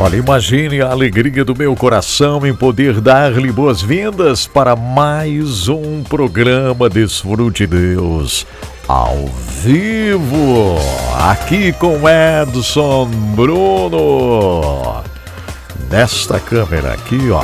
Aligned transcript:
Olha, 0.00 0.14
imagine 0.14 0.80
a 0.80 0.92
alegria 0.92 1.44
do 1.44 1.56
meu 1.56 1.74
coração 1.74 2.46
em 2.46 2.54
poder 2.54 3.00
dar-lhe 3.00 3.50
boas-vindas 3.50 4.46
para 4.46 4.76
mais 4.76 5.68
um 5.68 6.04
programa 6.04 6.88
Desfrute 6.88 7.66
Deus 7.66 8.46
ao 8.86 9.26
vivo, 9.60 10.76
aqui 11.28 11.72
com 11.72 11.98
Edson 12.08 13.06
Bruno. 13.34 15.02
Nesta 15.90 16.38
câmera 16.38 16.92
aqui, 16.92 17.30
ó, 17.30 17.42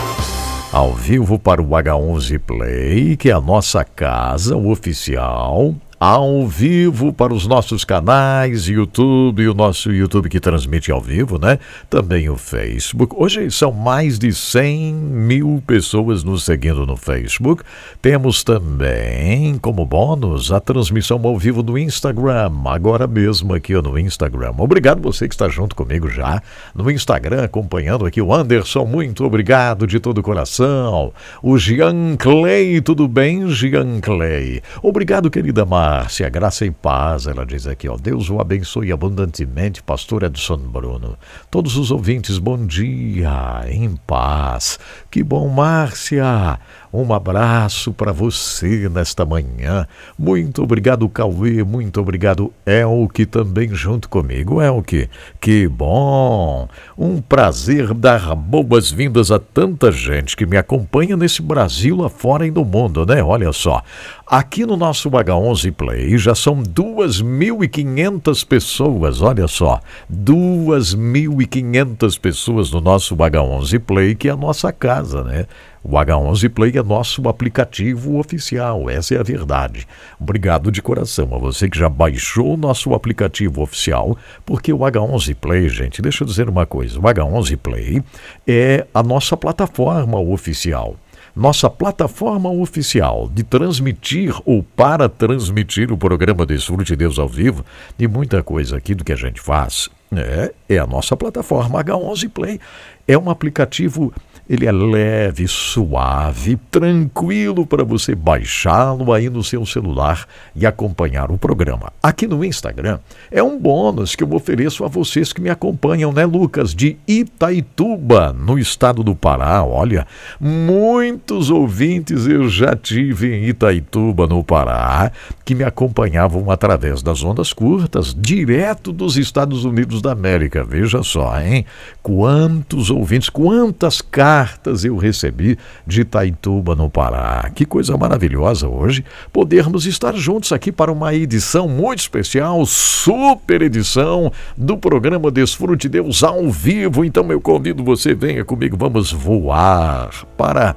ao 0.72 0.94
vivo 0.94 1.40
para 1.40 1.60
o 1.60 1.70
H11 1.70 2.38
Play, 2.38 3.16
que 3.16 3.30
é 3.30 3.32
a 3.32 3.40
nossa 3.40 3.84
casa 3.84 4.56
oficial 4.56 5.74
ao 5.98 6.46
vivo 6.46 7.12
para 7.12 7.32
os 7.32 7.46
nossos 7.46 7.84
canais, 7.84 8.68
YouTube 8.68 9.42
e 9.42 9.48
o 9.48 9.54
nosso 9.54 9.92
YouTube 9.92 10.28
que 10.28 10.40
transmite 10.40 10.90
ao 10.90 11.00
vivo, 11.00 11.38
né? 11.38 11.58
Também 11.88 12.28
o 12.28 12.36
Facebook. 12.36 13.14
Hoje 13.16 13.50
são 13.50 13.72
mais 13.72 14.18
de 14.18 14.32
100 14.32 14.94
mil 14.94 15.62
pessoas 15.66 16.24
nos 16.24 16.44
seguindo 16.44 16.84
no 16.84 16.96
Facebook. 16.96 17.62
Temos 18.02 18.42
também, 18.42 19.56
como 19.58 19.86
bônus, 19.86 20.50
a 20.50 20.60
transmissão 20.60 21.20
ao 21.24 21.38
vivo 21.38 21.62
no 21.62 21.78
Instagram, 21.78 22.50
agora 22.66 23.06
mesmo 23.06 23.54
aqui 23.54 23.74
no 23.74 23.98
Instagram. 23.98 24.54
Obrigado 24.58 25.00
você 25.00 25.28
que 25.28 25.34
está 25.34 25.48
junto 25.48 25.76
comigo 25.76 26.08
já 26.08 26.42
no 26.74 26.90
Instagram, 26.90 27.44
acompanhando 27.44 28.04
aqui 28.04 28.20
o 28.20 28.34
Anderson. 28.34 28.84
Muito 28.84 29.24
obrigado 29.24 29.86
de 29.86 30.00
todo 30.00 30.18
o 30.18 30.22
coração. 30.22 31.12
O 31.42 31.56
Jean 31.56 32.16
Clay, 32.18 32.80
tudo 32.80 33.06
bem, 33.06 33.48
Jean 33.48 34.00
Clay? 34.00 34.60
Obrigado, 34.82 35.30
querida 35.30 35.64
Mar. 35.64 35.83
Márcia, 35.84 36.30
graça 36.30 36.64
e 36.64 36.70
paz, 36.70 37.26
ela 37.26 37.44
diz 37.44 37.66
aqui, 37.66 37.86
ó. 37.90 37.98
Deus 37.98 38.30
o 38.30 38.40
abençoe 38.40 38.90
abundantemente, 38.90 39.82
pastor 39.82 40.22
Edson 40.22 40.56
Bruno. 40.56 41.18
Todos 41.50 41.76
os 41.76 41.90
ouvintes, 41.90 42.38
bom 42.38 42.64
dia, 42.64 43.66
em 43.68 43.94
paz. 43.94 44.78
Que 45.14 45.22
bom, 45.22 45.48
Márcia. 45.48 46.58
Um 46.92 47.12
abraço 47.12 47.92
para 47.92 48.12
você 48.12 48.88
nesta 48.88 49.24
manhã. 49.24 49.86
Muito 50.18 50.60
obrigado, 50.60 51.08
Cauê. 51.08 51.62
Muito 51.62 52.00
obrigado, 52.00 52.52
Elke, 52.66 53.24
também 53.24 53.72
junto 53.74 54.08
comigo. 54.08 54.60
Elke, 54.60 55.08
que 55.40 55.68
bom. 55.68 56.68
Um 56.98 57.20
prazer 57.20 57.94
dar 57.94 58.34
boas-vindas 58.34 59.30
a 59.30 59.38
tanta 59.40 59.92
gente 59.92 60.36
que 60.36 60.46
me 60.46 60.56
acompanha 60.56 61.16
nesse 61.16 61.42
Brasil 61.42 62.04
afora 62.04 62.44
e 62.46 62.50
no 62.50 62.64
mundo, 62.64 63.06
né? 63.06 63.22
Olha 63.22 63.52
só. 63.52 63.82
Aqui 64.26 64.64
no 64.64 64.74
nosso 64.76 65.10
H11 65.10 65.70
Play 65.72 66.16
já 66.16 66.34
são 66.34 66.62
2.500 66.62 68.46
pessoas, 68.46 69.20
olha 69.20 69.46
só. 69.46 69.78
2.500 70.10 72.18
pessoas 72.18 72.70
no 72.70 72.80
nosso 72.80 73.14
H11 73.14 73.78
Play, 73.80 74.14
que 74.14 74.28
é 74.28 74.32
a 74.32 74.36
nossa 74.36 74.72
casa, 74.72 75.03
né? 75.12 75.46
O 75.82 75.90
H11 75.90 76.48
Play 76.48 76.72
é 76.76 76.82
nosso 76.82 77.28
aplicativo 77.28 78.18
oficial, 78.18 78.88
essa 78.88 79.14
é 79.14 79.18
a 79.18 79.22
verdade. 79.22 79.86
Obrigado 80.18 80.72
de 80.72 80.80
coração 80.80 81.34
a 81.34 81.38
você 81.38 81.68
que 81.68 81.78
já 81.78 81.88
baixou 81.88 82.54
o 82.54 82.56
nosso 82.56 82.94
aplicativo 82.94 83.60
oficial, 83.60 84.16
porque 84.46 84.72
o 84.72 84.78
H11 84.78 85.34
Play, 85.34 85.68
gente, 85.68 86.00
deixa 86.00 86.24
eu 86.24 86.28
dizer 86.28 86.48
uma 86.48 86.64
coisa: 86.64 86.98
o 86.98 87.02
H11 87.02 87.56
Play 87.58 88.02
é 88.46 88.86
a 88.94 89.02
nossa 89.02 89.36
plataforma 89.36 90.18
oficial 90.18 90.96
nossa 91.36 91.68
plataforma 91.68 92.48
oficial 92.48 93.28
de 93.28 93.42
transmitir 93.42 94.32
ou 94.44 94.62
para 94.62 95.08
transmitir 95.08 95.90
o 95.90 95.98
programa 95.98 96.46
Desfrute 96.46 96.92
de 96.92 96.96
Deus 96.96 97.18
ao 97.18 97.28
vivo 97.28 97.64
e 97.98 98.06
muita 98.06 98.40
coisa 98.40 98.76
aqui 98.76 98.94
do 98.94 99.02
que 99.02 99.12
a 99.12 99.16
gente 99.16 99.40
faz 99.40 99.90
é, 100.16 100.52
é 100.68 100.78
a 100.78 100.86
nossa 100.86 101.16
plataforma 101.16 101.82
H11 101.82 102.30
Play. 102.30 102.60
É 103.06 103.18
um 103.18 103.28
aplicativo 103.28 104.12
ele 104.48 104.66
é 104.66 104.72
leve, 104.72 105.48
suave, 105.48 106.58
tranquilo 106.70 107.66
para 107.66 107.82
você 107.82 108.14
baixá-lo 108.14 109.12
aí 109.12 109.30
no 109.30 109.42
seu 109.42 109.64
celular 109.64 110.26
e 110.54 110.66
acompanhar 110.66 111.30
o 111.30 111.38
programa. 111.38 111.90
Aqui 112.02 112.26
no 112.26 112.44
Instagram 112.44 112.98
é 113.30 113.42
um 113.42 113.58
bônus 113.58 114.14
que 114.14 114.22
eu 114.22 114.32
ofereço 114.34 114.84
a 114.84 114.88
vocês 114.88 115.32
que 115.32 115.40
me 115.40 115.48
acompanham, 115.48 116.12
né, 116.12 116.26
Lucas? 116.26 116.74
De 116.74 116.98
Itaituba, 117.08 118.34
no 118.34 118.58
estado 118.58 119.02
do 119.02 119.14
Pará. 119.14 119.64
Olha, 119.64 120.06
muitos 120.38 121.48
ouvintes 121.48 122.26
eu 122.26 122.48
já 122.48 122.76
tive 122.76 123.34
em 123.34 123.44
Itaituba, 123.46 124.26
no 124.26 124.44
Pará, 124.44 125.10
que 125.44 125.54
me 125.54 125.64
acompanhavam 125.64 126.50
através 126.50 127.02
das 127.02 127.22
ondas 127.22 127.52
curtas, 127.52 128.14
direto 128.14 128.92
dos 128.92 129.16
Estados 129.16 129.64
Unidos 129.64 130.02
da 130.02 130.12
América. 130.12 130.62
Veja 130.62 131.02
só, 131.02 131.40
hein? 131.40 131.64
Quantos 132.02 132.90
ouvintes, 132.90 133.30
quantas 133.30 134.02
cartas 134.02 134.33
cartas 134.34 134.84
eu 134.84 134.96
recebi 134.96 135.56
de 135.86 136.00
Itaituba, 136.00 136.74
no 136.74 136.90
Pará. 136.90 137.48
Que 137.54 137.64
coisa 137.64 137.96
maravilhosa 137.96 138.68
hoje 138.68 139.04
podermos 139.32 139.86
estar 139.86 140.12
juntos 140.16 140.50
aqui 140.50 140.72
para 140.72 140.90
uma 140.90 141.14
edição 141.14 141.68
muito 141.68 142.00
especial, 142.00 142.66
super 142.66 143.62
edição 143.62 144.32
do 144.56 144.76
programa 144.76 145.30
Desfrute 145.30 145.88
Deus 145.88 146.24
ao 146.24 146.50
vivo. 146.50 147.04
Então 147.04 147.30
eu 147.30 147.40
convido 147.40 147.84
você, 147.84 148.12
venha 148.12 148.44
comigo, 148.44 148.76
vamos 148.76 149.12
voar 149.12 150.10
para 150.36 150.74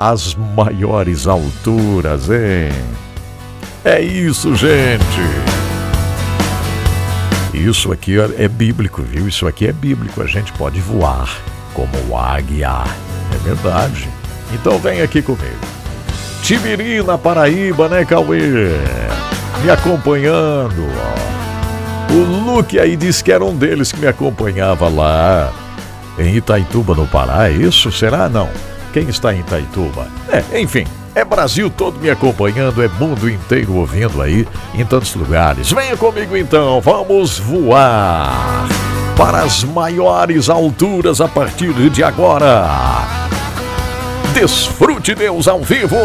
as 0.00 0.34
maiores 0.56 1.26
alturas, 1.26 2.30
hein? 2.30 2.72
É 3.84 4.00
isso, 4.00 4.56
gente. 4.56 5.04
Isso 7.52 7.92
aqui 7.92 8.16
é 8.18 8.48
bíblico, 8.48 9.02
viu? 9.02 9.28
Isso 9.28 9.46
aqui 9.46 9.66
é 9.66 9.72
bíblico. 9.72 10.22
A 10.22 10.26
gente 10.26 10.50
pode 10.54 10.80
voar 10.80 11.53
como 11.74 12.16
águia. 12.16 12.84
É 13.34 13.38
verdade. 13.44 14.08
Então 14.52 14.78
vem 14.78 15.02
aqui 15.02 15.20
comigo. 15.20 15.58
Tibiri, 16.42 17.02
na 17.02 17.18
Paraíba, 17.18 17.88
né, 17.88 18.04
Cauê? 18.04 18.70
Me 19.62 19.70
acompanhando. 19.70 20.84
O 22.10 22.52
Luke 22.52 22.78
aí 22.78 22.96
disse 22.96 23.24
que 23.24 23.32
era 23.32 23.44
um 23.44 23.56
deles 23.56 23.90
que 23.90 23.98
me 23.98 24.06
acompanhava 24.06 24.88
lá 24.88 25.52
em 26.18 26.36
Itaituba, 26.36 26.94
no 26.94 27.06
Pará. 27.06 27.48
É 27.48 27.52
isso? 27.52 27.90
Será? 27.90 28.28
Não. 28.28 28.48
Quem 28.92 29.08
está 29.08 29.34
em 29.34 29.40
Itaituba? 29.40 30.06
É, 30.28 30.60
enfim. 30.60 30.86
É 31.14 31.24
Brasil 31.24 31.70
todo 31.70 32.00
me 32.00 32.10
acompanhando, 32.10 32.82
é 32.82 32.88
mundo 32.88 33.28
inteiro 33.30 33.74
ouvindo 33.74 34.20
aí 34.20 34.46
em 34.74 34.84
tantos 34.84 35.14
lugares. 35.14 35.70
Venha 35.70 35.96
comigo 35.96 36.36
então, 36.36 36.80
vamos 36.80 37.38
voar 37.38 38.66
para 39.16 39.42
as 39.42 39.62
maiores 39.62 40.48
alturas 40.48 41.20
a 41.20 41.28
partir 41.28 41.72
de 41.90 42.02
agora. 42.02 42.66
Desfrute 44.34 45.14
Deus 45.14 45.46
ao 45.46 45.62
vivo. 45.62 45.96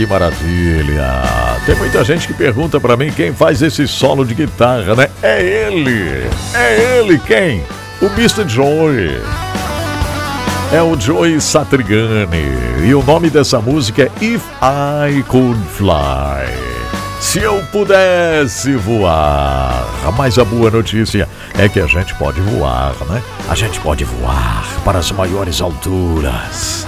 Que 0.00 0.06
maravilha! 0.06 1.22
Tem 1.66 1.74
muita 1.74 2.02
gente 2.02 2.26
que 2.26 2.32
pergunta 2.32 2.80
para 2.80 2.96
mim 2.96 3.12
quem 3.12 3.34
faz 3.34 3.60
esse 3.60 3.86
solo 3.86 4.24
de 4.24 4.34
guitarra, 4.34 4.94
né? 4.94 5.10
É 5.22 5.42
ele! 5.42 6.26
É 6.54 6.98
ele 6.98 7.18
quem? 7.18 7.62
O 8.00 8.06
Mr. 8.06 8.48
Joy. 8.48 9.20
É 10.72 10.80
o 10.80 10.98
Joey 10.98 11.38
Satriani. 11.38 12.48
E 12.82 12.94
o 12.94 13.02
nome 13.02 13.28
dessa 13.28 13.60
música 13.60 14.04
é 14.04 14.24
If 14.24 14.42
I 14.62 15.22
Could 15.24 15.60
Fly. 15.76 16.48
Se 17.20 17.40
eu 17.40 17.62
pudesse 17.70 18.76
voar. 18.76 19.84
Mas 20.16 20.38
a 20.38 20.46
boa 20.46 20.70
notícia 20.70 21.28
é 21.58 21.68
que 21.68 21.78
a 21.78 21.86
gente 21.86 22.14
pode 22.14 22.40
voar, 22.40 22.94
né? 23.06 23.22
A 23.50 23.54
gente 23.54 23.78
pode 23.80 24.04
voar 24.04 24.64
para 24.82 24.98
as 24.98 25.12
maiores 25.12 25.60
alturas. 25.60 26.86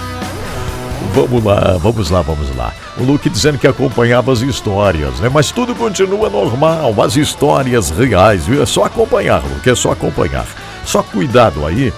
Vamos 1.13 1.43
lá, 1.43 1.77
vamos 1.79 2.09
lá, 2.09 2.21
vamos 2.21 2.55
lá. 2.55 2.73
O 2.97 3.03
Luke 3.03 3.29
dizendo 3.29 3.59
que 3.59 3.67
acompanhava 3.67 4.31
as 4.31 4.41
histórias, 4.41 5.19
né? 5.19 5.29
Mas 5.29 5.51
tudo 5.51 5.75
continua 5.75 6.29
normal, 6.29 6.93
as 7.03 7.15
histórias 7.15 7.91
reais, 7.91 8.47
viu? 8.47 8.63
É 8.63 8.65
só 8.65 8.85
acompanhar, 8.85 9.43
Luke, 9.43 9.69
é 9.69 9.75
só 9.75 9.91
acompanhar. 9.91 10.45
Só 10.83 11.03
cuidado 11.03 11.65
aí, 11.65 11.93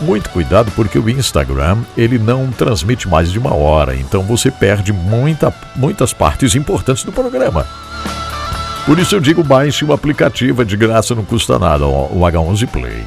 muito 0.00 0.28
cuidado 0.30 0.70
porque 0.72 0.98
o 0.98 1.08
Instagram 1.08 1.78
ele 1.96 2.18
não 2.18 2.50
transmite 2.50 3.08
mais 3.08 3.30
de 3.30 3.38
uma 3.38 3.54
hora, 3.54 3.94
então 3.94 4.22
você 4.22 4.50
perde 4.50 4.92
muita, 4.92 5.54
muitas 5.74 6.12
partes 6.12 6.54
importantes 6.54 7.04
do 7.04 7.12
programa. 7.12 7.66
Por 8.84 8.98
isso 8.98 9.14
eu 9.16 9.20
digo 9.20 9.42
baixe 9.42 9.84
o 9.84 9.92
aplicativo, 9.92 10.62
é 10.62 10.64
de 10.64 10.76
graça, 10.76 11.14
não 11.14 11.24
custa 11.24 11.58
nada, 11.58 11.86
o 11.86 12.20
H11 12.20 12.66
Play. 12.68 13.04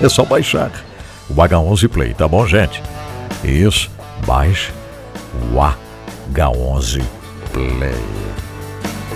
É 0.00 0.08
só 0.08 0.24
baixar 0.24 0.70
o 1.28 1.34
H11 1.34 1.88
Play, 1.88 2.14
tá 2.14 2.28
bom, 2.28 2.46
gente? 2.46 2.82
Isso 3.42 3.90
baixe 4.26 4.72
o 5.52 5.56
H11 6.32 7.02
Play. 7.52 8.28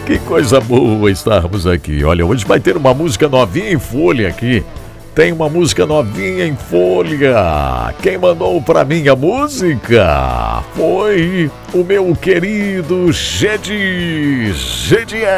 Que 0.06 0.18
coisa 0.18 0.60
boa 0.60 1.10
estarmos 1.10 1.66
aqui. 1.66 2.02
Olha, 2.04 2.26
hoje 2.26 2.44
vai 2.44 2.58
ter 2.58 2.76
uma 2.76 2.92
música 2.92 3.28
novinha 3.28 3.72
em 3.72 3.78
folha 3.78 4.28
aqui. 4.28 4.64
Tem 5.14 5.30
uma 5.30 5.48
música 5.48 5.86
novinha 5.86 6.46
em 6.46 6.56
folha. 6.56 7.94
Quem 8.02 8.18
mandou 8.18 8.60
para 8.62 8.84
mim 8.84 9.06
a 9.08 9.14
música 9.14 10.62
foi 10.74 11.50
o 11.72 11.84
meu 11.84 12.16
querido 12.16 13.12
Gedi 13.12 14.52
Gediel. 14.54 15.28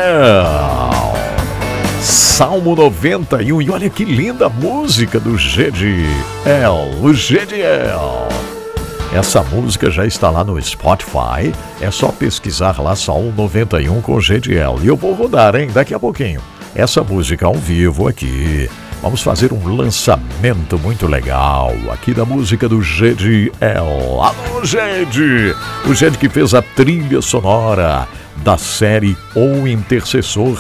Salmo 2.00 2.74
91. 2.74 3.62
E 3.62 3.70
olha 3.70 3.90
que 3.90 4.04
linda 4.04 4.48
música 4.48 5.18
do 5.18 5.36
Gediel, 5.36 6.04
o 7.02 7.12
Gediel. 7.12 8.28
Essa 9.14 9.44
música 9.44 9.92
já 9.92 10.04
está 10.04 10.28
lá 10.28 10.42
no 10.42 10.60
Spotify. 10.60 11.54
É 11.80 11.88
só 11.88 12.08
pesquisar 12.08 12.80
lá 12.80 12.96
Salmo 12.96 13.32
91 13.36 14.02
com 14.02 14.20
Gediel. 14.20 14.80
E 14.82 14.88
eu 14.88 14.96
vou 14.96 15.14
rodar, 15.14 15.54
hein, 15.54 15.68
daqui 15.72 15.94
a 15.94 16.00
pouquinho. 16.00 16.40
Essa 16.74 17.00
música 17.04 17.46
ao 17.46 17.54
vivo 17.54 18.08
aqui. 18.08 18.68
Vamos 19.00 19.22
fazer 19.22 19.52
um 19.52 19.76
lançamento 19.76 20.76
muito 20.80 21.06
legal 21.06 21.72
aqui 21.92 22.12
da 22.12 22.24
música 22.24 22.68
do 22.68 22.82
Gediel. 22.82 23.52
Alô, 24.20 24.64
Ged! 24.64 25.54
O 25.88 25.94
Ged 25.94 26.18
que 26.18 26.28
fez 26.28 26.52
a 26.52 26.60
trilha 26.60 27.22
sonora 27.22 28.08
da 28.38 28.58
série 28.58 29.16
O 29.36 29.64
Intercessor 29.68 30.58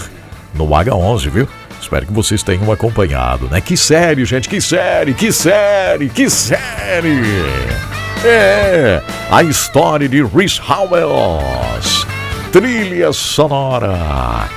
no 0.54 0.68
H11, 0.68 1.28
viu? 1.28 1.48
Espero 1.80 2.06
que 2.06 2.12
vocês 2.12 2.44
tenham 2.44 2.70
acompanhado, 2.70 3.48
né? 3.48 3.60
Que 3.60 3.76
série, 3.76 4.24
gente, 4.24 4.48
que 4.48 4.60
série, 4.60 5.12
que 5.12 5.32
série, 5.32 6.08
que 6.08 6.30
série! 6.30 7.93
É, 8.22 9.02
a 9.30 9.42
história 9.42 10.08
de 10.08 10.22
Rhys 10.22 10.60
Howells. 10.60 12.06
Trilha 12.52 13.12
sonora 13.12 14.48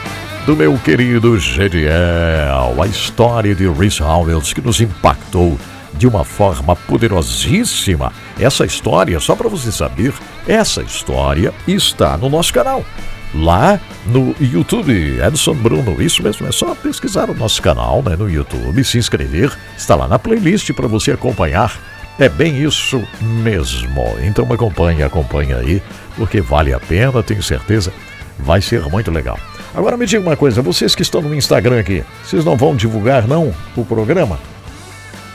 do 0.45 0.55
meu 0.55 0.77
querido 0.77 1.37
Gediel. 1.39 2.81
A 2.81 2.87
história 2.87 3.55
de 3.55 3.67
Rhys 3.67 3.99
Howells 3.99 4.53
que 4.53 4.61
nos 4.61 4.79
impactou 4.79 5.57
de 5.93 6.07
uma 6.07 6.23
forma 6.23 6.75
poderosíssima. 6.75 8.13
Essa 8.39 8.65
história, 8.65 9.19
só 9.19 9.35
para 9.35 9.49
você 9.49 9.71
saber, 9.71 10.13
essa 10.47 10.81
história 10.81 11.53
está 11.67 12.17
no 12.17 12.29
nosso 12.29 12.53
canal. 12.53 12.85
Lá 13.33 13.79
no 14.05 14.33
YouTube, 14.39 15.19
Edson 15.21 15.53
Bruno, 15.53 16.01
isso 16.01 16.23
mesmo, 16.23 16.47
é 16.47 16.51
só 16.51 16.73
pesquisar 16.73 17.29
o 17.29 17.35
nosso 17.35 17.61
canal 17.61 18.01
né, 18.01 18.15
no 18.15 18.29
YouTube, 18.29 18.83
se 18.85 18.97
inscrever, 18.97 19.51
está 19.77 19.95
lá 19.95 20.07
na 20.07 20.17
playlist 20.17 20.71
para 20.71 20.87
você 20.87 21.11
acompanhar 21.11 21.77
é 22.19 22.29
bem 22.29 22.63
isso 22.63 23.01
mesmo. 23.21 24.03
Então 24.21 24.51
acompanhe, 24.51 25.03
acompanhe 25.03 25.53
aí, 25.53 25.81
porque 26.15 26.41
vale 26.41 26.73
a 26.73 26.79
pena, 26.79 27.23
tenho 27.23 27.43
certeza, 27.43 27.93
vai 28.39 28.61
ser 28.61 28.81
muito 28.83 29.11
legal. 29.11 29.39
Agora 29.75 29.97
me 29.97 30.05
diga 30.05 30.21
uma 30.21 30.35
coisa, 30.35 30.61
vocês 30.61 30.95
que 30.95 31.03
estão 31.03 31.21
no 31.21 31.35
Instagram 31.35 31.79
aqui, 31.79 32.03
vocês 32.23 32.43
não 32.43 32.55
vão 32.55 32.75
divulgar 32.75 33.27
não 33.27 33.53
o 33.75 33.85
programa? 33.85 34.39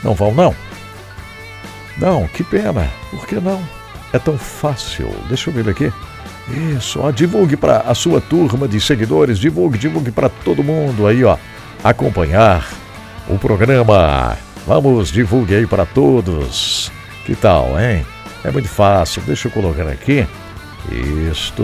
Não 0.03 0.13
vão 0.13 0.33
não? 0.33 0.53
Não, 1.97 2.27
que 2.27 2.43
pena. 2.43 2.89
Por 3.11 3.25
que 3.25 3.35
não? 3.35 3.61
É 4.11 4.19
tão 4.19 4.37
fácil. 4.37 5.09
Deixa 5.29 5.49
eu 5.49 5.53
ver 5.53 5.69
aqui. 5.69 5.91
Isso, 6.75 6.99
ó, 6.99 7.09
divulgue 7.09 7.55
para 7.55 7.79
a 7.79 7.95
sua 7.95 8.19
turma 8.19 8.67
de 8.67 8.81
seguidores, 8.81 9.39
divulgue, 9.39 9.77
divulgue 9.77 10.11
para 10.11 10.27
todo 10.27 10.63
mundo 10.63 11.07
aí, 11.07 11.23
ó, 11.23 11.37
acompanhar 11.81 12.67
o 13.29 13.39
programa. 13.39 14.37
Vamos, 14.65 15.11
divulgue 15.11 15.55
aí 15.55 15.67
para 15.67 15.85
todos. 15.85 16.91
Que 17.25 17.35
tal, 17.35 17.79
hein? 17.79 18.05
É 18.43 18.51
muito 18.51 18.69
fácil. 18.69 19.21
Deixa 19.23 19.47
eu 19.47 19.51
colocar 19.51 19.87
aqui. 19.87 20.25
Isto. 21.31 21.63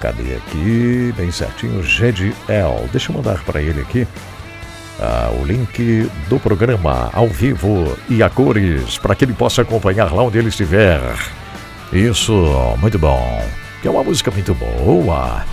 Cadê 0.00 0.36
aqui? 0.36 1.12
Bem 1.16 1.30
certinho. 1.30 1.82
GDL. 1.82 2.88
Deixa 2.92 3.10
eu 3.10 3.16
mandar 3.16 3.42
para 3.44 3.60
ele 3.60 3.80
aqui. 3.80 4.06
Ah, 5.00 5.30
o 5.40 5.44
link 5.44 6.10
do 6.28 6.40
programa 6.40 7.10
ao 7.12 7.28
vivo 7.28 7.96
e 8.08 8.20
a 8.20 8.28
cores 8.28 8.98
para 8.98 9.14
que 9.14 9.24
ele 9.24 9.32
possa 9.32 9.62
acompanhar 9.62 10.12
lá 10.12 10.22
onde 10.24 10.38
ele 10.38 10.48
estiver. 10.48 11.00
Isso, 11.92 12.32
muito 12.78 12.98
bom. 12.98 13.44
Que 13.80 13.88
é 13.88 13.90
uma 13.90 14.02
música 14.02 14.30
muito 14.30 14.54
boa. 14.54 15.44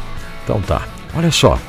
Então 0.44 0.62
tá. 0.62 0.82
Olha 1.16 1.32
só. 1.32 1.60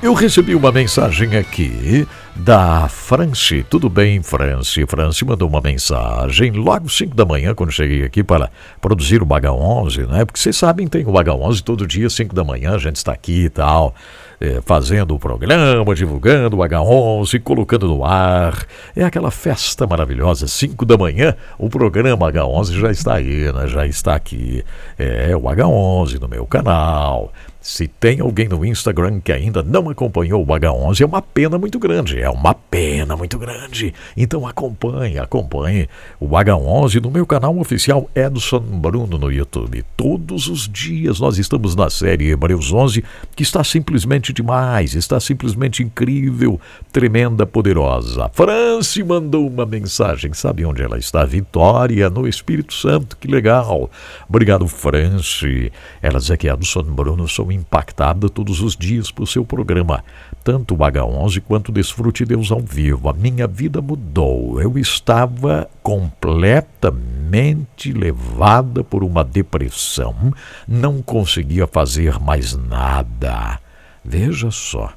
Eu 0.00 0.14
recebi 0.14 0.54
uma 0.54 0.72
mensagem 0.72 1.36
aqui 1.36 2.06
da 2.34 2.88
France. 2.88 3.64
Tudo 3.68 3.88
bem, 3.88 4.22
France? 4.22 4.84
France 4.86 5.24
mandou 5.24 5.48
uma 5.48 5.60
mensagem 5.60 6.50
logo 6.52 6.88
5 6.88 7.14
da 7.14 7.24
manhã, 7.24 7.54
quando 7.54 7.70
cheguei 7.70 8.04
aqui 8.04 8.22
para 8.22 8.50
produzir 8.80 9.22
o 9.22 9.26
Baga 9.26 9.52
11, 9.52 10.06
né? 10.06 10.24
Porque 10.24 10.40
vocês 10.40 10.56
sabem, 10.56 10.88
tem 10.88 11.06
o 11.06 11.12
Baga 11.12 11.34
11 11.34 11.62
todo 11.62 11.86
dia, 11.86 12.08
5 12.08 12.34
da 12.34 12.42
manhã, 12.42 12.74
a 12.74 12.78
gente 12.78 12.96
está 12.96 13.12
aqui 13.12 13.44
e 13.44 13.50
tal, 13.50 13.94
é, 14.40 14.60
fazendo 14.64 15.14
o 15.14 15.18
programa, 15.18 15.94
divulgando 15.94 16.56
o 16.56 16.60
H11, 16.60 17.40
colocando 17.42 17.86
no 17.86 18.04
ar. 18.04 18.66
É 18.96 19.04
aquela 19.04 19.30
festa 19.30 19.86
maravilhosa, 19.86 20.48
5 20.48 20.84
da 20.86 20.96
manhã, 20.96 21.36
o 21.58 21.68
programa 21.68 22.32
H11 22.32 22.80
já 22.80 22.90
está 22.90 23.14
aí, 23.14 23.52
né? 23.52 23.66
Já 23.66 23.86
está 23.86 24.14
aqui. 24.14 24.64
É 24.98 25.36
o 25.36 25.42
H11 25.42 26.18
no 26.20 26.28
meu 26.28 26.46
canal. 26.46 27.30
Se 27.62 27.86
tem 27.86 28.18
alguém 28.18 28.48
no 28.48 28.64
Instagram 28.66 29.20
que 29.20 29.30
ainda 29.30 29.62
não 29.62 29.88
acompanhou 29.88 30.42
o 30.42 30.46
H11, 30.46 31.00
é 31.00 31.06
uma 31.06 31.22
pena 31.22 31.56
muito 31.56 31.78
grande. 31.78 32.20
É 32.20 32.28
uma 32.28 32.52
pena 32.52 33.16
muito 33.16 33.38
grande. 33.38 33.94
Então 34.16 34.44
acompanhe, 34.44 35.16
acompanhe 35.16 35.88
o 36.18 36.26
H11 36.26 37.00
no 37.00 37.08
meu 37.08 37.24
canal 37.24 37.56
oficial 37.56 38.10
Edson 38.16 38.58
Bruno 38.58 39.16
no 39.16 39.30
YouTube. 39.30 39.84
Todos 39.96 40.48
os 40.48 40.68
dias 40.68 41.20
nós 41.20 41.38
estamos 41.38 41.76
na 41.76 41.88
série 41.88 42.30
Hebreus 42.30 42.72
11, 42.72 43.04
que 43.36 43.44
está 43.44 43.62
simplesmente 43.62 44.32
demais, 44.32 44.94
está 44.96 45.20
simplesmente 45.20 45.84
incrível, 45.84 46.60
tremenda, 46.90 47.46
poderosa. 47.46 48.28
France 48.34 49.00
mandou 49.04 49.46
uma 49.46 49.64
mensagem. 49.64 50.32
Sabe 50.32 50.64
onde 50.64 50.82
ela 50.82 50.98
está? 50.98 51.24
Vitória, 51.24 52.10
no 52.10 52.26
Espírito 52.26 52.74
Santo. 52.74 53.16
Que 53.16 53.28
legal. 53.28 53.88
Obrigado, 54.28 54.66
France. 54.66 55.70
Ela 56.02 56.18
diz 56.18 56.32
aqui, 56.32 56.48
Edson 56.48 56.82
Bruno, 56.82 57.28
sou 57.28 57.51
impactada 57.52 58.28
todos 58.28 58.60
os 58.60 58.76
dias 58.76 59.10
por 59.10 59.26
seu 59.26 59.44
programa, 59.44 60.04
tanto 60.42 60.74
o 60.74 60.78
H11 60.78 61.42
quanto 61.46 61.68
o 61.68 61.72
Desfrute 61.72 62.24
Deus 62.24 62.50
ao 62.50 62.60
vivo. 62.60 63.08
A 63.08 63.12
minha 63.12 63.46
vida 63.46 63.80
mudou. 63.80 64.60
Eu 64.60 64.78
estava 64.78 65.68
completamente 65.82 67.92
levada 67.92 68.82
por 68.82 69.04
uma 69.04 69.24
depressão, 69.24 70.32
não 70.66 71.02
conseguia 71.02 71.66
fazer 71.66 72.18
mais 72.18 72.56
nada. 72.56 73.60
Veja 74.04 74.50
só. 74.50 74.92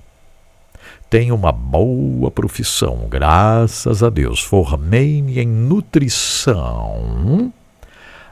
Tenho 1.09 1.35
uma 1.35 1.51
boa 1.51 2.31
profissão, 2.31 3.07
graças 3.09 4.01
a 4.01 4.09
Deus. 4.09 4.41
Formei-me 4.41 5.39
em 5.39 5.47
nutrição 5.47 7.53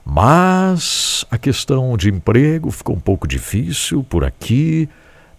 mas 0.05 1.25
a 1.31 1.37
questão 1.37 1.95
de 1.95 2.09
emprego 2.09 2.69
ficou 2.71 2.95
um 2.95 2.99
pouco 2.99 3.27
difícil 3.27 4.03
por 4.03 4.23
aqui 4.23 4.89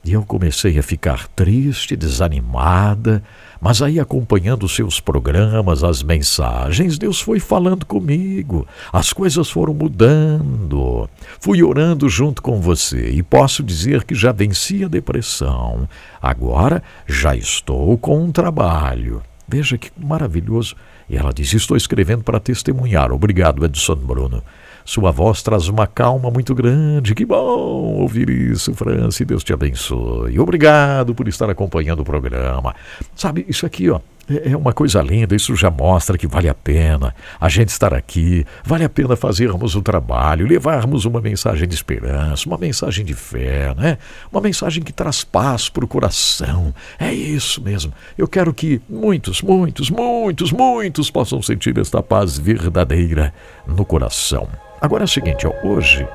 e 0.05 0.13
eu 0.13 0.23
comecei 0.23 0.79
a 0.79 0.83
ficar 0.83 1.27
triste, 1.29 1.97
desanimada. 1.97 3.23
Mas 3.59 3.81
aí, 3.81 3.99
acompanhando 3.99 4.69
seus 4.69 5.01
programas, 5.01 5.83
as 5.83 6.03
mensagens, 6.03 6.99
Deus 6.99 7.23
foi 7.23 7.41
falando 7.41 7.87
comigo. 7.87 8.69
As 8.93 9.15
coisas 9.15 9.49
foram 9.49 9.73
mudando. 9.73 11.09
Fui 11.41 11.63
orando 11.63 12.07
junto 12.07 12.43
com 12.43 12.61
você 12.61 13.13
e 13.13 13.23
posso 13.23 13.63
dizer 13.63 14.05
que 14.05 14.15
já 14.15 14.31
venci 14.31 14.85
a 14.85 14.89
depressão. 14.89 15.89
Agora 16.21 16.83
já 17.07 17.35
estou 17.35 17.97
com 17.97 18.25
um 18.25 18.31
trabalho. 18.31 19.23
Veja 19.49 19.79
que 19.79 19.91
maravilhoso. 19.97 20.77
E 21.09 21.17
ela 21.17 21.33
disse: 21.33 21.57
Estou 21.57 21.77
escrevendo 21.77 22.23
para 22.23 22.41
testemunhar. 22.41 23.13
Obrigado, 23.13 23.65
Edson 23.65 23.97
Bruno. 23.97 24.43
Sua 24.85 25.11
voz 25.11 25.43
traz 25.43 25.69
uma 25.69 25.87
calma 25.87 26.31
muito 26.31 26.55
grande. 26.55 27.15
Que 27.15 27.25
bom 27.25 27.97
ouvir 28.01 28.29
isso, 28.29 28.75
Franci. 28.75 29.25
Deus 29.25 29.43
te 29.43 29.53
abençoe. 29.53 30.39
Obrigado 30.39 31.15
por 31.15 31.27
estar 31.27 31.49
acompanhando 31.49 32.01
o 32.01 32.05
programa. 32.05 32.75
Sabe, 33.17 33.47
isso 33.49 33.65
aqui, 33.65 33.89
ó 33.89 34.01
é, 34.29 34.53
é 34.53 34.57
uma 34.57 34.73
coisa 34.73 35.03
linda, 35.03 35.35
isso 35.35 35.55
já 35.55 35.71
mostra 35.71 36.17
que 36.17 36.27
vale 36.27 36.49
a 36.49 36.55
pena 36.55 37.15
a 37.41 37.49
gente 37.49 37.69
estar 37.69 37.93
aqui, 37.93 38.45
vale 38.65 38.85
a 38.85 38.89
pena 38.89 39.17
fazermos 39.17 39.75
o 39.75 39.83
trabalho, 39.83 40.47
levarmos 40.47 41.05
uma 41.05 41.21
mensagem 41.21 41.69
de 41.69 41.75
esperança, 41.75 42.49
uma 42.49 42.59
mensagem 42.59 43.05
de 43.05 43.15
fé, 43.15 43.75
né? 43.77 43.99
uma 44.31 44.41
mensagem 44.41 44.83
que 44.83 44.93
traz 44.93 45.25
paz 45.25 45.69
para 45.69 45.85
o 45.85 45.89
coração. 45.89 46.75
É 46.99 47.13
isso 47.13 47.63
mesmo. 47.63 47.93
Eu 48.17 48.29
quero 48.29 48.53
que 48.53 48.81
muitos, 48.89 49.43
muitos, 49.43 49.91
muitos, 49.91 50.53
muitos 50.53 51.11
possam 51.11 51.43
sentir 51.43 51.77
esta 51.79 52.03
paz 52.03 52.39
verdadeira 52.39 53.33
no 53.67 53.85
coração. 53.85 54.49
Agora 54.81 55.05
é 55.05 55.07
o 55.07 55.09
seguinte, 55.09 55.47
ó, 55.47 55.53
hoje 55.67 56.07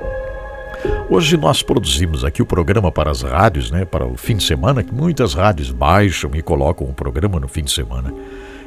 Hoje 1.08 1.36
nós 1.36 1.62
produzimos 1.62 2.24
aqui 2.24 2.40
o 2.40 2.46
programa 2.46 2.92
para 2.92 3.10
as 3.10 3.22
rádios, 3.22 3.70
né, 3.70 3.84
para 3.84 4.06
o 4.06 4.16
fim 4.16 4.36
de 4.36 4.44
semana, 4.44 4.82
que 4.82 4.94
muitas 4.94 5.34
rádios 5.34 5.70
baixam 5.72 6.30
e 6.34 6.42
colocam 6.42 6.86
o 6.86 6.94
programa 6.94 7.40
no 7.40 7.48
fim 7.48 7.64
de 7.64 7.72
semana. 7.72 8.14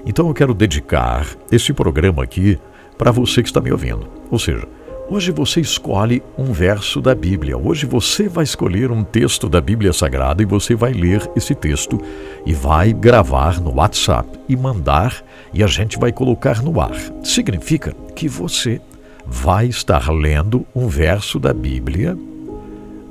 Então 0.06 0.28
eu 0.28 0.34
quero 0.34 0.54
dedicar 0.54 1.26
esse 1.52 1.72
programa 1.72 2.24
aqui 2.24 2.60
para 2.98 3.12
você 3.12 3.42
que 3.42 3.48
está 3.48 3.62
me 3.62 3.72
ouvindo. 3.72 4.08
Ou 4.30 4.38
seja, 4.38 4.68
hoje 5.10 5.32
você 5.32 5.62
escolhe 5.62 6.22
um 6.38 6.52
verso 6.52 7.02
da 7.02 7.16
Bíblia. 7.16 7.58
Hoje 7.58 7.86
você 7.86 8.28
vai 8.28 8.44
escolher 8.44 8.92
um 8.92 9.04
texto 9.04 9.48
da 9.48 9.62
Bíblia 9.62 9.94
Sagrada 9.94 10.44
e 10.44 10.46
você 10.46 10.76
vai 10.76 10.92
ler 10.92 11.30
esse 11.36 11.56
texto 11.56 12.00
e 12.46 12.54
vai 12.54 12.92
gravar 12.92 13.62
no 13.62 13.76
WhatsApp 13.76 14.28
e 14.50 14.58
mandar 14.58 15.24
e 15.54 15.64
a 15.64 15.68
gente 15.68 15.98
vai 15.98 16.12
colocar 16.12 16.62
no 16.62 16.82
ar. 16.82 16.96
Significa 17.24 17.96
que 18.14 18.28
você 18.28 18.82
vai 19.26 19.68
estar 19.68 20.12
lendo 20.12 20.66
um 20.76 20.88
verso 20.88 21.40
da 21.40 21.54
Bíblia 21.54 22.18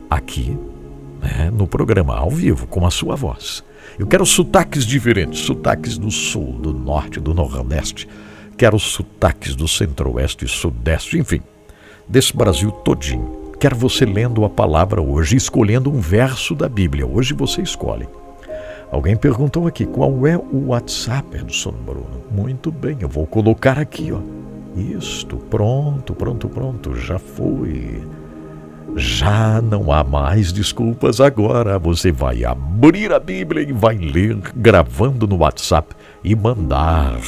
aqui 0.08 0.56
né, 1.20 1.50
no 1.52 1.66
programa, 1.66 2.16
ao 2.16 2.30
vivo, 2.30 2.66
com 2.66 2.86
a 2.86 2.90
sua 2.90 3.16
voz. 3.16 3.64
Eu 3.98 4.06
quero 4.06 4.24
sotaques 4.26 4.84
diferentes, 4.84 5.40
sotaques 5.40 5.96
do 5.96 6.10
sul, 6.10 6.52
do 6.54 6.72
norte, 6.72 7.20
do 7.20 7.34
nordeste. 7.34 8.08
Quero 8.56 8.78
sotaques 8.78 9.54
do 9.54 9.66
centro-oeste 9.66 10.44
e 10.44 10.48
sudeste, 10.48 11.18
enfim, 11.18 11.40
desse 12.08 12.36
Brasil 12.36 12.70
todinho. 12.70 13.52
Quero 13.58 13.76
você 13.76 14.04
lendo 14.04 14.44
a 14.44 14.50
palavra 14.50 15.00
hoje, 15.00 15.36
escolhendo 15.36 15.90
um 15.90 16.00
verso 16.00 16.54
da 16.54 16.68
Bíblia. 16.68 17.06
Hoje 17.06 17.32
você 17.32 17.62
escolhe. 17.62 18.08
Alguém 18.90 19.16
perguntou 19.16 19.66
aqui 19.66 19.86
qual 19.86 20.26
é 20.26 20.36
o 20.36 20.66
WhatsApp, 20.68 21.38
Edson 21.38 21.72
Bruno. 21.72 22.24
Muito 22.30 22.70
bem, 22.70 22.98
eu 23.00 23.08
vou 23.08 23.26
colocar 23.26 23.78
aqui, 23.78 24.12
ó. 24.12 24.18
Isto, 24.76 25.36
pronto, 25.36 26.14
pronto, 26.14 26.48
pronto, 26.48 26.94
já 26.94 27.18
foi. 27.18 28.02
Já 28.96 29.60
não 29.62 29.92
há 29.92 30.02
mais 30.04 30.52
desculpas 30.52 31.20
agora. 31.20 31.78
Você 31.78 32.12
vai 32.12 32.44
abrir 32.44 33.12
a 33.12 33.18
Bíblia 33.18 33.62
e 33.62 33.72
vai 33.72 33.96
ler 33.96 34.36
gravando 34.54 35.26
no 35.26 35.38
WhatsApp 35.38 35.96
e 36.22 36.34
mandar. 36.34 37.18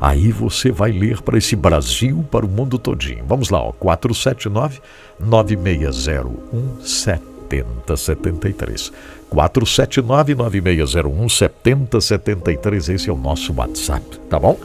Aí 0.00 0.30
você 0.30 0.70
vai 0.70 0.92
ler 0.92 1.22
para 1.22 1.38
esse 1.38 1.56
Brasil, 1.56 2.22
para 2.30 2.44
o 2.44 2.48
mundo 2.48 2.78
todinho. 2.78 3.24
Vamos 3.26 3.48
lá, 3.50 3.62
ó, 3.62 3.72
479 3.72 4.80
9601 5.18 6.82
7073. 6.82 8.92
479-9601 9.32 11.28
7073. 11.28 12.88
Esse 12.90 13.10
é 13.10 13.12
o 13.12 13.16
nosso 13.16 13.52
WhatsApp, 13.54 14.04
tá 14.30 14.38
bom? 14.38 14.56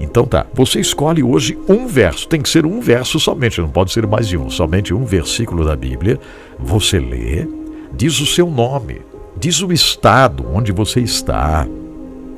Então 0.00 0.24
tá, 0.24 0.46
você 0.54 0.80
escolhe 0.80 1.22
hoje 1.22 1.58
um 1.68 1.86
verso, 1.88 2.26
tem 2.28 2.40
que 2.40 2.48
ser 2.48 2.64
um 2.64 2.80
verso 2.80 3.18
somente, 3.18 3.60
não 3.60 3.68
pode 3.68 3.90
ser 3.92 4.06
mais 4.06 4.28
de 4.28 4.38
um, 4.38 4.48
somente 4.48 4.94
um 4.94 5.04
versículo 5.04 5.64
da 5.64 5.74
Bíblia. 5.74 6.20
Você 6.58 7.00
lê, 7.00 7.48
diz 7.92 8.20
o 8.20 8.26
seu 8.26 8.48
nome, 8.48 9.02
diz 9.36 9.60
o 9.60 9.72
estado 9.72 10.46
onde 10.54 10.70
você 10.72 11.00
está. 11.00 11.66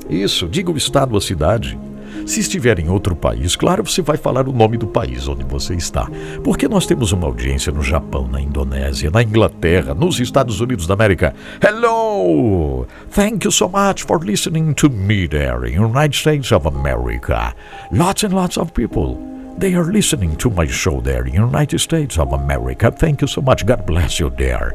Isso, 0.09 0.49
diga 0.49 0.73
o 0.73 0.77
estado, 0.77 1.15
a 1.17 1.21
cidade. 1.21 1.79
Se 2.27 2.41
estiver 2.41 2.79
em 2.79 2.89
outro 2.89 3.17
país, 3.17 3.57
claro, 3.57 3.85
você 3.85 4.03
vai 4.03 4.17
falar 4.17 4.49
o 4.49 4.53
nome 4.53 4.77
do 4.77 4.87
país 4.87 5.27
onde 5.29 5.45
você 5.45 5.75
está. 5.75 6.09
Porque 6.45 6.69
nós 6.69 6.87
temos 6.87 7.13
uma 7.13 7.27
audiência 7.27 7.73
no 7.73 7.83
Japão, 7.83 8.29
na 8.29 8.41
Indonésia, 8.41 9.11
na 9.11 9.23
Inglaterra, 9.23 9.95
nos 9.95 10.21
Estados 10.21 10.61
Unidos 10.61 10.87
da 10.87 10.95
América. 10.95 11.35
Hello! 11.61 12.87
Thank 13.11 13.45
you 13.45 13.53
so 13.53 13.69
much 13.69 14.05
for 14.05 14.25
listening 14.25 14.75
to 14.75 14.89
me 14.89 15.27
there 15.27 15.69
in 15.69 15.83
United 15.83 16.17
States 16.17 16.53
of 16.53 16.67
America. 16.67 17.55
Lots 17.93 18.25
and 18.25 18.35
lots 18.35 18.57
of 18.57 18.73
people. 18.73 19.19
They 19.59 19.75
are 19.75 19.93
listening 19.93 20.37
to 20.37 20.51
my 20.51 20.67
show 20.67 21.03
there 21.03 21.27
in 21.27 21.35
United 21.35 21.81
States 21.81 22.19
of 22.19 22.33
America. 22.33 22.91
Thank 22.91 23.21
you 23.21 23.27
so 23.27 23.43
much. 23.43 23.67
God 23.67 23.85
bless 23.85 24.19
you 24.19 24.31
there. 24.31 24.73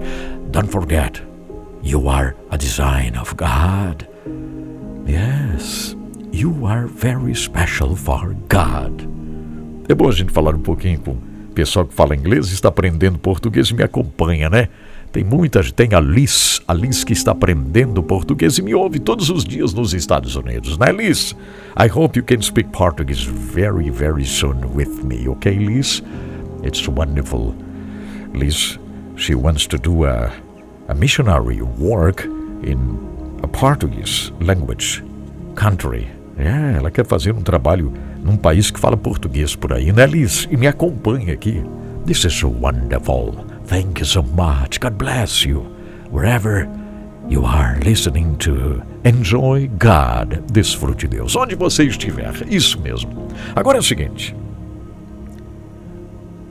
Don't 0.52 0.72
forget, 0.72 1.20
you 1.82 2.08
are 2.08 2.36
a 2.52 2.58
design 2.58 3.16
of 3.16 3.36
God. 3.36 4.08
Yes. 5.08 5.96
You 6.36 6.66
are 6.68 6.86
very 6.86 7.34
special 7.34 7.96
for 7.96 8.36
God. 8.50 9.08
É 9.88 9.96
bom 9.96 10.10
a 10.10 10.12
gente 10.12 10.34
falar 10.34 10.54
um 10.54 10.60
pouquinho 10.60 11.00
com 11.00 11.12
o 11.12 11.54
pessoal 11.56 11.86
que 11.86 11.94
fala 11.94 12.14
inglês 12.14 12.52
e 12.52 12.54
está 12.56 12.68
aprendendo 12.68 13.18
português 13.18 13.70
e 13.70 13.74
me 13.74 13.84
acompanha, 13.84 14.50
né? 14.50 14.68
Tem 15.14 15.24
muita 15.24 15.64
gente, 15.64 15.76
tem 15.76 15.94
a 15.94 16.00
Liz, 16.02 16.62
a 16.68 16.74
Liz 16.74 17.06
que 17.06 17.14
está 17.14 17.32
aprendendo 17.32 18.04
português 18.04 18.58
e 18.58 18.62
me 18.62 18.76
ouve 18.76 19.00
todos 19.00 19.30
os 19.30 19.46
dias 19.46 19.74
nos 19.74 19.94
Estados 19.94 20.36
Unidos, 20.36 20.78
né, 20.78 20.92
Liz? 20.92 21.34
I 21.80 21.88
hope 21.90 22.20
you 22.20 22.26
can 22.26 22.42
speak 22.42 22.70
Portuguese 22.72 23.24
very, 23.24 23.90
very 23.90 24.26
soon 24.26 24.58
with 24.76 25.06
me, 25.06 25.30
okay, 25.30 25.58
Liz? 25.58 26.04
It's 26.64 26.86
wonderful. 26.86 27.56
Liz, 28.34 28.78
she 29.16 29.36
wants 29.36 29.68
to 29.68 29.78
do 29.78 30.04
a, 30.04 30.34
a 30.90 30.94
missionary 30.94 31.62
work 31.62 32.26
in 32.62 33.40
a 33.42 33.48
Portuguese 33.48 34.34
language 34.42 35.02
country 35.56 36.10
é, 36.38 36.78
ela 36.78 36.92
quer 36.92 37.06
fazer 37.06 37.34
um 37.34 37.42
trabalho 37.42 37.94
num 38.22 38.36
país 38.36 38.70
que 38.70 38.80
fala 38.80 38.98
português 38.98 39.56
por 39.56 39.72
aí, 39.72 39.92
né, 39.92 40.06
Liz? 40.06 40.48
E 40.52 40.58
me 40.58 40.68
acompanha 40.68 41.34
aqui. 41.34 41.64
This 42.06 42.26
is 42.26 42.44
wonderful. 42.44 43.46
Thank 43.68 44.02
you 44.02 44.06
so 44.06 44.22
much. 44.22 44.80
God 44.80 44.94
bless 44.94 45.48
you. 45.48 45.66
Wherever 46.12 46.68
you 47.30 47.46
are 47.46 47.80
listening 47.80 48.36
to, 48.36 48.82
enjoy 49.04 49.70
God. 49.80 50.42
Desfrute 50.52 51.08
Deus. 51.08 51.36
Onde 51.36 51.56
você 51.56 51.86
estiver. 51.86 52.34
Isso 52.48 52.80
mesmo. 52.82 53.28
Agora 53.56 53.78
é 53.78 53.80
o 53.80 53.84
seguinte. 53.84 54.36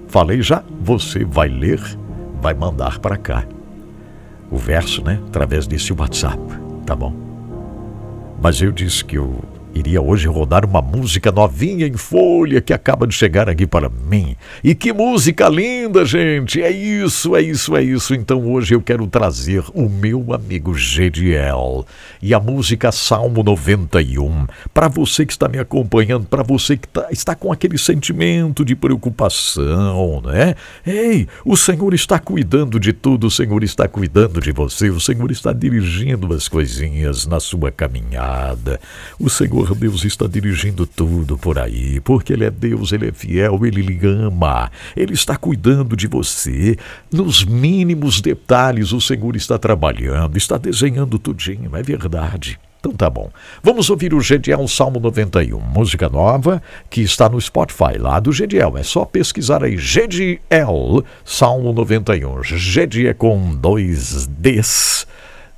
Falei 0.09 0.43
já, 0.43 0.63
você 0.81 1.25
vai 1.25 1.49
ler, 1.49 1.81
vai 2.41 2.55
mandar 2.55 2.99
para 3.01 3.17
cá. 3.17 3.45
O 4.51 4.57
verso, 4.57 5.03
né? 5.03 5.21
Através 5.27 5.67
desse 5.67 5.93
WhatsApp, 5.93 6.41
tá 6.87 6.95
bom? 6.95 7.13
Mas 8.41 8.61
eu 8.61 8.71
disse 8.71 9.05
que 9.05 9.19
eu 9.19 9.43
iria 9.75 10.01
hoje 10.01 10.29
rodar 10.29 10.65
uma 10.65 10.81
música 10.81 11.33
novinha 11.33 11.87
em 11.87 11.97
folha 11.97 12.61
que 12.61 12.73
acaba 12.73 13.07
de 13.07 13.15
chegar 13.15 13.49
aqui 13.49 13.67
para 13.67 13.89
mim. 13.89 14.37
E 14.63 14.75
que 14.75 14.93
música 14.93 15.49
linda, 15.49 16.05
gente! 16.05 16.63
É 16.63 16.71
isso, 16.71 17.35
é 17.35 17.43
isso, 17.43 17.77
é 17.77 17.83
isso. 17.83 18.15
Então 18.15 18.47
hoje 18.53 18.75
eu 18.75 18.81
quero 18.81 19.07
trazer 19.07 19.65
o 19.75 19.89
meu 19.89 20.33
amigo 20.33 20.75
Gediel 20.75 21.85
e 22.23 22.33
a 22.33 22.39
música 22.39 22.93
Salmo 22.93 23.43
91. 23.43 24.47
Para 24.73 24.89
você 24.89 25.27
que 25.27 25.33
está 25.33 25.49
me 25.49 25.59
acompanhando, 25.59 26.27
para 26.27 26.43
você 26.43 26.77
que 26.77 26.87
tá, 26.87 27.09
está 27.11 27.35
com 27.35 27.53
aquele 27.53 27.77
sentimento 27.77 28.65
de 28.65 28.77
preocupação, 28.77 30.23
né? 30.25 30.55
Ei, 30.87 31.27
o 31.45 31.57
Senhor 31.57 31.93
está 31.95 32.19
cuidando 32.19 32.79
de 32.79 32.93
tudo, 32.93 33.27
o 33.27 33.31
Senhor 33.31 33.65
está 33.65 33.89
cuidando 33.89 34.41
de 34.41 34.53
você, 34.53 34.89
o 34.89 35.01
Senhor 35.01 35.31
está 35.31 35.53
dirigindo 35.53 36.33
as 36.33 36.47
coisinhas 36.49 37.27
na 37.27 37.41
sua 37.41 37.73
caminhada. 37.73 38.81
O 39.19 39.29
Senhor 39.29 39.64
Senhor 39.65 39.79
Deus 39.79 40.05
está 40.05 40.27
dirigindo 40.27 40.87
tudo 40.87 41.39
por 41.39 41.59
aí, 41.59 41.99
porque 42.01 42.35
Ele 42.35 42.45
é 42.45 42.51
Deus, 42.51 42.93
Ele 42.93 43.09
é 43.09 43.13
fiel, 43.13 43.65
Ele 43.65 43.81
lhe 43.81 44.07
ama, 44.07 44.71
Ele 44.95 45.15
está 45.15 45.37
cuidando 45.37 45.97
de 45.97 46.07
você. 46.07 46.77
Nos 47.11 47.45
mínimos 47.45 48.21
detalhes, 48.21 48.93
o 48.93 49.01
Senhor 49.01 49.35
está 49.37 49.59
trabalhando, 49.59 50.37
está 50.37 50.59
desenhando 50.59 51.19
tudinho, 51.19 51.75
é 51.75 51.83
verdade. 51.83 52.59
Então 52.79 52.93
tá 52.93 53.09
bom. 53.09 53.31
Vamos 53.63 53.89
ouvir 53.89 54.13
o 54.13 54.21
Gediel 54.21 54.69
Salmo 54.69 55.01
91, 55.01 55.59
música 55.59 56.11
nova 56.11 56.63
que 56.91 57.01
está 57.01 57.27
no 57.27 57.41
Spotify, 57.41 57.97
lá 57.99 58.21
do 58.21 58.31
Gediel. 58.31 58.77
É 58.77 58.83
só 58.83 59.07
pesquisar 59.07 59.65
aí 59.65 59.79
Gediel 59.79 61.03
Salmo 61.25 61.73
91. 61.73 62.43
Gediel 62.43 63.15
com 63.15 63.55
dois 63.55 64.27
Ds 64.27 65.07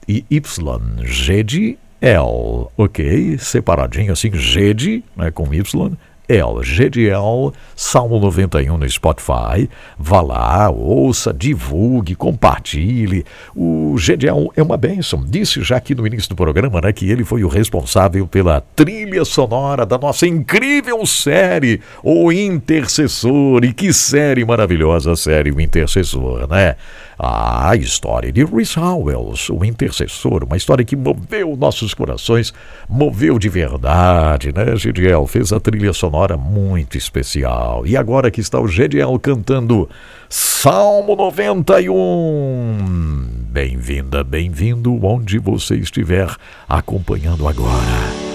e 0.06 0.24
Y. 0.30 1.04
Gediel 1.04 1.76
L, 2.00 2.68
ok? 2.76 3.38
Separadinho 3.38 4.12
assim, 4.12 4.30
Gede, 4.32 5.02
né, 5.16 5.30
com 5.30 5.52
Y, 5.52 5.96
GDL, 6.28 6.62
GDL, 6.62 7.52
Salmo 7.74 8.18
91 8.18 8.76
no 8.76 8.88
Spotify. 8.88 9.70
Vá 9.96 10.20
lá, 10.20 10.70
ouça, 10.70 11.32
divulgue, 11.32 12.14
compartilhe. 12.14 13.24
O 13.54 13.94
GDL 13.96 14.50
é 14.56 14.62
uma 14.62 14.76
bênção. 14.76 15.24
Disse 15.24 15.62
já 15.62 15.76
aqui 15.76 15.94
no 15.94 16.06
início 16.06 16.28
do 16.30 16.36
programa 16.36 16.80
né, 16.80 16.92
que 16.92 17.08
ele 17.08 17.24
foi 17.24 17.44
o 17.44 17.48
responsável 17.48 18.26
pela 18.26 18.60
trilha 18.60 19.24
sonora 19.24 19.86
da 19.86 19.96
nossa 19.96 20.26
incrível 20.26 21.06
série, 21.06 21.80
O 22.02 22.32
Intercessor. 22.32 23.64
E 23.64 23.72
que 23.72 23.92
série 23.92 24.44
maravilhosa 24.44 25.12
a 25.12 25.16
série 25.16 25.52
O 25.52 25.60
Intercessor, 25.60 26.48
né? 26.48 26.74
A 27.18 27.74
história 27.76 28.30
de 28.30 28.44
Rhys 28.44 28.76
Howells, 28.76 29.50
o 29.50 29.64
intercessor, 29.64 30.44
uma 30.44 30.56
história 30.56 30.84
que 30.84 30.94
moveu 30.94 31.56
nossos 31.56 31.94
corações, 31.94 32.52
moveu 32.86 33.38
de 33.38 33.48
verdade, 33.48 34.52
né? 34.52 34.76
Gediel 34.76 35.26
fez 35.26 35.50
a 35.50 35.58
trilha 35.58 35.94
sonora 35.94 36.36
muito 36.36 36.98
especial. 36.98 37.86
E 37.86 37.96
agora 37.96 38.30
que 38.30 38.42
está 38.42 38.60
o 38.60 38.68
Gediel 38.68 39.18
cantando 39.18 39.88
Salmo 40.28 41.16
91. 41.16 43.26
Bem-vinda, 43.48 44.22
bem-vindo 44.22 45.02
onde 45.02 45.38
você 45.38 45.76
estiver 45.76 46.28
acompanhando 46.68 47.48
agora. 47.48 48.26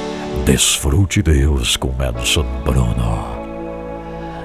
Desfrute 0.44 1.22
Deus 1.22 1.78
com 1.78 1.94
Edson 2.02 2.46
Bruno. 2.66 3.28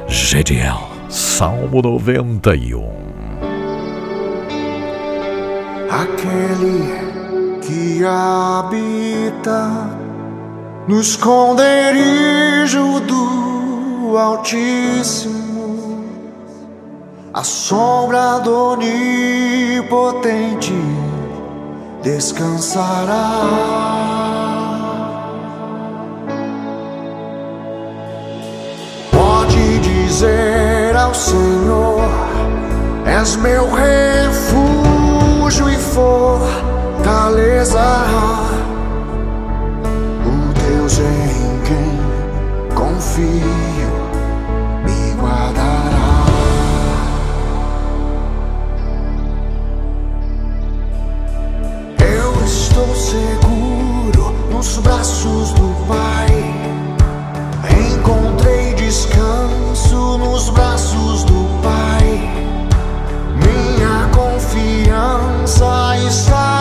Gediel, 0.09 0.91
Salmo 1.09 1.81
91 1.81 3.16
aquele 5.91 7.59
que 7.61 8.05
habita 8.05 9.91
no 10.87 11.01
esconderijo 11.01 13.01
do 13.01 14.17
Altíssimo, 14.17 16.05
a 17.35 17.43
sombra 17.43 18.39
do 18.39 18.73
Onipotente 18.73 20.73
descansará. 22.03 23.41
Pode 29.11 29.79
dizer 29.81 30.97
ao 30.97 31.13
Senhor: 31.15 32.01
És 33.07 33.37
meu 33.37 33.71
refúgio 33.71 34.96
refúgio 35.47 35.71
e 35.71 35.77
fortaleza. 35.77 37.39
O 40.25 40.53
Deus 40.53 40.99
em 40.99 41.61
quem 41.63 42.01
confio 42.75 43.31
me 44.85 45.13
guardará. 45.21 46.27
Eu 52.01 52.45
estou 52.45 52.95
seguro 52.97 54.35
nos 54.51 54.79
braços 54.79 55.53
do 55.53 55.69
Pai. 55.87 56.27
Encontrei 57.95 58.75
descanso 58.75 60.19
nos 60.19 60.51
braços 60.51 61.06
confiança 65.47 65.97
estará 66.09 66.53
em 66.53 66.56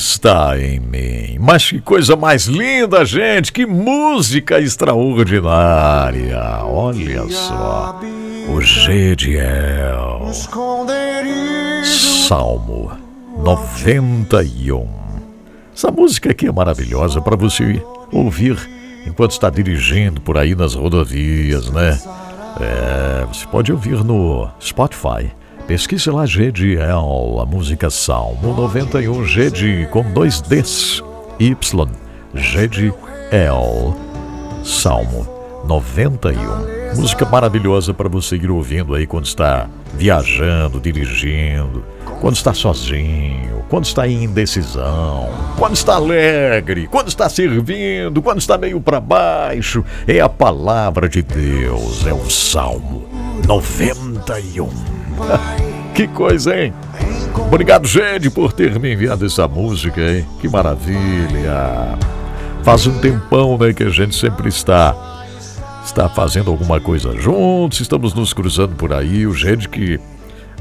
está 0.00 0.58
em 0.58 0.80
mim. 0.80 1.36
Mas 1.38 1.68
que 1.68 1.80
coisa 1.80 2.16
mais 2.16 2.46
linda, 2.46 3.04
gente! 3.04 3.52
Que 3.52 3.66
música 3.66 4.58
extraordinária! 4.58 6.64
Olha 6.64 7.28
só. 7.28 8.00
O 8.48 8.60
Gediel. 8.62 10.30
Salmo 12.26 12.90
91. 13.38 14.88
Essa 15.74 15.90
música 15.90 16.30
aqui 16.30 16.46
é 16.46 16.52
maravilhosa 16.52 17.20
para 17.20 17.36
você 17.36 17.82
ouvir 18.10 18.56
enquanto 19.06 19.32
está 19.32 19.50
dirigindo 19.50 20.20
por 20.20 20.36
aí 20.36 20.54
nas 20.54 20.74
rodovias, 20.74 21.70
né? 21.70 21.98
É, 22.60 23.24
você 23.26 23.46
pode 23.46 23.70
ouvir 23.70 24.02
no 24.04 24.48
Spotify. 24.60 25.30
Pesquise 25.70 26.10
lá 26.10 26.26
GDL, 26.26 27.38
a 27.40 27.46
música 27.46 27.88
Salmo 27.90 28.56
91 28.56 29.24
GD 29.24 29.86
com 29.92 30.02
dois 30.02 30.40
Ds, 30.40 31.00
Y, 31.38 31.88
GDL, 32.34 33.94
Salmo 34.64 35.28
91. 35.68 36.96
Música 36.96 37.24
maravilhosa 37.24 37.94
para 37.94 38.08
você 38.08 38.34
ir 38.34 38.50
ouvindo 38.50 38.96
aí 38.96 39.06
quando 39.06 39.26
está 39.26 39.68
viajando, 39.94 40.80
dirigindo, 40.80 41.84
quando 42.20 42.34
está 42.34 42.52
sozinho, 42.52 43.64
quando 43.68 43.84
está 43.84 44.08
em 44.08 44.24
indecisão, 44.24 45.28
quando 45.56 45.76
está 45.76 45.94
alegre, 45.94 46.88
quando 46.88 47.06
está 47.06 47.28
servindo, 47.28 48.20
quando 48.20 48.40
está 48.40 48.58
meio 48.58 48.80
para 48.80 48.98
baixo. 48.98 49.84
É 50.04 50.18
a 50.18 50.28
palavra 50.28 51.08
de 51.08 51.22
Deus, 51.22 52.04
é 52.08 52.12
o 52.12 52.28
Salmo 52.28 53.06
91. 53.46 54.89
Que 55.94 56.08
coisa, 56.08 56.56
hein? 56.56 56.72
Obrigado, 57.36 57.86
gente, 57.86 58.30
por 58.30 58.52
ter 58.52 58.78
me 58.78 58.92
enviado 58.92 59.26
essa 59.26 59.46
música, 59.48 60.00
hein? 60.00 60.26
Que 60.40 60.48
maravilha. 60.48 61.98
Faz 62.62 62.86
um 62.86 62.98
tempão, 62.98 63.56
né, 63.58 63.72
que 63.72 63.82
a 63.82 63.90
gente 63.90 64.14
sempre 64.14 64.48
está 64.48 64.94
está 65.84 66.08
fazendo 66.08 66.50
alguma 66.50 66.80
coisa 66.80 67.18
juntos, 67.18 67.80
estamos 67.80 68.14
nos 68.14 68.32
cruzando 68.32 68.76
por 68.76 68.92
aí. 68.92 69.26
O 69.26 69.34
gente 69.34 69.68
que 69.68 69.98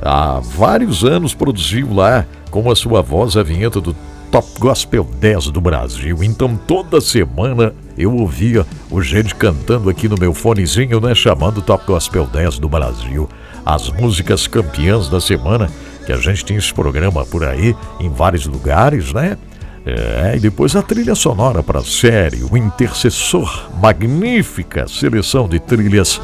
há 0.01 0.39
vários 0.39 1.03
anos 1.03 1.33
produziu 1.33 1.93
lá 1.93 2.25
com 2.49 2.71
a 2.71 2.75
sua 2.75 3.01
voz 3.01 3.37
a 3.37 3.43
vinheta 3.43 3.79
do 3.79 3.95
Top 4.31 4.47
Gospel 4.59 5.03
10 5.19 5.49
do 5.49 5.61
Brasil. 5.61 6.23
Então 6.23 6.55
toda 6.55 7.01
semana 7.01 7.73
eu 7.97 8.15
ouvia 8.15 8.65
o 8.89 9.01
gente 9.01 9.35
cantando 9.35 9.89
aqui 9.89 10.07
no 10.07 10.17
meu 10.17 10.33
fonezinho, 10.33 10.99
né, 10.99 11.13
chamando 11.13 11.61
Top 11.61 11.85
Gospel 11.85 12.25
10 12.25 12.59
do 12.59 12.69
Brasil. 12.69 13.29
As 13.69 13.87
músicas 13.87 14.47
campeãs 14.47 15.09
da 15.09 15.21
semana, 15.21 15.69
que 16.03 16.11
a 16.11 16.17
gente 16.17 16.43
tem 16.43 16.57
esse 16.57 16.73
programa 16.73 17.23
por 17.23 17.43
aí 17.43 17.75
em 17.99 18.09
vários 18.09 18.47
lugares, 18.47 19.13
né? 19.13 19.37
É, 19.85 20.33
e 20.35 20.39
depois 20.39 20.75
a 20.75 20.81
trilha 20.81 21.13
sonora 21.13 21.61
para 21.61 21.77
a 21.77 21.83
série, 21.83 22.43
o 22.43 22.57
Intercessor, 22.57 23.69
magnífica 23.79 24.87
seleção 24.87 25.47
de 25.47 25.59
trilhas 25.59 26.19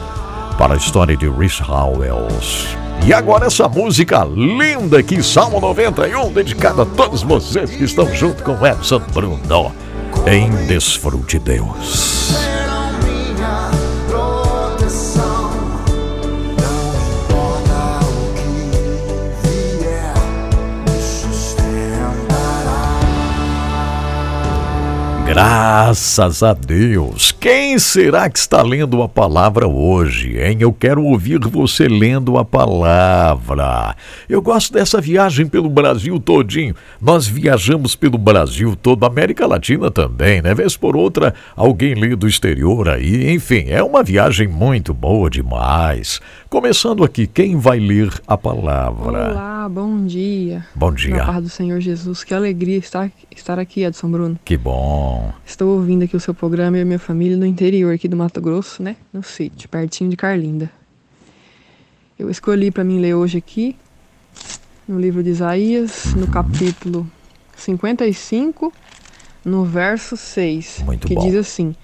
para 0.58 0.73
a 0.73 0.77
história 0.77 1.15
de 1.15 1.29
Rich 1.29 1.62
Howells. 1.62 2.65
E 3.05 3.13
agora 3.13 3.45
essa 3.45 3.69
música 3.69 4.23
linda 4.23 4.97
aqui, 4.97 5.21
Salmo 5.21 5.62
91, 5.62 6.34
dedicada 6.34 6.81
a 6.81 6.86
todos 6.88 7.21
vocês 7.21 7.69
que 7.69 7.84
estão 7.84 8.12
junto 8.15 8.41
com 8.41 8.65
Edson 8.65 9.03
Bruno. 9.13 9.71
Em 10.25 10.49
Desfrute 10.65 11.38
Deus. 11.38 12.74
Graças 25.25 26.43
a 26.43 26.53
Deus. 26.53 27.35
Quem 27.45 27.77
será 27.77 28.27
que 28.27 28.39
está 28.39 28.63
lendo 28.63 29.03
a 29.03 29.08
palavra 29.08 29.67
hoje, 29.67 30.36
hein? 30.36 30.58
Eu 30.60 30.73
quero 30.73 31.03
ouvir 31.03 31.38
você 31.41 31.88
lendo 31.88 32.39
a 32.39 32.43
palavra. 32.43 33.95
Eu 34.27 34.41
gosto 34.41 34.73
dessa 34.73 34.99
viagem 34.99 35.45
pelo 35.45 35.69
Brasil 35.69 36.19
todinho. 36.19 36.73
Nós 36.99 37.27
viajamos 37.27 37.95
pelo 37.95 38.17
Brasil 38.17 38.75
todo, 38.75 39.05
América 39.05 39.45
Latina 39.45 39.91
também, 39.91 40.41
né? 40.41 40.55
Vez 40.55 40.75
por 40.75 40.97
outra, 40.97 41.36
alguém 41.55 41.93
lê 41.93 42.15
do 42.15 42.27
exterior 42.27 42.89
aí. 42.89 43.31
Enfim, 43.31 43.65
é 43.67 43.84
uma 43.84 44.01
viagem 44.01 44.47
muito 44.47 44.91
boa 44.91 45.29
demais. 45.29 46.19
Começando 46.49 47.03
aqui, 47.03 47.27
quem 47.27 47.58
vai 47.58 47.77
ler 47.79 48.10
a 48.25 48.36
palavra? 48.36 49.08
Olá, 49.08 49.69
bom 49.69 50.03
dia. 50.03 50.65
Bom 50.73 50.89
Na 50.89 50.95
dia. 50.95 51.25
paz 51.25 51.43
do 51.43 51.49
Senhor 51.49 51.79
Jesus, 51.79 52.23
que 52.23 52.34
alegria 52.34 52.79
estar, 52.79 53.12
estar 53.36 53.60
aqui, 53.60 53.84
Edson 53.84 54.10
Bruno. 54.10 54.39
Que 54.43 54.58
bom. 54.58 55.31
Estou 55.45 55.75
ouvindo 55.75 56.05
aqui 56.05 56.15
o 56.15 56.19
seu 56.19 56.34
programa 56.34 56.79
e 56.79 56.81
a 56.81 56.86
minha 56.86 56.97
família 56.97 57.35
no 57.38 57.45
interior 57.45 57.93
aqui 57.93 58.08
do 58.08 58.15
Mato 58.15 58.41
Grosso, 58.41 58.82
né? 58.84 58.95
No 59.13 59.24
sítio, 59.24 59.67
pertinho 59.69 60.10
de 60.10 60.17
Carlinda. 60.17 60.69
Eu 62.17 62.30
escolhi 62.30 62.71
para 62.71 62.84
mim 62.84 63.00
ler 63.00 63.13
hoje 63.13 63.38
aqui, 63.38 63.76
no 64.88 65.00
livro 65.00 65.21
de 65.24 65.30
Isaías, 65.32 66.13
no 66.15 66.28
capítulo 66.28 67.10
55, 67.56 68.71
no 69.43 69.65
verso 69.65 70.15
6, 70.15 70.84
Muito 70.86 71.08
que 71.08 71.15
bom. 71.15 71.21
diz 71.21 71.36
assim: 71.36 71.76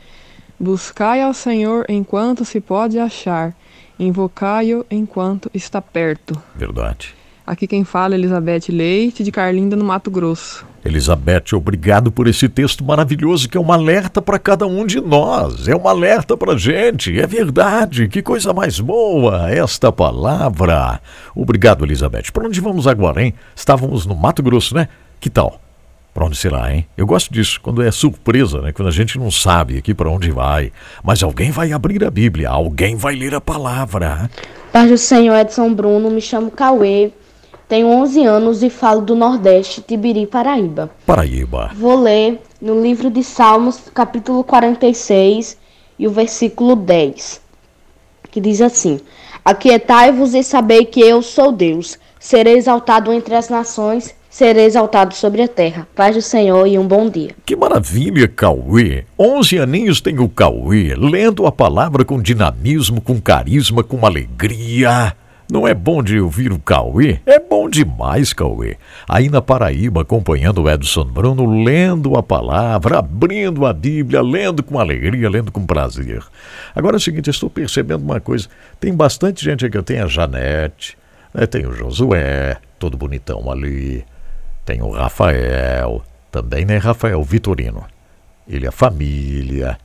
Buscai 0.59 1.21
ao 1.21 1.33
Senhor 1.33 1.85
enquanto 1.89 2.45
se 2.45 2.59
pode 2.61 2.97
achar, 2.99 3.55
invocai-o 3.99 4.85
enquanto 4.89 5.49
está 5.53 5.81
perto. 5.81 6.41
Verdade. 6.55 7.13
Aqui 7.51 7.67
quem 7.67 7.83
fala 7.83 8.15
é 8.15 8.17
Elizabeth 8.17 8.69
Leite, 8.69 9.25
de 9.25 9.29
Carlinda, 9.29 9.75
no 9.75 9.83
Mato 9.83 10.09
Grosso. 10.09 10.65
Elizabeth, 10.85 11.53
obrigado 11.53 12.09
por 12.09 12.25
esse 12.25 12.47
texto 12.47 12.81
maravilhoso 12.81 13.49
que 13.49 13.57
é 13.57 13.59
um 13.59 13.73
alerta 13.73 14.21
para 14.21 14.39
cada 14.39 14.65
um 14.65 14.85
de 14.85 15.01
nós. 15.01 15.67
É 15.67 15.75
um 15.75 15.85
alerta 15.85 16.37
para 16.37 16.57
gente. 16.57 17.19
É 17.19 17.27
verdade. 17.27 18.07
Que 18.07 18.21
coisa 18.21 18.53
mais 18.53 18.79
boa 18.79 19.51
esta 19.51 19.91
palavra. 19.91 21.01
Obrigado, 21.35 21.83
Elizabeth. 21.83 22.31
Para 22.31 22.47
onde 22.47 22.61
vamos 22.61 22.87
agora, 22.87 23.21
hein? 23.21 23.33
Estávamos 23.53 24.05
no 24.05 24.15
Mato 24.15 24.41
Grosso, 24.41 24.73
né? 24.73 24.87
Que 25.19 25.29
tal? 25.29 25.59
Para 26.13 26.27
onde 26.27 26.37
será, 26.37 26.73
hein? 26.73 26.87
Eu 26.95 27.05
gosto 27.05 27.33
disso, 27.33 27.59
quando 27.61 27.83
é 27.83 27.91
surpresa, 27.91 28.61
né? 28.61 28.71
Quando 28.71 28.87
a 28.87 28.93
gente 28.93 29.19
não 29.19 29.29
sabe 29.29 29.77
aqui 29.77 29.93
para 29.93 30.09
onde 30.09 30.31
vai. 30.31 30.71
Mas 31.03 31.21
alguém 31.21 31.51
vai 31.51 31.73
abrir 31.73 32.01
a 32.05 32.09
Bíblia, 32.09 32.49
alguém 32.49 32.95
vai 32.95 33.13
ler 33.13 33.35
a 33.35 33.41
palavra. 33.41 34.29
Paz 34.71 34.89
do 34.89 34.97
Senhor 34.97 35.35
Edson 35.35 35.73
Bruno, 35.73 36.09
me 36.09 36.21
chamo 36.21 36.49
Cauê, 36.49 37.11
tenho 37.71 37.87
11 37.87 38.25
anos 38.25 38.63
e 38.63 38.69
falo 38.69 38.99
do 38.99 39.15
Nordeste, 39.15 39.81
Tibiri, 39.81 40.27
Paraíba. 40.27 40.91
Paraíba. 41.05 41.71
Vou 41.73 41.95
ler 41.95 42.41
no 42.61 42.81
livro 42.81 43.09
de 43.09 43.23
Salmos, 43.23 43.79
capítulo 43.93 44.43
46 44.43 45.57
e 45.97 46.05
o 46.05 46.11
versículo 46.11 46.75
10, 46.75 47.39
que 48.29 48.41
diz 48.41 48.59
assim: 48.59 48.99
Aquietai-vos 49.45 50.33
e 50.33 50.43
sabei 50.43 50.83
que 50.83 50.99
eu 50.99 51.21
sou 51.21 51.49
Deus, 51.49 51.97
serei 52.19 52.57
exaltado 52.57 53.13
entre 53.13 53.35
as 53.35 53.47
nações, 53.47 54.13
serei 54.29 54.65
exaltado 54.65 55.15
sobre 55.15 55.41
a 55.41 55.47
terra. 55.47 55.87
Paz 55.95 56.13
do 56.13 56.21
Senhor 56.21 56.67
e 56.67 56.77
um 56.77 56.85
bom 56.85 57.09
dia. 57.09 57.33
Que 57.45 57.55
maravilha, 57.55 58.27
Cauê! 58.27 59.05
11 59.17 59.59
aninhos 59.59 60.01
tem 60.01 60.19
o 60.19 60.27
Cauê, 60.27 60.93
lendo 60.97 61.47
a 61.47 61.51
palavra 61.53 62.03
com 62.03 62.21
dinamismo, 62.21 62.99
com 62.99 63.21
carisma, 63.21 63.81
com 63.81 64.05
alegria. 64.05 65.15
Não 65.51 65.67
é 65.67 65.73
bom 65.73 66.01
de 66.01 66.17
ouvir 66.17 66.53
o 66.53 66.59
Cauê? 66.59 67.19
É 67.25 67.37
bom 67.37 67.69
demais, 67.69 68.31
Cauê. 68.31 68.77
Aí 69.05 69.27
na 69.27 69.41
Paraíba, 69.41 70.03
acompanhando 70.03 70.61
o 70.61 70.69
Edson 70.69 71.03
Bruno, 71.03 71.61
lendo 71.61 72.15
a 72.15 72.23
palavra, 72.23 72.99
abrindo 72.99 73.65
a 73.65 73.73
Bíblia, 73.73 74.21
lendo 74.21 74.63
com 74.63 74.79
alegria, 74.79 75.29
lendo 75.29 75.51
com 75.51 75.65
prazer. 75.65 76.23
Agora 76.73 76.95
é 76.95 76.99
o 76.99 77.01
seguinte, 77.01 77.29
estou 77.29 77.49
percebendo 77.49 78.01
uma 78.01 78.21
coisa. 78.21 78.47
Tem 78.79 78.95
bastante 78.95 79.43
gente 79.43 79.65
aqui. 79.65 79.81
Tem 79.83 79.99
a 79.99 80.07
Janete, 80.07 80.97
né? 81.33 81.45
tem 81.45 81.65
o 81.65 81.73
Josué, 81.73 82.55
todo 82.79 82.95
bonitão 82.95 83.51
ali. 83.51 84.05
Tem 84.63 84.81
o 84.81 84.91
Rafael, 84.91 86.01
também, 86.31 86.63
né, 86.63 86.77
Rafael 86.77 87.21
Vitorino. 87.23 87.83
Ele 88.47 88.67
é 88.67 88.71
família. 88.71 89.77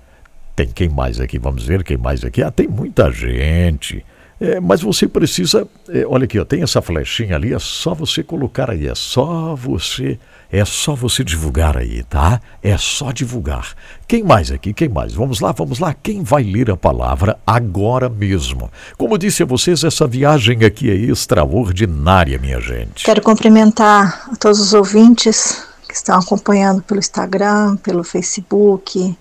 Tem 0.54 0.68
quem 0.68 0.88
mais 0.88 1.18
aqui? 1.18 1.40
Vamos 1.40 1.66
ver 1.66 1.82
quem 1.82 1.96
mais 1.96 2.24
aqui. 2.24 2.40
Ah, 2.40 2.52
tem 2.52 2.68
muita 2.68 3.10
gente. 3.10 4.04
É, 4.40 4.60
mas 4.60 4.82
você 4.82 5.08
precisa. 5.08 5.66
é, 5.88 6.04
olha 6.06 6.24
aqui, 6.24 6.38
ó, 6.38 6.44
tem 6.44 6.62
essa 6.62 6.82
flechinha 6.82 7.36
ali, 7.36 7.54
é 7.54 7.58
só 7.58 7.94
você 7.94 8.22
colocar 8.22 8.70
aí. 8.70 8.86
É 8.86 8.94
só 8.94 9.54
você. 9.54 10.18
É 10.52 10.64
só 10.64 10.94
você 10.94 11.24
divulgar 11.24 11.76
aí, 11.76 12.04
tá? 12.04 12.40
É 12.62 12.76
só 12.78 13.10
divulgar. 13.10 13.74
Quem 14.06 14.22
mais 14.22 14.52
aqui? 14.52 14.72
Quem 14.72 14.88
mais? 14.88 15.12
Vamos 15.12 15.40
lá, 15.40 15.50
vamos 15.50 15.80
lá. 15.80 15.92
Quem 15.92 16.22
vai 16.22 16.44
ler 16.44 16.70
a 16.70 16.76
palavra 16.76 17.36
agora 17.44 18.08
mesmo? 18.08 18.70
Como 18.96 19.18
disse 19.18 19.42
a 19.42 19.46
vocês, 19.46 19.82
essa 19.82 20.06
viagem 20.06 20.64
aqui 20.64 20.88
é 20.88 20.94
extraordinária, 20.94 22.38
minha 22.38 22.60
gente. 22.60 23.04
Quero 23.04 23.22
cumprimentar 23.22 24.28
a 24.32 24.36
todos 24.36 24.60
os 24.60 24.72
ouvintes 24.72 25.66
que 25.88 25.94
estão 25.94 26.16
acompanhando 26.18 26.80
pelo 26.82 27.00
Instagram, 27.00 27.76
pelo 27.78 28.04
Facebook, 28.04 29.16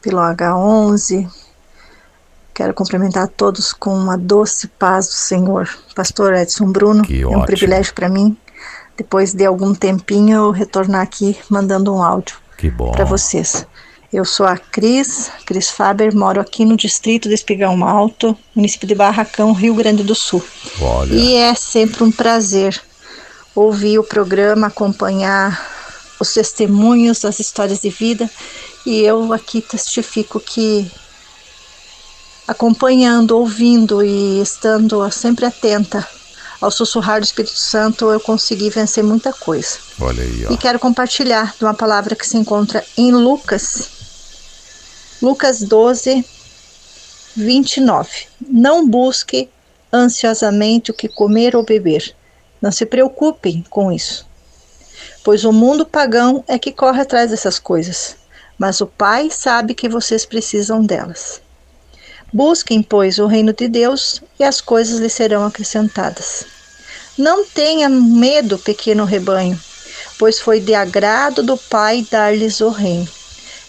pelo 0.00 0.18
H11. 0.18 1.28
Quero 2.54 2.72
cumprimentar 2.72 3.24
a 3.24 3.26
todos 3.26 3.72
com 3.72 4.10
a 4.10 4.16
doce 4.16 4.68
paz 4.68 5.06
do 5.08 5.12
Senhor. 5.12 5.68
Pastor 5.94 6.34
Edson 6.34 6.66
Bruno, 6.70 7.02
Que 7.02 7.22
é 7.22 7.26
um 7.26 7.30
ótimo. 7.30 7.46
privilégio 7.46 7.92
para 7.94 8.08
mim, 8.08 8.36
depois 8.96 9.34
de 9.34 9.44
algum 9.44 9.74
tempinho, 9.74 10.36
eu 10.36 10.50
retornar 10.52 11.02
aqui 11.02 11.36
mandando 11.50 11.92
um 11.92 12.02
áudio 12.02 12.36
para 12.92 13.04
vocês. 13.04 13.66
Eu 14.12 14.24
sou 14.24 14.46
a 14.46 14.56
Cris, 14.56 15.32
Cris 15.44 15.68
Faber, 15.70 16.14
moro 16.14 16.40
aqui 16.40 16.64
no 16.64 16.76
distrito 16.76 17.28
de 17.28 17.34
Espigão 17.34 17.84
Alto, 17.84 18.38
município 18.54 18.86
de 18.86 18.94
Barracão, 18.94 19.52
Rio 19.52 19.74
Grande 19.74 20.04
do 20.04 20.14
Sul. 20.14 20.40
Olha, 20.80 21.12
E 21.12 21.34
é 21.34 21.52
sempre 21.56 22.04
um 22.04 22.12
prazer 22.12 22.80
ouvir 23.56 23.98
o 23.98 24.04
programa, 24.04 24.68
acompanhar 24.68 25.60
os 26.20 26.32
testemunhos, 26.32 27.24
as 27.24 27.40
histórias 27.40 27.80
de 27.80 27.90
vida. 27.90 28.30
E 28.86 29.00
eu 29.00 29.32
aqui 29.32 29.60
testifico 29.60 30.38
que, 30.38 30.88
acompanhando, 32.46 33.38
ouvindo 33.38 34.02
e 34.02 34.40
estando 34.40 35.10
sempre 35.10 35.46
atenta 35.46 36.06
ao 36.64 36.70
sussurrar 36.70 37.20
do 37.20 37.24
Espírito 37.24 37.58
Santo, 37.58 38.10
eu 38.10 38.18
consegui 38.18 38.70
vencer 38.70 39.04
muita 39.04 39.32
coisa. 39.32 39.78
olha 40.00 40.22
aí, 40.22 40.46
ó. 40.46 40.52
E 40.52 40.56
quero 40.56 40.78
compartilhar 40.78 41.54
de 41.58 41.64
uma 41.64 41.74
palavra 41.74 42.16
que 42.16 42.26
se 42.26 42.38
encontra 42.38 42.82
em 42.96 43.12
Lucas, 43.12 43.90
Lucas 45.20 45.60
12, 45.60 46.24
29. 47.36 48.10
Não 48.48 48.88
busque 48.88 49.50
ansiosamente 49.92 50.90
o 50.90 50.94
que 50.94 51.08
comer 51.08 51.54
ou 51.54 51.62
beber. 51.62 52.14
Não 52.62 52.72
se 52.72 52.86
preocupem 52.86 53.62
com 53.68 53.92
isso, 53.92 54.26
pois 55.22 55.44
o 55.44 55.52
mundo 55.52 55.84
pagão 55.84 56.42
é 56.48 56.58
que 56.58 56.72
corre 56.72 57.02
atrás 57.02 57.30
dessas 57.30 57.58
coisas, 57.58 58.16
mas 58.58 58.80
o 58.80 58.86
Pai 58.86 59.28
sabe 59.30 59.74
que 59.74 59.86
vocês 59.86 60.24
precisam 60.24 60.82
delas. 60.82 61.43
Busquem, 62.34 62.82
pois, 62.82 63.20
o 63.20 63.28
reino 63.28 63.52
de 63.52 63.68
Deus 63.68 64.20
e 64.40 64.42
as 64.42 64.60
coisas 64.60 64.98
lhe 64.98 65.08
serão 65.08 65.46
acrescentadas. 65.46 66.44
Não 67.16 67.44
tenha 67.44 67.88
medo, 67.88 68.58
pequeno 68.58 69.04
rebanho, 69.04 69.56
pois 70.18 70.40
foi 70.40 70.58
de 70.58 70.74
agrado 70.74 71.44
do 71.44 71.56
Pai 71.56 72.04
dar-lhes 72.10 72.60
o 72.60 72.70
reino. 72.70 73.06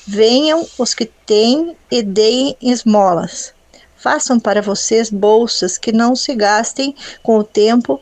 Venham 0.07 0.67
os 0.79 0.95
que 0.95 1.05
têm 1.05 1.77
e 1.91 2.01
deem 2.01 2.57
esmolas. 2.59 3.53
Façam 3.95 4.39
para 4.39 4.63
vocês 4.63 5.11
bolsas 5.11 5.77
que 5.77 5.91
não 5.91 6.15
se 6.15 6.33
gastem 6.33 6.95
com 7.21 7.37
o 7.37 7.43
tempo, 7.43 8.01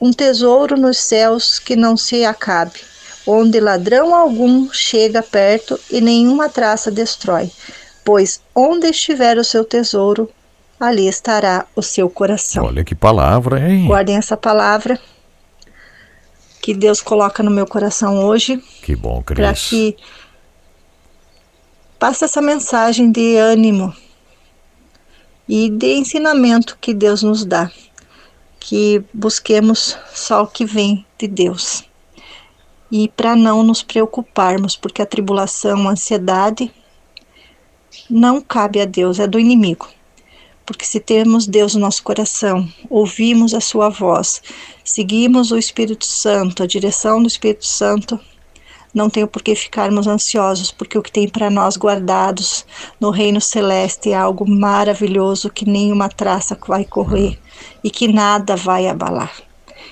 um 0.00 0.14
tesouro 0.14 0.78
nos 0.78 0.96
céus 0.96 1.58
que 1.58 1.76
não 1.76 1.94
se 1.94 2.24
acabe, 2.24 2.80
onde 3.26 3.60
ladrão 3.60 4.14
algum 4.14 4.72
chega 4.72 5.22
perto 5.22 5.78
e 5.90 6.00
nenhuma 6.00 6.48
traça 6.48 6.90
destrói. 6.90 7.52
Pois 8.04 8.40
onde 8.54 8.88
estiver 8.88 9.38
o 9.38 9.44
seu 9.44 9.64
tesouro, 9.64 10.30
ali 10.78 11.08
estará 11.08 11.66
o 11.74 11.82
seu 11.82 12.10
coração. 12.10 12.66
Olha 12.66 12.84
que 12.84 12.94
palavra, 12.94 13.58
hein? 13.68 13.86
Guardem 13.86 14.16
essa 14.16 14.36
palavra 14.36 15.00
que 16.60 16.74
Deus 16.74 17.00
coloca 17.00 17.42
no 17.42 17.50
meu 17.50 17.66
coração 17.66 18.24
hoje 18.24 18.56
Que 18.82 18.96
bom, 18.96 19.22
para 19.22 19.52
Cris. 19.52 19.68
que 19.68 19.96
passe 21.98 22.24
essa 22.24 22.40
mensagem 22.40 23.10
de 23.10 23.36
ânimo 23.36 23.94
e 25.48 25.68
de 25.68 25.94
ensinamento 25.94 26.78
que 26.80 26.94
Deus 26.94 27.22
nos 27.22 27.44
dá, 27.44 27.70
que 28.58 29.04
busquemos 29.12 29.98
só 30.14 30.42
o 30.42 30.46
que 30.46 30.64
vem 30.64 31.04
de 31.18 31.28
Deus. 31.28 31.84
E 32.90 33.08
para 33.08 33.36
não 33.36 33.62
nos 33.62 33.82
preocuparmos, 33.82 34.74
porque 34.74 35.02
a 35.02 35.06
tribulação, 35.06 35.86
a 35.86 35.92
ansiedade 35.92 36.72
não 38.08 38.40
cabe 38.40 38.80
a 38.80 38.84
Deus, 38.84 39.18
é 39.18 39.26
do 39.26 39.38
inimigo. 39.38 39.88
Porque 40.66 40.84
se 40.84 40.98
temos 40.98 41.46
Deus 41.46 41.74
no 41.74 41.80
nosso 41.80 42.02
coração, 42.02 42.68
ouvimos 42.88 43.52
a 43.52 43.60
sua 43.60 43.88
voz, 43.88 44.42
seguimos 44.82 45.50
o 45.50 45.58
Espírito 45.58 46.06
Santo, 46.06 46.62
a 46.62 46.66
direção 46.66 47.20
do 47.20 47.28
Espírito 47.28 47.66
Santo, 47.66 48.18
não 48.94 49.10
tenho 49.10 49.26
por 49.26 49.42
que 49.42 49.56
ficarmos 49.56 50.06
ansiosos, 50.06 50.70
porque 50.70 50.96
o 50.96 51.02
que 51.02 51.10
tem 51.10 51.28
para 51.28 51.50
nós 51.50 51.76
guardados 51.76 52.64
no 53.00 53.10
reino 53.10 53.40
celeste 53.40 54.12
é 54.12 54.14
algo 54.14 54.48
maravilhoso 54.48 55.50
que 55.50 55.68
nenhuma 55.68 56.08
traça 56.08 56.56
vai 56.66 56.84
correr 56.84 57.36
e 57.82 57.90
que 57.90 58.06
nada 58.06 58.54
vai 58.54 58.86
abalar. 58.86 59.32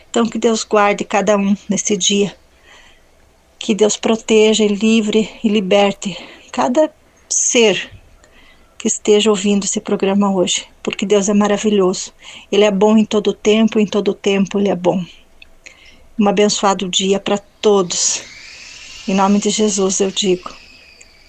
Então, 0.08 0.24
que 0.24 0.38
Deus 0.38 0.62
guarde 0.62 1.04
cada 1.04 1.36
um 1.36 1.56
nesse 1.68 1.96
dia, 1.96 2.34
que 3.58 3.74
Deus 3.74 3.96
proteja 3.96 4.62
e 4.62 4.68
livre 4.68 5.28
e 5.42 5.48
liberte 5.48 6.16
cada 6.52 6.88
ser 7.28 7.90
que 8.82 8.88
esteja 8.88 9.30
ouvindo 9.30 9.62
esse 9.62 9.80
programa 9.80 10.34
hoje, 10.34 10.66
porque 10.82 11.06
Deus 11.06 11.28
é 11.28 11.32
maravilhoso. 11.32 12.12
Ele 12.50 12.64
é 12.64 12.70
bom 12.70 12.98
em 12.98 13.04
todo 13.04 13.32
tempo, 13.32 13.78
em 13.78 13.86
todo 13.86 14.12
tempo 14.12 14.58
Ele 14.58 14.70
é 14.70 14.74
bom. 14.74 15.00
Um 16.18 16.28
abençoado 16.28 16.88
dia 16.88 17.20
para 17.20 17.38
todos. 17.38 18.24
Em 19.06 19.14
nome 19.14 19.38
de 19.38 19.50
Jesus 19.50 20.00
eu 20.00 20.10
digo 20.10 20.50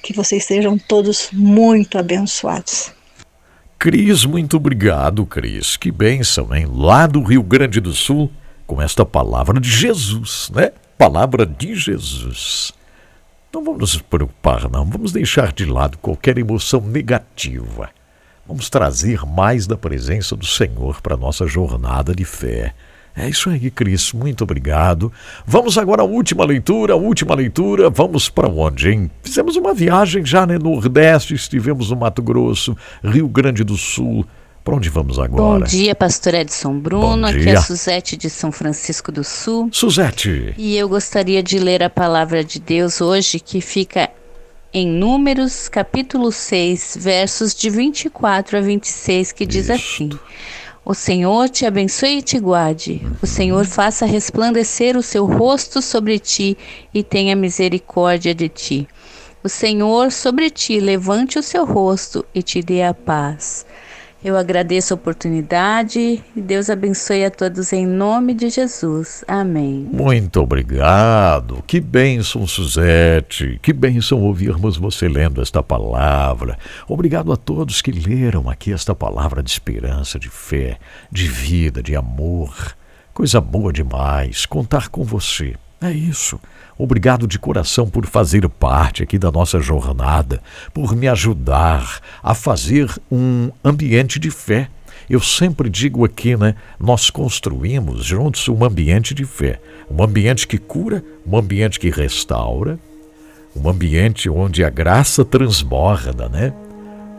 que 0.02 0.14
vocês 0.14 0.46
sejam 0.46 0.80
todos 0.80 1.30
muito 1.32 2.00
abençoados. 2.00 2.92
Cris, 3.78 4.26
muito 4.26 4.58
obrigado, 4.58 5.24
Cris. 5.24 5.78
Que 5.78 5.92
bênção, 5.92 6.56
hein? 6.56 6.66
Lá 6.68 7.06
do 7.06 7.22
Rio 7.22 7.44
Grande 7.44 7.80
do 7.80 7.94
Sul, 7.94 8.32
com 8.66 8.82
esta 8.82 9.06
palavra 9.06 9.60
de 9.60 9.70
Jesus, 9.70 10.50
né? 10.56 10.72
Palavra 10.98 11.46
de 11.46 11.76
Jesus. 11.76 12.74
Não 13.54 13.64
vamos 13.64 13.82
nos 13.82 14.02
preocupar, 14.02 14.68
não. 14.68 14.84
Vamos 14.84 15.12
deixar 15.12 15.54
de 15.54 15.64
lado 15.64 16.00
qualquer 16.00 16.40
emoção 16.40 16.82
negativa. 16.82 17.92
Vamos 18.48 18.68
trazer 18.68 19.24
mais 19.28 19.68
da 19.68 19.78
presença 19.78 20.36
do 20.36 20.46
Senhor 20.46 21.00
para 21.02 21.14
a 21.14 21.18
nossa 21.18 21.46
jornada 21.46 22.16
de 22.16 22.26
fé. 22.26 22.74
É 23.16 23.30
isso 23.30 23.52
aí, 23.52 23.70
Cris. 23.70 24.12
Muito 24.12 24.44
obrigado. 24.44 25.14
Vamos 25.46 25.78
agora 25.78 26.02
à 26.02 26.06
última 26.06 26.44
leitura. 26.44 26.96
Última 26.96 27.36
leitura. 27.36 27.92
Vamos 27.92 28.28
para 28.28 28.50
onde, 28.50 28.90
hein? 28.90 29.12
Fizemos 29.22 29.56
uma 29.56 29.72
viagem 29.72 30.26
já 30.26 30.48
no 30.48 30.58
Nordeste, 30.58 31.36
estivemos 31.36 31.92
no 31.92 31.96
Mato 31.96 32.24
Grosso, 32.24 32.76
Rio 33.04 33.28
Grande 33.28 33.64
do 33.64 33.78
Sul. 33.78 34.26
Para 34.64 34.76
onde 34.78 34.90
vamos 34.90 35.20
agora? 35.20 35.60
Bom 35.60 35.66
dia, 35.66 35.94
pastor 35.94 36.36
Edson 36.36 36.80
Bruno. 36.80 37.28
Aqui 37.28 37.50
é 37.50 37.56
a 37.58 37.62
Suzete 37.62 38.16
de 38.16 38.30
São 38.30 38.50
Francisco 38.50 39.12
do 39.12 39.22
Sul. 39.22 39.68
Suzete. 39.74 40.54
E 40.58 40.78
eu 40.78 40.88
gostaria 40.88 41.44
de 41.44 41.60
ler 41.60 41.84
a 41.84 41.90
palavra 41.90 42.46
de 42.46 42.62
Deus 42.62 43.02
hoje, 43.02 43.42
que 43.42 43.60
fica 43.60 44.10
em 44.74 44.88
Números, 44.88 45.68
capítulo 45.68 46.32
6, 46.32 46.98
versos 46.98 47.54
de 47.54 47.70
24 47.70 48.58
a 48.58 48.62
26, 48.62 49.34
que 49.34 49.46
diz 49.46 49.68
Isto. 49.68 49.74
assim: 49.74 50.10
O 50.86 50.94
Senhor 50.94 51.50
te 51.50 51.66
abençoe 51.66 52.20
e 52.20 52.22
te 52.22 52.40
guarde. 52.40 53.02
O 53.22 53.28
Senhor 53.28 53.66
faça 53.66 54.06
resplandecer 54.06 54.96
o 54.96 55.04
seu 55.04 55.26
rosto 55.26 55.82
sobre 55.82 56.18
ti 56.20 56.58
e 56.94 57.04
tenha 57.04 57.36
misericórdia 57.36 58.34
de 58.34 58.48
ti. 58.48 58.88
O 59.44 59.50
Senhor 59.50 60.10
sobre 60.10 60.50
ti 60.50 60.80
levante 60.80 61.38
o 61.38 61.44
seu 61.44 61.66
rosto 61.66 62.26
e 62.34 62.42
te 62.42 62.62
dê 62.62 62.82
a 62.82 62.94
paz. 62.94 63.66
Eu 64.24 64.38
agradeço 64.38 64.94
a 64.94 64.96
oportunidade 64.96 66.24
e 66.34 66.42
Deus 66.42 66.70
abençoe 66.70 67.26
a 67.26 67.30
todos 67.30 67.74
em 67.74 67.86
nome 67.86 68.34
de 68.34 68.50
Jesus. 68.50 69.22
Amém. 69.28 69.86
Muito 69.92 70.40
obrigado. 70.40 71.62
Que 71.68 71.82
bênção, 71.82 72.48
Suzete. 72.48 73.60
Que 73.62 73.74
bênção 73.74 74.22
ouvirmos 74.22 74.78
você 74.78 75.10
lendo 75.10 75.42
esta 75.42 75.62
palavra. 75.62 76.58
Obrigado 76.88 77.34
a 77.34 77.36
todos 77.36 77.82
que 77.82 77.92
leram 77.92 78.50
aqui 78.50 78.72
esta 78.72 78.96
palavra 78.96 79.44
de 79.44 79.52
esperança, 79.52 80.18
de 80.18 80.30
fé, 80.30 80.78
de 81.12 81.28
vida, 81.28 81.84
de 81.84 81.94
amor. 81.94 82.78
Coisa 83.14 83.42
boa 83.42 83.74
demais 83.74 84.46
contar 84.46 84.88
com 84.88 85.04
você. 85.04 85.54
É 85.82 85.92
isso. 85.92 86.40
Obrigado 86.78 87.28
de 87.28 87.38
coração 87.38 87.88
por 87.88 88.06
fazer 88.06 88.48
parte 88.50 89.04
aqui 89.04 89.18
da 89.18 89.32
nossa 89.32 89.60
jornada, 89.60 90.42
por 90.74 90.96
me 90.96 91.08
ajudar 91.08 92.00
a 92.22 92.34
fazer 92.34 92.90
um 93.12 93.52
ambiente 93.64 94.20
de 94.20 94.32
fé. 94.32 94.70
Eu 95.10 95.20
sempre 95.20 95.70
digo 95.70 96.06
aqui, 96.06 96.36
né? 96.36 96.56
Nós 96.80 97.10
construímos 97.10 98.06
juntos 98.06 98.48
um 98.48 98.64
ambiente 98.64 99.14
de 99.14 99.26
fé. 99.26 99.60
Um 99.90 100.02
ambiente 100.02 100.48
que 100.48 100.58
cura, 100.58 101.04
um 101.26 101.38
ambiente 101.38 101.80
que 101.80 101.90
restaura, 101.90 102.80
um 103.56 103.70
ambiente 103.70 104.30
onde 104.30 104.64
a 104.64 104.70
graça 104.70 105.24
transborda, 105.24 106.28
né? 106.30 106.54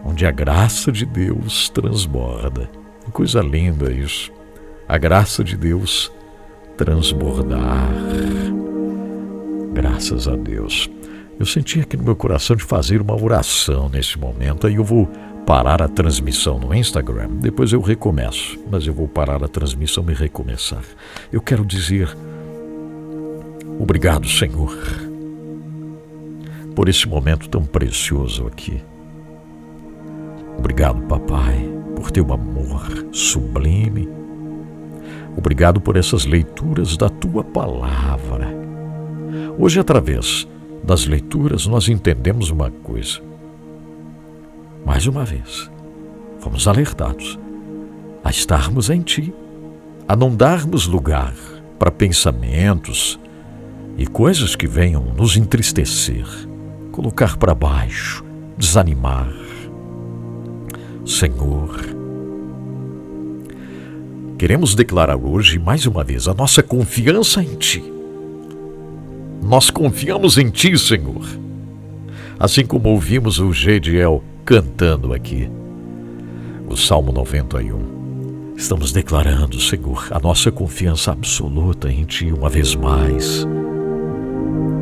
Onde 0.05 0.27
a 0.27 0.31
graça 0.31 0.91
de 0.91 1.07
Deus 1.07 1.69
transborda. 1.69 2.69
Que 3.05 3.11
coisa 3.11 3.41
linda 3.41 3.93
isso. 3.93 4.33
A 4.89 4.99
graça 4.99 5.45
de 5.45 5.57
Deus 5.57 6.11
transbordar. 6.77 7.89
Graças 9.75 10.29
a 10.29 10.37
Deus. 10.37 10.89
Eu 11.39 11.45
senti 11.45 11.81
aqui 11.81 11.97
no 11.97 12.05
meu 12.05 12.15
coração 12.15 12.55
de 12.55 12.63
fazer 12.63 13.03
uma 13.03 13.21
oração 13.21 13.89
nesse 13.89 14.17
momento. 14.17 14.69
Aí 14.69 14.77
eu 14.77 14.85
vou 14.85 15.07
parar 15.45 15.83
a 15.83 15.89
transmissão 15.89 16.61
no 16.61 16.73
Instagram. 16.73 17.29
Depois 17.41 17.73
eu 17.73 17.81
recomeço. 17.81 18.57
Mas 18.71 18.87
eu 18.87 18.95
vou 18.95 19.09
parar 19.09 19.43
a 19.43 19.49
transmissão 19.49 20.05
e 20.09 20.15
recomeçar. 20.15 20.85
Eu 21.33 21.43
quero 21.43 21.67
dizer 21.67 22.17
obrigado, 23.81 24.29
Senhor, 24.29 24.73
por 26.77 26.89
esse 26.89 27.09
momento 27.09 27.49
tão 27.49 27.65
precioso 27.65 28.47
aqui. 28.47 28.81
Obrigado, 30.57 31.03
papai, 31.09 31.69
por 31.97 32.13
teu 32.13 32.33
amor 32.33 33.09
sublime. 33.11 34.09
Obrigado 35.37 35.81
por 35.81 35.97
essas 35.97 36.25
leituras 36.25 36.97
da 36.97 37.09
tua 37.09 37.43
palavra. 37.43 38.74
Hoje, 39.59 39.81
através 39.81 40.47
das 40.83 41.07
leituras, 41.07 41.67
nós 41.67 41.89
entendemos 41.89 42.51
uma 42.51 42.71
coisa. 42.71 43.21
Mais 44.85 45.07
uma 45.07 45.25
vez, 45.25 45.71
fomos 46.39 46.69
alertados 46.69 47.39
a 48.23 48.31
estarmos 48.31 48.91
em 48.91 49.01
Ti, 49.01 49.33
a 50.07 50.15
não 50.15 50.35
darmos 50.35 50.87
lugar 50.87 51.35
para 51.79 51.91
pensamentos 51.91 53.19
e 53.97 54.07
coisas 54.07 54.55
que 54.55 54.67
venham 54.67 55.03
nos 55.17 55.37
entristecer, 55.37 56.27
colocar 56.93 57.37
para 57.37 57.55
baixo, 57.55 58.25
desanimar. 58.59 59.33
Senhor, 61.07 61.81
queremos 64.39 64.75
declarar 64.75 65.17
hoje 65.17 65.59
mais 65.59 65.87
uma 65.87 66.05
vez 66.05 66.29
a 66.29 66.35
nossa 66.35 66.63
confiança 66.63 67.43
em 67.43 67.55
Ti. 67.57 67.94
Nós 69.45 69.69
confiamos 69.69 70.39
em 70.39 70.49
Ti, 70.49 70.79
Senhor. 70.79 71.23
Assim 72.41 72.65
como 72.65 72.89
ouvimos 72.89 73.39
o 73.39 73.53
Gediel 73.53 74.25
cantando 74.43 75.13
aqui, 75.13 75.51
o 76.67 76.75
Salmo 76.75 77.13
91. 77.13 78.55
Estamos 78.57 78.91
declarando, 78.91 79.61
Senhor, 79.61 80.09
a 80.11 80.19
nossa 80.19 80.51
confiança 80.51 81.13
absoluta 81.13 81.93
em 81.93 82.05
Ti 82.05 82.33
uma 82.33 82.49
vez 82.49 82.75
mais. 82.75 83.47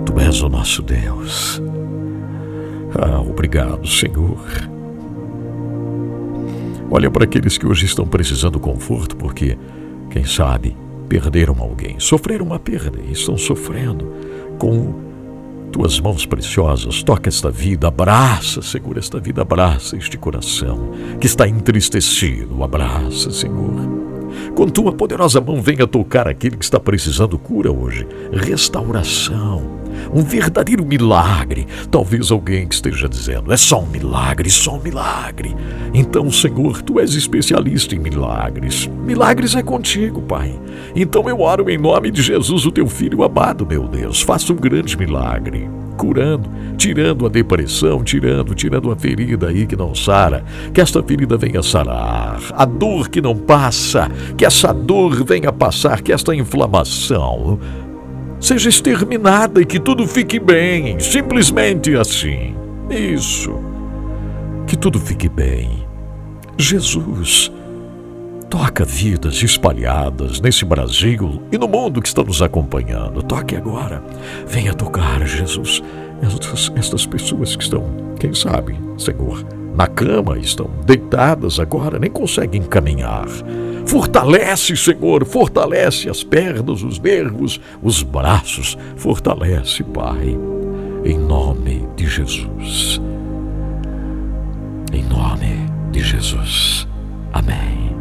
Tu 0.06 0.20
és 0.20 0.40
o 0.42 0.48
nosso 0.48 0.80
Deus. 0.80 1.60
Ah, 2.94 3.20
obrigado, 3.20 3.86
Senhor. 3.88 4.38
Olha 6.88 7.10
para 7.10 7.24
aqueles 7.24 7.58
que 7.58 7.66
hoje 7.66 7.86
estão 7.86 8.06
precisando 8.06 8.60
conforto, 8.60 9.16
porque, 9.16 9.58
quem 10.08 10.24
sabe, 10.24 10.76
perderam 11.08 11.56
alguém, 11.58 11.98
sofreram 11.98 12.46
uma 12.46 12.60
perda 12.60 13.00
e 13.08 13.12
estão 13.12 13.36
sofrendo 13.36 14.32
com 14.62 14.94
tuas 15.72 15.98
mãos 15.98 16.24
preciosas. 16.24 17.02
Toca 17.02 17.28
esta 17.28 17.50
vida, 17.50 17.88
abraça, 17.88 18.62
Senhor, 18.62 18.96
esta 18.96 19.18
vida, 19.18 19.42
abraça 19.42 19.96
este 19.96 20.16
coração 20.16 20.92
que 21.20 21.26
está 21.26 21.48
entristecido. 21.48 22.62
Abraça, 22.62 23.32
Senhor. 23.32 23.74
Com 24.54 24.68
tua 24.68 24.92
poderosa 24.92 25.40
mão, 25.40 25.60
venha 25.60 25.84
tocar 25.84 26.28
aquele 26.28 26.56
que 26.56 26.64
está 26.64 26.78
precisando 26.78 27.36
cura 27.36 27.72
hoje, 27.72 28.06
restauração 28.32 29.81
um 30.12 30.22
verdadeiro 30.22 30.84
milagre. 30.84 31.66
Talvez 31.90 32.30
alguém 32.30 32.66
que 32.66 32.74
esteja 32.74 33.08
dizendo: 33.08 33.52
é 33.52 33.56
só 33.56 33.80
um 33.80 33.86
milagre, 33.86 34.50
só 34.50 34.76
um 34.76 34.82
milagre. 34.82 35.54
Então, 35.92 36.30
Senhor, 36.30 36.82
tu 36.82 36.98
és 36.98 37.14
especialista 37.14 37.94
em 37.94 37.98
milagres. 37.98 38.88
Milagres 39.04 39.54
é 39.54 39.62
contigo, 39.62 40.22
Pai. 40.22 40.58
Então 40.94 41.28
eu 41.28 41.40
oro 41.40 41.70
em 41.70 41.78
nome 41.78 42.10
de 42.10 42.22
Jesus, 42.22 42.66
o 42.66 42.72
teu 42.72 42.86
filho 42.86 43.22
amado, 43.22 43.66
meu 43.66 43.86
Deus. 43.88 44.20
Faça 44.22 44.52
um 44.52 44.56
grande 44.56 44.96
milagre 44.96 45.68
curando, 45.96 46.48
tirando 46.76 47.26
a 47.26 47.28
depressão, 47.28 48.02
tirando, 48.02 48.54
tirando 48.54 48.90
a 48.90 48.96
ferida 48.96 49.48
aí 49.48 49.66
que 49.66 49.76
não 49.76 49.94
sara, 49.94 50.44
que 50.72 50.80
esta 50.80 51.02
ferida 51.02 51.36
venha 51.36 51.62
sarar, 51.62 52.40
a 52.52 52.64
dor 52.64 53.08
que 53.08 53.20
não 53.20 53.36
passa, 53.36 54.10
que 54.36 54.44
essa 54.44 54.72
dor 54.72 55.24
venha 55.24 55.52
passar, 55.52 56.00
que 56.00 56.12
esta 56.12 56.34
inflamação 56.34 57.58
seja 58.42 58.68
exterminada 58.68 59.62
e 59.62 59.64
que 59.64 59.78
tudo 59.78 60.06
fique 60.06 60.40
bem, 60.40 60.98
simplesmente 60.98 61.94
assim. 61.94 62.56
Isso. 62.90 63.54
Que 64.66 64.76
tudo 64.76 64.98
fique 64.98 65.28
bem. 65.28 65.86
Jesus, 66.58 67.52
toca 68.50 68.84
vidas 68.84 69.40
espalhadas 69.42 70.40
nesse 70.40 70.64
Brasil 70.64 71.40
e 71.52 71.56
no 71.56 71.68
mundo 71.68 72.02
que 72.02 72.08
está 72.08 72.22
nos 72.24 72.42
acompanhando. 72.42 73.22
Toque 73.22 73.56
agora. 73.56 74.02
Venha 74.46 74.74
tocar, 74.74 75.24
Jesus, 75.24 75.80
estas, 76.20 76.72
estas 76.74 77.06
pessoas 77.06 77.54
que 77.54 77.62
estão, 77.62 77.84
quem 78.18 78.34
sabe, 78.34 78.76
Senhor, 78.98 79.44
na 79.74 79.86
cama, 79.86 80.36
estão 80.36 80.68
deitadas 80.84 81.60
agora, 81.60 81.98
nem 81.98 82.10
conseguem 82.10 82.62
caminhar. 82.62 83.26
Fortalece, 83.86 84.76
Senhor, 84.76 85.24
fortalece 85.24 86.08
as 86.08 86.22
pernas, 86.22 86.82
os 86.82 86.98
nervos, 86.98 87.60
os 87.82 88.02
braços. 88.02 88.76
Fortalece, 88.96 89.82
Pai, 89.82 90.36
em 91.04 91.18
nome 91.18 91.86
de 91.96 92.06
Jesus. 92.06 93.00
Em 94.92 95.02
nome 95.04 95.66
de 95.90 96.00
Jesus. 96.00 96.86
Amém. 97.32 97.94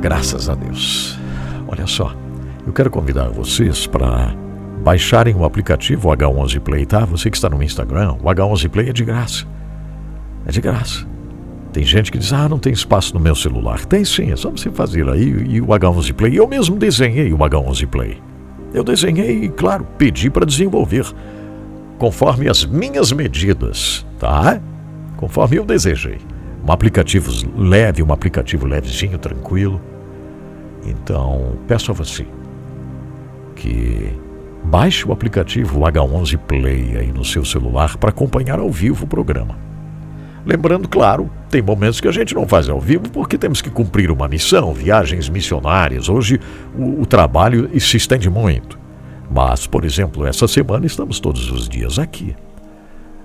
Graças 0.00 0.48
a 0.48 0.54
Deus. 0.54 1.18
Olha 1.66 1.86
só, 1.86 2.14
eu 2.66 2.72
quero 2.72 2.90
convidar 2.90 3.28
vocês 3.28 3.86
para 3.86 4.34
baixarem 4.82 5.34
o 5.34 5.44
aplicativo 5.44 6.08
H11 6.08 6.60
Play, 6.60 6.86
tá? 6.86 7.04
Você 7.04 7.30
que 7.30 7.36
está 7.36 7.48
no 7.48 7.62
Instagram, 7.62 8.12
o 8.22 8.24
H11 8.24 8.68
Play 8.68 8.90
é 8.90 8.92
de 8.92 9.04
graça. 9.04 9.46
É 10.46 10.50
de 10.50 10.60
graça. 10.60 11.06
Tem 11.78 11.86
gente 11.86 12.10
que 12.10 12.18
diz, 12.18 12.32
ah, 12.32 12.48
não 12.48 12.58
tem 12.58 12.72
espaço 12.72 13.14
no 13.14 13.20
meu 13.20 13.36
celular. 13.36 13.84
Tem 13.84 14.04
sim, 14.04 14.32
é 14.32 14.36
só 14.36 14.50
você 14.50 14.68
fazer 14.68 15.08
aí 15.08 15.28
e 15.48 15.60
o 15.60 15.66
H11 15.68 16.12
Play. 16.12 16.36
Eu 16.36 16.48
mesmo 16.48 16.76
desenhei 16.76 17.32
o 17.32 17.38
H11 17.38 17.86
Play. 17.86 18.20
Eu 18.74 18.82
desenhei 18.82 19.44
e, 19.44 19.48
claro, 19.48 19.86
pedi 19.96 20.28
para 20.28 20.44
desenvolver 20.44 21.06
conforme 21.96 22.48
as 22.48 22.64
minhas 22.64 23.12
medidas, 23.12 24.04
tá? 24.18 24.60
Conforme 25.18 25.58
eu 25.58 25.64
desejei. 25.64 26.18
Um 26.66 26.72
aplicativo 26.72 27.30
leve, 27.56 28.02
um 28.02 28.12
aplicativo 28.12 28.66
levezinho, 28.66 29.16
tranquilo. 29.16 29.80
Então, 30.84 31.60
peço 31.68 31.92
a 31.92 31.94
você 31.94 32.26
que 33.54 34.12
baixe 34.64 35.06
o 35.06 35.12
aplicativo 35.12 35.78
H11 35.82 36.38
Play 36.38 36.96
aí 36.96 37.12
no 37.12 37.24
seu 37.24 37.44
celular 37.44 37.96
para 37.98 38.10
acompanhar 38.10 38.58
ao 38.58 38.68
vivo 38.68 39.04
o 39.04 39.08
programa. 39.08 39.67
Lembrando, 40.48 40.88
claro, 40.88 41.30
tem 41.50 41.60
momentos 41.60 42.00
que 42.00 42.08
a 42.08 42.10
gente 42.10 42.34
não 42.34 42.48
faz 42.48 42.70
ao 42.70 42.80
vivo 42.80 43.10
porque 43.10 43.36
temos 43.36 43.60
que 43.60 43.68
cumprir 43.68 44.10
uma 44.10 44.26
missão, 44.26 44.72
viagens 44.72 45.28
missionárias. 45.28 46.08
Hoje 46.08 46.40
o, 46.74 47.02
o 47.02 47.06
trabalho 47.06 47.68
se 47.78 47.98
estende 47.98 48.30
muito. 48.30 48.78
Mas, 49.30 49.66
por 49.66 49.84
exemplo, 49.84 50.26
essa 50.26 50.48
semana 50.48 50.86
estamos 50.86 51.20
todos 51.20 51.52
os 51.52 51.68
dias 51.68 51.98
aqui 51.98 52.34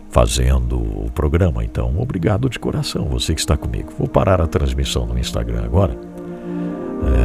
fazendo 0.09 0.75
o 0.75 1.09
programa. 1.15 1.63
Então, 1.63 1.97
obrigado 1.97 2.49
de 2.49 2.59
coração, 2.59 3.05
você 3.05 3.33
que 3.33 3.39
está 3.39 3.55
comigo. 3.55 3.93
Vou 3.97 4.09
parar 4.09 4.41
a 4.41 4.45
transmissão 4.45 5.07
no 5.07 5.17
Instagram 5.17 5.63
agora, 5.63 5.97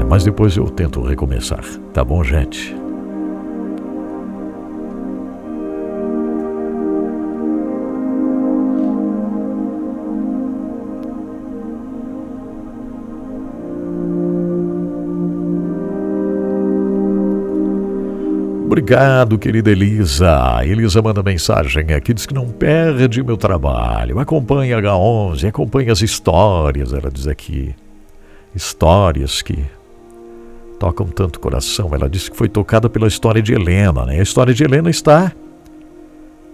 é, 0.00 0.04
mas 0.04 0.22
depois 0.22 0.56
eu 0.56 0.70
tento 0.70 1.02
recomeçar. 1.02 1.64
Tá 1.92 2.04
bom, 2.04 2.22
gente? 2.22 2.72
Obrigado, 18.78 19.36
querida 19.38 19.72
Elisa. 19.72 20.60
Elisa 20.62 21.02
manda 21.02 21.20
mensagem 21.20 21.92
aqui, 21.92 22.14
diz 22.14 22.26
que 22.26 22.32
não 22.32 22.48
perde 22.48 23.24
meu 23.24 23.36
trabalho. 23.36 24.20
Acompanha 24.20 24.80
H11, 24.80 25.48
acompanha 25.48 25.90
as 25.90 26.00
histórias, 26.00 26.92
ela 26.92 27.10
diz 27.10 27.26
aqui. 27.26 27.74
Histórias 28.54 29.42
que 29.42 29.66
tocam 30.78 31.08
tanto 31.08 31.40
coração. 31.40 31.90
Ela 31.92 32.08
disse 32.08 32.30
que 32.30 32.36
foi 32.36 32.48
tocada 32.48 32.88
pela 32.88 33.08
história 33.08 33.42
de 33.42 33.52
Helena, 33.52 34.06
né? 34.06 34.20
A 34.20 34.22
história 34.22 34.54
de 34.54 34.62
Helena 34.62 34.88
está 34.88 35.32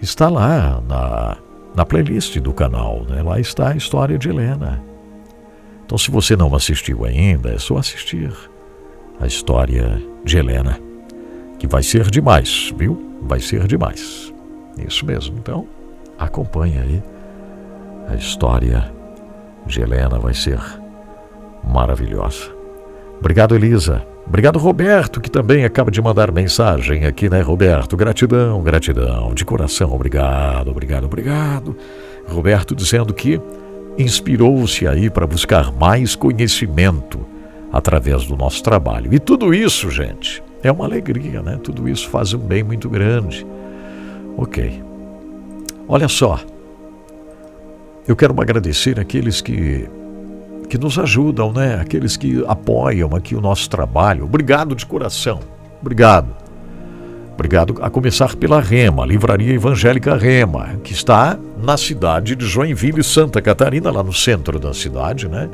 está 0.01 0.31
lá 0.31 0.83
na, 0.89 1.37
na 1.77 1.85
playlist 1.85 2.39
do 2.39 2.55
canal, 2.55 3.05
né? 3.07 3.22
Lá 3.22 3.39
está 3.39 3.72
a 3.72 3.77
história 3.77 4.16
de 4.16 4.31
Helena. 4.31 4.83
Então, 5.85 5.99
se 5.99 6.11
você 6.11 6.35
não 6.35 6.55
assistiu 6.55 7.05
ainda, 7.05 7.51
é 7.51 7.59
só 7.59 7.77
assistir 7.77 8.33
a 9.20 9.27
história 9.27 10.03
de 10.25 10.39
Helena 10.39 10.84
que 11.64 11.66
vai 11.66 11.82
ser 11.82 12.10
demais, 12.10 12.72
viu? 12.76 13.18
Vai 13.22 13.40
ser 13.40 13.66
demais. 13.66 14.32
Isso 14.86 15.06
mesmo. 15.06 15.38
Então, 15.38 15.66
acompanhe 16.18 16.78
aí. 16.78 17.02
A 18.06 18.14
história 18.16 18.92
de 19.66 19.80
Helena 19.80 20.18
vai 20.18 20.34
ser 20.34 20.60
maravilhosa. 21.66 22.52
Obrigado, 23.18 23.54
Elisa. 23.54 24.06
Obrigado, 24.26 24.58
Roberto, 24.58 25.22
que 25.22 25.30
também 25.30 25.64
acaba 25.64 25.90
de 25.90 26.02
mandar 26.02 26.30
mensagem 26.30 27.06
aqui, 27.06 27.30
né, 27.30 27.40
Roberto? 27.40 27.96
Gratidão, 27.96 28.62
gratidão, 28.62 29.32
de 29.32 29.44
coração, 29.44 29.94
obrigado, 29.94 30.70
obrigado, 30.70 31.04
obrigado. 31.04 31.76
Roberto 32.28 32.74
dizendo 32.74 33.14
que 33.14 33.40
inspirou-se 33.96 34.86
aí 34.86 35.08
para 35.08 35.26
buscar 35.26 35.72
mais 35.72 36.14
conhecimento 36.14 37.20
através 37.72 38.26
do 38.26 38.36
nosso 38.36 38.62
trabalho. 38.62 39.14
E 39.14 39.18
tudo 39.18 39.54
isso, 39.54 39.90
gente, 39.90 40.42
é 40.64 40.72
uma 40.72 40.86
alegria, 40.86 41.42
né? 41.42 41.60
Tudo 41.62 41.88
isso 41.88 42.08
faz 42.08 42.32
um 42.32 42.38
bem 42.38 42.62
muito 42.62 42.88
grande. 42.88 43.46
Ok. 44.36 44.82
Olha 45.86 46.08
só, 46.08 46.40
eu 48.08 48.16
quero 48.16 48.34
agradecer 48.40 48.98
aqueles 48.98 49.40
que 49.40 49.88
que 50.68 50.78
nos 50.78 50.98
ajudam, 50.98 51.52
né? 51.52 51.78
Aqueles 51.78 52.16
que 52.16 52.42
apoiam 52.48 53.14
aqui 53.14 53.36
o 53.36 53.40
nosso 53.40 53.68
trabalho. 53.68 54.24
Obrigado 54.24 54.74
de 54.74 54.86
coração. 54.86 55.40
Obrigado. 55.80 56.34
Obrigado 57.34 57.74
a 57.82 57.90
começar 57.90 58.34
pela 58.34 58.60
Rema, 58.60 59.04
Livraria 59.04 59.52
Evangélica 59.52 60.16
Rema, 60.16 60.76
que 60.82 60.92
está 60.92 61.38
na 61.62 61.76
cidade 61.76 62.34
de 62.34 62.46
Joinville, 62.46 63.04
Santa 63.04 63.42
Catarina, 63.42 63.90
lá 63.90 64.02
no 64.02 64.12
centro 64.12 64.58
da 64.58 64.72
cidade, 64.72 65.28
né? 65.28 65.50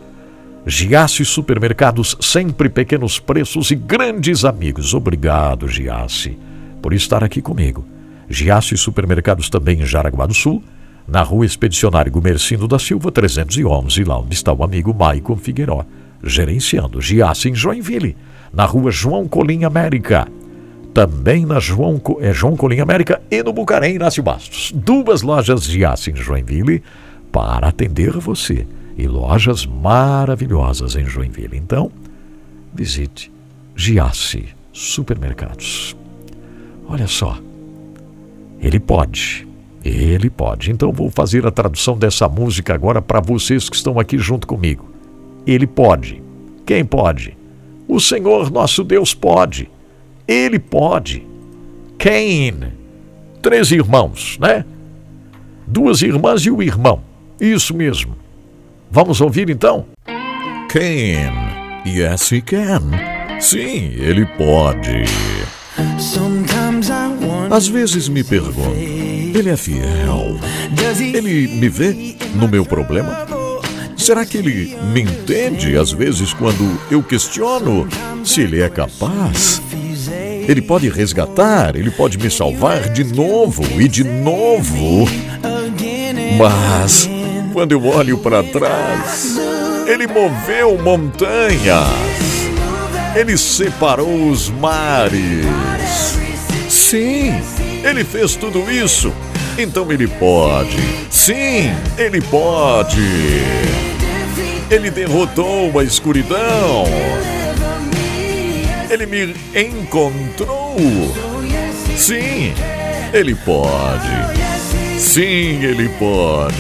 Giasse 0.66 1.24
Supermercados, 1.24 2.16
sempre 2.20 2.68
pequenos 2.68 3.20
preços 3.20 3.70
e 3.70 3.76
grandes 3.76 4.44
amigos. 4.44 4.92
Obrigado, 4.94 5.68
Giasse, 5.68 6.36
por 6.82 6.92
estar 6.92 7.22
aqui 7.22 7.40
comigo. 7.40 7.86
Giasse 8.28 8.76
Supermercados 8.76 9.48
também 9.48 9.80
em 9.80 9.86
Jaraguá 9.86 10.26
do 10.26 10.34
Sul, 10.34 10.62
na 11.06 11.22
rua 11.22 11.46
Expedicionário 11.46 12.10
Gumercindo 12.10 12.66
da 12.66 12.78
Silva, 12.78 13.12
311, 13.12 14.02
lá 14.02 14.18
onde 14.18 14.34
está 14.34 14.52
o 14.52 14.64
amigo 14.64 14.92
Maicon 14.92 15.36
Figueiró 15.36 15.86
gerenciando 16.22 17.00
Giasse 17.00 17.48
em 17.48 17.54
Joinville, 17.54 18.16
na 18.52 18.64
rua 18.64 18.90
João 18.90 19.28
Colim 19.28 19.64
América. 19.64 20.28
Também 20.92 21.46
na 21.46 21.60
João, 21.60 22.00
é, 22.20 22.32
João 22.32 22.56
Colim 22.56 22.80
América 22.80 23.20
e 23.30 23.42
no 23.42 23.52
Bucarém 23.52 23.96
Inácio 23.96 24.22
Bastos. 24.22 24.72
Duas 24.74 25.22
lojas 25.22 25.64
Giasse 25.64 26.10
em 26.10 26.16
Joinville 26.16 26.82
para 27.30 27.68
atender 27.68 28.12
você. 28.18 28.66
E 28.96 29.06
lojas 29.06 29.64
maravilhosas 29.64 30.96
em 30.96 31.06
Joinville. 31.06 31.56
Então, 31.56 31.90
visite 32.74 33.30
Giasse 33.76 34.46
Supermercados. 34.72 35.96
Olha 36.88 37.06
só, 37.06 37.38
ele 38.60 38.80
pode. 38.80 39.46
Ele 39.84 40.28
pode. 40.28 40.70
Então 40.70 40.92
vou 40.92 41.10
fazer 41.10 41.46
a 41.46 41.50
tradução 41.50 41.96
dessa 41.96 42.28
música 42.28 42.74
agora 42.74 43.00
para 43.00 43.20
vocês 43.20 43.68
que 43.68 43.76
estão 43.76 43.98
aqui 43.98 44.18
junto 44.18 44.46
comigo. 44.46 44.97
Ele 45.48 45.66
pode. 45.66 46.22
Quem 46.66 46.84
pode? 46.84 47.34
O 47.88 47.98
Senhor 47.98 48.50
nosso 48.50 48.84
Deus 48.84 49.14
pode. 49.14 49.70
Ele 50.28 50.58
pode. 50.58 51.26
Quem? 51.98 52.54
Três 53.40 53.70
irmãos, 53.72 54.36
né? 54.38 54.62
Duas 55.66 56.02
irmãs 56.02 56.42
e 56.42 56.50
o 56.50 56.62
irmão. 56.62 57.00
Isso 57.40 57.74
mesmo. 57.74 58.14
Vamos 58.90 59.22
ouvir 59.22 59.48
então? 59.48 59.86
Quem? 60.70 61.16
Yes, 61.86 62.30
he 62.30 62.42
can. 62.42 62.82
Sim, 63.40 63.94
ele 63.96 64.26
pode. 64.26 65.04
Às 67.50 67.68
vezes 67.68 68.08
me 68.08 68.22
pergunto, 68.22 68.76
ele 68.76 69.48
é 69.48 69.56
fiel? 69.56 70.38
Ele 71.00 71.48
me 71.48 71.68
vê 71.70 72.16
no 72.34 72.46
meu 72.46 72.66
problema? 72.66 73.37
Será 73.98 74.24
que 74.24 74.38
ele 74.38 74.76
me 74.92 75.02
entende 75.02 75.76
às 75.76 75.92
vezes 75.92 76.32
quando 76.32 76.80
eu 76.90 77.02
questiono 77.02 77.86
se 78.24 78.40
ele 78.40 78.62
é 78.62 78.68
capaz? 78.68 79.60
Ele 80.48 80.62
pode 80.62 80.88
resgatar, 80.88 81.76
ele 81.76 81.90
pode 81.90 82.16
me 82.16 82.30
salvar 82.30 82.88
de 82.88 83.04
novo 83.04 83.62
e 83.78 83.86
de 83.86 84.04
novo. 84.04 85.06
Mas 86.38 87.10
quando 87.52 87.72
eu 87.72 87.84
olho 87.84 88.16
para 88.16 88.42
trás, 88.42 89.36
ele 89.86 90.06
moveu 90.06 90.78
montanhas. 90.80 91.88
Ele 93.14 93.36
separou 93.36 94.30
os 94.30 94.48
mares. 94.48 95.44
Sim, 96.68 97.34
ele 97.84 98.04
fez 98.04 98.36
tudo 98.36 98.70
isso. 98.70 99.12
Então 99.58 99.90
ele 99.90 100.06
pode. 100.06 100.78
Sim, 101.10 101.72
ele 101.98 102.20
pode. 102.20 103.02
Ele 104.70 104.88
derrotou 104.88 105.76
a 105.80 105.82
escuridão. 105.82 106.84
Ele 108.88 109.04
me 109.04 109.34
encontrou. 109.60 110.76
Sim, 111.96 112.54
ele 113.12 113.34
pode. 113.34 114.08
Sim, 114.96 115.64
ele 115.64 115.88
pode. 115.98 116.54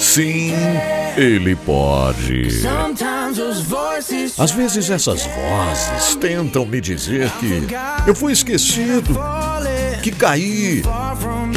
Sim, 0.00 0.54
ele 1.16 1.54
pode. 1.54 2.48
Às 4.36 4.50
vezes 4.50 4.90
essas 4.90 5.22
vozes 5.26 6.16
tentam 6.16 6.66
me 6.66 6.80
dizer 6.80 7.30
que 7.38 7.68
eu 8.04 8.14
fui 8.16 8.32
esquecido, 8.32 9.16
que 10.10 10.12
caí, 10.12 10.82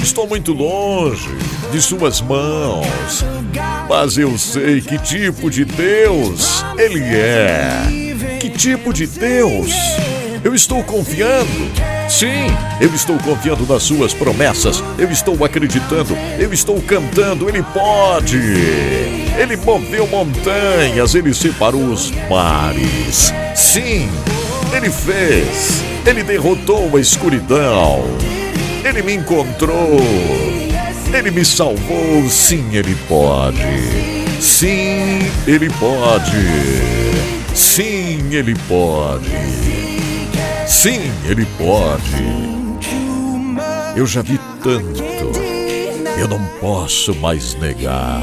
estou 0.02 0.28
muito 0.28 0.52
longe 0.52 1.30
de 1.72 1.82
suas 1.82 2.20
mãos. 2.22 3.24
Mas 3.88 4.18
eu 4.18 4.38
sei 4.38 4.82
que 4.82 4.98
tipo 4.98 5.50
de 5.50 5.66
Deus 5.66 6.64
Ele 6.78 7.02
é. 7.04 7.84
Que 8.40 8.50
tipo 8.50 8.94
de 8.94 9.08
Deus? 9.08 9.72
Eu 10.44 10.54
estou 10.56 10.84
confiando. 10.84 11.72
Sim, 12.10 12.48
eu 12.82 12.94
estou 12.94 13.18
confiando 13.20 13.66
nas 13.66 13.84
suas 13.84 14.14
promessas. 14.14 14.84
Eu 14.98 15.10
estou 15.12 15.46
acreditando. 15.46 16.18
Eu 16.38 16.52
estou 16.52 16.82
cantando. 16.82 17.48
Ele 17.48 17.64
pode. 17.64 18.38
Ele 19.38 19.56
moveu 19.58 20.08
montanhas. 20.08 21.16
Ele 21.16 21.34
separou 21.34 21.84
os 21.84 22.12
mares. 22.30 23.32
Sim, 23.56 24.10
ele 24.74 24.90
fez. 24.90 25.84
Ele 26.06 26.24
derrotou 26.24 26.98
a 26.98 27.00
escuridão. 27.00 28.04
Ele 28.84 29.02
me 29.02 29.16
encontrou. 29.16 30.00
Ele 31.14 31.32
me 31.32 31.46
salvou. 31.46 32.30
Sim, 32.30 32.76
ele 32.76 32.96
pode. 33.08 33.58
Sim, 34.40 35.20
ele 35.48 35.70
pode. 35.72 36.32
Sim, 37.54 38.32
ele 38.32 38.56
pode. 38.68 39.30
Sim, 40.68 41.12
ele 41.30 41.46
pode. 41.58 42.52
Eu 43.96 44.06
já 44.06 44.22
vi 44.22 44.40
tanto. 44.64 45.32
Eu 46.18 46.28
não 46.28 46.44
posso 46.60 47.14
mais 47.16 47.56
negar. 47.56 48.22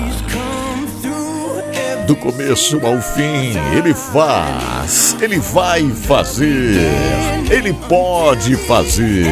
do 2.09 2.17
começo 2.17 2.81
ao 2.87 3.01
fim. 3.03 3.53
Ele 3.77 3.93
faz, 3.93 5.15
ele 5.21 5.39
vai 5.39 5.87
fazer, 5.91 6.81
ele 7.51 7.75
pode 7.87 8.57
fazer, 8.57 9.27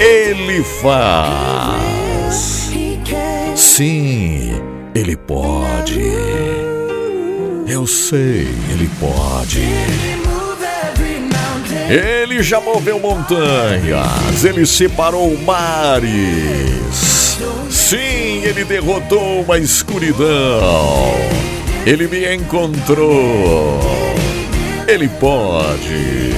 ele 0.00 0.62
faz. 0.82 2.70
Sim, 3.54 4.60
ele 4.94 5.16
pode. 5.16 6.00
Eu 7.66 7.86
sei, 7.86 8.48
ele 8.70 8.90
pode. 9.00 9.62
Ele 11.88 12.42
já 12.42 12.60
moveu 12.60 12.98
montanhas, 12.98 14.44
ele 14.44 14.66
separou 14.66 15.36
mares. 15.38 17.38
Sim, 17.70 18.42
ele 18.42 18.64
derrotou 18.64 19.42
uma 19.42 19.58
escuridão. 19.58 21.14
Ele 21.86 22.08
me 22.08 22.34
encontrou. 22.34 23.78
Ele 24.88 25.08
pode. 25.08 26.33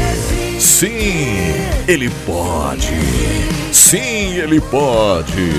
Sim, 0.79 1.55
ele 1.89 2.11
pode. 2.27 2.93
Sim, 3.73 4.35
ele 4.35 4.61
pode. 4.61 5.51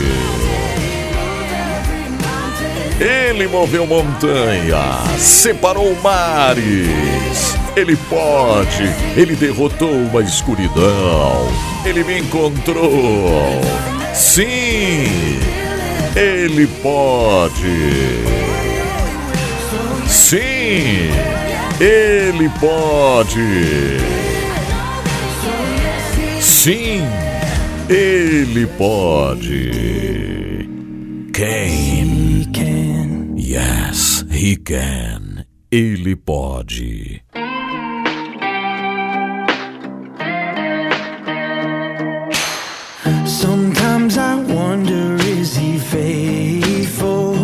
Ele 2.99 3.47
moveu 3.47 3.87
montanhas, 3.87 5.19
separou 5.19 5.95
mares. 6.03 7.57
Ele 7.75 7.95
pode, 7.95 8.83
ele 9.15 9.35
derrotou 9.35 9.91
uma 9.91 10.21
escuridão. 10.21 11.47
Ele 11.83 12.03
me 12.03 12.19
encontrou. 12.19 13.59
Sim, 14.13 15.39
ele 16.15 16.67
pode. 16.83 17.89
Sim, 20.07 21.09
ele 21.79 22.49
pode. 22.59 24.27
Sim, 26.67 26.99
ele 27.89 28.67
pode. 28.77 29.71
Quem? 31.33 32.43
Yes, 33.37 34.25
he 34.29 34.57
can. 34.57 35.45
Ele 35.71 36.17
pode. 36.17 37.23
Sometimes 43.25 44.17
I 44.17 44.35
wonder 44.35 45.15
is 45.23 45.55
he 45.55 45.79
faithful? 45.79 47.37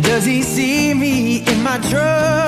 Does 0.00 0.24
he 0.24 0.42
see 0.42 0.92
me 0.92 1.44
in 1.46 1.62
my 1.62 1.78
trouble? 1.88 2.45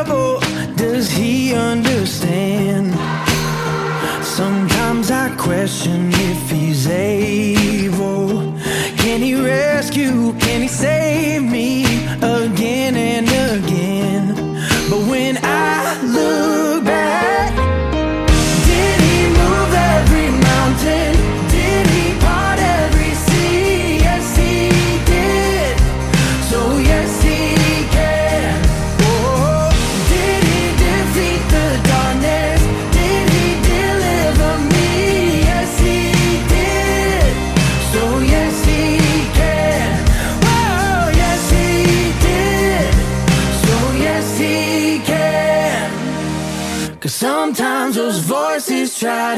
Question 5.39 6.11
if 6.13 6.51
he's 6.51 6.87
able. 6.89 8.53
Can 8.99 9.21
he 9.23 9.35
rescue? 9.35 10.33
Can 10.41 10.63
he 10.63 10.69
save 10.69 11.43
me 11.43 11.88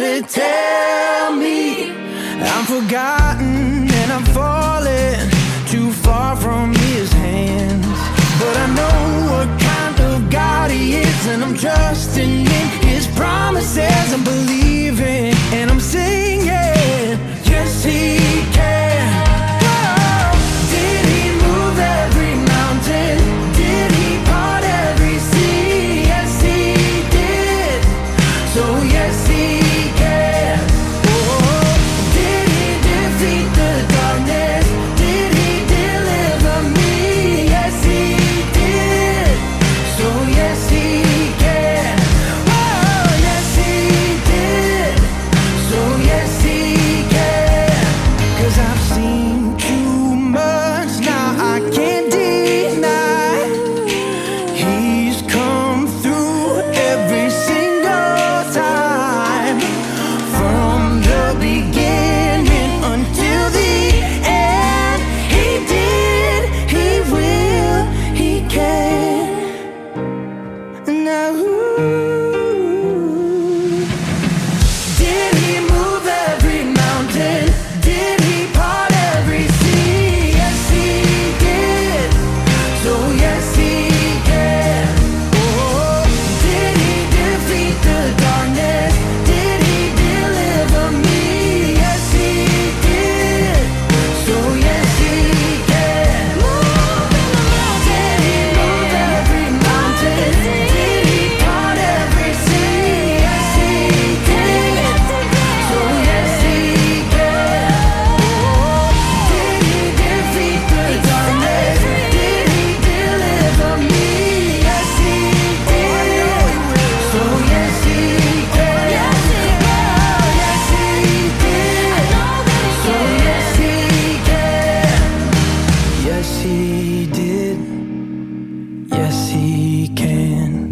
to 0.01 0.23
tell 0.23 1.37
me 1.37 1.91
I'm 2.41 2.65
forgotten 2.65 3.87
and 4.01 4.11
I'm 4.11 4.25
falling 4.33 5.29
too 5.69 5.93
far 5.93 6.37
from 6.37 6.75
his 6.75 7.13
hands. 7.13 7.87
But 8.41 8.57
I 8.65 8.67
know 8.79 9.01
what 9.33 9.61
kind 9.61 10.01
of 10.01 10.31
God 10.31 10.71
he 10.71 10.95
is, 10.95 11.27
and 11.27 11.45
I'm 11.45 11.55
trusting 11.55 12.47
in 12.47 12.69
his 12.89 13.07
promises 13.09 14.13
and 14.15 14.25
believing, 14.25 14.60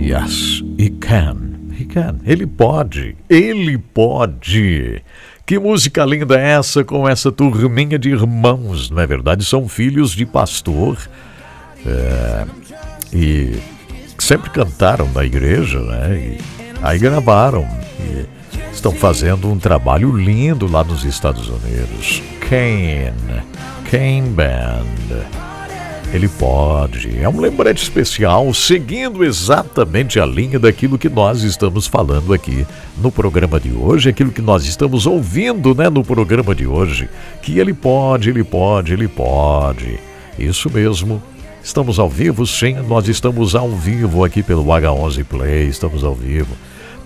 Yes, 0.08 0.64
he 0.78 0.88
can. 0.88 1.36
He 1.78 1.84
can. 1.84 2.16
Ele 2.24 2.46
pode. 2.46 3.14
Ele 3.28 3.76
pode. 3.76 5.02
Que 5.44 5.58
música 5.58 6.02
linda 6.06 6.40
é 6.40 6.52
essa 6.52 6.82
com 6.82 7.06
essa 7.06 7.30
turminha 7.30 7.98
de 7.98 8.08
irmãos, 8.08 8.88
não 8.88 9.02
é 9.02 9.06
verdade? 9.06 9.44
São 9.44 9.68
filhos 9.68 10.12
de 10.12 10.24
pastor 10.24 10.96
é, 11.84 12.46
e 13.12 13.58
sempre 14.18 14.48
cantaram 14.48 15.10
na 15.12 15.26
igreja, 15.26 15.78
né? 15.78 16.16
E 16.16 16.38
aí 16.82 16.98
gravaram 16.98 17.68
e 18.00 18.26
estão 18.72 18.92
fazendo 18.92 19.52
um 19.52 19.58
trabalho 19.58 20.16
lindo 20.16 20.66
lá 20.66 20.82
nos 20.82 21.04
Estados 21.04 21.48
Unidos. 21.50 22.22
Kane, 22.48 23.42
Kane 23.90 24.30
Band. 24.30 25.47
Ele 26.12 26.26
pode. 26.26 27.20
É 27.20 27.28
um 27.28 27.38
lembrete 27.38 27.82
especial, 27.82 28.52
seguindo 28.54 29.22
exatamente 29.22 30.18
a 30.18 30.24
linha 30.24 30.58
daquilo 30.58 30.96
que 30.96 31.08
nós 31.08 31.42
estamos 31.42 31.86
falando 31.86 32.32
aqui 32.32 32.66
no 32.96 33.12
programa 33.12 33.60
de 33.60 33.70
hoje, 33.70 34.08
aquilo 34.08 34.32
que 34.32 34.40
nós 34.40 34.64
estamos 34.64 35.06
ouvindo, 35.06 35.74
né, 35.74 35.90
no 35.90 36.02
programa 36.02 36.54
de 36.54 36.66
hoje, 36.66 37.10
que 37.42 37.58
ele 37.58 37.74
pode, 37.74 38.30
ele 38.30 38.42
pode, 38.42 38.94
ele 38.94 39.06
pode. 39.06 40.00
Isso 40.38 40.70
mesmo. 40.70 41.22
Estamos 41.62 41.98
ao 41.98 42.08
vivo, 42.08 42.46
sim, 42.46 42.76
nós 42.88 43.06
estamos 43.08 43.54
ao 43.54 43.68
vivo 43.68 44.24
aqui 44.24 44.42
pelo 44.42 44.64
H11 44.64 45.24
Play, 45.24 45.68
estamos 45.68 46.02
ao 46.02 46.14
vivo. 46.14 46.56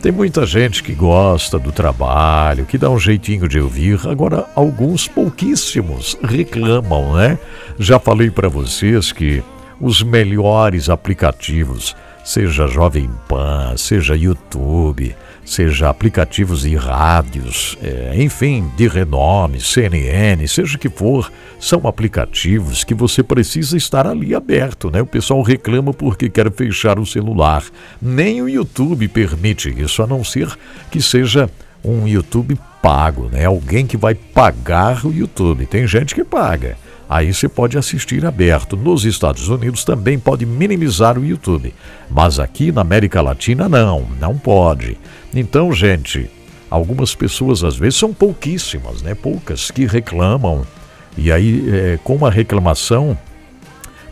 Tem 0.03 0.11
muita 0.11 0.45
gente 0.45 0.83
que 0.83 0.95
gosta 0.95 1.61
do 1.61 1.71
trabalho, 1.71 2.67
que 2.67 2.77
dá 2.77 2.91
um 2.91 2.99
jeitinho 2.99 3.47
de 3.47 3.61
ouvir. 3.61 4.01
Agora, 4.09 4.47
alguns 4.53 5.07
pouquíssimos 5.07 6.19
reclamam, 6.25 7.15
né? 7.15 7.39
Já 7.79 8.01
falei 8.01 8.29
para 8.29 8.49
vocês 8.49 9.13
que 9.13 9.45
os 9.81 10.03
melhores 10.03 10.91
aplicativos, 10.91 11.95
seja 12.25 12.67
Jovem 12.67 13.09
Pan, 13.29 13.77
seja 13.77 14.17
YouTube, 14.17 15.15
seja 15.45 15.89
aplicativos 15.89 16.63
de 16.63 16.77
rádios, 16.77 17.77
é, 17.83 18.15
enfim, 18.23 18.71
de 18.77 18.89
renome, 18.89 19.61
CNN, 19.61 20.47
seja 20.47 20.79
que 20.79 20.89
for, 20.89 21.31
são 21.59 21.87
aplicativos 21.87 22.85
que 22.85 22.95
você 22.95 23.23
precisa 23.23 23.77
estar 23.77 24.07
ali 24.07 24.35
aberto, 24.35 24.91
né? 24.91 25.01
O 25.03 25.07
pessoal 25.07 25.43
reclama 25.43 25.93
porque 25.93 26.29
quer 26.29 26.51
fechar 26.53 26.99
o 26.99 27.07
celular. 27.07 27.65
Nem 28.01 28.43
o 28.43 28.49
YouTube 28.49 29.09
permite 29.09 29.69
isso, 29.71 30.03
a 30.03 30.07
não 30.07 30.25
ser 30.25 30.49
que 30.91 31.01
seja 31.01 31.51
um 31.85 32.07
YouTube 32.07 32.59
pago, 32.81 33.29
né? 33.31 33.45
Alguém 33.45 33.87
que 33.87 33.97
vai 33.97 34.15
pagar 34.15 35.05
o 35.05 35.13
YouTube. 35.13 35.67
Tem 35.67 35.87
gente 35.87 36.15
que 36.15 36.25
paga. 36.25 36.77
Aí 37.13 37.35
você 37.35 37.47
pode 37.47 37.77
assistir 37.77 38.25
aberto. 38.25 38.75
Nos 38.75 39.05
Estados 39.05 39.47
Unidos 39.47 39.85
também 39.85 40.19
pode 40.19 40.47
minimizar 40.47 41.19
o 41.19 41.25
YouTube. 41.27 41.75
Mas 42.09 42.41
aqui 42.41 42.73
na 42.73 42.81
América 42.81 43.21
Latina 43.21 43.69
não, 43.69 44.09
não 44.19 44.39
pode. 44.39 44.97
Então, 45.35 45.71
gente, 45.75 46.31
algumas 46.71 47.15
pessoas 47.15 47.63
às 47.63 47.77
vezes 47.77 47.99
são 47.99 48.15
pouquíssimas, 48.15 49.03
né? 49.03 49.15
Poucas 49.15 49.71
que 49.71 49.85
reclamam. 49.85 50.67
E 51.15 51.31
aí, 51.31 51.63
é, 51.71 51.99
com 52.03 52.25
a 52.25 52.31
reclamação, 52.31 53.15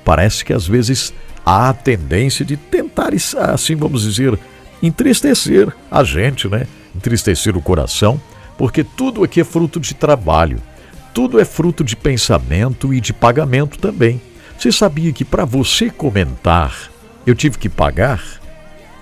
parece 0.04 0.44
que 0.44 0.52
às 0.52 0.66
vezes 0.66 1.14
há 1.42 1.70
a 1.70 1.72
tendência 1.72 2.44
de 2.44 2.58
tentar, 2.58 3.12
assim 3.14 3.76
vamos 3.76 4.02
dizer, 4.02 4.38
entristecer 4.82 5.72
a 5.90 6.04
gente, 6.04 6.48
né? 6.48 6.66
Entristecer 6.94 7.56
o 7.56 7.62
coração, 7.62 8.20
porque 8.58 8.84
tudo 8.84 9.24
aqui 9.24 9.40
é 9.40 9.44
fruto 9.44 9.80
de 9.80 9.94
trabalho. 9.94 10.60
Tudo 11.12 11.40
é 11.40 11.44
fruto 11.44 11.82
de 11.82 11.96
pensamento 11.96 12.94
e 12.94 13.00
de 13.00 13.12
pagamento 13.12 13.78
também. 13.78 14.20
Você 14.56 14.70
sabia 14.70 15.12
que 15.12 15.24
para 15.24 15.44
você 15.44 15.90
comentar 15.90 16.90
eu 17.26 17.34
tive 17.34 17.58
que 17.58 17.68
pagar? 17.68 18.22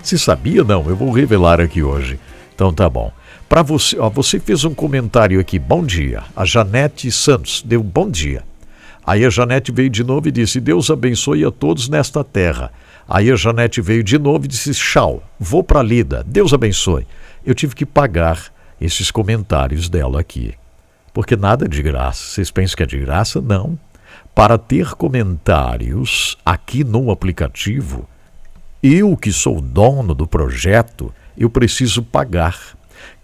Você 0.01 0.17
sabia? 0.17 0.63
Não, 0.63 0.89
eu 0.89 0.95
vou 0.95 1.11
revelar 1.11 1.61
aqui 1.61 1.83
hoje. 1.83 2.19
Então 2.55 2.73
tá 2.73 2.89
bom. 2.89 3.11
Para 3.47 3.61
você, 3.61 3.97
ó, 3.99 4.09
você 4.09 4.39
fez 4.39 4.63
um 4.63 4.73
comentário 4.73 5.39
aqui, 5.39 5.59
bom 5.59 5.85
dia. 5.85 6.23
A 6.35 6.45
Janete 6.45 7.11
Santos 7.11 7.61
deu 7.61 7.83
bom 7.83 8.09
dia. 8.09 8.43
Aí 9.05 9.23
a 9.23 9.29
Janete 9.29 9.71
veio 9.71 9.89
de 9.89 10.03
novo 10.03 10.27
e 10.27 10.31
disse: 10.31 10.59
Deus 10.59 10.89
abençoe 10.89 11.45
a 11.45 11.51
todos 11.51 11.89
nesta 11.89 12.23
terra. 12.23 12.71
Aí 13.07 13.31
a 13.31 13.35
Janete 13.35 13.81
veio 13.81 14.03
de 14.03 14.17
novo 14.17 14.45
e 14.45 14.47
disse: 14.47 14.73
Tchau, 14.73 15.23
vou 15.39 15.63
para 15.63 15.83
Lida, 15.83 16.23
Deus 16.25 16.53
abençoe. 16.53 17.05
Eu 17.45 17.53
tive 17.53 17.75
que 17.75 17.85
pagar 17.85 18.51
esses 18.81 19.11
comentários 19.11 19.89
dela 19.89 20.19
aqui 20.19 20.55
porque 21.13 21.35
nada 21.35 21.65
é 21.65 21.67
de 21.67 21.81
graça. 21.81 22.23
Vocês 22.23 22.51
pensam 22.51 22.77
que 22.77 22.83
é 22.83 22.85
de 22.85 22.99
graça? 22.99 23.41
Não. 23.41 23.77
Para 24.33 24.57
ter 24.57 24.95
comentários 24.95 26.37
aqui 26.45 26.83
no 26.83 27.11
aplicativo, 27.11 28.07
eu 28.81 29.17
que 29.17 29.31
sou 29.31 29.59
dono 29.59 30.15
do 30.15 30.25
projeto, 30.25 31.13
eu 31.37 31.49
preciso 31.49 32.01
pagar. 32.01 32.57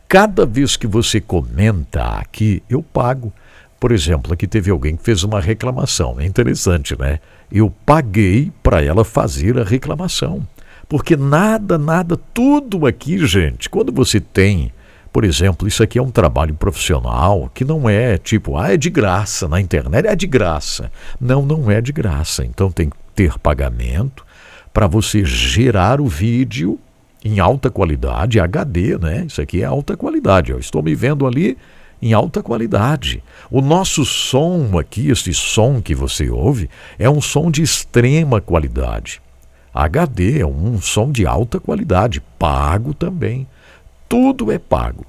Cada 0.08 0.46
vez 0.46 0.76
que 0.76 0.88
você 0.88 1.22
comenta 1.22 2.04
aqui, 2.04 2.62
eu 2.70 2.84
pago. 2.84 3.32
Por 3.80 3.92
exemplo, 3.92 4.34
aqui 4.34 4.48
teve 4.48 4.72
alguém 4.72 4.96
que 4.96 5.04
fez 5.04 5.24
uma 5.24 5.40
reclamação. 5.40 6.20
É 6.20 6.26
interessante, 6.26 6.98
né? 7.00 7.20
Eu 7.52 7.72
paguei 7.86 8.52
para 8.62 8.84
ela 8.84 9.06
fazer 9.06 9.60
a 9.60 9.64
reclamação. 9.64 10.46
Porque 10.88 11.16
nada, 11.16 11.78
nada, 11.78 12.18
tudo 12.34 12.86
aqui, 12.86 13.26
gente, 13.26 13.70
quando 13.70 13.92
você 13.92 14.20
tem 14.20 14.72
por 15.16 15.24
exemplo, 15.24 15.66
isso 15.66 15.82
aqui 15.82 15.98
é 15.98 16.04
um 16.04 16.12
trabalho 16.12 16.54
profissional 16.56 17.50
que 17.54 17.64
não 17.64 17.88
é 17.88 18.18
tipo, 18.18 18.58
ah, 18.58 18.74
é 18.74 18.76
de 18.76 18.90
graça 18.90 19.48
na 19.48 19.62
internet, 19.62 20.06
é 20.06 20.14
de 20.14 20.28
graça. 20.28 20.92
Não, 21.22 21.46
não 21.46 21.72
é 21.72 21.80
de 21.80 21.94
graça. 21.94 22.44
Então 22.44 22.70
tem 22.70 22.90
que 22.90 22.98
ter 23.16 23.40
pagamento 23.40 24.26
para 24.74 24.88
você 24.88 25.24
gerar 25.24 26.02
o 26.02 26.08
vídeo 26.10 26.78
em 27.24 27.40
alta 27.40 27.72
qualidade, 27.72 28.42
HD, 28.42 28.98
né? 28.98 29.24
Isso 29.26 29.42
aqui 29.42 29.62
é 29.62 29.64
alta 29.64 29.96
qualidade. 29.96 30.52
Eu 30.52 30.60
estou 30.60 30.84
me 30.84 30.94
vendo 30.94 31.26
ali 31.26 31.58
em 32.02 32.12
alta 32.12 32.44
qualidade. 32.44 33.24
O 33.50 33.62
nosso 33.62 34.04
som 34.04 34.78
aqui, 34.78 35.10
esse 35.10 35.34
som 35.34 35.82
que 35.82 35.96
você 35.96 36.30
ouve, 36.30 36.70
é 37.00 37.10
um 37.10 37.22
som 37.22 37.50
de 37.50 37.62
extrema 37.62 38.42
qualidade. 38.42 39.22
HD 39.74 40.42
é 40.42 40.46
um 40.46 40.82
som 40.82 41.10
de 41.10 41.26
alta 41.26 41.58
qualidade, 41.58 42.22
pago 42.38 42.94
também. 42.94 43.48
Tudo 44.08 44.52
é 44.52 44.60
pago. 44.60 45.06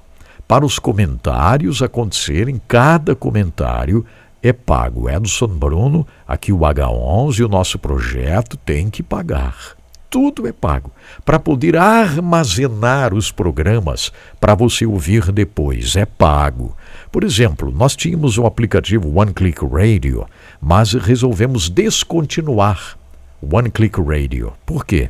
Para 0.47 0.65
os 0.65 0.79
comentários 0.79 1.81
acontecerem, 1.81 2.61
cada 2.67 3.15
comentário 3.15 4.05
é 4.41 4.53
pago. 4.53 5.09
Edson 5.09 5.47
Bruno, 5.47 6.07
aqui 6.27 6.53
o 6.53 6.59
H11 6.59 7.39
e 7.39 7.43
o 7.43 7.49
nosso 7.49 7.77
projeto 7.77 8.55
tem 8.57 8.89
que 8.89 9.03
pagar. 9.03 9.75
Tudo 10.09 10.47
é 10.47 10.53
pago. 10.53 10.91
Para 11.25 11.37
poder 11.37 11.75
armazenar 11.75 13.13
os 13.13 13.29
programas 13.29 14.11
para 14.39 14.55
você 14.55 14.85
ouvir 14.85 15.33
depois, 15.33 15.97
é 15.97 16.05
pago. 16.05 16.75
Por 17.11 17.25
exemplo, 17.25 17.71
nós 17.71 17.93
tínhamos 17.93 18.37
o 18.37 18.45
aplicativo 18.45 19.19
One 19.19 19.33
Click 19.33 19.65
Radio, 19.65 20.25
mas 20.61 20.93
resolvemos 20.93 21.69
descontinuar 21.69 22.97
One 23.41 23.69
Click 23.69 23.99
Radio. 24.01 24.53
Por 24.65 24.85
quê? 24.85 25.09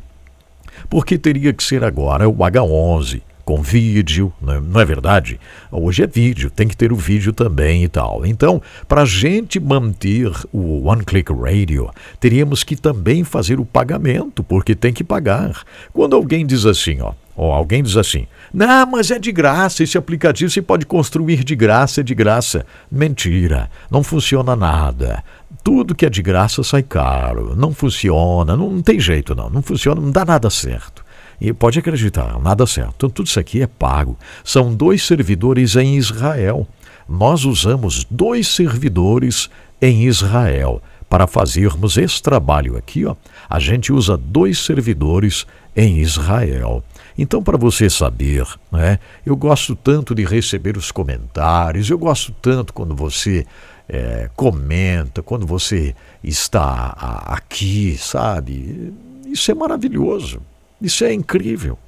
Porque 0.90 1.16
teria 1.16 1.52
que 1.52 1.62
ser 1.62 1.84
agora 1.84 2.28
o 2.28 2.34
H11 2.38 3.22
com 3.48 3.62
vídeo, 3.62 4.30
né? 4.42 4.60
não 4.62 4.78
é 4.78 4.84
verdade? 4.84 5.40
Hoje 5.72 6.02
é 6.02 6.06
vídeo, 6.06 6.50
tem 6.50 6.68
que 6.68 6.76
ter 6.76 6.92
o 6.92 6.96
vídeo 6.96 7.32
também 7.32 7.82
e 7.82 7.88
tal. 7.88 8.26
Então, 8.26 8.60
para 8.86 9.00
a 9.00 9.06
gente 9.06 9.58
manter 9.58 10.30
o 10.52 10.86
One 10.86 11.02
Click 11.02 11.32
Radio, 11.32 11.88
teríamos 12.20 12.62
que 12.62 12.76
também 12.76 13.24
fazer 13.24 13.58
o 13.58 13.64
pagamento, 13.64 14.44
porque 14.44 14.74
tem 14.74 14.92
que 14.92 15.02
pagar. 15.02 15.62
Quando 15.94 16.14
alguém 16.14 16.44
diz 16.44 16.66
assim, 16.66 17.00
ó, 17.00 17.14
ou 17.34 17.50
alguém 17.50 17.82
diz 17.82 17.96
assim: 17.96 18.26
não, 18.52 18.84
mas 18.84 19.10
é 19.10 19.18
de 19.18 19.32
graça, 19.32 19.82
esse 19.82 19.96
aplicativo 19.96 20.50
você 20.50 20.60
pode 20.60 20.84
construir 20.84 21.42
de 21.42 21.56
graça, 21.56 22.02
é 22.02 22.04
de 22.04 22.14
graça. 22.14 22.66
Mentira, 22.92 23.70
não 23.90 24.02
funciona 24.02 24.54
nada. 24.54 25.24
Tudo 25.64 25.94
que 25.94 26.04
é 26.04 26.10
de 26.10 26.20
graça 26.20 26.62
sai 26.62 26.82
caro, 26.82 27.56
não 27.56 27.72
funciona, 27.72 28.54
não, 28.54 28.70
não 28.70 28.82
tem 28.82 29.00
jeito 29.00 29.34
não, 29.34 29.48
não 29.48 29.62
funciona, 29.62 29.98
não 30.02 30.10
dá 30.10 30.26
nada 30.26 30.50
certo. 30.50 31.07
E 31.40 31.52
pode 31.52 31.78
acreditar, 31.78 32.38
nada 32.40 32.66
certo. 32.66 32.94
Então, 32.96 33.10
tudo 33.10 33.26
isso 33.26 33.38
aqui 33.38 33.62
é 33.62 33.66
pago. 33.66 34.16
São 34.42 34.74
dois 34.74 35.02
servidores 35.04 35.76
em 35.76 35.96
Israel. 35.96 36.66
Nós 37.08 37.44
usamos 37.44 38.04
dois 38.10 38.48
servidores 38.48 39.48
em 39.80 40.04
Israel 40.04 40.82
para 41.08 41.26
fazermos 41.26 41.96
esse 41.96 42.22
trabalho 42.22 42.76
aqui. 42.76 43.06
Ó, 43.06 43.14
a 43.48 43.58
gente 43.58 43.92
usa 43.92 44.16
dois 44.16 44.58
servidores 44.58 45.46
em 45.74 45.98
Israel. 45.98 46.82
Então, 47.16 47.42
para 47.42 47.56
você 47.56 47.88
saber, 47.88 48.46
né, 48.70 48.98
eu 49.24 49.36
gosto 49.36 49.74
tanto 49.74 50.14
de 50.14 50.24
receber 50.24 50.76
os 50.76 50.92
comentários, 50.92 51.88
eu 51.88 51.98
gosto 51.98 52.32
tanto 52.42 52.72
quando 52.72 52.94
você 52.94 53.46
é, 53.88 54.28
comenta, 54.36 55.22
quando 55.22 55.46
você 55.46 55.94
está 56.22 56.94
aqui, 57.26 57.96
sabe? 57.98 58.92
Isso 59.26 59.50
é 59.50 59.54
maravilhoso. 59.54 60.40
Isso 60.80 61.04
é 61.04 61.12
incrível. 61.12 61.78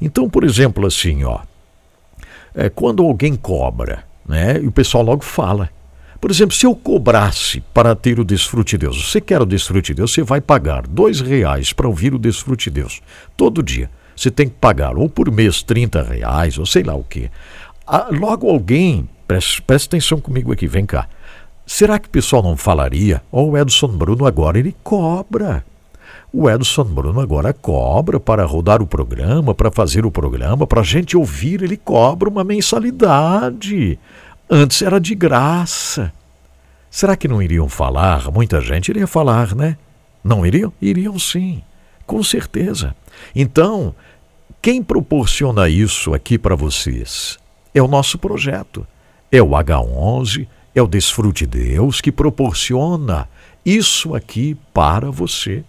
Então, 0.00 0.28
por 0.28 0.44
exemplo, 0.44 0.86
assim, 0.86 1.24
ó, 1.24 1.40
é, 2.54 2.68
quando 2.68 3.02
alguém 3.02 3.34
cobra, 3.36 4.04
né, 4.26 4.60
e 4.60 4.66
o 4.66 4.72
pessoal 4.72 5.02
logo 5.02 5.24
fala. 5.24 5.70
Por 6.20 6.30
exemplo, 6.30 6.54
se 6.54 6.66
eu 6.66 6.74
cobrasse 6.74 7.60
para 7.72 7.94
ter 7.94 8.18
o 8.18 8.24
Desfrute 8.24 8.76
Deus, 8.76 9.08
você 9.08 9.20
quer 9.20 9.40
o 9.40 9.46
Desfrute 9.46 9.94
Deus, 9.94 10.12
você 10.12 10.22
vai 10.22 10.40
pagar 10.40 10.86
dois 10.86 11.20
reais 11.20 11.72
para 11.72 11.86
ouvir 11.86 12.12
o 12.12 12.18
Desfrute 12.18 12.68
Deus 12.70 13.00
todo 13.36 13.62
dia. 13.62 13.88
Você 14.16 14.30
tem 14.30 14.48
que 14.48 14.56
pagar 14.56 14.96
ou 14.96 15.08
por 15.08 15.30
mês 15.30 15.62
30 15.62 16.02
reais, 16.02 16.58
ou 16.58 16.66
sei 16.66 16.82
lá 16.82 16.94
o 16.96 17.04
quê. 17.04 17.30
Ah, 17.86 18.08
logo 18.10 18.50
alguém, 18.50 19.08
preste 19.28 19.62
atenção 19.86 20.20
comigo 20.20 20.52
aqui, 20.52 20.66
vem 20.66 20.84
cá. 20.84 21.08
Será 21.64 21.98
que 21.98 22.08
o 22.08 22.10
pessoal 22.10 22.42
não 22.42 22.56
falaria? 22.56 23.22
Ó, 23.30 23.42
oh, 23.42 23.50
o 23.50 23.58
Edson 23.58 23.88
Bruno 23.88 24.26
agora 24.26 24.58
ele 24.58 24.74
cobra. 24.82 25.64
O 26.30 26.48
Edson 26.48 26.84
Bruno 26.84 27.20
agora 27.20 27.54
cobra 27.54 28.20
para 28.20 28.44
rodar 28.44 28.82
o 28.82 28.86
programa, 28.86 29.54
para 29.54 29.70
fazer 29.70 30.04
o 30.04 30.10
programa, 30.10 30.66
para 30.66 30.82
a 30.82 30.84
gente 30.84 31.16
ouvir, 31.16 31.62
ele 31.62 31.76
cobra 31.76 32.28
uma 32.28 32.44
mensalidade. 32.44 33.98
Antes 34.48 34.82
era 34.82 35.00
de 35.00 35.14
graça. 35.14 36.12
Será 36.90 37.16
que 37.16 37.26
não 37.26 37.40
iriam 37.40 37.66
falar? 37.66 38.30
Muita 38.30 38.60
gente 38.60 38.90
iria 38.90 39.06
falar, 39.06 39.54
né? 39.54 39.78
Não 40.22 40.44
iriam? 40.44 40.70
Iriam 40.82 41.18
sim, 41.18 41.62
com 42.06 42.22
certeza. 42.22 42.94
Então, 43.34 43.94
quem 44.60 44.82
proporciona 44.82 45.66
isso 45.66 46.12
aqui 46.12 46.36
para 46.36 46.54
vocês? 46.54 47.38
É 47.74 47.80
o 47.80 47.88
nosso 47.88 48.18
projeto. 48.18 48.86
É 49.32 49.42
o 49.42 49.50
H11, 49.50 50.46
é 50.74 50.82
o 50.82 50.86
Desfrute 50.86 51.46
Deus 51.46 52.02
que 52.02 52.12
proporciona 52.12 53.26
isso 53.64 54.14
aqui 54.14 54.56
para 54.74 55.10
você. 55.10 55.64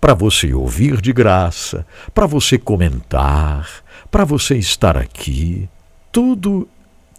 Para 0.00 0.14
você 0.14 0.52
ouvir 0.52 1.00
de 1.00 1.12
graça, 1.12 1.86
para 2.14 2.26
você 2.26 2.58
comentar, 2.58 3.68
para 4.10 4.24
você 4.24 4.56
estar 4.56 4.96
aqui. 4.96 5.68
Tudo, 6.10 6.68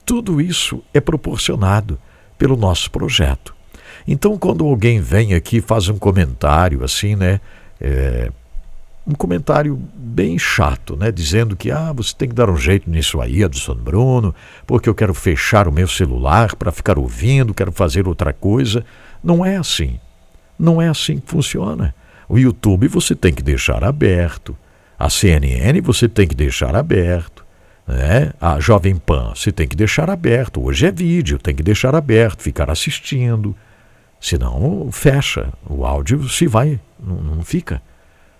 tudo 0.05 0.39
isso 0.39 0.83
é 0.93 0.99
proporcionado 0.99 1.99
pelo 2.37 2.55
nosso 2.55 2.91
projeto. 2.91 3.55
Então, 4.07 4.37
quando 4.37 4.65
alguém 4.65 4.99
vem 4.99 5.33
aqui 5.33 5.61
faz 5.61 5.87
um 5.87 5.97
comentário 5.97 6.83
assim, 6.83 7.15
né? 7.15 7.39
É, 7.79 8.29
um 9.05 9.13
comentário 9.13 9.75
bem 9.93 10.39
chato, 10.39 10.95
né? 10.95 11.11
Dizendo 11.11 11.55
que 11.55 11.69
ah, 11.71 11.91
você 11.91 12.13
tem 12.15 12.29
que 12.29 12.35
dar 12.35 12.49
um 12.49 12.57
jeito 12.57 12.89
nisso 12.89 13.19
aí, 13.19 13.43
Adson 13.43 13.75
Bruno, 13.75 14.33
porque 14.65 14.87
eu 14.87 14.95
quero 14.95 15.13
fechar 15.13 15.67
o 15.67 15.71
meu 15.71 15.87
celular 15.87 16.55
para 16.55 16.71
ficar 16.71 16.97
ouvindo, 16.97 17.53
quero 17.53 17.71
fazer 17.71 18.07
outra 18.07 18.31
coisa. 18.31 18.85
Não 19.23 19.45
é 19.45 19.57
assim. 19.57 19.99
Não 20.57 20.81
é 20.81 20.87
assim 20.87 21.19
que 21.19 21.29
funciona. 21.29 21.93
O 22.33 22.39
YouTube 22.39 22.87
você 22.87 23.13
tem 23.13 23.31
que 23.31 23.43
deixar 23.43 23.83
aberto. 23.83 24.57
A 24.97 25.07
CNN 25.07 25.79
você 25.81 26.09
tem 26.09 26.27
que 26.27 26.33
deixar 26.33 26.75
aberto. 26.75 27.45
Né? 27.87 28.33
A 28.41 28.59
Jovem 28.59 28.95
Pan 28.95 29.33
você 29.35 29.51
tem 29.51 29.67
que 29.67 29.75
deixar 29.75 30.09
aberto. 30.09 30.59
Hoje 30.59 30.87
é 30.87 30.91
vídeo, 30.91 31.37
tem 31.37 31.53
que 31.53 31.61
deixar 31.61 31.93
aberto, 31.93 32.41
ficar 32.41 32.71
assistindo. 32.71 33.55
Senão 34.19 34.91
fecha. 34.91 35.53
O 35.69 35.85
áudio 35.85 36.27
se 36.27 36.47
vai, 36.47 36.79
não, 36.99 37.17
não 37.17 37.43
fica. 37.43 37.79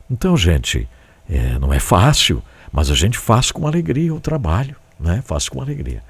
Então, 0.10 0.36
gente, 0.36 0.90
é, 1.30 1.60
não 1.60 1.72
é 1.72 1.80
fácil, 1.80 2.42
mas 2.72 2.90
a 2.90 2.96
gente 2.96 3.20
faz 3.20 3.52
com 3.52 3.68
alegria 3.68 4.12
o 4.12 4.20
trabalho, 4.20 4.76
né? 5.00 5.22
Faz 5.24 5.48
com 5.48 5.62
alegria. 5.62 6.02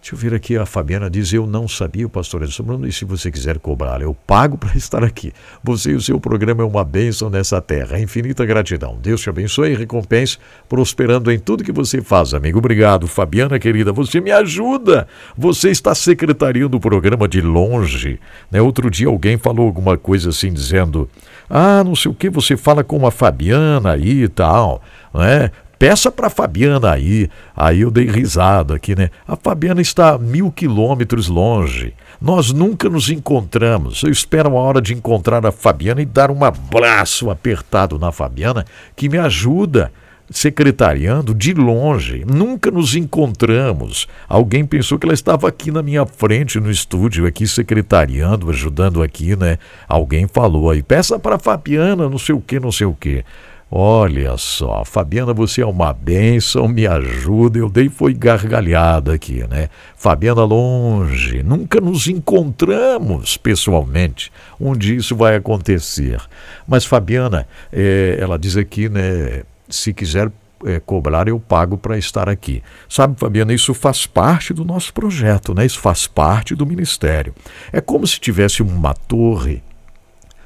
Deixa 0.00 0.14
eu 0.14 0.18
ver 0.18 0.34
aqui, 0.34 0.56
a 0.56 0.64
Fabiana 0.64 1.10
diz: 1.10 1.30
Eu 1.30 1.46
não 1.46 1.68
sabia, 1.68 2.06
o 2.06 2.10
pastor 2.10 2.42
Edson 2.42 2.62
Bruno, 2.62 2.86
e 2.86 2.92
se 2.92 3.04
você 3.04 3.30
quiser 3.30 3.58
cobrar, 3.58 4.00
eu 4.00 4.14
pago 4.26 4.56
para 4.56 4.74
estar 4.74 5.04
aqui. 5.04 5.30
Você 5.62 5.90
e 5.90 5.94
o 5.94 6.00
seu 6.00 6.18
programa 6.18 6.62
é 6.62 6.66
uma 6.66 6.82
bênção 6.82 7.28
nessa 7.28 7.60
terra. 7.60 8.00
Infinita 8.00 8.46
gratidão. 8.46 8.98
Deus 9.00 9.20
te 9.20 9.28
abençoe 9.28 9.72
e 9.72 9.76
recompense, 9.76 10.38
prosperando 10.66 11.30
em 11.30 11.38
tudo 11.38 11.62
que 11.62 11.70
você 11.70 12.00
faz, 12.00 12.32
amigo. 12.32 12.58
Obrigado, 12.58 13.06
Fabiana 13.06 13.58
querida. 13.58 13.92
Você 13.92 14.22
me 14.22 14.30
ajuda. 14.30 15.06
Você 15.36 15.70
está 15.70 15.94
secretariando 15.94 16.78
o 16.78 16.80
programa 16.80 17.28
de 17.28 17.42
longe. 17.42 18.18
Né? 18.50 18.60
Outro 18.62 18.90
dia 18.90 19.08
alguém 19.08 19.36
falou 19.36 19.66
alguma 19.66 19.98
coisa 19.98 20.30
assim, 20.30 20.50
dizendo: 20.50 21.10
Ah, 21.48 21.84
não 21.84 21.94
sei 21.94 22.10
o 22.10 22.14
que, 22.14 22.30
você 22.30 22.56
fala 22.56 22.82
com 22.82 23.06
a 23.06 23.10
Fabiana 23.10 23.92
aí 23.92 24.22
e 24.22 24.28
tal. 24.28 24.82
Né? 25.12 25.50
Peça 25.80 26.12
para 26.12 26.28
Fabiana 26.28 26.92
aí. 26.92 27.30
Aí 27.56 27.80
eu 27.80 27.90
dei 27.90 28.04
risada 28.04 28.74
aqui, 28.74 28.94
né? 28.94 29.08
A 29.26 29.34
Fabiana 29.34 29.80
está 29.80 30.18
mil 30.18 30.52
quilômetros 30.52 31.26
longe. 31.26 31.94
Nós 32.20 32.52
nunca 32.52 32.86
nos 32.90 33.08
encontramos. 33.08 34.02
Eu 34.02 34.10
espero 34.10 34.50
a 34.58 34.60
hora 34.60 34.82
de 34.82 34.92
encontrar 34.92 35.46
a 35.46 35.50
Fabiana 35.50 36.02
e 36.02 36.04
dar 36.04 36.30
um 36.30 36.44
abraço 36.44 37.30
apertado 37.30 37.98
na 37.98 38.12
Fabiana, 38.12 38.66
que 38.94 39.08
me 39.08 39.16
ajuda 39.16 39.90
secretariando 40.28 41.34
de 41.34 41.54
longe. 41.54 42.26
Nunca 42.30 42.70
nos 42.70 42.94
encontramos. 42.94 44.06
Alguém 44.28 44.66
pensou 44.66 44.98
que 44.98 45.06
ela 45.06 45.14
estava 45.14 45.48
aqui 45.48 45.70
na 45.70 45.82
minha 45.82 46.04
frente 46.04 46.60
no 46.60 46.70
estúdio, 46.70 47.24
aqui 47.24 47.46
secretariando, 47.48 48.50
ajudando 48.50 49.02
aqui, 49.02 49.34
né? 49.34 49.56
Alguém 49.88 50.28
falou 50.28 50.68
aí, 50.70 50.82
peça 50.82 51.18
para 51.18 51.38
Fabiana, 51.38 52.06
não 52.06 52.18
sei 52.18 52.34
o 52.34 52.40
que, 52.40 52.60
não 52.60 52.70
sei 52.70 52.86
o 52.86 52.92
que. 52.92 53.24
Olha 53.72 54.36
só, 54.36 54.84
Fabiana, 54.84 55.32
você 55.32 55.62
é 55.62 55.66
uma 55.66 55.92
bênção, 55.92 56.66
me 56.66 56.88
ajuda. 56.88 57.56
Eu 57.56 57.70
dei 57.70 57.88
foi 57.88 58.12
gargalhada 58.12 59.14
aqui, 59.14 59.46
né? 59.48 59.68
Fabiana, 59.96 60.42
longe, 60.42 61.40
nunca 61.44 61.80
nos 61.80 62.08
encontramos 62.08 63.36
pessoalmente. 63.36 64.32
Um 64.60 64.74
dia 64.76 64.96
isso 64.96 65.14
vai 65.14 65.36
acontecer. 65.36 66.20
Mas 66.66 66.84
Fabiana, 66.84 67.46
é, 67.72 68.18
ela 68.20 68.36
diz 68.36 68.56
aqui, 68.56 68.88
né? 68.88 69.44
Se 69.68 69.94
quiser 69.94 70.32
é, 70.64 70.80
cobrar, 70.80 71.28
eu 71.28 71.38
pago 71.38 71.78
para 71.78 71.96
estar 71.96 72.28
aqui. 72.28 72.64
Sabe, 72.88 73.14
Fabiana, 73.20 73.54
isso 73.54 73.72
faz 73.72 74.04
parte 74.04 74.52
do 74.52 74.64
nosso 74.64 74.92
projeto, 74.92 75.54
né? 75.54 75.64
Isso 75.64 75.78
faz 75.78 76.08
parte 76.08 76.56
do 76.56 76.66
ministério. 76.66 77.32
É 77.72 77.80
como 77.80 78.04
se 78.04 78.18
tivesse 78.18 78.62
uma 78.62 78.94
torre. 78.94 79.62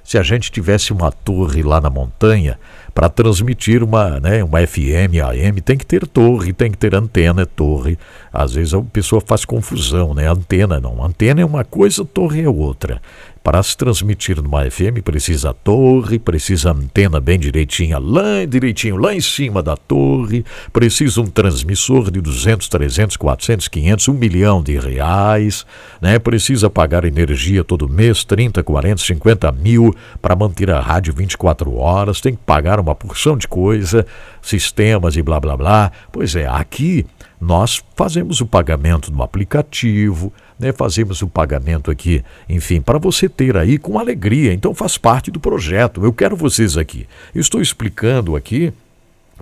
Se 0.04 0.18
a 0.18 0.22
gente 0.22 0.52
tivesse 0.52 0.92
uma 0.92 1.10
torre 1.10 1.62
lá 1.62 1.80
na 1.80 1.88
montanha 1.88 2.58
para 2.94 3.08
transmitir 3.08 3.82
uma, 3.82 4.20
né, 4.20 4.44
uma 4.44 4.64
FM, 4.64 5.18
AM, 5.20 5.60
tem 5.60 5.76
que 5.76 5.84
ter 5.84 6.06
torre, 6.06 6.52
tem 6.52 6.70
que 6.70 6.78
ter 6.78 6.94
antena, 6.94 7.44
torre. 7.44 7.98
Às 8.32 8.52
vezes 8.52 8.72
a 8.72 8.80
pessoa 8.80 9.20
faz 9.20 9.44
confusão, 9.44 10.14
né? 10.14 10.30
Antena 10.30 10.78
não. 10.78 11.04
Antena 11.04 11.40
é 11.40 11.44
uma 11.44 11.64
coisa, 11.64 12.04
torre 12.04 12.42
é 12.42 12.48
outra. 12.48 13.02
Para 13.44 13.62
se 13.62 13.76
transmitir 13.76 14.40
numa 14.40 14.64
FM 14.70 15.02
precisa 15.04 15.52
torre, 15.52 16.18
precisa 16.18 16.72
antena 16.72 17.20
bem 17.20 17.38
direitinha 17.38 17.98
lá, 17.98 18.42
direitinho 18.48 18.96
lá 18.96 19.14
em 19.14 19.20
cima 19.20 19.62
da 19.62 19.76
torre, 19.76 20.42
precisa 20.72 21.20
um 21.20 21.26
transmissor 21.26 22.10
de 22.10 22.22
200, 22.22 22.66
300, 22.66 23.18
400, 23.18 23.68
500, 23.68 24.08
1 24.08 24.12
milhão 24.14 24.62
de 24.62 24.78
reais, 24.78 25.66
né? 26.00 26.18
Precisa 26.18 26.70
pagar 26.70 27.04
energia 27.04 27.62
todo 27.62 27.86
mês, 27.86 28.24
30, 28.24 28.62
40, 28.62 29.02
50 29.02 29.52
mil 29.52 29.94
para 30.22 30.34
manter 30.34 30.70
a 30.70 30.80
rádio 30.80 31.12
24 31.12 31.76
horas, 31.76 32.22
tem 32.22 32.34
que 32.34 32.42
pagar 32.46 32.80
uma 32.80 32.94
porção 32.94 33.36
de 33.36 33.46
coisa, 33.46 34.06
sistemas 34.40 35.16
e 35.16 35.22
blá 35.22 35.38
blá 35.38 35.54
blá. 35.54 35.92
Pois 36.10 36.34
é, 36.34 36.46
aqui 36.46 37.04
nós 37.38 37.84
fazemos 37.94 38.40
o 38.40 38.46
pagamento 38.46 39.12
no 39.12 39.22
aplicativo, 39.22 40.32
né, 40.58 40.72
fazemos 40.72 41.22
o 41.22 41.28
pagamento 41.28 41.90
aqui, 41.90 42.24
enfim, 42.48 42.80
para 42.80 42.98
você 42.98 43.28
ter 43.28 43.56
aí 43.56 43.78
com 43.78 43.98
alegria. 43.98 44.52
Então 44.52 44.74
faz 44.74 44.96
parte 44.96 45.30
do 45.30 45.40
projeto. 45.40 46.04
Eu 46.04 46.12
quero 46.12 46.36
vocês 46.36 46.76
aqui. 46.76 47.06
Eu 47.34 47.40
estou 47.40 47.60
explicando 47.60 48.36
aqui 48.36 48.72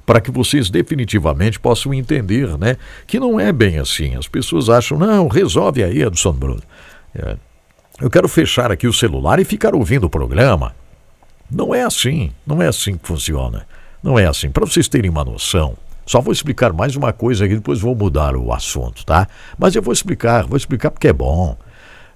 para 0.07 0.21
que 0.21 0.31
vocês 0.31 0.71
definitivamente 0.71 1.61
possam 1.61 1.93
entender, 1.95 2.59
né, 2.59 2.77
que 3.07 3.21
não 3.21 3.39
é 3.39 3.53
bem 3.53 3.79
assim. 3.79 4.17
As 4.17 4.27
pessoas 4.27 4.69
acham, 4.69 4.99
não, 4.99 5.29
resolve 5.29 5.83
aí, 5.85 6.03
Edson 6.03 6.33
Bruno. 6.33 6.63
É, 7.15 7.37
eu 8.01 8.11
quero 8.11 8.29
fechar 8.29 8.73
aqui 8.73 8.87
o 8.87 8.93
celular 8.93 9.39
e 9.39 9.45
ficar 9.45 9.75
ouvindo 9.75 10.05
o 10.05 10.11
programa. 10.11 10.75
Não 11.51 11.75
é 11.75 11.83
assim, 11.83 12.33
não 12.47 12.63
é 12.63 12.67
assim 12.67 12.97
que 12.97 13.07
funciona. 13.07 13.67
Não 14.03 14.19
é 14.19 14.27
assim. 14.27 14.51
Para 14.51 14.67
vocês 14.67 14.89
terem 14.89 15.11
uma 15.11 15.25
noção, 15.25 15.77
só 16.05 16.21
vou 16.21 16.33
explicar 16.33 16.73
mais 16.73 16.97
uma 16.97 17.13
coisa 17.13 17.45
aqui, 17.45 17.55
depois 17.55 17.81
vou 17.81 17.95
mudar 17.95 18.37
o 18.37 18.53
assunto, 18.53 19.05
tá? 19.05 19.27
Mas 19.59 19.75
eu 19.75 19.83
vou 19.83 19.93
explicar, 19.93 20.47
vou 20.47 20.57
explicar 20.57 20.91
porque 20.91 21.09
é 21.09 21.13
bom. 21.13 21.57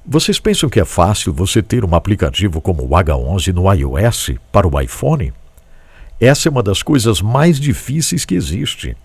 Vocês 0.04 0.38
pensam 0.38 0.68
que 0.68 0.80
é 0.80 0.84
fácil 0.84 1.32
você 1.32 1.62
ter 1.62 1.84
um 1.84 1.94
aplicativo 1.94 2.60
como 2.60 2.84
o 2.84 2.90
H11 2.90 3.52
no 3.52 3.72
iOS 3.72 4.30
para 4.52 4.68
o 4.68 4.80
iPhone? 4.80 5.32
Essa 6.20 6.48
é 6.48 6.50
uma 6.50 6.62
das 6.62 6.82
coisas 6.82 7.20
mais 7.20 7.58
difíceis 7.58 8.24
que 8.24 8.34
existe. 8.34 8.96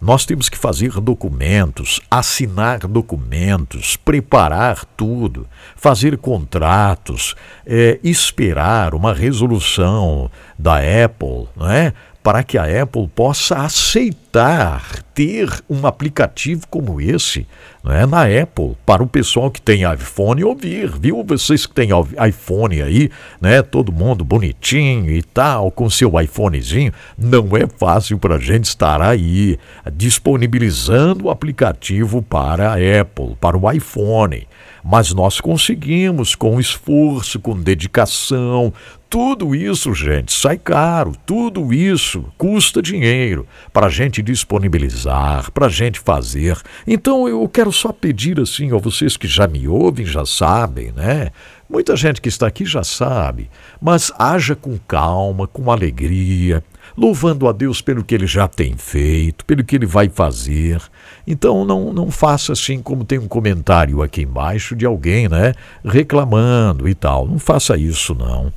Nós 0.00 0.24
temos 0.24 0.48
que 0.48 0.56
fazer 0.56 0.92
documentos, 1.00 2.00
assinar 2.10 2.80
documentos, 2.80 3.96
preparar 3.96 4.84
tudo, 4.96 5.46
fazer 5.76 6.16
contratos, 6.16 7.34
é, 7.66 8.00
esperar 8.02 8.94
uma 8.94 9.12
resolução 9.12 10.30
da 10.58 10.76
Apple, 10.78 11.48
não 11.54 11.70
é? 11.70 11.92
Para 12.22 12.42
que 12.42 12.58
a 12.58 12.82
Apple 12.82 13.08
possa 13.08 13.56
aceitar 13.56 15.02
ter 15.14 15.48
um 15.68 15.86
aplicativo 15.86 16.66
como 16.68 17.00
esse 17.00 17.46
né, 17.82 18.04
na 18.04 18.24
Apple, 18.24 18.76
para 18.84 19.02
o 19.02 19.06
pessoal 19.06 19.50
que 19.50 19.60
tem 19.60 19.90
iPhone 19.90 20.44
ouvir, 20.44 20.90
viu? 20.98 21.24
Vocês 21.26 21.66
que 21.66 21.74
têm 21.74 21.90
iPhone 22.28 22.82
aí, 22.82 23.10
né? 23.40 23.62
Todo 23.62 23.90
mundo 23.90 24.22
bonitinho 24.24 25.10
e 25.10 25.22
tal, 25.22 25.70
com 25.70 25.88
seu 25.88 26.20
iPhonezinho, 26.20 26.92
não 27.16 27.56
é 27.56 27.66
fácil 27.66 28.18
para 28.18 28.36
a 28.36 28.38
gente 28.38 28.64
estar 28.64 29.00
aí 29.00 29.58
disponibilizando 29.92 31.26
o 31.26 31.30
aplicativo 31.30 32.22
para 32.22 32.72
a 32.72 33.00
Apple, 33.00 33.36
para 33.40 33.56
o 33.56 33.70
iPhone. 33.72 34.46
Mas 34.84 35.12
nós 35.12 35.40
conseguimos 35.40 36.34
com 36.34 36.60
esforço, 36.60 37.38
com 37.38 37.60
dedicação, 37.60 38.72
tudo 39.10 39.56
isso, 39.56 39.92
gente, 39.92 40.32
sai 40.32 40.56
caro. 40.56 41.14
Tudo 41.26 41.74
isso 41.74 42.24
custa 42.38 42.80
dinheiro 42.80 43.44
para 43.72 43.88
a 43.88 43.90
gente 43.90 44.22
disponibilizar, 44.22 45.50
para 45.50 45.66
a 45.66 45.68
gente 45.68 45.98
fazer. 45.98 46.56
Então 46.86 47.28
eu 47.28 47.48
quero 47.48 47.72
só 47.72 47.92
pedir 47.92 48.38
assim 48.38 48.72
a 48.72 48.78
vocês 48.78 49.16
que 49.16 49.26
já 49.26 49.48
me 49.48 49.66
ouvem, 49.66 50.06
já 50.06 50.24
sabem, 50.24 50.92
né? 50.92 51.32
Muita 51.68 51.96
gente 51.96 52.20
que 52.20 52.28
está 52.28 52.46
aqui 52.46 52.64
já 52.64 52.84
sabe, 52.84 53.50
mas 53.80 54.12
haja 54.16 54.54
com 54.54 54.78
calma, 54.86 55.48
com 55.48 55.72
alegria, 55.72 56.62
louvando 56.96 57.48
a 57.48 57.52
Deus 57.52 57.80
pelo 57.80 58.04
que 58.04 58.14
ele 58.14 58.26
já 58.26 58.46
tem 58.48 58.76
feito, 58.76 59.44
pelo 59.44 59.64
que 59.64 59.76
ele 59.76 59.86
vai 59.86 60.08
fazer. 60.08 60.80
Então 61.26 61.64
não, 61.64 61.92
não 61.92 62.10
faça 62.10 62.52
assim 62.52 62.80
como 62.82 63.04
tem 63.04 63.18
um 63.18 63.28
comentário 63.28 64.02
aqui 64.02 64.22
embaixo 64.22 64.74
de 64.74 64.86
alguém, 64.86 65.28
né, 65.28 65.54
reclamando 65.84 66.88
e 66.88 66.94
tal. 66.94 67.26
Não 67.26 67.38
faça 67.38 67.76
isso 67.76 68.14
não. 68.14 68.52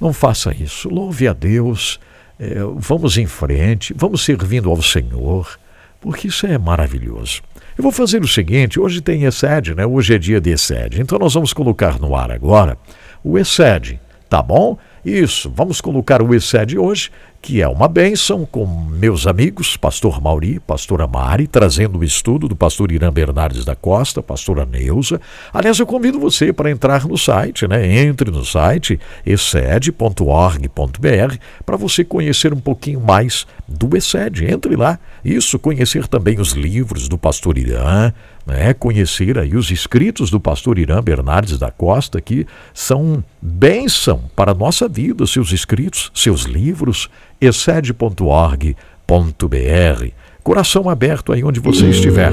Não 0.00 0.12
faça 0.12 0.54
isso. 0.54 0.88
Louve 0.88 1.26
a 1.26 1.32
Deus. 1.32 1.98
É, 2.38 2.60
vamos 2.76 3.18
em 3.18 3.26
frente. 3.26 3.92
Vamos 3.96 4.24
servindo 4.24 4.70
ao 4.70 4.80
Senhor. 4.80 5.58
Porque 6.00 6.28
isso 6.28 6.46
é 6.46 6.56
maravilhoso. 6.56 7.42
Eu 7.76 7.82
vou 7.82 7.92
fazer 7.92 8.22
o 8.22 8.28
seguinte: 8.28 8.78
hoje 8.78 9.00
tem 9.00 9.24
ESED, 9.24 9.74
né? 9.74 9.86
Hoje 9.86 10.14
é 10.14 10.18
dia 10.18 10.40
de 10.40 10.50
ESED. 10.50 11.00
Então 11.00 11.18
nós 11.18 11.34
vamos 11.34 11.52
colocar 11.52 11.98
no 11.98 12.14
ar 12.14 12.30
agora 12.30 12.78
o 13.22 13.38
ESED, 13.38 14.00
tá 14.28 14.42
bom? 14.42 14.78
Isso, 15.04 15.50
vamos 15.54 15.80
colocar 15.80 16.22
o 16.22 16.34
ESED 16.34 16.78
hoje 16.78 17.10
que 17.40 17.62
é 17.62 17.68
uma 17.68 17.88
bênção, 17.88 18.44
com 18.44 18.66
meus 18.66 19.26
amigos, 19.26 19.76
pastor 19.76 20.20
Mauri, 20.20 20.58
pastora 20.60 21.06
Mari, 21.06 21.46
trazendo 21.46 21.98
o 21.98 22.04
estudo 22.04 22.48
do 22.48 22.56
pastor 22.56 22.90
Irã 22.90 23.12
Bernardes 23.12 23.64
da 23.64 23.76
Costa, 23.76 24.22
pastora 24.22 24.66
Neuza. 24.66 25.20
Aliás, 25.52 25.78
eu 25.78 25.86
convido 25.86 26.18
você 26.18 26.52
para 26.52 26.70
entrar 26.70 27.06
no 27.06 27.16
site, 27.16 27.66
né? 27.66 27.86
Entre 28.02 28.30
no 28.30 28.44
site 28.44 28.98
excede.org.br 29.24 30.18
para 31.64 31.76
você 31.76 32.04
conhecer 32.04 32.52
um 32.52 32.60
pouquinho 32.60 33.00
mais 33.00 33.46
do 33.68 33.96
Excede. 33.96 34.44
Entre 34.44 34.74
lá. 34.74 34.98
Isso, 35.24 35.58
conhecer 35.58 36.08
também 36.08 36.40
os 36.40 36.52
livros 36.52 37.08
do 37.08 37.16
pastor 37.16 37.56
Irã, 37.56 38.12
né, 38.48 38.72
conhecer 38.72 39.38
aí 39.38 39.54
os 39.54 39.70
escritos 39.70 40.30
do 40.30 40.40
pastor 40.40 40.78
Irã 40.78 41.02
Bernardes 41.02 41.58
da 41.58 41.70
Costa, 41.70 42.18
que 42.18 42.46
são 42.72 43.22
bênção 43.42 44.22
para 44.34 44.52
a 44.52 44.54
nossa 44.54 44.88
vida, 44.88 45.26
seus 45.26 45.52
escritos, 45.52 46.10
seus 46.14 46.44
livros, 46.44 47.10
excede.org.br. 47.40 48.74
Coração 50.42 50.88
aberto 50.88 51.32
aí 51.32 51.44
onde 51.44 51.60
você 51.60 51.88
estiver. 51.90 52.32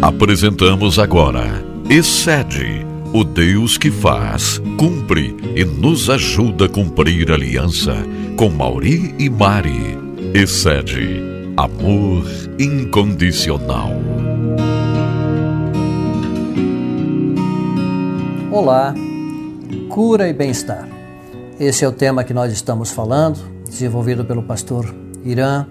Apresentamos 0.00 0.98
agora 0.98 1.72
Excede, 1.90 2.86
o 3.12 3.22
Deus 3.22 3.76
que 3.76 3.90
faz, 3.90 4.58
cumpre 4.78 5.36
e 5.54 5.62
nos 5.62 6.08
ajuda 6.08 6.64
a 6.64 6.68
cumprir 6.68 7.30
a 7.30 7.34
aliança 7.34 7.94
com 8.34 8.48
Mauri 8.48 9.14
e 9.18 9.28
Mari. 9.28 9.98
Excede, 10.32 11.20
amor 11.54 12.24
incondicional. 12.58 13.90
Olá, 18.50 18.94
cura 19.90 20.28
e 20.28 20.32
bem-estar. 20.32 20.91
Esse 21.62 21.84
é 21.84 21.88
o 21.88 21.92
tema 21.92 22.24
que 22.24 22.34
nós 22.34 22.52
estamos 22.52 22.90
falando, 22.90 23.38
desenvolvido 23.64 24.24
pelo 24.24 24.42
pastor 24.42 24.92
Irã 25.24 25.64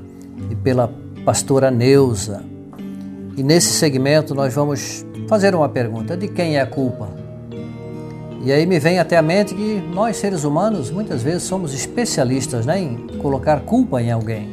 e 0.50 0.56
pela 0.56 0.89
pastora 1.26 1.70
Neuza. 1.70 2.46
E 3.36 3.44
nesse 3.44 3.74
segmento 3.74 4.34
nós 4.34 4.54
vamos 4.54 5.06
fazer 5.28 5.54
uma 5.54 5.68
pergunta: 5.68 6.16
de 6.16 6.30
quem 6.30 6.56
é 6.56 6.62
a 6.62 6.66
culpa? 6.66 7.10
E 8.42 8.54
aí 8.54 8.66
me 8.66 8.80
vem 8.80 9.00
até 9.00 9.18
a 9.18 9.22
mente 9.22 9.54
que 9.54 9.84
nós 9.94 10.16
seres 10.16 10.46
humanos 10.46 10.89
muitas 10.89 11.22
vezes 11.22 11.44
somos 11.44 11.74
especialistas 11.74 12.66
né, 12.66 12.80
em 12.80 13.08
colocar 13.18 13.60
culpa 13.60 14.02
em 14.02 14.12
alguém. 14.12 14.48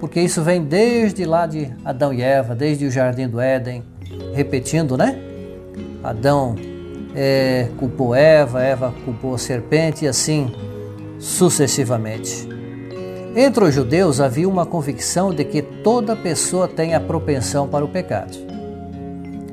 Porque 0.00 0.18
isso 0.18 0.40
vem 0.40 0.62
desde 0.62 1.26
lá 1.26 1.46
de 1.46 1.70
Adão 1.84 2.10
e 2.10 2.22
Eva, 2.22 2.54
desde 2.54 2.86
o 2.86 2.90
jardim 2.90 3.28
do 3.28 3.38
Éden, 3.38 3.84
repetindo, 4.32 4.96
né? 4.96 5.14
Adão 6.02 6.56
é, 7.14 7.68
culpou 7.78 8.14
Eva, 8.14 8.62
Eva 8.62 8.94
culpou 9.04 9.34
a 9.34 9.38
serpente 9.38 10.04
e 10.04 10.08
assim 10.08 10.52
sucessivamente. 11.18 12.48
Entre 13.36 13.64
os 13.64 13.74
judeus 13.74 14.20
havia 14.20 14.48
uma 14.48 14.64
convicção 14.64 15.34
de 15.34 15.44
que 15.44 15.60
toda 15.60 16.14
pessoa 16.14 16.68
tem 16.68 16.94
a 16.94 17.00
propensão 17.00 17.66
para 17.66 17.84
o 17.84 17.88
pecado. 17.88 18.36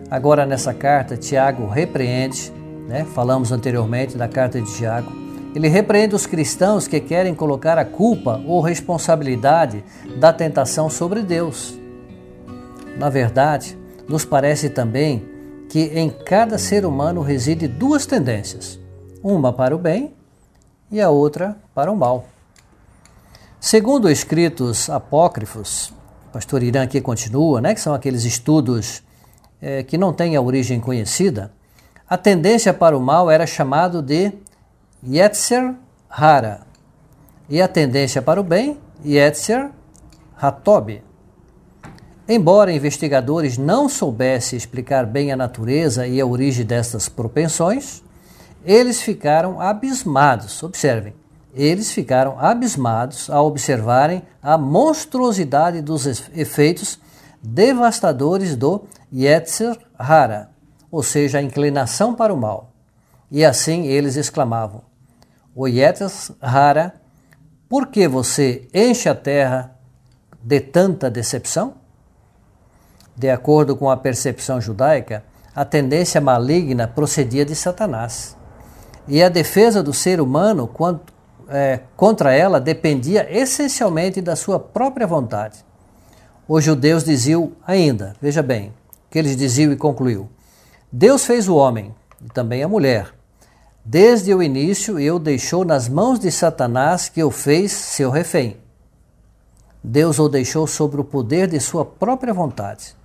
Agora, 0.09 0.45
nessa 0.45 0.73
carta, 0.73 1.17
Tiago 1.17 1.67
repreende, 1.67 2.51
né, 2.87 3.05
falamos 3.15 3.51
anteriormente 3.51 4.17
da 4.17 4.27
carta 4.27 4.61
de 4.61 4.71
Tiago, 4.75 5.11
ele 5.55 5.67
repreende 5.67 6.15
os 6.15 6.25
cristãos 6.25 6.87
que 6.87 6.99
querem 6.99 7.33
colocar 7.33 7.77
a 7.77 7.85
culpa 7.85 8.41
ou 8.45 8.61
responsabilidade 8.61 9.83
da 10.17 10.31
tentação 10.31 10.89
sobre 10.89 11.21
Deus. 11.21 11.77
Na 12.97 13.09
verdade, 13.09 13.77
nos 14.07 14.25
parece 14.25 14.69
também 14.69 15.30
que 15.71 15.83
em 15.97 16.09
cada 16.09 16.57
ser 16.57 16.85
humano 16.85 17.21
reside 17.21 17.65
duas 17.65 18.05
tendências, 18.05 18.77
uma 19.23 19.53
para 19.53 19.73
o 19.73 19.79
bem 19.79 20.13
e 20.91 20.99
a 20.99 21.09
outra 21.09 21.55
para 21.73 21.89
o 21.89 21.95
mal. 21.95 22.25
Segundo 23.57 24.09
escritos 24.09 24.89
apócrifos, 24.89 25.93
o 26.27 26.33
pastor 26.33 26.61
Irã 26.61 26.83
aqui 26.83 26.99
continua, 26.99 27.61
né, 27.61 27.73
que 27.73 27.79
são 27.79 27.93
aqueles 27.93 28.25
estudos 28.25 29.01
é, 29.61 29.81
que 29.81 29.97
não 29.97 30.11
têm 30.11 30.35
a 30.35 30.41
origem 30.41 30.77
conhecida, 30.77 31.53
a 32.05 32.17
tendência 32.17 32.73
para 32.73 32.97
o 32.97 32.99
mal 32.99 33.31
era 33.31 33.47
chamado 33.47 34.01
de 34.01 34.33
Yetzer 35.07 35.73
Hara 36.09 36.67
e 37.47 37.61
a 37.61 37.67
tendência 37.69 38.21
para 38.21 38.41
o 38.41 38.43
bem, 38.43 38.77
Yetzer 39.05 39.71
Hatob. 40.35 41.01
Embora 42.33 42.71
investigadores 42.71 43.57
não 43.57 43.89
soubessem 43.89 44.55
explicar 44.55 45.05
bem 45.05 45.33
a 45.33 45.35
natureza 45.35 46.07
e 46.07 46.21
a 46.21 46.25
origem 46.25 46.65
destas 46.65 47.09
propensões, 47.09 48.01
eles 48.63 49.01
ficaram 49.01 49.59
abismados. 49.59 50.63
Observem, 50.63 51.13
eles 51.53 51.91
ficaram 51.91 52.39
abismados 52.39 53.29
ao 53.29 53.47
observarem 53.47 54.23
a 54.41 54.57
monstruosidade 54.57 55.81
dos 55.81 56.05
efeitos 56.33 56.97
devastadores 57.43 58.55
do 58.55 58.85
Yetzer 59.13 59.77
Hara, 59.99 60.51
ou 60.89 61.03
seja, 61.03 61.39
a 61.39 61.43
inclinação 61.43 62.15
para 62.15 62.33
o 62.33 62.37
mal. 62.37 62.71
E 63.29 63.43
assim 63.43 63.87
eles 63.87 64.15
exclamavam: 64.15 64.83
O 65.53 65.67
Yetzer 65.67 66.09
Hara, 66.39 66.93
por 67.67 67.87
que 67.87 68.07
você 68.07 68.69
enche 68.73 69.09
a 69.09 69.15
terra 69.15 69.77
de 70.41 70.61
tanta 70.61 71.11
decepção? 71.11 71.80
De 73.15 73.29
acordo 73.29 73.75
com 73.75 73.89
a 73.89 73.97
percepção 73.97 74.59
judaica, 74.59 75.23
a 75.55 75.65
tendência 75.65 76.21
maligna 76.21 76.87
procedia 76.87 77.45
de 77.45 77.55
Satanás. 77.55 78.37
E 79.07 79.21
a 79.21 79.29
defesa 79.29 79.83
do 79.83 79.93
ser 79.93 80.21
humano 80.21 80.69
é, 81.49 81.81
contra 81.95 82.33
ela 82.33 82.59
dependia 82.59 83.27
essencialmente 83.29 84.21
da 84.21 84.35
sua 84.35 84.59
própria 84.59 85.05
vontade. 85.05 85.65
Os 86.47 86.63
judeus 86.63 87.03
diziam 87.03 87.51
ainda, 87.65 88.15
veja 88.21 88.41
bem, 88.41 88.73
que 89.09 89.19
eles 89.19 89.35
diziam 89.35 89.71
e 89.71 89.75
concluiu: 89.75 90.29
Deus 90.91 91.25
fez 91.25 91.49
o 91.49 91.55
homem 91.55 91.93
e 92.23 92.29
também 92.29 92.63
a 92.63 92.67
mulher. 92.67 93.13
Desde 93.83 94.33
o 94.33 94.43
início 94.43 94.99
eu 94.99 95.17
deixou 95.17 95.65
nas 95.65 95.89
mãos 95.89 96.19
de 96.19 96.31
Satanás 96.31 97.09
que 97.09 97.23
o 97.23 97.31
fez 97.31 97.71
seu 97.71 98.11
refém. 98.11 98.57
Deus 99.83 100.19
o 100.19 100.29
deixou 100.29 100.67
sobre 100.67 101.01
o 101.01 101.03
poder 101.03 101.47
de 101.47 101.59
sua 101.59 101.83
própria 101.83 102.33
vontade. 102.33 102.95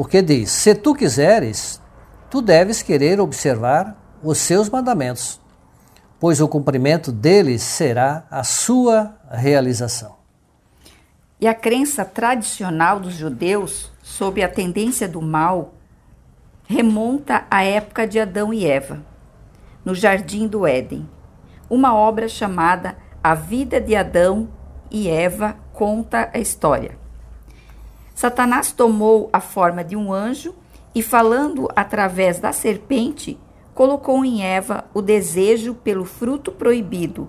Porque 0.00 0.22
diz: 0.22 0.50
Se 0.50 0.74
tu 0.74 0.94
quiseres, 0.94 1.78
tu 2.30 2.40
deves 2.40 2.80
querer 2.80 3.20
observar 3.20 3.94
os 4.22 4.38
seus 4.38 4.70
mandamentos, 4.70 5.38
pois 6.18 6.40
o 6.40 6.48
cumprimento 6.48 7.12
deles 7.12 7.60
será 7.60 8.24
a 8.30 8.42
sua 8.42 9.14
realização. 9.30 10.16
E 11.38 11.46
a 11.46 11.52
crença 11.52 12.02
tradicional 12.02 12.98
dos 12.98 13.12
judeus 13.12 13.92
sobre 14.02 14.42
a 14.42 14.48
tendência 14.48 15.06
do 15.06 15.20
mal 15.20 15.74
remonta 16.66 17.44
à 17.50 17.62
época 17.62 18.06
de 18.06 18.18
Adão 18.18 18.54
e 18.54 18.66
Eva, 18.66 19.04
no 19.84 19.94
Jardim 19.94 20.48
do 20.48 20.66
Éden. 20.66 21.06
Uma 21.68 21.94
obra 21.94 22.26
chamada 22.26 22.96
A 23.22 23.34
Vida 23.34 23.78
de 23.78 23.94
Adão 23.94 24.48
e 24.90 25.10
Eva 25.10 25.56
conta 25.74 26.30
a 26.32 26.38
história. 26.38 26.99
Satanás 28.20 28.70
tomou 28.70 29.30
a 29.32 29.40
forma 29.40 29.82
de 29.82 29.96
um 29.96 30.12
anjo 30.12 30.54
e, 30.94 31.02
falando 31.02 31.66
através 31.74 32.38
da 32.38 32.52
serpente, 32.52 33.40
colocou 33.72 34.22
em 34.22 34.44
Eva 34.44 34.84
o 34.92 35.00
desejo 35.00 35.72
pelo 35.72 36.04
fruto 36.04 36.52
proibido 36.52 37.26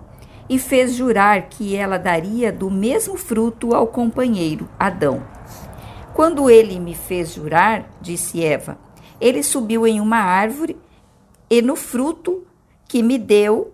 e 0.50 0.60
fez 0.60 0.94
jurar 0.94 1.44
que 1.44 1.78
ela 1.78 1.98
daria 1.98 2.52
do 2.52 2.70
mesmo 2.70 3.16
fruto 3.16 3.74
ao 3.74 3.88
companheiro, 3.88 4.68
Adão. 4.78 5.26
Quando 6.14 6.50
ele 6.50 6.78
me 6.78 6.94
fez 6.94 7.36
jurar, 7.36 7.90
disse 8.02 8.44
Eva, 8.44 8.78
ele 9.22 9.44
subiu 9.44 9.88
em 9.88 10.02
uma 10.02 10.18
árvore 10.18 10.78
e 11.50 11.62
no 11.62 11.78
fruto 11.78 12.46
que 12.90 13.02
me 13.02 13.18
deu 13.18 13.74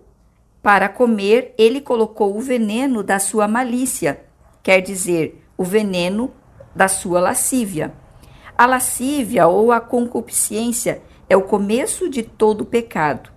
para 0.62 0.88
comer, 0.88 1.52
ele 1.58 1.80
colocou 1.80 2.36
o 2.36 2.40
veneno 2.40 3.02
da 3.02 3.18
sua 3.18 3.48
malícia, 3.48 4.20
quer 4.62 4.80
dizer, 4.80 5.44
o 5.56 5.64
veneno 5.64 6.32
da 6.74 6.88
sua 6.88 7.20
lascívia. 7.20 7.92
A 8.56 8.66
lascívia 8.66 9.46
ou 9.46 9.70
a 9.70 9.80
concupiscência 9.80 11.02
é 11.28 11.36
o 11.36 11.42
começo 11.42 12.08
de 12.08 12.22
todo 12.22 12.64
pecado. 12.64 13.30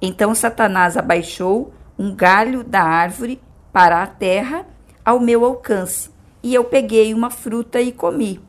Então 0.00 0.34
Satanás 0.34 0.96
abaixou 0.96 1.72
um 1.98 2.14
galho 2.14 2.62
da 2.62 2.82
árvore 2.82 3.40
para 3.72 4.02
a 4.02 4.06
terra 4.06 4.66
ao 5.04 5.20
meu 5.20 5.44
alcance, 5.44 6.10
e 6.42 6.54
eu 6.54 6.64
peguei 6.64 7.14
uma 7.14 7.30
fruta 7.30 7.80
e 7.80 7.92
comi. 7.92 8.40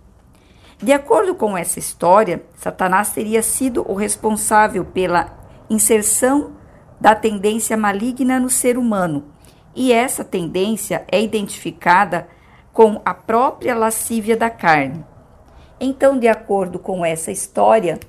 De 0.81 0.91
acordo 0.91 1.33
com 1.35 1.57
essa 1.57 1.79
história, 1.79 2.43
Satanás 2.55 3.11
teria 3.11 3.41
sido 3.41 3.85
o 3.89 3.93
responsável 3.93 4.83
pela 4.85 5.37
inserção 5.69 6.53
da 6.99 7.15
tendência 7.15 7.77
maligna 7.77 8.39
no 8.39 8.49
ser 8.49 8.77
humano, 8.77 9.25
e 9.75 9.93
essa 9.93 10.23
tendência 10.23 11.05
é 11.11 11.21
identificada 11.21 12.27
com 12.77 13.01
a 13.03 13.11
própria 13.11 13.73
lascívia 13.73 14.37
da 14.37 14.51
carne. 14.51 15.03
Então, 15.79 16.19
de 16.19 16.27
acordo 16.27 16.77
com 16.77 17.03
essa 17.03 17.31
história, 17.31 17.99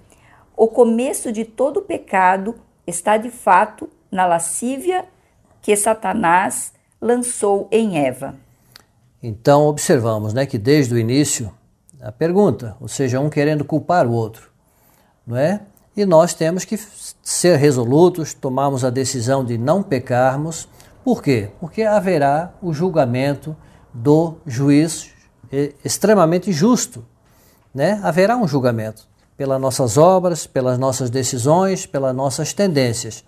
o 0.55 0.69
começo 0.69 1.33
de 1.33 1.43
todo 1.43 1.81
pecado 1.81 2.55
está 2.87 3.17
de 3.17 3.31
fato 3.31 3.89
na 4.13 4.27
lascívia 4.27 5.07
que 5.63 5.75
Satanás 5.75 6.75
lançou 7.01 7.67
em 7.73 7.97
Eva. 7.97 8.35
Então 9.23 9.63
observamos, 9.63 10.35
né, 10.35 10.45
que 10.45 10.59
desde 10.59 10.93
o 10.95 10.99
início 10.99 11.51
a 12.03 12.13
pergunta, 12.13 12.77
ou 12.79 12.89
seja, 12.89 13.19
um 13.21 13.31
querendo 13.31 13.65
culpar 13.65 14.07
o 14.07 14.13
outro, 14.13 14.51
não 15.27 15.39
é? 15.39 15.63
E 15.97 16.05
nós 16.05 16.35
temos 16.35 16.67
que 16.67 16.79
ser 17.23 17.57
resolutos, 17.57 18.35
tomarmos 18.35 18.85
a 18.85 18.91
decisão 18.91 19.43
de 19.43 19.57
não 19.57 19.83
pecarmos. 19.83 20.69
Por 21.03 21.23
quê? 21.23 21.49
Porque 21.59 21.85
haverá 21.85 22.53
o 22.61 22.75
julgamento 22.75 23.57
do 23.93 24.35
juiz 24.47 25.11
extremamente 25.85 26.53
justo, 26.53 27.05
né? 27.75 28.01
Haverá 28.03 28.37
um 28.37 28.47
julgamento 28.47 29.07
pelas 29.37 29.61
nossas 29.61 29.97
obras, 29.97 30.47
pelas 30.47 30.79
nossas 30.79 31.11
decisões, 31.11 31.87
pelas 31.87 32.15
nossas 32.15 32.53
tendências. 32.53 33.25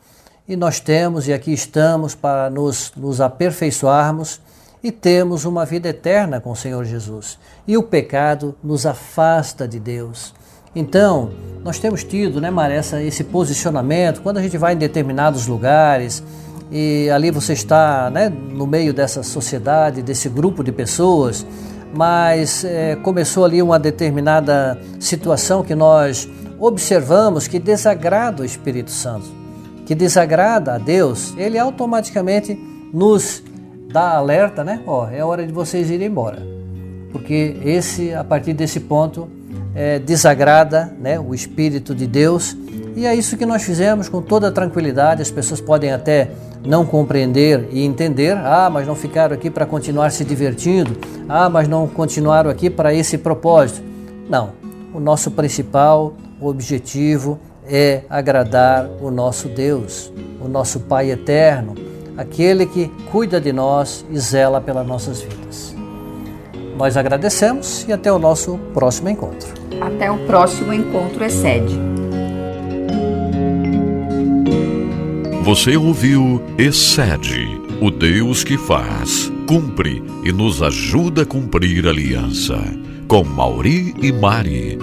E 0.48 0.56
nós 0.56 0.80
temos, 0.80 1.28
e 1.28 1.32
aqui 1.32 1.52
estamos, 1.52 2.14
para 2.14 2.50
nos, 2.50 2.92
nos 2.96 3.20
aperfeiçoarmos 3.20 4.40
e 4.82 4.90
temos 4.90 5.44
uma 5.44 5.64
vida 5.64 5.88
eterna 5.88 6.40
com 6.40 6.50
o 6.50 6.56
Senhor 6.56 6.84
Jesus. 6.84 7.38
E 7.66 7.76
o 7.76 7.82
pecado 7.82 8.56
nos 8.62 8.86
afasta 8.86 9.68
de 9.68 9.78
Deus. 9.78 10.34
Então, 10.74 11.30
nós 11.62 11.78
temos 11.78 12.02
tido, 12.02 12.40
né, 12.40 12.50
Maressa, 12.50 13.02
esse 13.02 13.24
posicionamento, 13.24 14.22
quando 14.22 14.38
a 14.38 14.42
gente 14.42 14.56
vai 14.56 14.74
em 14.74 14.78
determinados 14.78 15.46
lugares 15.46 16.22
e 16.70 17.10
ali 17.10 17.30
você 17.30 17.52
está 17.52 18.10
né, 18.10 18.28
no 18.28 18.66
meio 18.66 18.94
dessa 18.94 19.22
sociedade, 19.22 20.02
desse 20.02 20.28
grupo 20.28 20.62
de 20.62 20.70
pessoas, 20.70 21.44
mas 21.94 22.64
é, 22.64 22.96
começou 22.96 23.44
ali 23.44 23.60
uma 23.60 23.78
determinada 23.78 24.78
situação 25.00 25.64
que 25.64 25.74
nós 25.74 26.28
observamos 26.58 27.48
que 27.48 27.58
desagrada 27.58 28.42
o 28.42 28.44
Espírito 28.44 28.90
Santo, 28.90 29.26
que 29.84 29.94
desagrada 29.94 30.74
a 30.74 30.78
Deus, 30.78 31.34
ele 31.36 31.58
automaticamente 31.58 32.54
nos 32.92 33.42
dá 33.92 34.16
alerta, 34.16 34.62
né? 34.62 34.82
Ó, 34.86 35.08
é 35.08 35.24
hora 35.24 35.44
de 35.44 35.52
vocês 35.52 35.90
irem 35.90 36.06
embora. 36.06 36.40
Porque 37.10 37.56
esse, 37.64 38.14
a 38.14 38.22
partir 38.22 38.52
desse 38.52 38.78
ponto, 38.78 39.28
é, 39.74 39.98
desagrada 39.98 40.94
né, 41.00 41.18
o 41.18 41.34
Espírito 41.34 41.94
de 41.94 42.06
Deus. 42.06 42.56
E 42.96 43.06
é 43.06 43.14
isso 43.14 43.36
que 43.36 43.46
nós 43.46 43.62
fizemos 43.62 44.08
com 44.08 44.20
toda 44.20 44.50
tranquilidade. 44.50 45.22
As 45.22 45.30
pessoas 45.30 45.60
podem 45.60 45.92
até 45.92 46.30
não 46.64 46.84
compreender 46.84 47.68
e 47.70 47.84
entender. 47.84 48.36
Ah, 48.36 48.68
mas 48.70 48.86
não 48.86 48.94
ficaram 48.94 49.34
aqui 49.34 49.50
para 49.50 49.66
continuar 49.66 50.10
se 50.10 50.24
divertindo. 50.24 50.96
Ah, 51.28 51.48
mas 51.48 51.68
não 51.68 51.86
continuaram 51.86 52.50
aqui 52.50 52.68
para 52.68 52.92
esse 52.94 53.18
propósito. 53.18 53.82
Não. 54.28 54.50
O 54.92 55.00
nosso 55.00 55.30
principal 55.30 56.14
objetivo 56.40 57.38
é 57.66 58.02
agradar 58.10 58.88
o 59.00 59.10
nosso 59.10 59.48
Deus, 59.48 60.12
o 60.40 60.48
nosso 60.48 60.80
Pai 60.80 61.10
eterno, 61.10 61.74
aquele 62.16 62.66
que 62.66 62.88
cuida 63.12 63.40
de 63.40 63.52
nós 63.52 64.04
e 64.10 64.18
zela 64.18 64.60
pelas 64.60 64.86
nossas 64.86 65.20
vidas. 65.20 65.74
Nós 66.76 66.96
agradecemos 66.96 67.86
e 67.86 67.92
até 67.92 68.10
o 68.10 68.18
nosso 68.18 68.58
próximo 68.72 69.08
encontro. 69.08 69.48
Até 69.80 70.10
o 70.10 70.18
próximo 70.26 70.72
encontro 70.72 71.24
excede. 71.24 71.99
Você 75.42 75.74
ouviu 75.74 76.42
Excede, 76.58 77.60
o 77.80 77.90
Deus 77.90 78.44
que 78.44 78.58
faz, 78.58 79.32
cumpre 79.46 80.02
e 80.22 80.30
nos 80.30 80.62
ajuda 80.62 81.22
a 81.22 81.26
cumprir 81.26 81.86
a 81.86 81.90
aliança. 81.90 82.58
Com 83.08 83.24
Mauri 83.24 83.94
e 84.02 84.12
Mari. 84.12 84.78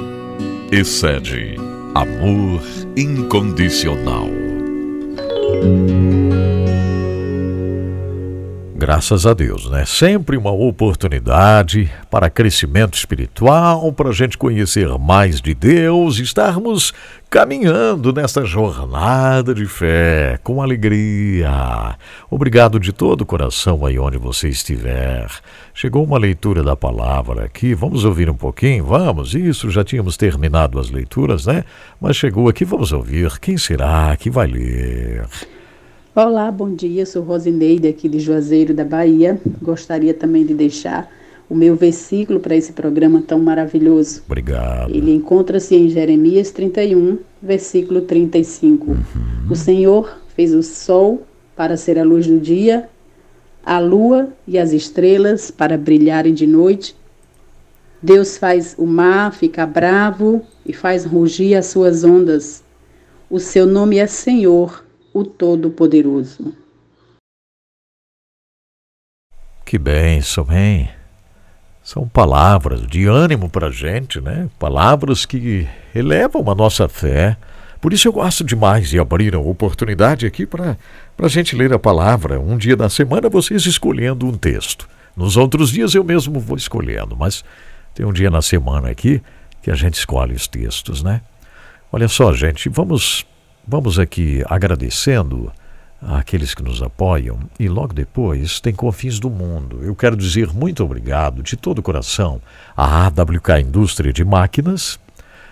Excede, 0.71 1.55
amor 1.93 2.61
incondicional. 2.97 4.27
Graças 8.87 9.25
a 9.25 9.33
Deus, 9.33 9.69
né? 9.69 9.83
Sempre 9.83 10.37
uma 10.37 10.51
oportunidade 10.51 11.91
para 12.09 12.29
crescimento 12.29 12.97
espiritual, 12.97 13.91
para 13.91 14.11
a 14.11 14.13
gente 14.13 14.37
conhecer 14.37 14.87
mais 14.97 15.41
de 15.41 15.53
Deus, 15.53 16.19
estarmos 16.19 16.93
caminhando 17.29 18.13
nessa 18.13 18.45
jornada 18.45 19.53
de 19.53 19.65
fé 19.65 20.39
com 20.41 20.61
alegria. 20.61 21.97
Obrigado 22.31 22.79
de 22.79 22.93
todo 22.93 23.23
o 23.23 23.25
coração 23.25 23.85
aí 23.85 23.99
onde 23.99 24.17
você 24.17 24.47
estiver. 24.47 25.27
Chegou 25.73 26.05
uma 26.05 26.17
leitura 26.17 26.63
da 26.63 26.77
palavra 26.77 27.43
aqui, 27.43 27.73
vamos 27.75 28.05
ouvir 28.05 28.29
um 28.29 28.37
pouquinho? 28.37 28.85
Vamos, 28.85 29.35
isso, 29.35 29.69
já 29.69 29.83
tínhamos 29.83 30.15
terminado 30.15 30.79
as 30.79 30.89
leituras, 30.89 31.45
né? 31.45 31.65
Mas 31.99 32.15
chegou 32.15 32.47
aqui, 32.47 32.63
vamos 32.63 32.93
ouvir. 32.93 33.37
Quem 33.39 33.57
será 33.57 34.15
que 34.15 34.29
vai 34.29 34.47
ler? 34.47 35.27
Olá, 36.19 36.51
bom 36.51 36.73
dia. 36.73 37.03
Eu 37.03 37.05
sou 37.05 37.21
Rosineide 37.21 37.87
aqui 37.87 38.09
de 38.09 38.19
Juazeiro 38.19 38.73
da 38.73 38.83
Bahia. 38.83 39.39
Gostaria 39.61 40.15
também 40.15 40.43
de 40.43 40.55
deixar 40.55 41.07
o 41.47 41.53
meu 41.53 41.75
versículo 41.75 42.39
para 42.39 42.55
esse 42.55 42.73
programa 42.73 43.21
tão 43.21 43.37
maravilhoso. 43.37 44.23
Obrigado. 44.25 44.89
Ele 44.89 45.13
encontra-se 45.13 45.75
em 45.75 45.87
Jeremias 45.89 46.49
31, 46.49 47.19
versículo 47.39 48.01
35. 48.01 48.89
Uhum. 48.89 48.97
O 49.47 49.55
Senhor 49.55 50.17
fez 50.35 50.55
o 50.55 50.63
sol 50.63 51.21
para 51.55 51.77
ser 51.77 51.99
a 51.99 52.03
luz 52.03 52.25
do 52.25 52.39
dia, 52.39 52.89
a 53.63 53.77
lua 53.77 54.29
e 54.47 54.57
as 54.57 54.71
estrelas 54.71 55.51
para 55.51 55.77
brilharem 55.77 56.33
de 56.33 56.47
noite. 56.47 56.95
Deus 58.01 58.39
faz 58.39 58.73
o 58.75 58.87
mar 58.87 59.35
ficar 59.35 59.67
bravo 59.67 60.41
e 60.65 60.73
faz 60.73 61.05
rugir 61.05 61.53
as 61.53 61.67
suas 61.67 62.03
ondas. 62.03 62.63
O 63.29 63.39
seu 63.39 63.67
nome 63.67 63.99
é 63.99 64.07
Senhor 64.07 64.86
o 65.17 65.25
Todo-Poderoso. 65.25 66.55
Que 69.65 69.77
bênção, 69.77 70.47
hein? 70.51 70.89
São 71.83 72.07
palavras 72.07 72.85
de 72.85 73.05
ânimo 73.05 73.49
para 73.49 73.67
a 73.67 73.71
gente, 73.71 74.21
né? 74.21 74.49
Palavras 74.59 75.25
que 75.25 75.67
elevam 75.95 76.49
a 76.51 76.55
nossa 76.55 76.87
fé. 76.87 77.35
Por 77.81 77.93
isso 77.93 78.07
eu 78.07 78.13
gosto 78.13 78.43
demais 78.43 78.89
de 78.89 78.99
abrir 78.99 79.33
a 79.35 79.39
oportunidade 79.39 80.25
aqui 80.25 80.45
para 80.45 80.77
a 81.17 81.27
gente 81.27 81.55
ler 81.55 81.73
a 81.73 81.79
palavra. 81.79 82.39
Um 82.39 82.57
dia 82.57 82.75
da 82.75 82.89
semana 82.89 83.29
vocês 83.29 83.65
escolhendo 83.65 84.25
um 84.25 84.37
texto. 84.37 84.87
Nos 85.15 85.35
outros 85.35 85.71
dias 85.71 85.95
eu 85.95 86.03
mesmo 86.03 86.39
vou 86.39 86.57
escolhendo, 86.57 87.15
mas 87.15 87.43
tem 87.95 88.05
um 88.05 88.13
dia 88.13 88.29
na 88.29 88.41
semana 88.41 88.89
aqui 88.89 89.21
que 89.61 89.71
a 89.71 89.75
gente 89.75 89.95
escolhe 89.95 90.33
os 90.33 90.47
textos, 90.47 91.01
né? 91.01 91.21
Olha 91.91 92.07
só, 92.07 92.33
gente, 92.33 92.69
vamos 92.69 93.25
Vamos 93.69 93.99
aqui 93.99 94.45
agradecendo 94.47 95.51
àqueles 96.01 96.55
que 96.55 96.63
nos 96.63 96.81
apoiam 96.81 97.37
e 97.59 97.67
logo 97.67 97.93
depois 97.93 98.61
tem 98.61 98.73
Confins 98.73 99.19
do 99.19 99.29
Mundo. 99.29 99.81
Eu 99.83 99.93
quero 99.93 100.15
dizer 100.15 100.53
muito 100.53 100.81
obrigado 100.85 101.43
de 101.43 101.57
todo 101.57 101.79
o 101.79 101.83
coração 101.83 102.41
à 102.77 103.07
AWK 103.07 103.59
Indústria 103.61 104.13
de 104.13 104.23
Máquinas. 104.23 104.97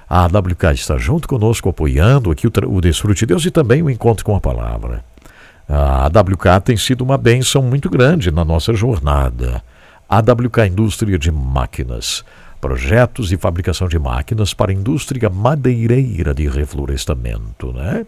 A 0.09 0.23
AWK 0.23 0.67
está 0.73 0.97
junto 0.97 1.27
conosco 1.27 1.67
apoiando 1.67 2.31
aqui 2.31 2.47
o, 2.47 2.51
o 2.69 2.79
Desfrute 2.79 3.19
de 3.19 3.25
Deus 3.25 3.45
e 3.45 3.51
também 3.51 3.83
o 3.83 3.89
Encontro 3.89 4.23
com 4.23 4.33
a 4.33 4.39
Palavra. 4.39 5.03
A 5.67 6.05
AWK 6.05 6.63
tem 6.63 6.77
sido 6.77 7.01
uma 7.01 7.17
bênção 7.17 7.61
muito 7.61 7.89
grande 7.89 8.31
na 8.31 8.45
nossa 8.45 8.73
jornada. 8.73 9.61
A 10.07 10.19
AWK 10.19 10.67
Indústria 10.69 11.19
de 11.19 11.33
Máquinas 11.33 12.23
projetos 12.65 13.31
e 13.31 13.37
fabricação 13.37 13.87
de 13.87 13.99
máquinas 13.99 14.51
para 14.51 14.71
a 14.71 14.73
indústria 14.73 15.29
madeireira 15.29 16.33
de 16.33 16.47
reflorestamento, 16.47 17.71
né? 17.71 18.07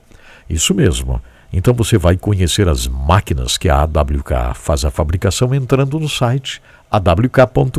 Isso 0.49 0.73
mesmo. 0.73 1.21
Então 1.53 1.75
você 1.75 1.95
vai 1.95 2.17
conhecer 2.17 2.67
as 2.67 2.87
máquinas 2.87 3.55
que 3.55 3.69
a 3.69 3.81
AWK 3.81 4.55
faz 4.55 4.83
a 4.83 4.89
fabricação 4.89 5.53
entrando 5.53 5.99
no 5.99 6.09
site 6.09 6.59
awk.wind.br 6.89 7.77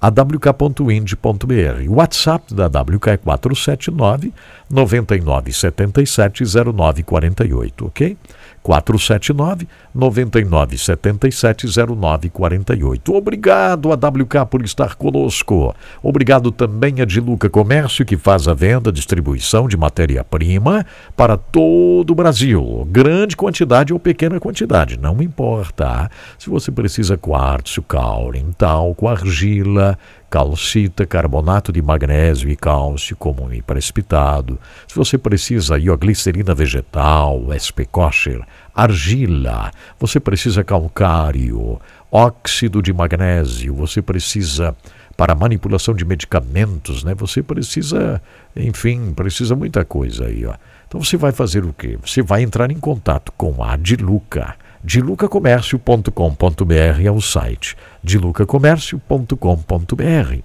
awk.wind.br. 0.00 1.88
O 1.88 1.94
WhatsApp 1.94 2.54
da 2.54 2.66
AWK 2.66 3.08
é 3.08 3.16
479 3.16 4.32
9977 4.70 6.44
0948, 6.44 7.86
ok? 7.86 8.16
479 8.62 9.66
9977 9.94 11.66
0948. 11.66 13.14
Obrigado 13.14 13.92
a 13.92 13.94
WK 13.94 14.46
por 14.48 14.64
estar 14.64 14.94
conosco. 14.94 15.74
Obrigado 16.02 16.52
também 16.52 17.00
a 17.00 17.04
Diluca 17.04 17.50
Comércio 17.50 18.04
que 18.04 18.16
faz 18.16 18.46
a 18.46 18.54
venda, 18.54 18.92
distribuição 18.92 19.66
de 19.66 19.76
matéria-prima 19.76 20.86
para 21.16 21.36
todo 21.36 22.10
o 22.10 22.14
Brasil. 22.14 22.86
Grande 22.90 23.36
quantidade 23.36 23.92
ou 23.92 23.98
pequena 23.98 24.38
quantidade, 24.38 24.98
não 24.98 25.20
importa. 25.20 26.10
Se 26.38 26.48
você 26.48 26.70
precisa 26.70 27.16
quartzo, 27.16 27.82
caule, 27.82 28.42
talco, 28.56 29.08
argila, 29.08 29.98
calcita, 30.32 31.04
carbonato 31.04 31.70
de 31.70 31.82
magnésio 31.82 32.48
e 32.48 32.56
cálcio 32.56 33.14
comum 33.14 33.52
e 33.52 33.60
precipitado. 33.60 34.58
Se 34.88 34.96
você 34.96 35.18
precisa 35.18 35.78
ioglicerina 35.78 36.54
vegetal, 36.54 37.48
SP 37.52 37.84
kosher, 37.84 38.40
argila, 38.74 39.70
você 40.00 40.18
precisa 40.18 40.64
calcário, 40.64 41.78
óxido 42.10 42.80
de 42.80 42.94
magnésio, 42.94 43.74
você 43.74 44.00
precisa 44.00 44.74
para 45.18 45.34
manipulação 45.34 45.94
de 45.94 46.06
medicamentos, 46.06 47.04
né? 47.04 47.14
Você 47.16 47.42
precisa, 47.42 48.22
enfim, 48.56 49.12
precisa 49.12 49.54
muita 49.54 49.84
coisa 49.84 50.24
aí, 50.24 50.46
ó. 50.46 50.54
Então 50.88 51.02
você 51.02 51.18
vai 51.18 51.32
fazer 51.32 51.62
o 51.62 51.74
quê? 51.74 51.98
Você 52.02 52.22
vai 52.22 52.42
entrar 52.42 52.70
em 52.70 52.80
contato 52.80 53.30
com 53.36 53.62
a 53.62 53.76
Diluca. 53.76 54.54
dilucacomércio.com.br 54.84 57.04
é 57.04 57.10
o 57.10 57.20
site. 57.20 57.76
dilucacomércio.com.br. 58.02 60.38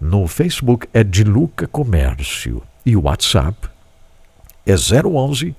No 0.00 0.26
Facebook 0.26 0.88
é 0.92 1.04
Diluca 1.04 1.66
Comércio 1.66 2.62
e 2.84 2.94
o 2.96 3.02
WhatsApp 3.02 3.68
é 4.66 4.74
011 4.74 5.54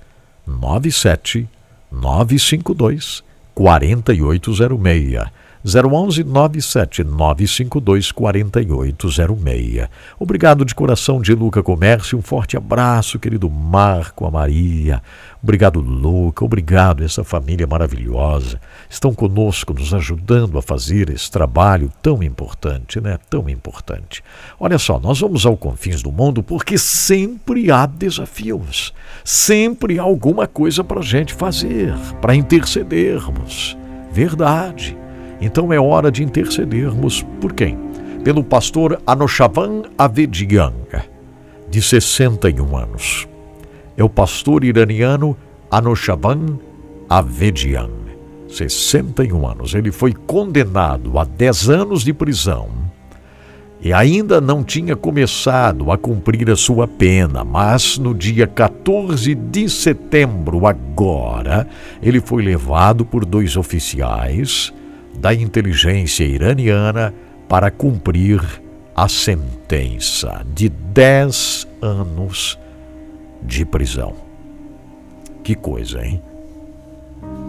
97 0.46 1.48
952 1.90 3.24
4806. 3.54 5.30
011 5.64 6.24
97 6.24 7.04
952 7.04 8.12
4806. 8.12 9.88
Obrigado 10.18 10.64
de 10.64 10.74
coração 10.74 11.20
de 11.20 11.34
Luca 11.34 11.62
Comércio. 11.62 12.18
Um 12.18 12.22
forte 12.22 12.56
abraço, 12.56 13.18
querido 13.18 13.50
Marco, 13.50 14.24
a 14.24 14.30
Maria. 14.30 15.02
Obrigado, 15.42 15.80
Luca. 15.80 16.44
Obrigado, 16.44 17.04
essa 17.04 17.22
família 17.22 17.66
maravilhosa. 17.66 18.60
Estão 18.88 19.14
conosco, 19.14 19.72
nos 19.72 19.94
ajudando 19.94 20.58
a 20.58 20.62
fazer 20.62 21.10
esse 21.10 21.30
trabalho 21.30 21.92
tão 22.02 22.22
importante, 22.22 23.00
né? 23.00 23.18
Tão 23.30 23.48
importante. 23.48 24.22
Olha 24.58 24.78
só, 24.78 24.98
nós 24.98 25.20
vamos 25.20 25.46
ao 25.46 25.56
confins 25.56 26.02
do 26.02 26.10
mundo 26.12 26.42
porque 26.42 26.76
sempre 26.78 27.70
há 27.70 27.86
desafios. 27.86 28.92
Sempre 29.24 29.98
há 29.98 30.02
alguma 30.02 30.46
coisa 30.46 30.82
para 30.82 31.00
a 31.00 31.04
gente 31.04 31.34
fazer, 31.34 31.94
para 32.20 32.34
intercedermos. 32.34 33.76
Verdade. 34.10 34.96
Então 35.40 35.72
é 35.72 35.78
hora 35.78 36.10
de 36.10 36.22
intercedermos 36.22 37.22
por 37.40 37.52
quem? 37.52 37.78
Pelo 38.24 38.42
pastor 38.42 39.00
Anoshavan 39.06 39.82
Avedian, 39.96 40.72
de 41.70 41.80
61 41.80 42.76
anos. 42.76 43.28
É 43.96 44.02
o 44.02 44.08
pastor 44.08 44.64
iraniano 44.64 45.36
Anoshavan 45.70 46.58
Avedian, 47.08 47.90
61 48.48 49.46
anos. 49.46 49.74
Ele 49.74 49.92
foi 49.92 50.12
condenado 50.12 51.18
a 51.18 51.24
10 51.24 51.70
anos 51.70 52.02
de 52.02 52.12
prisão 52.12 52.68
e 53.80 53.92
ainda 53.92 54.40
não 54.40 54.64
tinha 54.64 54.96
começado 54.96 55.92
a 55.92 55.96
cumprir 55.96 56.50
a 56.50 56.56
sua 56.56 56.88
pena, 56.88 57.44
mas 57.44 57.96
no 57.96 58.12
dia 58.12 58.46
14 58.46 59.36
de 59.36 59.68
setembro, 59.68 60.66
agora, 60.66 61.68
ele 62.02 62.20
foi 62.20 62.42
levado 62.42 63.04
por 63.04 63.24
dois 63.24 63.56
oficiais 63.56 64.74
da 65.20 65.34
inteligência 65.34 66.24
iraniana 66.24 67.12
para 67.48 67.70
cumprir 67.70 68.40
a 68.94 69.08
sentença 69.08 70.44
de 70.54 70.68
10 70.68 71.68
anos 71.82 72.58
de 73.42 73.64
prisão. 73.64 74.14
Que 75.42 75.54
coisa, 75.54 76.04
hein? 76.04 76.22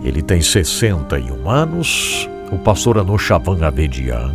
Ele 0.04 0.22
tem 0.22 0.42
61 0.42 1.50
anos, 1.50 2.30
o 2.52 2.58
pastor 2.58 2.98
Anoshavan 2.98 3.66
Abedian 3.66 4.34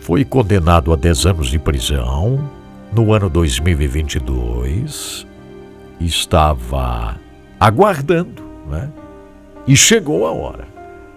foi 0.00 0.24
condenado 0.24 0.92
a 0.92 0.96
10 0.96 1.26
anos 1.26 1.48
de 1.48 1.58
prisão 1.58 2.50
no 2.92 3.12
ano 3.12 3.28
2022, 3.28 5.26
estava 6.00 7.18
aguardando, 7.58 8.42
né? 8.68 8.90
E 9.66 9.76
chegou 9.76 10.26
a 10.26 10.32
hora 10.32 10.73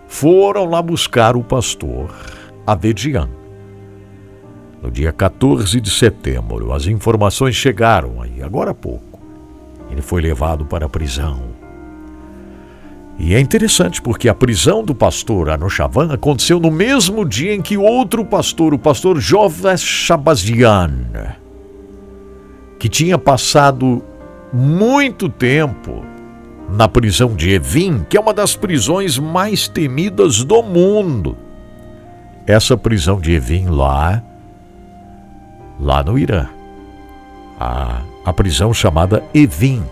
foram 0.08 0.66
lá 0.66 0.82
buscar 0.82 1.36
o 1.36 1.44
pastor 1.44 2.10
Avedian. 2.66 3.30
No 4.82 4.92
dia 4.92 5.12
14 5.12 5.82
de 5.82 5.90
setembro, 5.90 6.72
as 6.72 6.86
informações 6.86 7.56
chegaram 7.56 8.22
aí, 8.22 8.42
agora 8.42 8.72
há 8.72 8.76
pouco. 8.76 9.20
Ele 9.90 10.02
foi 10.02 10.22
levado 10.22 10.66
para 10.66 10.86
a 10.86 10.90
prisão. 10.90 11.56
E 13.20 13.34
é 13.34 13.40
interessante 13.40 14.02
porque 14.02 14.30
a 14.30 14.36
prisão 14.36 14.84
do 14.84 14.94
pastor 14.94 15.50
Anoshavan 15.50 16.14
aconteceu 16.14 16.60
no 16.60 16.70
mesmo 16.70 17.26
dia 17.26 17.54
em 17.54 17.62
que 17.62 17.76
outro 17.76 18.24
pastor, 18.24 18.74
o 18.76 18.80
pastor 18.80 19.20
Joves 19.20 19.82
Shabazian, 19.82 20.92
que 22.78 22.88
tinha 22.88 23.18
passado 23.18 24.04
muito 24.54 25.28
tempo 25.28 26.06
na 26.70 26.88
prisão 26.88 27.36
de 27.36 27.52
Evin, 27.52 28.06
que 28.10 28.18
é 28.18 28.20
uma 28.20 28.34
das 28.34 28.56
prisões 28.56 29.18
mais 29.18 29.68
temidas 29.68 30.44
do 30.44 30.62
mundo. 30.62 31.38
Essa 32.46 32.78
prisão 32.78 33.20
de 33.20 33.34
Evin 33.34 33.68
lá, 33.68 34.22
lá 35.80 36.04
no 36.04 36.18
Irã. 36.18 36.48
A, 37.60 38.02
a 38.26 38.34
prisão 38.34 38.74
chamada 38.74 39.24
Evin. 39.34 39.84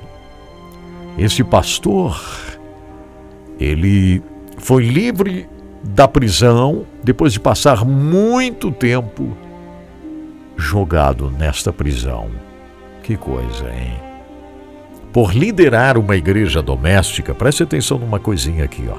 Esse 1.18 1.44
pastor, 1.44 2.22
ele 3.60 4.22
foi 4.58 4.86
livre 4.86 5.50
da 5.84 6.08
prisão 6.08 6.86
depois 7.04 7.32
de 7.34 7.40
passar 7.40 7.86
muito 7.86 8.72
tempo 8.72 9.36
jogado 10.58 11.30
nesta 11.32 11.72
prisão. 11.72 12.30
Que 13.04 13.16
coisa, 13.16 13.70
hein? 13.72 14.05
Por 15.16 15.34
liderar 15.34 15.98
uma 15.98 16.18
igreja 16.18 16.62
doméstica, 16.62 17.34
preste 17.34 17.64
atenção 17.64 17.98
numa 17.98 18.20
coisinha 18.20 18.66
aqui, 18.66 18.84
ó. 18.90 18.98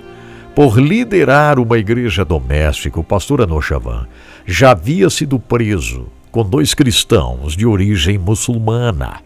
Por 0.55 0.79
liderar 0.79 1.59
uma 1.59 1.77
igreja 1.77 2.25
doméstica, 2.25 2.99
o 2.99 3.05
pastor 3.05 3.43
Anoshavan 3.43 4.07
já 4.47 4.71
havia 4.71 5.11
sido 5.11 5.39
preso 5.39 6.07
com 6.31 6.43
dois 6.43 6.73
cristãos 6.73 7.55
de 7.55 7.67
origem 7.67 8.17
muçulmana, 8.17 9.21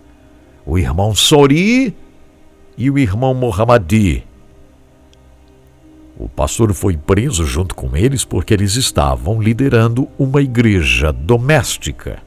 o 0.67 0.77
irmão 0.77 1.15
Sori 1.15 1.95
e 2.77 2.91
o 2.91 2.99
irmão 2.99 3.35
Mohammadi. 3.35 4.25
O 6.19 6.29
pastor 6.29 6.75
foi 6.75 6.97
preso 6.97 7.47
junto 7.47 7.73
com 7.73 7.97
eles 7.97 8.25
porque 8.25 8.53
eles 8.53 8.75
estavam 8.75 9.41
liderando 9.41 10.09
uma 10.19 10.43
igreja 10.43 11.13
doméstica. 11.13 12.19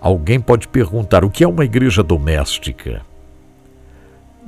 Alguém 0.00 0.40
pode 0.40 0.66
perguntar 0.66 1.26
o 1.26 1.30
que 1.30 1.44
é 1.44 1.46
uma 1.46 1.66
igreja 1.66 2.02
doméstica? 2.02 3.06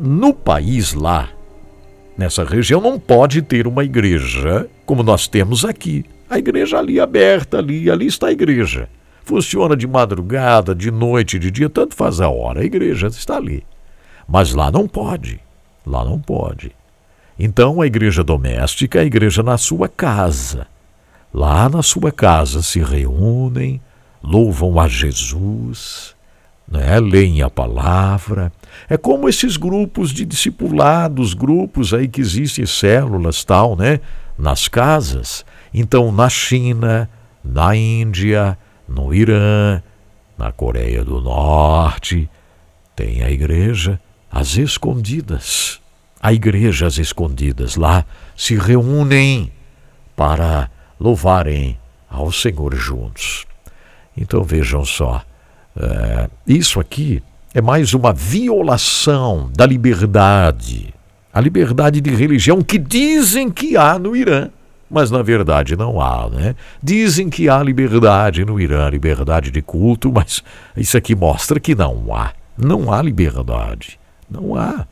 No 0.01 0.32
país 0.32 0.94
lá, 0.94 1.28
nessa 2.16 2.43
região, 2.43 2.81
não 2.81 2.98
pode 2.98 3.43
ter 3.43 3.66
uma 3.66 3.85
igreja 3.85 4.68
como 4.86 5.02
nós 5.02 5.28
temos 5.28 5.64
aqui. 5.64 6.05
A 6.28 6.39
igreja 6.39 6.78
ali 6.78 6.98
aberta, 6.98 7.59
ali, 7.59 7.90
ali 7.90 8.06
está 8.06 8.28
a 8.28 8.32
igreja. 8.32 8.89
Funciona 9.24 9.77
de 9.77 9.86
madrugada, 9.86 10.74
de 10.74 10.90
noite, 10.90 11.39
de 11.39 11.51
dia, 11.51 11.68
tanto 11.68 11.94
faz 11.94 12.20
a 12.20 12.28
hora. 12.28 12.60
A 12.60 12.64
igreja 12.64 13.09
está 13.09 13.36
ali. 13.36 13.64
Mas 14.27 14.55
lá 14.55 14.70
não 14.70 14.89
pode. 14.89 15.40
Lá 15.86 16.05
não 16.05 16.18
pode. 16.18 16.72
Então 17.39 17.81
a 17.81 17.86
igreja 17.86 18.24
doméstica 18.24 18.98
é 18.98 19.02
a 19.02 19.05
igreja 19.05 19.43
na 19.43 19.59
sua 19.59 19.89
casa. 19.89 20.66
Lá 21.32 21.68
na 21.68 21.82
sua 21.82 22.10
casa 22.10 22.62
se 22.62 22.81
reúnem, 22.81 23.81
louvam 24.22 24.81
a 24.81 24.89
Jesus, 24.89 26.14
né? 26.70 27.01
leem 27.01 27.42
a 27.42 27.51
palavra. 27.51 28.52
É 28.88 28.97
como 28.97 29.28
esses 29.28 29.56
grupos 29.56 30.12
de 30.12 30.24
discipulados, 30.24 31.34
grupos 31.34 31.92
aí 31.92 32.06
que 32.06 32.20
existem, 32.20 32.64
células 32.64 33.44
tal, 33.44 33.76
né? 33.76 34.01
Nas 34.38 34.68
casas. 34.68 35.44
Então, 35.74 36.12
na 36.12 36.28
China, 36.28 37.10
na 37.44 37.74
Índia, 37.74 38.56
no 38.88 39.12
Irã, 39.12 39.82
na 40.38 40.52
Coreia 40.52 41.05
do 41.05 41.20
Norte, 41.20 42.28
tem 42.94 43.22
a 43.22 43.30
igreja 43.30 44.01
às 44.30 44.56
escondidas. 44.56 45.80
A 46.22 46.32
igreja 46.32 46.86
às 46.86 46.98
escondidas 46.98 47.76
lá 47.76 48.05
se 48.36 48.55
reúnem 48.55 49.51
para 50.14 50.70
louvarem 50.98 51.78
ao 52.09 52.30
Senhor 52.30 52.74
juntos. 52.74 53.47
Então 54.16 54.42
vejam 54.42 54.84
só, 54.84 55.22
é, 55.76 56.28
isso 56.47 56.80
aqui 56.80 57.22
é 57.55 57.60
mais 57.60 57.94
uma 57.94 58.12
violação 58.12 59.51
da 59.55 59.66
liberdade, 59.66 60.94
a 61.32 61.40
liberdade 61.40 62.01
de 62.01 62.10
religião 62.10 62.62
que 62.62 62.78
dizem 62.78 63.51
que 63.51 63.76
há 63.76 63.98
no 63.98 64.14
Irã, 64.16 64.51
mas 64.90 65.10
na 65.10 65.22
verdade 65.22 65.76
não 65.76 66.01
há, 66.01 66.28
né? 66.28 66.56
Dizem 66.82 67.30
que 67.30 67.48
há 67.48 67.62
liberdade 67.62 68.44
no 68.44 68.60
Irã, 68.60 68.88
liberdade 68.88 69.51
de 69.51 69.62
culto, 69.62 70.10
mas 70.12 70.42
isso 70.76 70.97
aqui 70.97 71.14
mostra 71.14 71.60
que 71.60 71.74
não 71.74 72.14
há. 72.14 72.32
Não 72.59 72.92
há 72.92 73.01
liberdade. 73.01 73.98
Não 74.28 74.56
há. 74.56 74.86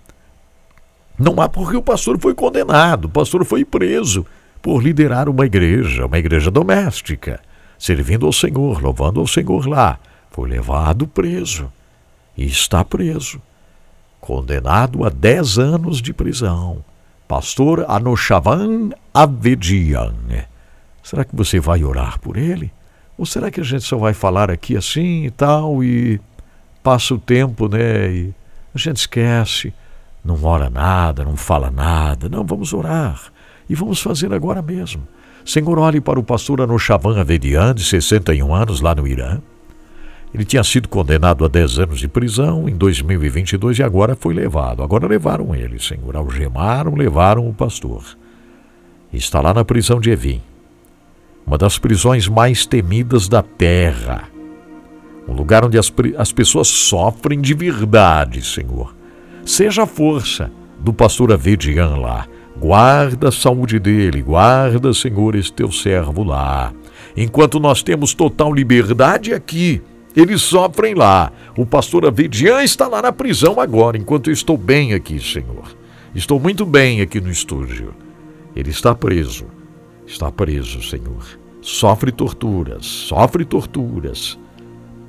Não 1.18 1.40
há 1.40 1.48
porque 1.48 1.76
o 1.76 1.82
pastor 1.82 2.18
foi 2.20 2.32
condenado, 2.32 3.06
o 3.06 3.08
pastor 3.08 3.44
foi 3.44 3.64
preso 3.64 4.24
por 4.62 4.82
liderar 4.82 5.28
uma 5.28 5.44
igreja, 5.46 6.06
uma 6.06 6.18
igreja 6.18 6.50
doméstica. 6.50 7.40
servindo 7.78 8.26
ao 8.26 8.32
Senhor, 8.32 8.82
louvando 8.82 9.20
ao 9.20 9.26
Senhor 9.26 9.66
lá. 9.66 9.98
Foi 10.30 10.48
levado 10.48 11.06
preso 11.06 11.72
e 12.36 12.44
está 12.46 12.84
preso, 12.84 13.40
condenado 14.20 15.04
a 15.04 15.08
10 15.08 15.58
anos 15.58 16.00
de 16.00 16.12
prisão. 16.12 16.84
Pastor 17.26 17.84
Anoshavan 17.88 18.90
Avedian. 19.12 20.14
Será 21.02 21.24
que 21.24 21.34
você 21.34 21.58
vai 21.60 21.84
orar 21.84 22.18
por 22.20 22.36
ele? 22.36 22.72
Ou 23.18 23.26
será 23.26 23.50
que 23.50 23.60
a 23.60 23.64
gente 23.64 23.84
só 23.84 23.98
vai 23.98 24.14
falar 24.14 24.50
aqui 24.50 24.76
assim 24.76 25.24
e 25.24 25.30
tal 25.30 25.82
e 25.82 26.20
passa 26.82 27.14
o 27.14 27.18
tempo, 27.18 27.68
né? 27.68 28.10
E 28.10 28.34
a 28.74 28.78
gente 28.78 28.98
esquece, 28.98 29.74
não 30.24 30.42
ora 30.44 30.70
nada, 30.70 31.24
não 31.24 31.36
fala 31.36 31.70
nada. 31.70 32.28
Não, 32.28 32.44
vamos 32.44 32.72
orar. 32.72 33.20
E 33.68 33.74
vamos 33.74 34.00
fazer 34.00 34.32
agora 34.32 34.62
mesmo. 34.62 35.06
Senhor, 35.44 35.78
olhe 35.78 36.00
para 36.00 36.20
o 36.20 36.22
pastor 36.22 36.60
Anoshavan 36.60 37.20
Avedian, 37.20 37.74
de 37.74 37.84
61 37.84 38.54
anos, 38.54 38.80
lá 38.80 38.94
no 38.94 39.06
Irã. 39.06 39.40
Ele 40.32 40.44
tinha 40.44 40.62
sido 40.62 40.88
condenado 40.88 41.44
a 41.44 41.48
10 41.48 41.78
anos 41.78 41.98
de 41.98 42.08
prisão 42.08 42.68
em 42.68 42.76
2022 42.76 43.78
e 43.78 43.82
agora 43.82 44.14
foi 44.14 44.34
levado. 44.34 44.82
Agora 44.82 45.06
levaram 45.06 45.54
ele, 45.54 45.80
Senhor. 45.80 46.14
Algemaram, 46.16 46.94
levaram 46.94 47.48
o 47.48 47.54
pastor. 47.54 48.04
Está 49.12 49.40
lá 49.40 49.54
na 49.54 49.64
prisão 49.64 50.00
de 50.00 50.10
Evim. 50.10 50.42
Uma 51.46 51.56
das 51.56 51.78
prisões 51.78 52.28
mais 52.28 52.66
temidas 52.66 53.26
da 53.26 53.42
terra. 53.42 54.28
Um 55.26 55.32
lugar 55.32 55.64
onde 55.64 55.78
as, 55.78 55.92
as 56.18 56.30
pessoas 56.30 56.68
sofrem 56.68 57.40
de 57.40 57.54
verdade, 57.54 58.44
Senhor. 58.44 58.94
Seja 59.46 59.84
a 59.84 59.86
força 59.86 60.50
do 60.78 60.92
pastor 60.92 61.32
Avedian 61.32 61.96
lá. 61.96 62.26
Guarda 62.58 63.28
a 63.28 63.32
saúde 63.32 63.78
dele, 63.78 64.20
guarda, 64.20 64.92
Senhor, 64.92 65.34
esse 65.36 65.52
teu 65.52 65.70
servo 65.70 66.22
lá. 66.22 66.72
Enquanto 67.16 67.58
nós 67.58 67.82
temos 67.82 68.14
total 68.14 68.52
liberdade 68.52 69.32
aqui, 69.32 69.80
eles 70.20 70.42
sofrem 70.42 70.94
lá. 70.94 71.30
O 71.56 71.64
pastor 71.64 72.06
Avedian 72.06 72.62
está 72.62 72.88
lá 72.88 73.00
na 73.00 73.12
prisão 73.12 73.60
agora, 73.60 73.96
enquanto 73.96 74.28
eu 74.28 74.32
estou 74.32 74.56
bem 74.56 74.92
aqui, 74.92 75.20
Senhor. 75.20 75.76
Estou 76.14 76.40
muito 76.40 76.66
bem 76.66 77.00
aqui 77.00 77.20
no 77.20 77.30
estúdio. 77.30 77.94
Ele 78.56 78.70
está 78.70 78.94
preso. 78.94 79.46
Está 80.06 80.32
preso, 80.32 80.82
Senhor. 80.82 81.24
Sofre 81.60 82.10
torturas, 82.10 82.84
sofre 82.86 83.44
torturas. 83.44 84.38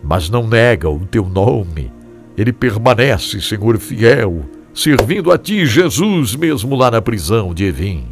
Mas 0.03 0.30
não 0.30 0.48
nega 0.48 0.90
o 0.90 0.99
teu 1.06 1.27
nome. 1.27 1.91
Ele 2.38 2.53
permanece, 2.53 3.41
Senhor, 3.41 3.77
fiel, 3.80 4.45
servindo 4.73 5.31
a 5.31 5.38
ti, 5.38 5.65
Jesus, 5.65 6.36
mesmo 6.36 6.76
lá 6.76 6.91
na 6.91 7.02
prisão 7.02 7.53
de 7.53 7.65
Evim. 7.65 8.06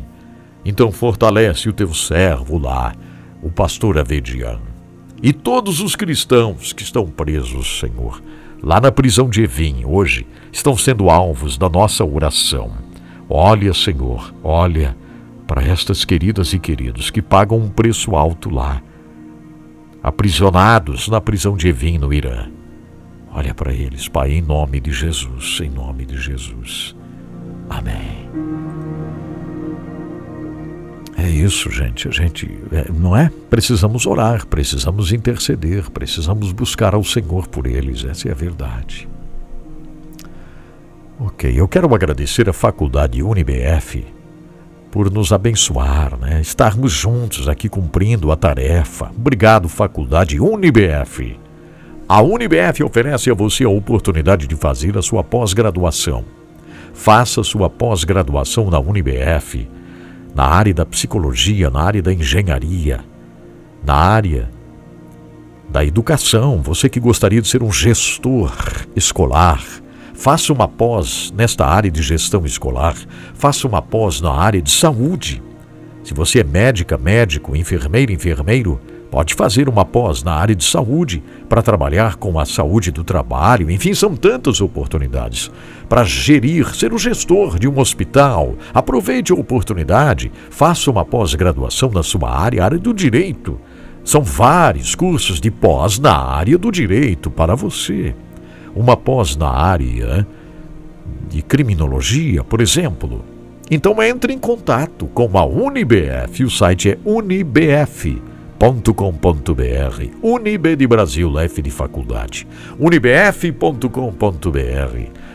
Então 0.65 0.91
fortalece 0.91 1.69
o 1.69 1.73
teu 1.73 1.93
servo 1.93 2.57
lá, 2.57 2.93
o 3.41 3.51
pastor 3.51 3.97
Avedian 3.97 4.76
e 5.21 5.33
todos 5.33 5.81
os 5.81 5.95
cristãos 5.95 6.73
que 6.73 6.83
estão 6.83 7.07
presos, 7.07 7.79
Senhor, 7.79 8.21
lá 8.61 8.79
na 8.79 8.91
prisão 8.91 9.29
de 9.29 9.43
Evim, 9.43 9.83
hoje, 9.85 10.27
estão 10.51 10.77
sendo 10.77 11.09
alvos 11.09 11.57
da 11.57 11.67
nossa 11.67 12.05
oração. 12.05 12.71
Olha, 13.29 13.73
Senhor, 13.73 14.33
olha 14.43 14.95
para 15.47 15.63
estas 15.63 16.05
queridas 16.05 16.53
e 16.53 16.59
queridos 16.59 17.09
que 17.09 17.21
pagam 17.21 17.57
um 17.57 17.69
preço 17.69 18.15
alto 18.15 18.49
lá, 18.49 18.81
aprisionados 20.03 21.07
na 21.07 21.19
prisão 21.19 21.55
de 21.55 21.69
Evim, 21.69 21.97
no 21.97 22.13
Irã. 22.13 22.49
Olha 23.31 23.53
para 23.53 23.73
eles, 23.73 24.07
Pai, 24.07 24.33
em 24.33 24.41
nome 24.41 24.79
de 24.79 24.91
Jesus, 24.91 25.59
em 25.61 25.69
nome 25.69 26.05
de 26.05 26.17
Jesus. 26.17 26.95
Amém. 27.69 28.66
É 31.17 31.27
isso, 31.27 31.71
gente. 31.71 32.07
A 32.07 32.11
gente, 32.11 32.47
é, 32.71 32.91
não 32.91 33.17
é? 33.17 33.31
Precisamos 33.49 34.05
orar, 34.05 34.45
precisamos 34.45 35.11
interceder, 35.11 35.89
precisamos 35.89 36.51
buscar 36.51 36.93
ao 36.93 37.03
Senhor 37.03 37.47
por 37.47 37.65
eles. 37.65 38.05
Essa 38.05 38.29
é 38.29 38.31
a 38.31 38.35
verdade. 38.35 39.09
Ok, 41.19 41.51
eu 41.59 41.67
quero 41.67 41.93
agradecer 41.95 42.47
à 42.47 42.53
Faculdade 42.53 43.23
UniBF 43.23 44.05
por 44.91 45.11
nos 45.11 45.33
abençoar, 45.33 46.15
né? 46.19 46.39
Estarmos 46.39 46.91
juntos 46.91 47.49
aqui 47.49 47.67
cumprindo 47.67 48.31
a 48.31 48.35
tarefa. 48.35 49.11
Obrigado, 49.17 49.67
Faculdade 49.67 50.39
UniBF. 50.39 51.39
A 52.07 52.21
UniBF 52.21 52.83
oferece 52.83 53.31
a 53.31 53.33
você 53.33 53.63
a 53.63 53.69
oportunidade 53.69 54.45
de 54.45 54.55
fazer 54.55 54.95
a 54.95 55.01
sua 55.01 55.23
pós-graduação. 55.23 56.23
Faça 56.93 57.43
sua 57.43 57.69
pós-graduação 57.69 58.69
na 58.69 58.79
UniBF 58.79 59.67
na 60.35 60.43
área 60.43 60.73
da 60.73 60.85
psicologia, 60.85 61.69
na 61.69 61.81
área 61.81 62.01
da 62.01 62.13
engenharia, 62.13 62.99
na 63.83 63.95
área 63.95 64.49
da 65.69 65.83
educação. 65.83 66.61
Você 66.61 66.89
que 66.89 66.99
gostaria 66.99 67.41
de 67.41 67.47
ser 67.47 67.63
um 67.63 67.71
gestor 67.71 68.51
escolar, 68.95 69.63
faça 70.13 70.53
uma 70.53 70.67
pós 70.67 71.33
nesta 71.35 71.65
área 71.65 71.91
de 71.91 72.01
gestão 72.01 72.45
escolar, 72.45 72.95
faça 73.33 73.67
uma 73.67 73.81
pós 73.81 74.21
na 74.21 74.31
área 74.31 74.61
de 74.61 74.71
saúde. 74.71 75.41
Se 76.03 76.13
você 76.13 76.39
é 76.39 76.43
médica, 76.43 76.97
médico, 76.97 77.55
enfermeira, 77.55 78.11
enfermeiro, 78.11 78.79
Pode 79.09 79.35
fazer 79.35 79.69
uma 79.69 79.85
pós 79.85 80.21
na 80.21 80.33
área 80.33 80.53
de 80.53 80.65
saúde 80.65 81.23
para 81.47 81.61
trabalhar 81.61 82.17
com 82.17 82.37
a 82.37 82.45
saúde 82.45 82.91
do 82.91 83.03
trabalho, 83.03 83.71
enfim, 83.71 83.93
são 83.93 84.15
tantas 84.15 84.59
oportunidades. 84.59 85.49
Para 85.87 86.03
gerir, 86.03 86.75
ser 86.75 86.93
o 86.93 86.97
gestor 86.97 87.57
de 87.57 87.69
um 87.69 87.79
hospital, 87.79 88.55
aproveite 88.73 89.31
a 89.31 89.35
oportunidade, 89.35 90.31
faça 90.49 90.91
uma 90.91 91.05
pós-graduação 91.05 91.89
na 91.89 92.03
sua 92.03 92.29
área, 92.29 92.63
área 92.63 92.77
do 92.77 92.93
direito. 92.93 93.59
São 94.03 94.21
vários 94.21 94.93
cursos 94.93 95.39
de 95.39 95.51
pós 95.51 95.99
na 95.99 96.17
área 96.17 96.57
do 96.57 96.69
direito 96.69 97.31
para 97.31 97.55
você. 97.55 98.13
Uma 98.75 98.97
pós 98.97 99.37
na 99.37 99.49
área 99.49 100.27
de 101.29 101.41
criminologia, 101.41 102.43
por 102.43 102.59
exemplo. 102.59 103.23
Então 103.71 104.01
entre 104.03 104.33
em 104.33 104.39
contato 104.39 105.07
com 105.07 105.37
a 105.37 105.45
UniBF, 105.45 106.43
o 106.43 106.49
site 106.49 106.91
é 106.91 106.97
unibf 107.05 108.26
unibf.com.br. 108.59 110.05
Unib 110.21 110.75
de 110.75 110.87
Brasil, 110.87 111.39
F 111.39 111.61
de 111.61 111.69
faculdade. 111.69 112.47
unibf.com.br. 112.79 113.89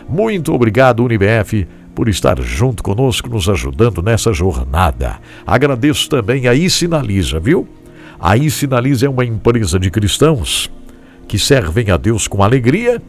Muito 0.09 0.53
obrigado, 0.53 1.05
Unibf, 1.05 1.67
por 1.95 2.09
estar 2.09 2.41
junto 2.41 2.83
conosco, 2.83 3.29
nos 3.29 3.49
ajudando 3.49 4.03
nessa 4.03 4.33
jornada. 4.33 5.21
Agradeço 5.47 6.09
também 6.09 6.49
a 6.49 6.55
iSinaliza, 6.55 7.39
viu? 7.39 7.69
A 8.19 8.37
iSinaliza 8.37 9.07
é 9.07 9.09
uma 9.09 9.25
empresa 9.25 9.79
de 9.79 9.91
cristãos 9.91 10.71
que 11.29 11.39
servem 11.39 11.91
a 11.91 11.97
Deus 11.97 12.27
com 12.27 12.43
alegria 12.43 13.01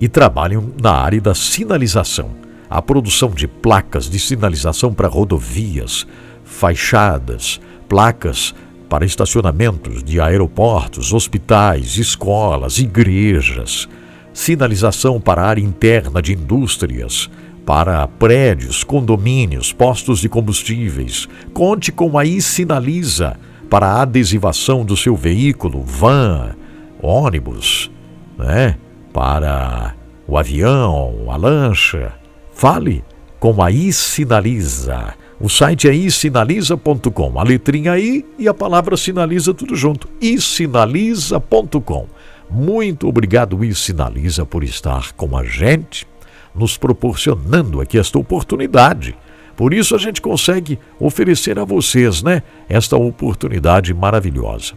e 0.00 0.08
trabalham 0.08 0.72
na 0.80 0.92
área 0.92 1.20
da 1.20 1.34
sinalização. 1.34 2.30
A 2.68 2.80
produção 2.80 3.30
de 3.30 3.46
placas 3.46 4.08
de 4.08 4.18
sinalização 4.18 4.92
para 4.92 5.08
rodovias, 5.08 6.06
fachadas, 6.44 7.60
placas 7.88 8.54
para 8.88 9.04
estacionamentos 9.04 10.02
de 10.02 10.20
aeroportos, 10.20 11.12
hospitais, 11.12 11.98
escolas, 11.98 12.78
igrejas, 12.78 13.88
sinalização 14.32 15.20
para 15.20 15.44
área 15.44 15.62
interna 15.62 16.22
de 16.22 16.32
indústrias, 16.32 17.30
para 17.64 18.06
prédios, 18.06 18.84
condomínios, 18.84 19.72
postos 19.72 20.20
de 20.20 20.28
combustíveis. 20.28 21.28
Conte 21.52 21.90
com 21.90 22.16
a 22.16 22.24
iSinaliza 22.24 23.36
para 23.68 23.88
a 23.88 24.02
adesivação 24.02 24.84
do 24.84 24.96
seu 24.96 25.16
veículo, 25.16 25.82
van, 25.82 26.54
ônibus, 27.02 27.90
né? 28.38 28.76
para 29.12 29.94
o 30.28 30.38
avião, 30.38 31.26
a 31.28 31.36
lancha. 31.36 32.12
Fale 32.52 33.02
com 33.40 33.62
a 33.62 33.70
iSinaliza 33.70 35.14
o 35.38 35.48
site 35.48 35.88
é 35.88 35.94
isinaliza.com. 35.94 37.38
A 37.38 37.42
letrinha 37.42 37.98
I 37.98 38.24
e 38.38 38.48
a 38.48 38.54
palavra 38.54 38.96
sinaliza 38.96 39.52
tudo 39.52 39.76
junto. 39.76 40.08
isinaliza.com. 40.20 42.06
Muito 42.50 43.08
obrigado, 43.08 43.64
iSinaliza, 43.64 44.46
por 44.46 44.64
estar 44.64 45.12
com 45.12 45.36
a 45.36 45.44
gente, 45.44 46.06
nos 46.54 46.78
proporcionando 46.78 47.80
aqui 47.80 47.98
esta 47.98 48.18
oportunidade. 48.18 49.16
Por 49.56 49.74
isso 49.74 49.94
a 49.94 49.98
gente 49.98 50.22
consegue 50.22 50.78
oferecer 50.98 51.58
a 51.58 51.64
vocês, 51.64 52.22
né, 52.22 52.42
esta 52.68 52.96
oportunidade 52.96 53.92
maravilhosa. 53.92 54.74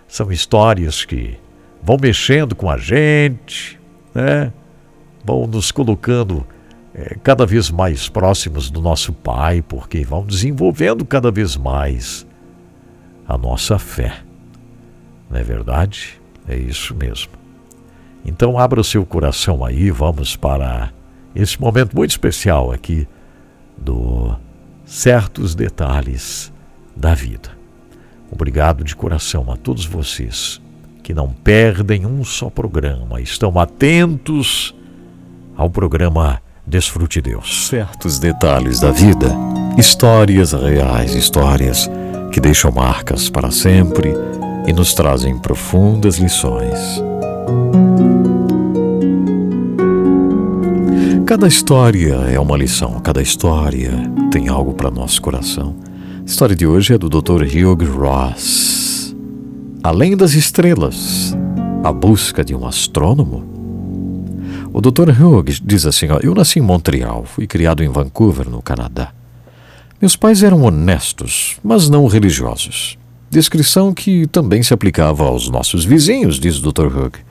são 0.08 0.32
histórias 0.32 1.06
que 1.06 1.38
vão 1.82 1.98
mexendo 2.00 2.56
com 2.56 2.70
a 2.70 2.78
gente, 2.78 3.80
né? 4.14 4.52
Vão 5.24 5.48
nos 5.48 5.72
colocando 5.72 6.46
é, 6.94 7.16
cada 7.24 7.46
vez 7.46 7.70
mais 7.70 8.10
próximos 8.10 8.70
do 8.70 8.82
nosso 8.82 9.14
Pai, 9.14 9.62
porque 9.62 10.04
vão 10.04 10.26
desenvolvendo 10.26 11.06
cada 11.06 11.32
vez 11.32 11.56
mais 11.56 12.26
a 13.28 13.38
nossa 13.38 13.80
fé. 13.80 14.22
Não 15.30 15.40
é 15.40 15.44
verdade? 15.44 16.20
É 16.48 16.56
isso 16.56 16.94
mesmo. 16.94 17.41
Então 18.26 18.58
abra 18.58 18.80
o 18.80 18.84
seu 18.84 19.06
coração 19.06 19.66
aí, 19.66 19.90
vamos 19.90 20.36
para 20.36 20.92
esse 21.36 21.60
momento 21.60 21.96
muito 21.96 22.12
especial 22.12 22.72
aqui 22.72 23.08
do 23.78 24.36
certos 24.86 25.56
detalhes 25.56 26.52
da 26.96 27.14
vida. 27.14 27.50
Obrigado 28.32 28.84
de 28.84 28.96
coração 28.96 29.52
a 29.52 29.58
todos 29.58 29.86
vocês 29.86 30.62
que 31.02 31.14
não 31.14 31.30
perdem 31.30 32.06
um 32.06 32.24
só 32.24 32.50
programa, 32.50 33.20
estão 33.20 33.60
atentos 33.60 34.76
ao 35.58 35.70
programa 35.70 36.42
Desfrute 36.66 37.22
Deus. 37.22 37.68
Certos 37.68 38.20
detalhes 38.20 38.80
da 38.80 38.92
vida, 38.92 39.36
histórias 39.78 40.54
reais, 40.54 41.16
histórias 41.16 41.90
que 42.32 42.40
deixam 42.40 42.72
marcas 42.72 43.30
para 43.30 43.52
sempre 43.52 44.14
e 44.66 44.74
nos 44.74 44.94
trazem 44.94 45.38
profundas 45.40 46.18
lições. 46.18 47.11
Cada 51.32 51.48
história 51.48 52.16
é 52.30 52.38
uma 52.38 52.58
lição, 52.58 53.00
cada 53.00 53.22
história 53.22 53.92
tem 54.32 54.50
algo 54.50 54.74
para 54.74 54.92
nosso 54.92 55.22
coração. 55.22 55.78
A 56.22 56.26
história 56.26 56.54
de 56.54 56.68
hoje 56.68 56.94
é 56.94 56.98
do 56.98 57.08
Dr. 57.08 57.44
Hugh 57.44 57.86
Ross. 57.98 59.16
Além 59.82 60.18
das 60.18 60.34
estrelas, 60.34 61.36
a 61.84 61.92
busca 61.94 62.44
de 62.44 62.54
um 62.54 62.68
astrônomo. 62.68 63.44
O 64.74 64.82
Dr. 64.82 65.10
Hugh 65.10 65.46
diz 65.64 65.86
assim: 65.86 66.10
ó, 66.10 66.20
Eu 66.22 66.36
nasci 66.36 66.60
em 66.60 66.62
Montreal, 66.62 67.24
fui 67.24 67.48
criado 67.48 67.82
em 67.82 67.90
Vancouver, 67.90 68.50
no 68.50 68.62
Canadá. 68.62 69.14
Meus 70.02 70.18
pais 70.18 70.44
eram 70.44 70.64
honestos, 70.64 71.58
mas 71.64 71.90
não 71.90 72.08
religiosos. 72.08 72.98
Descrição 73.30 73.94
que 73.94 74.28
também 74.28 74.62
se 74.62 74.74
aplicava 74.74 75.24
aos 75.24 75.50
nossos 75.50 75.86
vizinhos, 75.86 76.38
diz 76.38 76.58
o 76.62 76.72
Dr. 76.72 76.88
Hugh. 76.88 77.31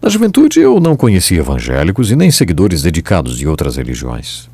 Na 0.00 0.08
juventude 0.08 0.60
eu 0.60 0.78
não 0.78 0.96
conhecia 0.96 1.40
evangélicos 1.40 2.10
e 2.10 2.16
nem 2.16 2.30
seguidores 2.30 2.82
dedicados 2.82 3.36
de 3.36 3.48
outras 3.48 3.76
religiões. 3.76 4.48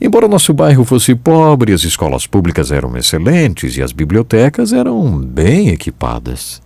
Embora 0.00 0.28
nosso 0.28 0.52
bairro 0.52 0.84
fosse 0.84 1.14
pobre, 1.14 1.72
as 1.72 1.82
escolas 1.84 2.26
públicas 2.26 2.70
eram 2.70 2.96
excelentes 2.96 3.76
e 3.76 3.82
as 3.82 3.92
bibliotecas 3.92 4.72
eram 4.72 5.18
bem 5.18 5.68
equipadas. 5.68 6.60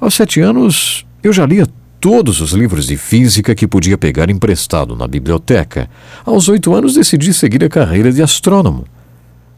Aos 0.00 0.14
sete 0.14 0.40
anos, 0.40 1.04
eu 1.22 1.32
já 1.32 1.44
lia 1.44 1.68
todos 2.00 2.40
os 2.40 2.52
livros 2.52 2.86
de 2.86 2.96
física 2.96 3.54
que 3.54 3.66
podia 3.66 3.98
pegar 3.98 4.30
emprestado 4.30 4.96
na 4.96 5.06
biblioteca. 5.06 5.88
Aos 6.24 6.48
oito 6.48 6.74
anos, 6.74 6.94
decidi 6.94 7.32
seguir 7.34 7.62
a 7.62 7.68
carreira 7.68 8.10
de 8.10 8.22
astrônomo. 8.22 8.84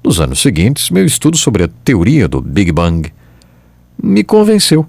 Nos 0.02 0.20
anos 0.20 0.40
seguintes, 0.40 0.90
meu 0.90 1.06
estudo 1.06 1.36
sobre 1.36 1.64
a 1.64 1.68
teoria 1.68 2.26
do 2.26 2.40
Big 2.40 2.72
Bang 2.72 3.10
me 4.02 4.24
convenceu 4.24 4.86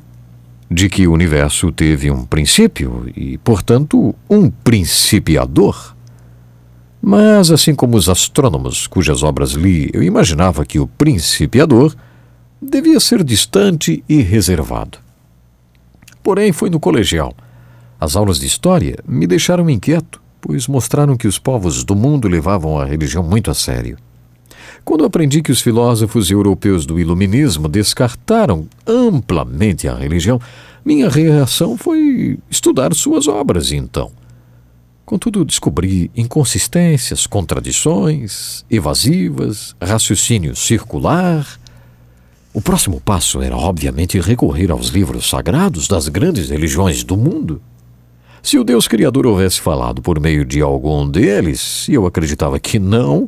de 0.69 0.89
que 0.89 1.07
o 1.07 1.13
universo 1.13 1.71
teve 1.71 2.09
um 2.09 2.25
princípio 2.25 3.11
e, 3.15 3.37
portanto, 3.37 4.15
um 4.29 4.49
principiador. 4.49 5.95
Mas, 7.01 7.51
assim 7.51 7.75
como 7.75 7.95
os 7.97 8.09
astrônomos 8.09 8.87
cujas 8.87 9.21
obras 9.21 9.51
li, 9.51 9.89
eu 9.93 10.01
imaginava 10.01 10.65
que 10.65 10.79
o 10.79 10.87
principiador 10.87 11.95
devia 12.61 12.99
ser 12.99 13.23
distante 13.23 14.03
e 14.09 14.21
reservado. 14.21 14.97
Porém, 16.23 16.51
foi 16.51 16.69
no 16.69 16.79
colegial. 16.79 17.35
As 17.99 18.15
aulas 18.15 18.39
de 18.39 18.47
história 18.47 18.97
me 19.07 19.27
deixaram 19.27 19.69
inquieto, 19.69 20.19
pois 20.41 20.67
mostraram 20.67 21.15
que 21.15 21.27
os 21.27 21.37
povos 21.37 21.83
do 21.83 21.95
mundo 21.95 22.27
levavam 22.27 22.79
a 22.79 22.85
religião 22.85 23.23
muito 23.23 23.51
a 23.51 23.53
sério. 23.53 23.97
Quando 24.85 25.03
aprendi 25.03 25.41
que 25.41 25.51
os 25.51 25.61
filósofos 25.61 26.29
europeus 26.29 26.85
do 26.85 26.99
Iluminismo 26.99 27.67
descartaram 27.67 28.67
amplamente 28.85 29.87
a 29.87 29.95
religião, 29.95 30.39
minha 30.85 31.09
reação 31.09 31.75
foi 31.75 32.37
estudar 32.51 32.93
suas 32.93 33.27
obras, 33.27 33.71
então. 33.71 34.11
Contudo, 35.03 35.43
descobri 35.43 36.11
inconsistências, 36.15 37.25
contradições, 37.25 38.63
evasivas, 38.69 39.75
raciocínio 39.81 40.55
circular. 40.55 41.59
O 42.53 42.61
próximo 42.61 43.01
passo 43.01 43.41
era, 43.41 43.57
obviamente, 43.57 44.19
recorrer 44.19 44.69
aos 44.69 44.89
livros 44.89 45.27
sagrados 45.27 45.87
das 45.87 46.07
grandes 46.07 46.51
religiões 46.51 47.03
do 47.03 47.17
mundo. 47.17 47.59
Se 48.43 48.59
o 48.59 48.63
Deus 48.63 48.87
Criador 48.87 49.25
houvesse 49.25 49.59
falado 49.59 49.99
por 49.99 50.19
meio 50.19 50.45
de 50.45 50.61
algum 50.61 51.09
deles, 51.09 51.87
e 51.87 51.95
eu 51.95 52.05
acreditava 52.05 52.59
que 52.59 52.77
não, 52.77 53.27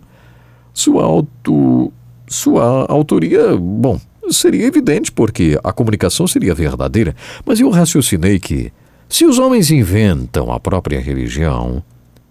sua, 0.77 1.03
auto, 1.03 1.91
sua 2.27 2.85
autoria, 2.87 3.57
bom, 3.57 3.99
seria 4.29 4.67
evidente 4.67 5.11
porque 5.11 5.59
a 5.63 5.73
comunicação 5.73 6.27
seria 6.27 6.53
verdadeira, 6.53 7.15
mas 7.43 7.59
eu 7.59 7.71
raciocinei 7.71 8.39
que, 8.39 8.71
se 9.09 9.25
os 9.25 9.39
homens 9.39 9.71
inventam 9.71 10.51
a 10.51 10.59
própria 10.59 10.99
religião, 10.99 11.83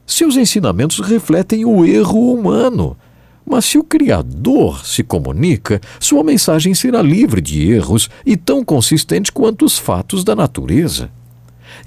seus 0.07 0.37
ensinamentos 0.37 1.01
refletem 1.01 1.65
o 1.65 1.85
erro 1.85 2.33
humano. 2.33 2.97
Mas 3.45 3.65
se 3.65 3.79
o 3.79 3.83
Criador 3.83 4.87
se 4.87 5.03
comunica, 5.03 5.81
sua 5.99 6.23
mensagem 6.23 6.73
será 6.73 7.03
livre 7.03 7.41
de 7.41 7.69
erros 7.73 8.09
e 8.25 8.37
tão 8.37 8.65
consistente 8.65 9.33
quanto 9.33 9.65
os 9.65 9.77
fatos 9.77 10.23
da 10.23 10.37
natureza. 10.37 11.11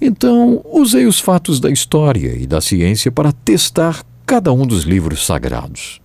Então, 0.02 0.62
usei 0.66 1.06
os 1.06 1.22
fatos 1.22 1.58
da 1.62 1.70
história 1.70 2.36
e 2.36 2.46
da 2.46 2.60
ciência 2.60 3.10
para 3.10 3.32
testar 3.32 4.04
cada 4.26 4.52
um 4.52 4.68
dos 4.68 4.84
livros 4.84 5.26
sagrados. 5.26 6.02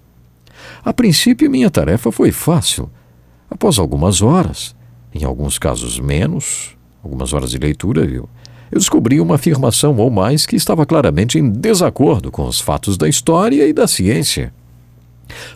A 0.85 0.93
princípio, 0.93 1.51
minha 1.51 1.70
tarefa 1.70 2.12
foi 2.12 2.31
fácil. 2.31 2.90
Após 3.51 3.78
algumas 3.78 4.20
horas, 4.20 4.77
em 5.15 5.24
alguns 5.24 5.59
casos 5.59 5.98
menos, 5.98 6.77
algumas 7.02 7.32
horas 7.32 7.52
de 7.52 7.59
leitura, 7.59 8.05
eu, 8.05 8.28
eu 8.70 8.78
descobri 8.78 9.19
uma 9.19 9.36
afirmação 9.36 9.97
ou 9.97 10.11
mais 10.11 10.44
que 10.44 10.56
estava 10.56 10.85
claramente 10.85 11.39
em 11.39 11.48
desacordo 11.48 12.31
com 12.31 12.47
os 12.47 12.61
fatos 12.61 12.98
da 12.98 13.09
história 13.09 13.66
e 13.66 13.73
da 13.73 13.86
ciência. 13.86 14.52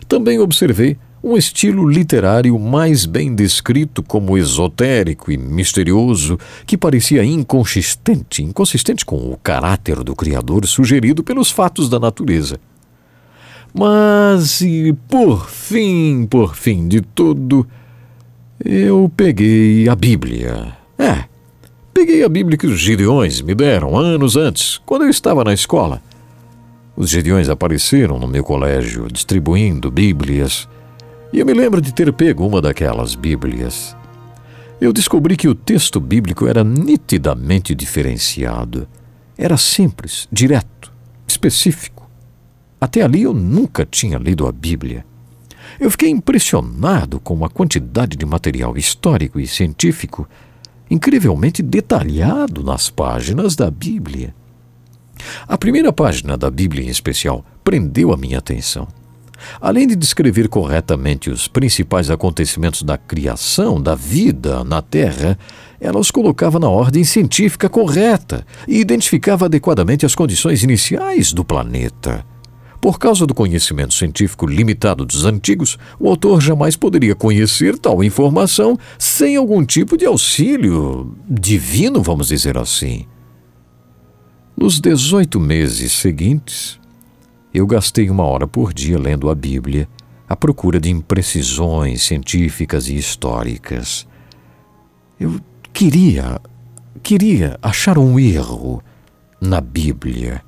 Também 0.07 0.39
observei 0.39 0.97
um 1.23 1.37
estilo 1.37 1.87
literário 1.87 2.57
mais 2.57 3.05
bem 3.05 3.35
descrito 3.35 4.01
como 4.01 4.35
esotérico 4.35 5.31
e 5.31 5.37
misterioso, 5.37 6.39
que 6.65 6.77
parecia 6.77 7.23
inconsistente, 7.23 8.41
inconsistente 8.41 9.05
com 9.05 9.17
o 9.17 9.37
caráter 9.37 10.03
do 10.03 10.15
Criador 10.15 10.65
sugerido 10.65 11.23
pelos 11.23 11.51
fatos 11.51 11.87
da 11.87 11.99
natureza. 11.99 12.59
Mas, 13.73 14.61
e 14.61 14.93
por 15.07 15.49
fim, 15.49 16.25
por 16.25 16.55
fim 16.55 16.87
de 16.87 17.01
tudo, 17.01 17.67
eu 18.63 19.11
peguei 19.15 19.87
a 19.87 19.95
Bíblia. 19.95 20.73
É, 20.97 21.25
peguei 21.93 22.23
a 22.23 22.29
Bíblia 22.29 22.57
que 22.57 22.67
os 22.67 22.79
Gideões 22.79 23.41
me 23.41 23.53
deram 23.53 23.97
anos 23.97 24.35
antes, 24.35 24.79
quando 24.85 25.03
eu 25.03 25.09
estava 25.09 25.43
na 25.43 25.53
escola. 25.53 26.01
Os 26.95 27.09
Gideões 27.09 27.47
apareceram 27.47 28.19
no 28.19 28.27
meu 28.27 28.43
colégio 28.43 29.07
distribuindo 29.11 29.89
Bíblias, 29.89 30.67
e 31.31 31.39
eu 31.39 31.45
me 31.45 31.53
lembro 31.53 31.79
de 31.79 31.93
ter 31.93 32.11
pego 32.11 32.45
uma 32.45 32.61
daquelas 32.61 33.15
Bíblias. 33.15 33.95
Eu 34.81 34.93
descobri 34.93 35.35
que 35.35 35.47
o 35.47 35.55
texto 35.55 35.99
bíblico 35.99 36.47
era 36.47 36.63
nitidamente 36.63 37.75
diferenciado. 37.75 38.87
Era 39.37 39.57
simples, 39.57 40.27
direto, 40.31 40.91
específico. 41.27 41.98
Até 42.79 43.01
ali 43.01 43.23
eu 43.23 43.33
nunca 43.33 43.85
tinha 43.85 44.17
lido 44.17 44.47
a 44.47 44.51
Bíblia. 44.51 45.05
Eu 45.79 45.91
fiquei 45.91 46.09
impressionado 46.09 47.19
com 47.19 47.43
a 47.43 47.49
quantidade 47.49 48.17
de 48.17 48.25
material 48.25 48.77
histórico 48.77 49.39
e 49.39 49.47
científico 49.47 50.27
incrivelmente 50.89 51.61
detalhado 51.61 52.63
nas 52.63 52.89
páginas 52.89 53.55
da 53.55 53.69
Bíblia. 53.69 54.33
A 55.47 55.57
primeira 55.57 55.93
página 55.93 56.37
da 56.37 56.49
Bíblia, 56.49 56.83
em 56.83 56.89
especial, 56.89 57.45
prendeu 57.63 58.11
a 58.11 58.17
minha 58.17 58.39
atenção. 58.39 58.87
Além 59.61 59.87
de 59.87 59.95
descrever 59.95 60.49
corretamente 60.49 61.29
os 61.29 61.47
principais 61.47 62.09
acontecimentos 62.09 62.83
da 62.83 62.97
criação, 62.97 63.81
da 63.81 63.95
vida 63.95 64.63
na 64.63 64.81
Terra, 64.81 65.37
ela 65.79 65.99
os 65.99 66.11
colocava 66.11 66.59
na 66.59 66.67
ordem 66.67 67.03
científica 67.03 67.69
correta 67.69 68.45
e 68.67 68.79
identificava 68.79 69.45
adequadamente 69.45 70.05
as 70.05 70.15
condições 70.15 70.63
iniciais 70.63 71.31
do 71.31 71.45
planeta. 71.45 72.25
Por 72.81 72.97
causa 72.97 73.25
do 73.25 73.33
conhecimento 73.33 73.93
científico 73.93 74.45
limitado 74.45 75.05
dos 75.05 75.25
antigos, 75.25 75.77
o 75.99 76.07
autor 76.07 76.41
jamais 76.41 76.77
poderia 76.77 77.13
conhecer 77.13 77.77
tal 77.77 78.03
informação 78.03 78.77
sem 78.97 79.35
algum 79.35 79.65
tipo 79.65 79.97
de 79.97 80.05
auxílio 80.05 81.13
divino, 81.29 82.01
vamos 82.01 82.29
dizer 82.29 82.57
assim. 82.57 83.05
Nos 84.55 84.79
18 84.79 85.39
meses 85.39 85.91
seguintes, 85.91 86.79
eu 87.53 87.67
gastei 87.67 88.09
uma 88.09 88.23
hora 88.23 88.47
por 88.47 88.73
dia 88.73 88.97
lendo 88.97 89.29
a 89.29 89.35
Bíblia 89.35 89.87
à 90.27 90.35
procura 90.35 90.79
de 90.79 90.89
imprecisões 90.89 92.03
científicas 92.03 92.87
e 92.87 92.95
históricas. 92.95 94.07
Eu 95.19 95.39
queria, 95.73 96.39
queria 97.03 97.57
achar 97.61 97.97
um 97.97 98.17
erro 98.17 98.81
na 99.41 99.59
Bíblia. 99.59 100.43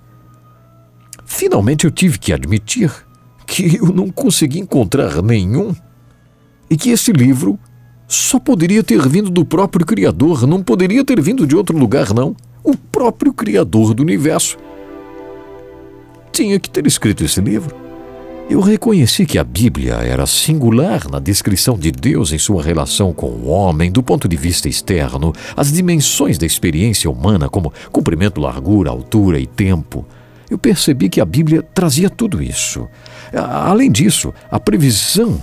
Finalmente 1.33 1.85
eu 1.85 1.91
tive 1.91 2.19
que 2.19 2.33
admitir 2.33 2.91
que 3.47 3.77
eu 3.77 3.87
não 3.87 4.09
consegui 4.09 4.59
encontrar 4.59 5.21
nenhum 5.23 5.73
e 6.69 6.75
que 6.75 6.89
esse 6.89 7.13
livro 7.13 7.57
só 8.05 8.37
poderia 8.37 8.83
ter 8.83 9.07
vindo 9.07 9.29
do 9.29 9.45
próprio 9.45 9.85
Criador, 9.85 10.45
não 10.45 10.61
poderia 10.61 11.05
ter 11.05 11.21
vindo 11.21 11.47
de 11.47 11.55
outro 11.55 11.77
lugar, 11.77 12.13
não. 12.13 12.35
O 12.61 12.75
próprio 12.75 13.33
Criador 13.33 13.93
do 13.93 14.03
universo 14.03 14.57
tinha 16.33 16.59
que 16.59 16.69
ter 16.69 16.85
escrito 16.85 17.23
esse 17.23 17.39
livro. 17.39 17.73
Eu 18.49 18.59
reconheci 18.59 19.25
que 19.25 19.39
a 19.39 19.43
Bíblia 19.43 19.95
era 19.95 20.27
singular 20.27 21.09
na 21.09 21.17
descrição 21.17 21.79
de 21.79 21.93
Deus 21.93 22.33
em 22.33 22.37
sua 22.37 22.61
relação 22.61 23.13
com 23.13 23.27
o 23.27 23.47
homem 23.47 23.89
do 23.89 24.03
ponto 24.03 24.27
de 24.27 24.35
vista 24.35 24.67
externo, 24.67 25.31
as 25.55 25.71
dimensões 25.71 26.37
da 26.37 26.45
experiência 26.45 27.09
humana, 27.09 27.49
como 27.49 27.71
comprimento, 27.89 28.41
largura, 28.41 28.89
altura 28.89 29.39
e 29.39 29.47
tempo. 29.47 30.05
Eu 30.51 30.57
percebi 30.57 31.07
que 31.07 31.21
a 31.21 31.25
Bíblia 31.25 31.63
trazia 31.63 32.09
tudo 32.09 32.43
isso. 32.43 32.89
Além 33.33 33.89
disso, 33.89 34.33
a 34.51 34.59
previsão. 34.59 35.41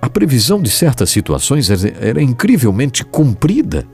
A 0.00 0.08
previsão 0.08 0.62
de 0.62 0.70
certas 0.70 1.10
situações 1.10 1.68
era 1.68 2.22
incrivelmente 2.22 3.04
cumprida. 3.04 3.84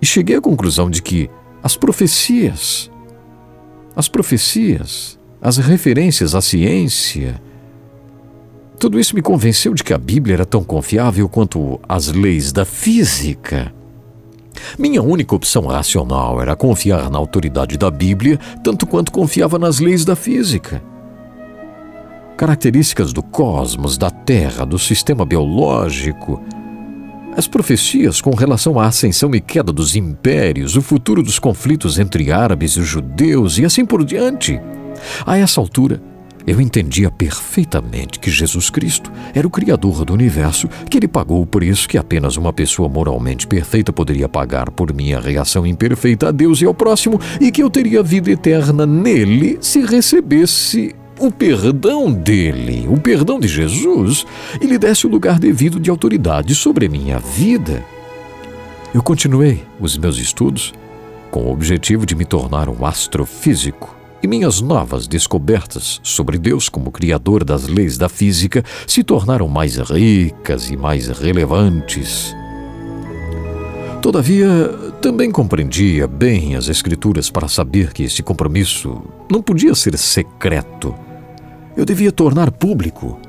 E 0.00 0.06
cheguei 0.06 0.36
à 0.36 0.40
conclusão 0.40 0.88
de 0.88 1.02
que 1.02 1.28
as 1.62 1.76
profecias, 1.76 2.90
as 3.94 4.08
profecias, 4.08 5.18
as 5.38 5.58
referências 5.58 6.34
à 6.34 6.40
ciência, 6.40 7.38
tudo 8.78 8.98
isso 8.98 9.14
me 9.14 9.20
convenceu 9.20 9.74
de 9.74 9.84
que 9.84 9.92
a 9.92 9.98
Bíblia 9.98 10.36
era 10.36 10.46
tão 10.46 10.64
confiável 10.64 11.28
quanto 11.28 11.78
as 11.86 12.08
leis 12.08 12.52
da 12.52 12.64
física. 12.64 13.70
Minha 14.78 15.02
única 15.02 15.34
opção 15.34 15.66
racional 15.66 16.40
era 16.40 16.56
confiar 16.56 17.10
na 17.10 17.18
autoridade 17.18 17.76
da 17.76 17.90
Bíblia 17.90 18.38
tanto 18.62 18.86
quanto 18.86 19.12
confiava 19.12 19.58
nas 19.58 19.78
leis 19.78 20.04
da 20.04 20.16
física. 20.16 20.82
Características 22.36 23.12
do 23.12 23.22
cosmos, 23.22 23.96
da 23.96 24.10
Terra, 24.10 24.64
do 24.64 24.78
sistema 24.78 25.24
biológico, 25.24 26.42
as 27.36 27.48
profecias 27.48 28.20
com 28.20 28.30
relação 28.30 28.78
à 28.78 28.86
ascensão 28.86 29.34
e 29.34 29.40
queda 29.40 29.72
dos 29.72 29.96
impérios, 29.96 30.76
o 30.76 30.82
futuro 30.82 31.22
dos 31.22 31.38
conflitos 31.38 31.98
entre 31.98 32.30
árabes 32.30 32.76
e 32.76 32.82
judeus 32.82 33.58
e 33.58 33.64
assim 33.64 33.84
por 33.84 34.04
diante. 34.04 34.60
A 35.26 35.36
essa 35.36 35.60
altura, 35.60 36.00
eu 36.46 36.60
entendia 36.60 37.10
perfeitamente 37.10 38.18
que 38.18 38.30
Jesus 38.30 38.68
Cristo 38.68 39.10
era 39.34 39.46
o 39.46 39.50
Criador 39.50 40.04
do 40.04 40.12
universo, 40.12 40.68
que 40.90 40.98
ele 40.98 41.08
pagou 41.08 41.40
o 41.40 41.46
preço 41.46 41.88
que 41.88 41.96
apenas 41.96 42.36
uma 42.36 42.52
pessoa 42.52 42.88
moralmente 42.88 43.46
perfeita 43.46 43.92
poderia 43.92 44.28
pagar 44.28 44.70
por 44.70 44.92
minha 44.92 45.20
reação 45.20 45.66
imperfeita 45.66 46.28
a 46.28 46.30
Deus 46.30 46.60
e 46.60 46.66
ao 46.66 46.74
próximo, 46.74 47.18
e 47.40 47.50
que 47.50 47.62
eu 47.62 47.70
teria 47.70 48.02
vida 48.02 48.30
eterna 48.30 48.84
nele 48.84 49.58
se 49.60 49.80
recebesse 49.80 50.94
o 51.18 51.30
perdão 51.30 52.12
dele, 52.12 52.86
o 52.88 53.00
perdão 53.00 53.38
de 53.38 53.48
Jesus, 53.48 54.26
e 54.60 54.66
lhe 54.66 54.78
desse 54.78 55.06
o 55.06 55.10
lugar 55.10 55.38
devido 55.38 55.78
de 55.78 55.88
autoridade 55.88 56.54
sobre 56.54 56.86
a 56.86 56.88
minha 56.88 57.18
vida. 57.18 57.84
Eu 58.92 59.02
continuei 59.02 59.62
os 59.80 59.96
meus 59.96 60.18
estudos 60.18 60.72
com 61.30 61.44
o 61.44 61.52
objetivo 61.52 62.04
de 62.04 62.14
me 62.14 62.24
tornar 62.24 62.68
um 62.68 62.84
astrofísico 62.84 64.03
e 64.24 64.26
minhas 64.26 64.62
novas 64.62 65.06
descobertas 65.06 66.00
sobre 66.02 66.38
Deus 66.38 66.70
como 66.70 66.90
Criador 66.90 67.44
das 67.44 67.68
leis 67.68 67.98
da 67.98 68.08
física 68.08 68.64
se 68.86 69.04
tornaram 69.04 69.46
mais 69.48 69.76
ricas 69.76 70.70
e 70.70 70.78
mais 70.78 71.08
relevantes. 71.08 72.34
Todavia, 74.00 74.48
também 75.02 75.30
compreendia 75.30 76.06
bem 76.06 76.56
as 76.56 76.68
Escrituras 76.68 77.28
para 77.28 77.48
saber 77.48 77.92
que 77.92 78.04
esse 78.04 78.22
compromisso 78.22 79.02
não 79.30 79.42
podia 79.42 79.74
ser 79.74 79.98
secreto. 79.98 80.94
Eu 81.76 81.84
devia 81.84 82.10
tornar 82.10 82.50
público 82.50 83.20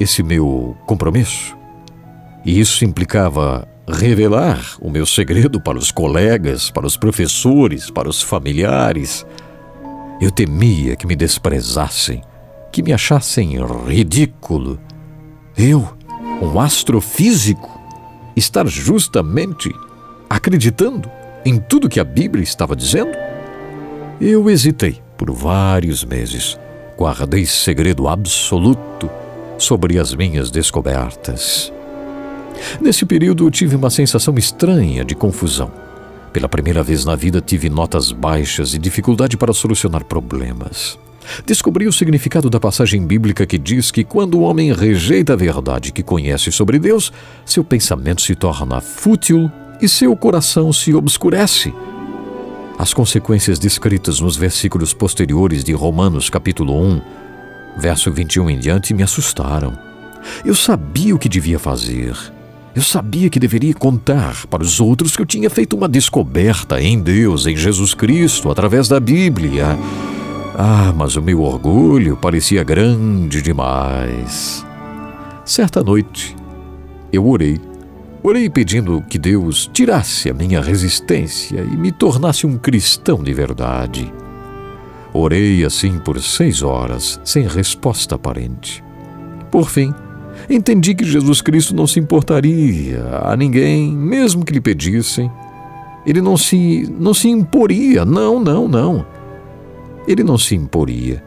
esse 0.00 0.24
meu 0.24 0.76
compromisso. 0.86 1.56
E 2.44 2.58
isso 2.58 2.84
implicava 2.84 3.68
revelar 3.88 4.60
o 4.80 4.90
meu 4.90 5.06
segredo 5.06 5.60
para 5.60 5.78
os 5.78 5.92
colegas, 5.92 6.68
para 6.68 6.86
os 6.86 6.96
professores, 6.96 7.90
para 7.90 8.08
os 8.08 8.20
familiares 8.20 9.24
eu 10.20 10.30
temia 10.30 10.96
que 10.96 11.06
me 11.06 11.16
desprezassem, 11.16 12.22
que 12.70 12.82
me 12.82 12.92
achassem 12.92 13.56
ridículo. 13.86 14.78
Eu, 15.56 15.88
um 16.42 16.60
astrofísico, 16.60 17.80
estar 18.36 18.66
justamente 18.66 19.74
acreditando 20.28 21.10
em 21.44 21.58
tudo 21.58 21.88
que 21.88 21.98
a 21.98 22.04
Bíblia 22.04 22.42
estava 22.42 22.76
dizendo? 22.76 23.12
Eu 24.20 24.50
hesitei 24.50 25.00
por 25.16 25.30
vários 25.32 26.04
meses, 26.04 26.58
guardei 26.98 27.46
segredo 27.46 28.06
absoluto 28.06 29.10
sobre 29.56 29.98
as 29.98 30.14
minhas 30.14 30.50
descobertas. 30.50 31.72
Nesse 32.80 33.06
período, 33.06 33.50
tive 33.50 33.76
uma 33.76 33.90
sensação 33.90 34.34
estranha 34.36 35.04
de 35.04 35.14
confusão. 35.14 35.70
Pela 36.32 36.48
primeira 36.48 36.82
vez 36.82 37.04
na 37.04 37.16
vida 37.16 37.40
tive 37.40 37.68
notas 37.68 38.12
baixas 38.12 38.72
e 38.72 38.78
dificuldade 38.78 39.36
para 39.36 39.52
solucionar 39.52 40.04
problemas. 40.04 40.98
Descobri 41.44 41.86
o 41.86 41.92
significado 41.92 42.48
da 42.48 42.60
passagem 42.60 43.04
bíblica 43.04 43.44
que 43.44 43.58
diz 43.58 43.90
que 43.90 44.04
quando 44.04 44.38
o 44.38 44.42
homem 44.42 44.72
rejeita 44.72 45.32
a 45.32 45.36
verdade 45.36 45.92
que 45.92 46.02
conhece 46.02 46.50
sobre 46.52 46.78
Deus, 46.78 47.12
seu 47.44 47.64
pensamento 47.64 48.22
se 48.22 48.34
torna 48.34 48.80
fútil 48.80 49.50
e 49.80 49.88
seu 49.88 50.16
coração 50.16 50.72
se 50.72 50.94
obscurece. 50.94 51.74
As 52.78 52.94
consequências 52.94 53.58
descritas 53.58 54.20
nos 54.20 54.36
versículos 54.36 54.94
posteriores 54.94 55.62
de 55.62 55.72
Romanos 55.72 56.30
capítulo 56.30 56.80
1, 56.80 57.00
verso 57.76 58.10
21 58.10 58.50
em 58.50 58.58
diante 58.58 58.94
me 58.94 59.02
assustaram. 59.02 59.76
Eu 60.44 60.54
sabia 60.54 61.14
o 61.14 61.18
que 61.18 61.28
devia 61.28 61.58
fazer 61.58 62.16
eu 62.74 62.82
sabia 62.82 63.28
que 63.28 63.40
deveria 63.40 63.74
contar 63.74 64.46
para 64.46 64.62
os 64.62 64.80
outros 64.80 65.16
que 65.16 65.22
eu 65.22 65.26
tinha 65.26 65.50
feito 65.50 65.74
uma 65.74 65.88
descoberta 65.88 66.80
em 66.80 67.00
Deus, 67.00 67.46
em 67.46 67.56
Jesus 67.56 67.94
Cristo, 67.94 68.50
através 68.50 68.88
da 68.88 69.00
Bíblia. 69.00 69.76
Ah, 70.56 70.92
mas 70.96 71.16
o 71.16 71.22
meu 71.22 71.42
orgulho 71.42 72.16
parecia 72.16 72.62
grande 72.62 73.42
demais. 73.42 74.64
Certa 75.44 75.82
noite, 75.82 76.36
eu 77.12 77.26
orei. 77.26 77.60
Orei 78.22 78.48
pedindo 78.48 79.02
que 79.08 79.18
Deus 79.18 79.68
tirasse 79.72 80.30
a 80.30 80.34
minha 80.34 80.60
resistência 80.60 81.60
e 81.60 81.76
me 81.76 81.90
tornasse 81.90 82.46
um 82.46 82.56
cristão 82.56 83.22
de 83.22 83.32
verdade. 83.32 84.12
Orei 85.12 85.64
assim 85.64 85.98
por 85.98 86.20
seis 86.20 86.62
horas, 86.62 87.20
sem 87.24 87.48
resposta 87.48 88.14
aparente. 88.14 88.84
Por 89.50 89.68
fim, 89.68 89.92
Entendi 90.50 90.96
que 90.96 91.04
Jesus 91.04 91.40
Cristo 91.40 91.76
não 91.76 91.86
se 91.86 92.00
importaria 92.00 93.04
a 93.22 93.36
ninguém, 93.36 93.92
mesmo 93.92 94.44
que 94.44 94.52
lhe 94.52 94.60
pedissem. 94.60 95.30
Ele 96.04 96.20
não 96.20 96.36
se, 96.36 96.92
não 96.98 97.14
se 97.14 97.28
imporia, 97.28 98.04
não, 98.04 98.40
não, 98.40 98.66
não. 98.66 99.06
Ele 100.08 100.24
não 100.24 100.36
se 100.36 100.56
imporia. 100.56 101.22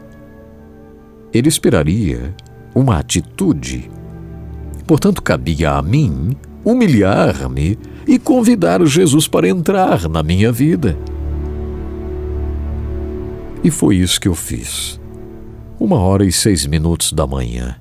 Ele 1.32 1.48
esperaria 1.48 2.34
uma 2.74 2.98
atitude. 2.98 3.90
Portanto, 4.86 5.22
cabia 5.22 5.70
a 5.70 5.80
mim 5.80 6.36
humilhar-me 6.62 7.78
e 8.06 8.18
convidar 8.18 8.84
Jesus 8.84 9.26
para 9.26 9.48
entrar 9.48 10.06
na 10.06 10.22
minha 10.22 10.52
vida. 10.52 10.98
E 13.62 13.70
foi 13.70 13.96
isso 13.96 14.20
que 14.20 14.28
eu 14.28 14.34
fiz. 14.34 15.00
Uma 15.80 15.98
hora 15.98 16.26
e 16.26 16.32
seis 16.32 16.66
minutos 16.66 17.10
da 17.10 17.26
manhã. 17.26 17.76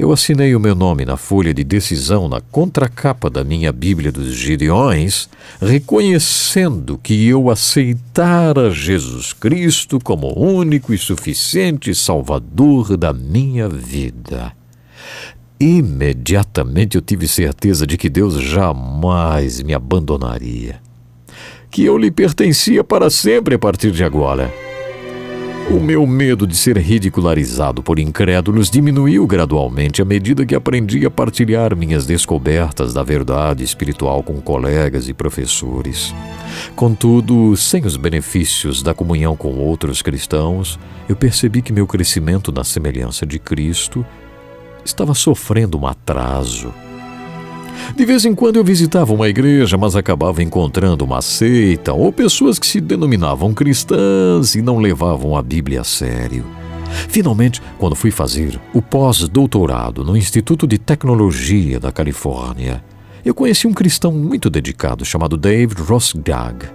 Eu 0.00 0.12
assinei 0.12 0.56
o 0.56 0.60
meu 0.60 0.74
nome 0.74 1.04
na 1.04 1.18
folha 1.18 1.52
de 1.52 1.62
decisão 1.62 2.26
na 2.26 2.40
contracapa 2.40 3.28
da 3.28 3.44
minha 3.44 3.70
Bíblia 3.70 4.10
dos 4.10 4.34
Gideões, 4.34 5.28
reconhecendo 5.60 6.96
que 6.96 7.28
eu 7.28 7.50
aceitara 7.50 8.70
Jesus 8.70 9.34
Cristo 9.34 9.98
como 10.02 10.32
único 10.38 10.94
e 10.94 10.96
suficiente 10.96 11.94
Salvador 11.94 12.96
da 12.96 13.12
minha 13.12 13.68
vida. 13.68 14.52
Imediatamente 15.60 16.96
eu 16.96 17.02
tive 17.02 17.28
certeza 17.28 17.86
de 17.86 17.98
que 17.98 18.08
Deus 18.08 18.40
jamais 18.42 19.62
me 19.62 19.74
abandonaria, 19.74 20.80
que 21.70 21.84
eu 21.84 21.98
lhe 21.98 22.10
pertencia 22.10 22.82
para 22.82 23.10
sempre 23.10 23.56
a 23.56 23.58
partir 23.58 23.90
de 23.90 24.02
agora. 24.02 24.50
O 25.70 25.78
meu 25.78 26.04
medo 26.04 26.48
de 26.48 26.56
ser 26.56 26.76
ridicularizado 26.76 27.80
por 27.80 28.00
incrédulos 28.00 28.68
diminuiu 28.68 29.24
gradualmente 29.24 30.02
à 30.02 30.04
medida 30.04 30.44
que 30.44 30.56
aprendi 30.56 31.06
a 31.06 31.10
partilhar 31.10 31.76
minhas 31.76 32.04
descobertas 32.04 32.92
da 32.92 33.04
verdade 33.04 33.62
espiritual 33.62 34.20
com 34.20 34.40
colegas 34.40 35.08
e 35.08 35.14
professores. 35.14 36.12
Contudo, 36.74 37.56
sem 37.56 37.86
os 37.86 37.96
benefícios 37.96 38.82
da 38.82 38.92
comunhão 38.92 39.36
com 39.36 39.54
outros 39.58 40.02
cristãos, 40.02 40.76
eu 41.08 41.14
percebi 41.14 41.62
que 41.62 41.72
meu 41.72 41.86
crescimento 41.86 42.50
na 42.50 42.64
semelhança 42.64 43.24
de 43.24 43.38
Cristo 43.38 44.04
estava 44.84 45.14
sofrendo 45.14 45.78
um 45.78 45.86
atraso. 45.86 46.74
De 47.96 48.04
vez 48.04 48.24
em 48.24 48.34
quando 48.34 48.56
eu 48.56 48.64
visitava 48.64 49.12
uma 49.12 49.28
igreja, 49.28 49.76
mas 49.76 49.96
acabava 49.96 50.42
encontrando 50.42 51.04
uma 51.04 51.20
seita 51.20 51.92
ou 51.92 52.12
pessoas 52.12 52.58
que 52.58 52.66
se 52.66 52.80
denominavam 52.80 53.52
cristãs 53.52 54.54
e 54.54 54.62
não 54.62 54.78
levavam 54.78 55.36
a 55.36 55.42
Bíblia 55.42 55.82
a 55.82 55.84
sério. 55.84 56.44
Finalmente, 57.08 57.60
quando 57.78 57.94
fui 57.94 58.10
fazer 58.10 58.60
o 58.74 58.82
pós-doutorado 58.82 60.04
no 60.04 60.16
Instituto 60.16 60.66
de 60.66 60.78
Tecnologia 60.78 61.78
da 61.78 61.92
Califórnia, 61.92 62.82
eu 63.24 63.34
conheci 63.34 63.66
um 63.66 63.72
cristão 63.72 64.12
muito 64.12 64.48
dedicado 64.48 65.04
chamado 65.04 65.36
David 65.36 65.80
Rosgag, 65.82 66.66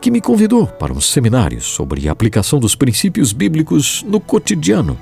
que 0.00 0.10
me 0.10 0.20
convidou 0.20 0.66
para 0.66 0.92
um 0.92 1.00
seminário 1.00 1.60
sobre 1.60 2.08
a 2.08 2.12
aplicação 2.12 2.58
dos 2.58 2.74
princípios 2.74 3.32
bíblicos 3.32 4.04
no 4.06 4.20
cotidiano. 4.20 4.98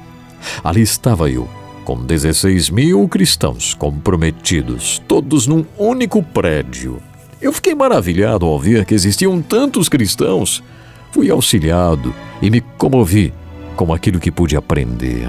Ali 0.63 0.83
estava 0.83 1.31
eu, 1.31 1.49
com 1.85 2.05
16 2.05 2.71
mil 2.71 3.09
cristãos 3.09 3.75
comprometidos, 3.75 5.01
todos 5.07 5.47
num 5.47 5.65
único 5.77 6.23
prédio. 6.23 7.01
Eu 7.41 7.53
fiquei 7.53 7.75
maravilhado 7.75 8.47
ao 8.47 8.59
ver 8.59 8.85
que 8.85 8.95
existiam 8.95 9.43
tantos 9.43 9.89
cristãos. 9.89 10.63
Fui 11.11 11.31
auxiliado 11.31 12.15
e 12.41 12.51
me 12.51 12.61
comovi 12.61 13.33
com 13.77 13.93
aquilo 13.93 14.21
que 14.21 14.31
pude 14.31 14.57
aprender. 14.57 15.29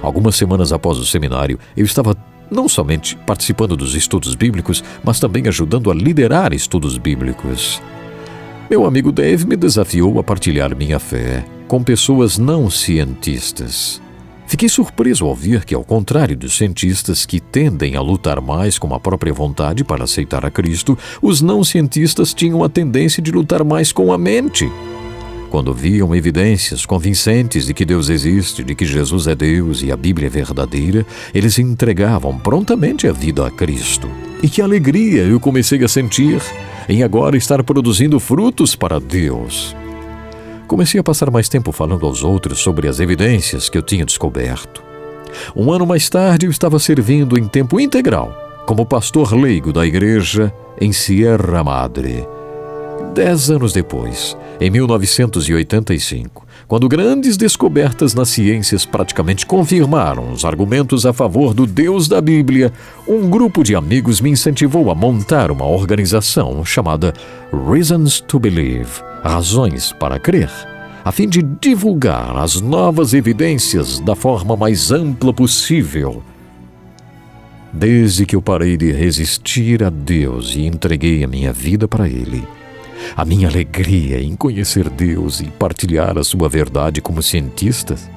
Algumas 0.00 0.36
semanas 0.36 0.72
após 0.72 0.98
o 0.98 1.04
seminário, 1.04 1.58
eu 1.76 1.84
estava 1.84 2.16
não 2.50 2.68
somente 2.68 3.16
participando 3.26 3.76
dos 3.76 3.94
estudos 3.94 4.34
bíblicos, 4.34 4.82
mas 5.04 5.20
também 5.20 5.46
ajudando 5.46 5.90
a 5.90 5.94
liderar 5.94 6.52
estudos 6.54 6.96
bíblicos. 6.96 7.82
Meu 8.70 8.86
amigo 8.86 9.12
Dave 9.12 9.46
me 9.46 9.56
desafiou 9.56 10.18
a 10.18 10.24
partilhar 10.24 10.74
minha 10.74 10.98
fé 10.98 11.44
com 11.66 11.82
pessoas 11.82 12.38
não 12.38 12.70
cientistas. 12.70 14.00
Fiquei 14.48 14.66
surpreso 14.66 15.26
ao 15.26 15.34
ver 15.34 15.62
que, 15.66 15.74
ao 15.74 15.84
contrário 15.84 16.34
dos 16.34 16.56
cientistas 16.56 17.26
que 17.26 17.38
tendem 17.38 17.96
a 17.96 18.00
lutar 18.00 18.40
mais 18.40 18.78
com 18.78 18.94
a 18.94 18.98
própria 18.98 19.30
vontade 19.30 19.84
para 19.84 20.04
aceitar 20.04 20.44
a 20.46 20.50
Cristo, 20.50 20.96
os 21.20 21.42
não 21.42 21.62
cientistas 21.62 22.32
tinham 22.32 22.64
a 22.64 22.68
tendência 22.68 23.22
de 23.22 23.30
lutar 23.30 23.62
mais 23.62 23.92
com 23.92 24.10
a 24.10 24.16
mente. 24.16 24.66
Quando 25.50 25.74
viam 25.74 26.14
evidências 26.16 26.86
convincentes 26.86 27.66
de 27.66 27.74
que 27.74 27.84
Deus 27.84 28.08
existe, 28.08 28.64
de 28.64 28.74
que 28.74 28.86
Jesus 28.86 29.26
é 29.26 29.34
Deus 29.34 29.82
e 29.82 29.92
a 29.92 29.96
Bíblia 29.98 30.28
é 30.28 30.30
verdadeira, 30.30 31.06
eles 31.34 31.58
entregavam 31.58 32.38
prontamente 32.38 33.06
a 33.06 33.12
vida 33.12 33.46
a 33.46 33.50
Cristo. 33.50 34.08
E 34.42 34.48
que 34.48 34.62
alegria 34.62 35.24
eu 35.24 35.38
comecei 35.38 35.84
a 35.84 35.88
sentir 35.88 36.40
em 36.88 37.02
agora 37.02 37.36
estar 37.36 37.62
produzindo 37.62 38.18
frutos 38.18 38.74
para 38.74 38.98
Deus. 38.98 39.76
Comecei 40.68 41.00
a 41.00 41.02
passar 41.02 41.30
mais 41.30 41.48
tempo 41.48 41.72
falando 41.72 42.04
aos 42.04 42.22
outros 42.22 42.58
sobre 42.58 42.86
as 42.86 43.00
evidências 43.00 43.70
que 43.70 43.78
eu 43.78 43.82
tinha 43.82 44.04
descoberto. 44.04 44.82
Um 45.56 45.72
ano 45.72 45.86
mais 45.86 46.10
tarde, 46.10 46.44
eu 46.44 46.50
estava 46.50 46.78
servindo 46.78 47.38
em 47.38 47.48
tempo 47.48 47.80
integral 47.80 48.36
como 48.66 48.84
pastor 48.84 49.32
leigo 49.32 49.72
da 49.72 49.86
igreja 49.86 50.52
em 50.78 50.92
Sierra 50.92 51.64
Madre. 51.64 52.28
Dez 53.14 53.50
anos 53.50 53.72
depois, 53.72 54.36
em 54.60 54.68
1985, 54.68 56.46
quando 56.68 56.86
grandes 56.86 57.36
descobertas 57.36 58.14
nas 58.14 58.28
ciências 58.28 58.84
praticamente 58.84 59.46
confirmaram 59.46 60.30
os 60.30 60.44
argumentos 60.44 61.06
a 61.06 61.12
favor 61.14 61.54
do 61.54 61.66
Deus 61.66 62.06
da 62.06 62.20
Bíblia, 62.20 62.70
um 63.08 63.28
grupo 63.30 63.64
de 63.64 63.74
amigos 63.74 64.20
me 64.20 64.28
incentivou 64.28 64.90
a 64.90 64.94
montar 64.94 65.50
uma 65.50 65.66
organização 65.66 66.62
chamada 66.64 67.14
Reasons 67.50 68.20
to 68.20 68.38
Believe 68.38 69.02
Razões 69.24 69.92
para 69.94 70.20
Crer 70.20 70.50
a 71.08 71.10
fim 71.10 71.26
de 71.26 71.40
divulgar 71.42 72.36
as 72.36 72.60
novas 72.60 73.14
evidências 73.14 73.98
da 73.98 74.14
forma 74.14 74.54
mais 74.54 74.92
ampla 74.92 75.32
possível. 75.32 76.22
Desde 77.72 78.26
que 78.26 78.36
eu 78.36 78.42
parei 78.42 78.76
de 78.76 78.92
resistir 78.92 79.82
a 79.82 79.88
Deus 79.88 80.54
e 80.54 80.66
entreguei 80.66 81.24
a 81.24 81.26
minha 81.26 81.50
vida 81.50 81.88
para 81.88 82.06
Ele, 82.06 82.46
a 83.16 83.24
minha 83.24 83.48
alegria 83.48 84.20
em 84.20 84.34
conhecer 84.36 84.88
Deus 84.88 85.40
e 85.40 85.44
partilhar 85.44 86.18
a 86.18 86.24
sua 86.24 86.48
verdade 86.48 87.00
como 87.00 87.22
cientistas 87.22 88.08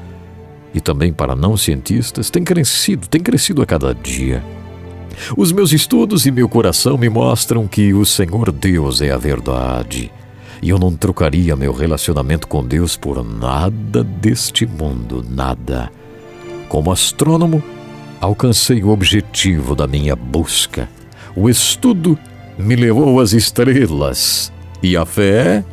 e 0.73 0.79
também 0.79 1.11
para 1.11 1.35
não 1.35 1.57
cientistas 1.57 2.29
tem 2.29 2.43
crescido, 2.43 3.07
tem 3.07 3.21
crescido 3.21 3.61
a 3.61 3.65
cada 3.65 3.93
dia. 3.93 4.43
Os 5.35 5.51
meus 5.51 5.73
estudos 5.73 6.25
e 6.25 6.31
meu 6.31 6.47
coração 6.47 6.97
me 6.97 7.09
mostram 7.09 7.67
que 7.67 7.93
o 7.93 8.05
Senhor 8.05 8.51
Deus 8.51 9.01
é 9.01 9.11
a 9.11 9.17
verdade. 9.17 10.11
E 10.61 10.69
eu 10.69 10.79
não 10.79 10.95
trocaria 10.95 11.55
meu 11.55 11.73
relacionamento 11.73 12.47
com 12.47 12.65
Deus 12.65 12.95
por 12.95 13.23
nada 13.23 14.03
deste 14.03 14.65
mundo, 14.65 15.25
nada. 15.27 15.91
Como 16.69 16.91
astrônomo, 16.91 17.61
alcancei 18.19 18.83
o 18.83 18.89
objetivo 18.89 19.75
da 19.75 19.87
minha 19.87 20.15
busca. 20.15 20.87
O 21.35 21.49
estudo 21.49 22.17
me 22.57 22.75
levou 22.75 23.19
às 23.19 23.33
estrelas 23.33 24.51
e 24.83 24.97
a 24.97 25.05
fé 25.05 25.63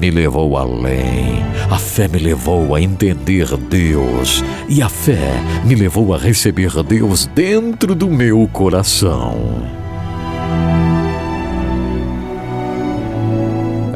me 0.00 0.10
levou 0.10 0.56
além. 0.56 1.42
A 1.70 1.76
fé 1.76 2.06
me 2.06 2.18
levou 2.18 2.74
a 2.74 2.80
entender 2.80 3.56
Deus. 3.56 4.44
E 4.68 4.80
a 4.80 4.88
fé 4.88 5.42
me 5.64 5.74
levou 5.74 6.14
a 6.14 6.18
receber 6.18 6.82
Deus 6.84 7.26
dentro 7.26 7.94
do 7.94 8.08
meu 8.08 8.48
coração. 8.52 9.34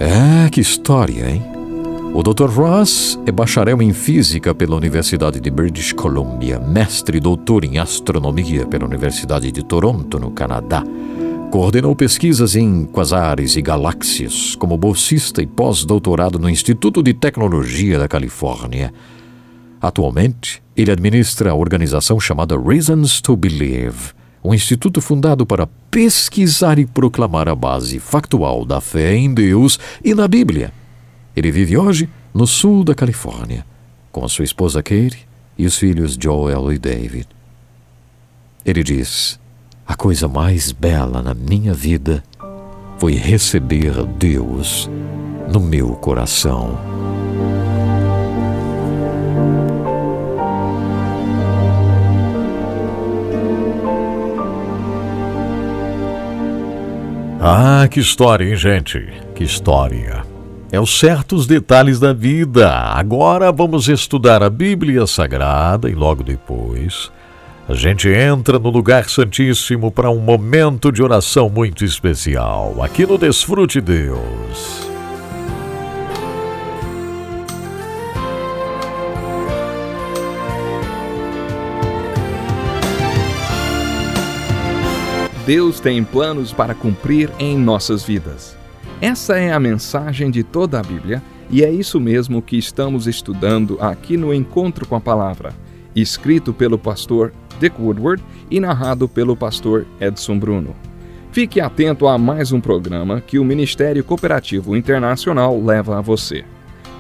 É, 0.01 0.51
que 0.51 0.61
história, 0.61 1.31
hein? 1.31 1.43
O 2.13 2.23
Dr. 2.23 2.51
Ross 2.51 3.19
é 3.25 3.33
bacharel 3.33 3.81
em 3.81 3.93
física 3.93 4.55
pela 4.55 4.77
Universidade 4.77 5.41
de 5.41 5.51
British 5.51 5.93
Columbia, 5.93 6.59
mestre 6.59 7.17
e 7.17 7.21
doutor 7.21 7.65
em 7.65 7.79
astronomia 7.79 8.67
pela 8.67 8.85
Universidade 8.85 9.51
de 9.51 9.63
Toronto, 9.63 10.19
no 10.19 10.31
Canadá 10.33 10.85
Coordenou 11.53 11.95
pesquisas 11.95 12.57
em 12.57 12.87
quasares 12.87 13.57
e 13.57 13.61
galáxias, 13.61 14.57
como 14.57 14.75
bolsista 14.79 15.43
e 15.43 15.47
pós-doutorado 15.47 16.39
no 16.39 16.49
Instituto 16.49 17.03
de 17.03 17.13
Tecnologia 17.13 17.99
da 17.99 18.09
Califórnia. 18.09 18.91
Atualmente, 19.79 20.63
ele 20.75 20.91
administra 20.91 21.51
a 21.51 21.55
organização 21.55 22.19
chamada 22.19 22.59
Reasons 22.59 23.21
to 23.21 23.37
Believe, 23.37 24.15
um 24.43 24.55
instituto 24.55 25.03
fundado 25.03 25.45
para 25.45 25.67
pesquisar 25.91 26.79
e 26.79 26.87
proclamar 26.87 27.51
a 27.51 27.55
base 27.55 27.99
factual 27.99 28.65
da 28.65 28.81
fé 28.81 29.15
em 29.15 29.35
Deus 29.35 29.79
e 30.03 30.15
na 30.15 30.27
Bíblia. 30.27 30.73
Ele 31.37 31.53
vive 31.53 31.77
hoje 31.77 32.09
no 32.33 32.47
sul 32.47 32.83
da 32.83 32.95
Califórnia, 32.95 33.67
com 34.11 34.25
a 34.25 34.29
sua 34.31 34.47
esposa 34.47 34.83
Kate 34.83 35.29
e 35.59 35.67
os 35.67 35.77
filhos 35.77 36.17
Joel 36.19 36.73
e 36.73 36.79
David. 36.79 37.29
Ele 38.65 38.83
diz: 38.83 39.42
a 39.87 39.95
coisa 39.95 40.29
mais 40.29 40.73
bela 40.73 41.23
na 41.23 41.35
minha 41.35 41.75
vida 41.75 42.23
foi 42.99 43.15
receber 43.15 44.05
Deus 44.19 44.89
no 45.53 45.61
meu 45.61 45.91
coração. 45.97 46.79
Ah, 57.45 57.89
que 57.91 57.99
história, 57.99 58.45
hein, 58.49 58.55
gente? 58.55 59.05
Que 59.35 59.43
história. 59.43 60.23
É 60.71 60.81
os 60.81 60.97
certos 60.97 61.45
detalhes 61.45 61.99
da 61.99 62.13
vida. 62.13 62.71
Agora 62.71 63.51
vamos 63.51 63.89
estudar 63.89 64.45
a 64.45 64.49
Bíblia 64.49 65.09
Sagrada 65.09 65.91
e 65.91 65.95
logo 65.95 66.23
depois 66.23 67.11
a 67.69 67.75
gente 67.75 68.09
entra 68.09 68.59
no 68.59 68.71
lugar 68.71 69.09
santíssimo 69.09 69.91
para 69.91 70.11
um 70.11 70.19
momento 70.19 70.91
de 70.91 71.03
oração 71.03 71.49
muito 71.49 71.85
especial. 71.85 72.83
Aqui 72.83 73.07
no 73.07 73.17
Desfrute 73.17 73.81
Deus. 73.81 74.91
Deus 85.47 85.81
tem 85.81 86.05
planos 86.05 86.53
para 86.53 86.75
cumprir 86.75 87.31
em 87.39 87.59
nossas 87.59 88.05
vidas. 88.05 88.57
Essa 89.01 89.37
é 89.37 89.53
a 89.53 89.59
mensagem 89.59 90.31
de 90.31 90.45
toda 90.45 90.79
a 90.79 90.83
Bíblia 90.83 91.23
e 91.51 91.65
é 91.65 91.71
isso 91.71 92.01
mesmo 92.01 92.41
que 92.41 92.57
estamos 92.57 93.07
estudando 93.07 93.77
aqui 93.81 94.17
no 94.17 94.33
Encontro 94.33 94.87
com 94.87 94.95
a 94.95 95.01
Palavra, 95.01 95.53
escrito 95.95 96.53
pelo 96.53 96.79
pastor 96.79 97.33
Dick 97.63 97.81
Woodward 97.81 98.21
e 98.51 98.59
narrado 98.59 99.09
pelo 99.09 99.37
pastor 99.37 99.87
Edson 100.01 100.37
Bruno. 100.37 100.75
Fique 101.31 101.61
atento 101.61 102.09
a 102.09 102.19
mais 102.19 102.51
um 102.51 102.61
programa 102.61 103.21
que 103.21 103.39
o 103.39 103.45
Ministério 103.45 104.03
Cooperativo 104.03 104.77
Internacional 104.77 105.63
leva 105.63 105.97
a 105.97 106.01
você. 106.01 106.45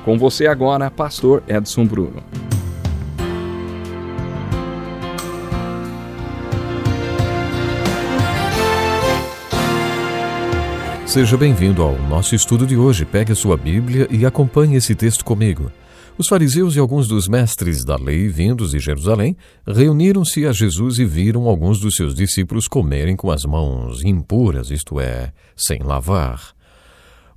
Com 0.05 0.17
você 0.17 0.47
agora, 0.47 0.89
pastor 0.89 1.43
Edson 1.49 1.85
Bruno. 1.85 2.23
Seja 11.05 11.37
bem-vindo 11.37 11.83
ao 11.83 11.99
nosso 12.03 12.37
estudo 12.37 12.65
de 12.65 12.77
hoje. 12.77 13.05
Pegue 13.05 13.33
a 13.33 13.35
sua 13.35 13.57
Bíblia 13.57 14.07
e 14.09 14.25
acompanhe 14.25 14.77
esse 14.77 14.95
texto 14.95 15.25
comigo. 15.25 15.73
Os 16.19 16.29
fariseus 16.29 16.77
e 16.77 16.79
alguns 16.79 17.09
dos 17.09 17.27
mestres 17.27 17.85
da 17.85 17.97
lei 17.97 18.29
vindos 18.29 18.73
de 18.73 18.79
Jerusalém 18.79 19.35
reuniram-se 19.67 20.47
a 20.47 20.53
Jesus 20.53 20.99
e 20.99 21.07
viram 21.07 21.49
alguns 21.49 21.81
dos 21.81 21.95
seus 21.95 22.15
discípulos 22.15 22.69
comerem 22.69 23.17
com 23.17 23.31
as 23.31 23.45
mãos 23.45 24.05
impuras, 24.05 24.71
isto 24.71 25.01
é, 25.01 25.33
sem 25.57 25.83
lavar. 25.83 26.53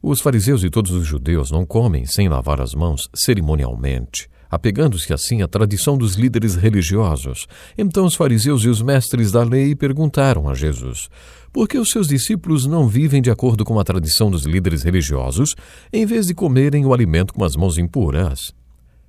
Os 0.03 0.19
fariseus 0.19 0.63
e 0.63 0.69
todos 0.69 0.91
os 0.91 1.07
judeus 1.07 1.51
não 1.51 1.65
comem 1.65 2.05
sem 2.05 2.27
lavar 2.27 2.59
as 2.59 2.73
mãos 2.73 3.09
cerimonialmente 3.15 4.27
apegando-se 4.47 5.11
assim 5.11 5.41
à 5.41 5.47
tradição 5.47 5.97
dos 5.97 6.15
líderes 6.15 6.55
religiosos. 6.55 7.45
Então 7.77 8.05
os 8.05 8.15
fariseus 8.15 8.63
e 8.63 8.69
os 8.69 8.81
mestres 8.81 9.31
da 9.31 9.43
lei 9.43 9.75
perguntaram 9.75 10.47
a 10.47 10.53
Jesus: 10.53 11.09
por 11.51 11.67
que 11.67 11.77
os 11.77 11.89
seus 11.89 12.07
discípulos 12.07 12.65
não 12.65 12.87
vivem 12.87 13.21
de 13.21 13.29
acordo 13.29 13.65
com 13.65 13.79
a 13.79 13.83
tradição 13.83 14.31
dos 14.31 14.45
líderes 14.45 14.83
religiosos, 14.83 15.55
em 15.91 16.05
vez 16.05 16.27
de 16.27 16.33
comerem 16.33 16.85
o 16.85 16.93
alimento 16.93 17.33
com 17.33 17.43
as 17.43 17.55
mãos 17.55 17.77
impuras? 17.77 18.53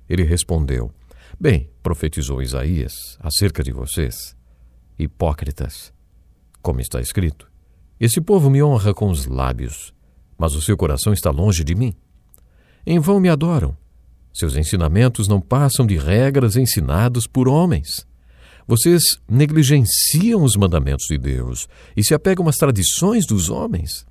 Ele 0.09 0.23
respondeu: 0.23 0.91
Bem, 1.39 1.69
profetizou 1.81 2.41
Isaías 2.41 3.17
acerca 3.19 3.63
de 3.63 3.71
vocês, 3.71 4.35
hipócritas. 4.97 5.93
Como 6.61 6.79
está 6.79 6.99
escrito: 6.99 7.49
Esse 7.99 8.21
povo 8.21 8.49
me 8.49 8.61
honra 8.63 8.93
com 8.93 9.09
os 9.09 9.25
lábios, 9.25 9.93
mas 10.37 10.55
o 10.55 10.61
seu 10.61 10.77
coração 10.77 11.13
está 11.13 11.29
longe 11.31 11.63
de 11.63 11.75
mim. 11.75 11.93
Em 12.85 12.99
vão 12.99 13.19
me 13.19 13.29
adoram 13.29 13.75
seus 14.37 14.55
ensinamentos 14.55 15.27
não 15.27 15.41
passam 15.41 15.83
de 15.83 15.97
regras 15.97 16.55
ensinadas 16.55 17.25
por 17.25 17.47
homens. 17.47 18.05
Vocês 18.67 19.01
negligenciam 19.27 20.43
os 20.43 20.55
mandamentos 20.55 21.07
de 21.07 21.17
Deus 21.17 21.67
e 21.95 22.03
se 22.03 22.13
apegam 22.13 22.47
às 22.47 22.55
tradições 22.55 23.25
dos 23.25 23.49
homens. 23.49 24.05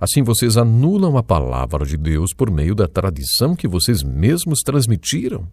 Assim 0.00 0.22
vocês 0.22 0.56
anulam 0.56 1.18
a 1.18 1.22
palavra 1.22 1.84
de 1.84 1.98
Deus 1.98 2.32
por 2.32 2.50
meio 2.50 2.74
da 2.74 2.88
tradição 2.88 3.54
que 3.54 3.68
vocês 3.68 4.02
mesmos 4.02 4.60
transmitiram. 4.60 5.46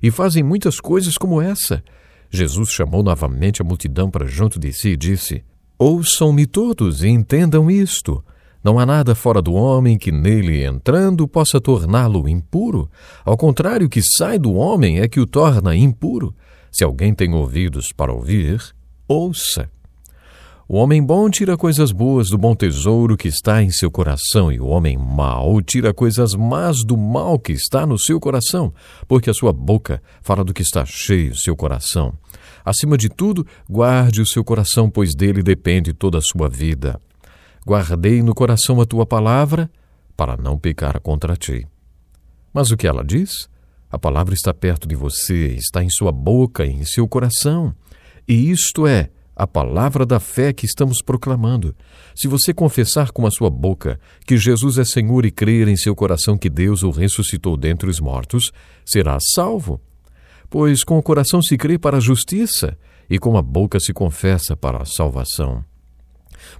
E 0.00 0.08
fazem 0.08 0.44
muitas 0.44 0.78
coisas 0.78 1.18
como 1.18 1.42
essa. 1.42 1.82
Jesus 2.30 2.70
chamou 2.70 3.02
novamente 3.02 3.60
a 3.60 3.64
multidão 3.64 4.08
para 4.08 4.26
junto 4.26 4.60
de 4.60 4.72
si 4.72 4.90
e 4.90 4.96
disse: 4.96 5.42
Ouçam-me 5.76 6.46
todos 6.46 7.02
e 7.02 7.08
entendam 7.08 7.68
isto. 7.68 8.24
Não 8.62 8.78
há 8.78 8.86
nada 8.86 9.14
fora 9.14 9.42
do 9.42 9.54
homem 9.54 9.98
que 9.98 10.12
nele 10.12 10.64
entrando 10.64 11.26
possa 11.26 11.60
torná-lo 11.60 12.28
impuro. 12.28 12.88
Ao 13.24 13.36
contrário, 13.36 13.86
o 13.86 13.90
que 13.90 14.02
sai 14.02 14.38
do 14.38 14.52
homem 14.54 15.00
é 15.00 15.08
que 15.08 15.18
o 15.18 15.26
torna 15.26 15.74
impuro. 15.74 16.34
Se 16.70 16.84
alguém 16.84 17.14
tem 17.14 17.32
ouvidos 17.34 17.92
para 17.92 18.12
ouvir, 18.12 18.60
ouça. 19.08 19.68
O 20.70 20.76
homem 20.76 21.02
bom 21.02 21.30
tira 21.30 21.56
coisas 21.56 21.90
boas 21.90 22.28
do 22.28 22.36
bom 22.36 22.54
tesouro 22.54 23.16
que 23.16 23.26
está 23.26 23.62
em 23.62 23.70
seu 23.70 23.90
coração, 23.90 24.52
e 24.52 24.60
o 24.60 24.66
homem 24.66 24.98
mau 24.98 25.62
tira 25.62 25.94
coisas 25.94 26.34
más 26.34 26.84
do 26.84 26.94
mal 26.94 27.38
que 27.38 27.52
está 27.52 27.86
no 27.86 27.98
seu 27.98 28.20
coração, 28.20 28.74
porque 29.06 29.30
a 29.30 29.32
sua 29.32 29.50
boca 29.50 30.02
fala 30.20 30.44
do 30.44 30.52
que 30.52 30.60
está 30.60 30.84
cheio 30.84 31.34
seu 31.34 31.56
coração. 31.56 32.12
Acima 32.62 32.98
de 32.98 33.08
tudo, 33.08 33.46
guarde 33.66 34.20
o 34.20 34.26
seu 34.26 34.44
coração, 34.44 34.90
pois 34.90 35.14
dele 35.14 35.42
depende 35.42 35.94
toda 35.94 36.18
a 36.18 36.20
sua 36.20 36.50
vida. 36.50 37.00
Guardei 37.66 38.22
no 38.22 38.34
coração 38.34 38.78
a 38.78 38.84
tua 38.84 39.06
palavra, 39.06 39.70
para 40.14 40.36
não 40.36 40.58
pecar 40.58 41.00
contra 41.00 41.34
ti. 41.34 41.66
Mas 42.52 42.70
o 42.70 42.76
que 42.76 42.86
ela 42.86 43.02
diz? 43.02 43.48
A 43.90 43.98
palavra 43.98 44.34
está 44.34 44.52
perto 44.52 44.86
de 44.86 44.94
você, 44.94 45.46
está 45.54 45.82
em 45.82 45.88
sua 45.88 46.12
boca 46.12 46.66
e 46.66 46.70
em 46.70 46.84
seu 46.84 47.08
coração. 47.08 47.74
E 48.28 48.50
isto 48.50 48.86
é 48.86 49.08
a 49.38 49.46
palavra 49.46 50.04
da 50.04 50.18
fé 50.18 50.52
que 50.52 50.66
estamos 50.66 51.00
proclamando. 51.00 51.74
Se 52.12 52.26
você 52.26 52.52
confessar 52.52 53.12
com 53.12 53.24
a 53.24 53.30
sua 53.30 53.48
boca 53.48 54.00
que 54.26 54.36
Jesus 54.36 54.78
é 54.78 54.84
Senhor 54.84 55.24
e 55.24 55.30
crer 55.30 55.68
em 55.68 55.76
seu 55.76 55.94
coração 55.94 56.36
que 56.36 56.50
Deus 56.50 56.82
o 56.82 56.90
ressuscitou 56.90 57.56
dentre 57.56 57.88
os 57.88 58.00
mortos, 58.00 58.50
será 58.84 59.16
salvo. 59.32 59.80
Pois 60.50 60.82
com 60.82 60.98
o 60.98 61.02
coração 61.02 61.40
se 61.40 61.56
crê 61.56 61.78
para 61.78 61.98
a 61.98 62.00
justiça 62.00 62.76
e 63.08 63.16
com 63.16 63.38
a 63.38 63.42
boca 63.42 63.78
se 63.78 63.92
confessa 63.92 64.56
para 64.56 64.82
a 64.82 64.84
salvação. 64.84 65.64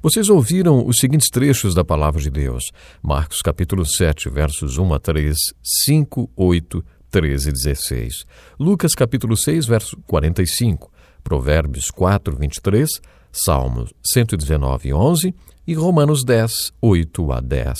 Vocês 0.00 0.28
ouviram 0.28 0.86
os 0.86 0.98
seguintes 0.98 1.30
trechos 1.30 1.74
da 1.74 1.84
palavra 1.84 2.20
de 2.20 2.30
Deus: 2.30 2.64
Marcos 3.02 3.40
capítulo 3.42 3.84
7, 3.84 4.30
versos 4.30 4.78
1 4.78 4.94
a 4.94 4.98
3, 5.00 5.36
5, 5.84 6.30
8, 6.36 6.84
13 7.10 7.48
e 7.48 7.52
16. 7.52 8.24
Lucas 8.58 8.94
capítulo 8.94 9.36
6, 9.36 9.66
verso 9.66 9.96
45. 10.06 10.92
Provérbios 11.28 11.90
4, 11.90 12.34
23. 12.38 12.88
Salmos 13.30 13.92
119, 14.02 14.94
11 14.94 15.34
e 15.66 15.74
Romanos 15.74 16.24
10, 16.24 16.72
8 16.80 17.32
a 17.32 17.40
10. 17.40 17.78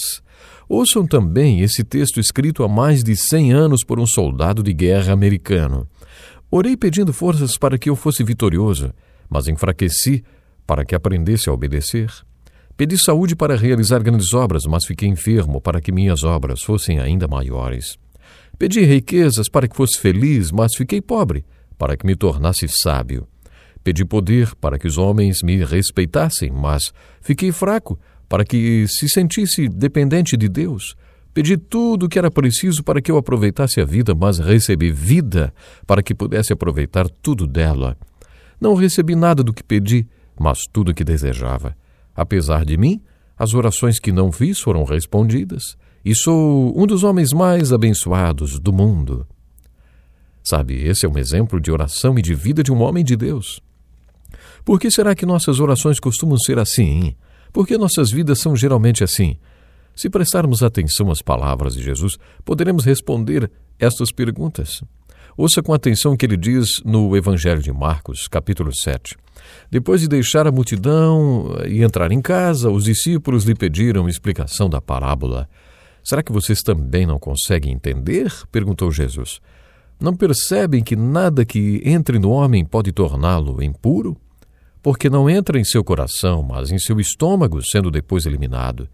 Ouçam 0.69 1.07
também 1.07 1.63
esse 1.63 1.83
texto 1.83 2.21
escrito 2.21 2.63
há 2.63 2.69
mais 2.69 3.03
de 3.03 3.17
100 3.17 3.53
anos 3.55 3.83
por 3.83 3.99
um 3.99 4.07
soldado 4.07 4.63
de 4.63 4.75
guerra 4.75 5.15
americano. 5.15 5.89
Orei 6.51 6.77
pedindo 6.77 7.11
forças 7.11 7.57
para 7.57 7.79
que 7.79 7.89
eu 7.89 7.97
fosse 7.97 8.23
vitorioso, 8.23 8.93
mas 9.31 9.49
enfraqueci 9.49 10.23
para 10.67 10.85
que 10.85 10.95
aprendesse 10.95 11.49
a 11.49 11.53
obedecer. 11.55 12.13
Pedi 12.77 13.03
saúde 13.03 13.35
para 13.35 13.57
realizar 13.57 14.03
grandes 14.03 14.35
obras, 14.35 14.67
mas 14.67 14.85
fiquei 14.85 15.09
enfermo 15.09 15.59
para 15.59 15.81
que 15.81 15.91
minhas 15.91 16.23
obras 16.23 16.63
fossem 16.63 17.01
ainda 17.01 17.27
maiores. 17.27 17.99
Pedi 18.59 18.81
riquezas 18.81 19.49
para 19.49 19.67
que 19.67 19.75
fosse 19.75 19.99
feliz, 19.99 20.51
mas 20.51 20.75
fiquei 20.77 21.01
pobre 21.01 21.47
para 21.79 21.97
que 21.97 22.05
me 22.05 22.17
tornasse 22.17 22.67
sábio. 22.69 23.27
Pedi 23.89 24.05
poder 24.05 24.55
para 24.57 24.79
que 24.79 24.87
os 24.87 24.99
homens 24.99 25.43
me 25.43 25.65
respeitassem, 25.65 26.51
mas 26.51 26.93
fiquei 27.23 27.51
fraco 27.51 27.99
para 28.29 28.45
que 28.45 28.85
se 28.87 29.09
sentisse 29.09 29.67
dependente 29.67 30.37
de 30.37 30.47
Deus. 30.47 30.95
Pedi 31.33 31.57
tudo 31.57 32.05
o 32.05 32.09
que 32.11 32.19
era 32.19 32.31
preciso 32.31 32.85
para 32.85 33.01
que 33.01 33.11
eu 33.11 33.17
aproveitasse 33.17 33.81
a 33.81 33.87
vida, 33.87 34.15
mas 34.15 34.39
recebi 34.39 34.93
vida 34.93 35.55
para 35.87 36.03
que 36.03 36.15
pudesse 36.15 36.53
aproveitar 36.53 37.09
tudo 37.23 37.47
dela. 37.47 37.97
Não 38.61 38.75
recebi 38.75 39.17
nada 39.17 39.43
do 39.43 39.55
que 39.55 39.65
pedi, 39.65 40.07
mas 40.39 40.65
tudo 40.71 40.91
o 40.91 40.95
que 40.95 41.03
desejava. 41.03 41.75
Apesar 42.15 42.67
de 42.67 42.77
mim, 42.77 43.01
as 43.39 43.55
orações 43.55 43.99
que 43.99 44.13
não 44.13 44.31
fiz 44.31 44.61
foram 44.61 44.85
respondidas, 44.85 45.79
e 46.05 46.15
sou 46.15 46.79
um 46.79 46.87
dos 46.87 47.05
homens 47.05 47.33
mais 47.33 47.73
abençoados 47.73 48.61
do 48.61 48.71
mundo. 48.71 49.27
Sabe, 50.45 50.75
esse 50.75 51.07
é 51.07 51.09
um 51.09 51.17
exemplo 51.17 51.59
de 51.59 51.71
oração 51.73 52.19
e 52.19 52.23
de 52.23 52.35
vida 52.35 52.63
de 52.63 52.71
um 52.71 52.83
homem 52.83 53.03
de 53.03 53.17
Deus. 53.17 53.67
Por 54.65 54.79
que 54.79 54.91
será 54.91 55.15
que 55.15 55.27
nossas 55.27 55.61
orações 55.61 55.99
costumam 55.99 56.39
ser 56.39 56.59
assim? 56.59 57.15
Por 57.53 57.67
que 57.67 57.79
nossas 57.79 58.11
vidas 58.11 58.39
são 58.39 58.55
geralmente 58.55 59.03
assim? 59.03 59.37
Se 59.95 60.09
prestarmos 60.09 60.63
atenção 60.63 61.11
às 61.11 61.21
palavras 61.21 61.75
de 61.75 61.83
Jesus, 61.83 62.19
poderemos 62.45 62.85
responder 62.85 63.51
estas 63.79 64.13
perguntas. 64.13 64.83
Ouça 65.37 65.63
com 65.63 65.73
atenção 65.73 66.13
o 66.13 66.17
que 66.17 66.27
ele 66.27 66.37
diz 66.37 66.81
no 66.85 67.17
Evangelho 67.17 67.63
de 67.63 67.73
Marcos, 67.73 68.27
capítulo 68.27 68.75
7. 68.75 69.17
Depois 69.71 70.01
de 70.01 70.09
deixar 70.09 70.47
a 70.47 70.53
multidão 70.53 71.57
e 71.67 71.83
entrar 71.83 72.11
em 72.11 72.21
casa, 72.21 72.71
os 72.71 72.85
discípulos 72.85 73.45
lhe 73.45 73.55
pediram 73.55 74.09
explicação 74.09 74.69
da 74.69 74.81
parábola. 74.81 75.49
Será 76.03 76.23
que 76.23 76.33
vocês 76.33 76.61
também 76.61 77.07
não 77.07 77.19
conseguem 77.19 77.73
entender? 77.73 78.33
perguntou 78.51 78.91
Jesus. 78.91 79.41
Não 80.01 80.15
percebem 80.15 80.83
que 80.83 80.97
nada 80.97 81.45
que 81.45 81.83
entre 81.85 82.19
no 82.19 82.31
homem 82.31 82.65
pode 82.65 82.93
torná-lo 82.93 83.63
impuro? 83.63 84.17
Porque 84.83 85.11
não 85.11 85.29
entra 85.29 85.59
em 85.59 85.65
seu 85.65 85.83
coração, 85.83 86.43
mas 86.43 86.71
em 86.71 86.79
seu 86.79 87.01
estômago, 87.01 87.63
sendo 87.63 87.91
depois 87.91 88.27
eliminado. 88.27 88.89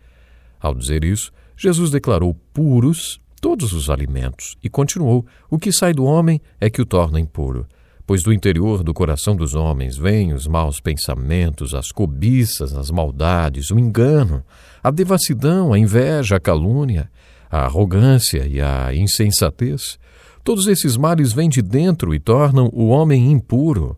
Ao 0.61 0.75
dizer 0.75 1.05
isso, 1.05 1.31
Jesus 1.57 1.91
declarou 1.91 2.35
puros 2.53 3.21
todos 3.45 3.75
os 3.75 3.91
alimentos, 3.91 4.57
e 4.65 4.71
continuou: 4.71 5.27
O 5.51 5.59
que 5.59 5.71
sai 5.71 5.93
do 5.93 6.05
homem 6.05 6.41
é 6.59 6.71
que 6.71 6.81
o 6.81 6.87
torna 6.87 7.21
impuro. 7.21 7.67
Pois 8.07 8.23
do 8.23 8.33
interior 8.33 8.83
do 8.83 8.95
coração 8.95 9.37
dos 9.37 9.55
homens 9.55 9.99
vêm 9.99 10.33
os 10.33 10.47
maus 10.47 10.81
pensamentos, 10.81 11.75
as 11.75 11.93
cobiças, 11.93 12.75
as 12.75 12.91
maldades, 12.91 13.71
o 13.71 13.79
engano, 13.79 14.43
a 14.83 14.91
devassidão, 14.91 15.75
a 15.75 15.79
inveja, 15.79 16.37
a 16.37 16.41
calúnia, 16.41 17.11
a 17.51 17.65
arrogância 17.65 18.47
e 18.47 18.63
a 18.63 18.95
insensatez. 18.95 19.99
Todos 20.43 20.67
esses 20.67 20.97
males 20.97 21.35
vêm 21.35 21.49
de 21.49 21.61
dentro 21.61 22.15
e 22.15 22.19
tornam 22.19 22.71
o 22.73 22.89
homem 22.89 23.31
impuro. 23.31 23.97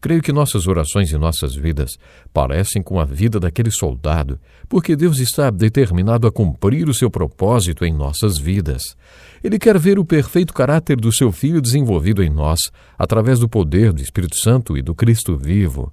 Creio 0.00 0.22
que 0.22 0.32
nossas 0.32 0.66
orações 0.66 1.10
e 1.10 1.18
nossas 1.18 1.54
vidas 1.54 1.98
parecem 2.32 2.82
com 2.82 2.98
a 2.98 3.04
vida 3.04 3.38
daquele 3.38 3.70
soldado, 3.70 4.38
porque 4.66 4.96
Deus 4.96 5.18
está 5.18 5.50
determinado 5.50 6.26
a 6.26 6.32
cumprir 6.32 6.88
o 6.88 6.94
seu 6.94 7.10
propósito 7.10 7.84
em 7.84 7.92
nossas 7.92 8.38
vidas. 8.38 8.96
Ele 9.44 9.58
quer 9.58 9.78
ver 9.78 9.98
o 9.98 10.04
perfeito 10.04 10.54
caráter 10.54 10.96
do 10.96 11.12
seu 11.12 11.30
Filho 11.30 11.60
desenvolvido 11.60 12.22
em 12.22 12.30
nós, 12.30 12.60
através 12.98 13.38
do 13.38 13.48
poder 13.48 13.92
do 13.92 14.00
Espírito 14.00 14.36
Santo 14.36 14.76
e 14.76 14.82
do 14.82 14.94
Cristo 14.94 15.36
vivo. 15.36 15.92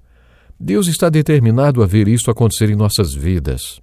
Deus 0.58 0.88
está 0.88 1.10
determinado 1.10 1.84
a 1.84 1.86
ver 1.86 2.08
isso 2.08 2.32
acontecer 2.32 2.70
em 2.70 2.76
nossas 2.76 3.14
vidas. 3.14 3.82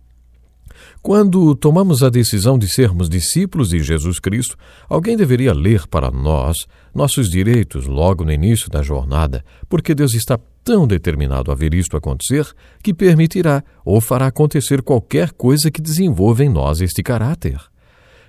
Quando 1.04 1.54
tomamos 1.54 2.02
a 2.02 2.08
decisão 2.08 2.58
de 2.58 2.66
sermos 2.66 3.10
discípulos 3.10 3.68
de 3.68 3.82
Jesus 3.82 4.18
Cristo, 4.18 4.56
alguém 4.88 5.18
deveria 5.18 5.52
ler 5.52 5.86
para 5.86 6.10
nós 6.10 6.66
nossos 6.94 7.28
direitos 7.28 7.84
logo 7.86 8.24
no 8.24 8.32
início 8.32 8.70
da 8.70 8.80
jornada, 8.80 9.44
porque 9.68 9.94
Deus 9.94 10.14
está 10.14 10.40
tão 10.64 10.86
determinado 10.86 11.52
a 11.52 11.54
ver 11.54 11.74
isto 11.74 11.94
acontecer 11.94 12.50
que 12.82 12.94
permitirá 12.94 13.62
ou 13.84 14.00
fará 14.00 14.28
acontecer 14.28 14.80
qualquer 14.80 15.32
coisa 15.32 15.70
que 15.70 15.82
desenvolva 15.82 16.42
em 16.42 16.48
nós 16.48 16.80
este 16.80 17.02
caráter. 17.02 17.60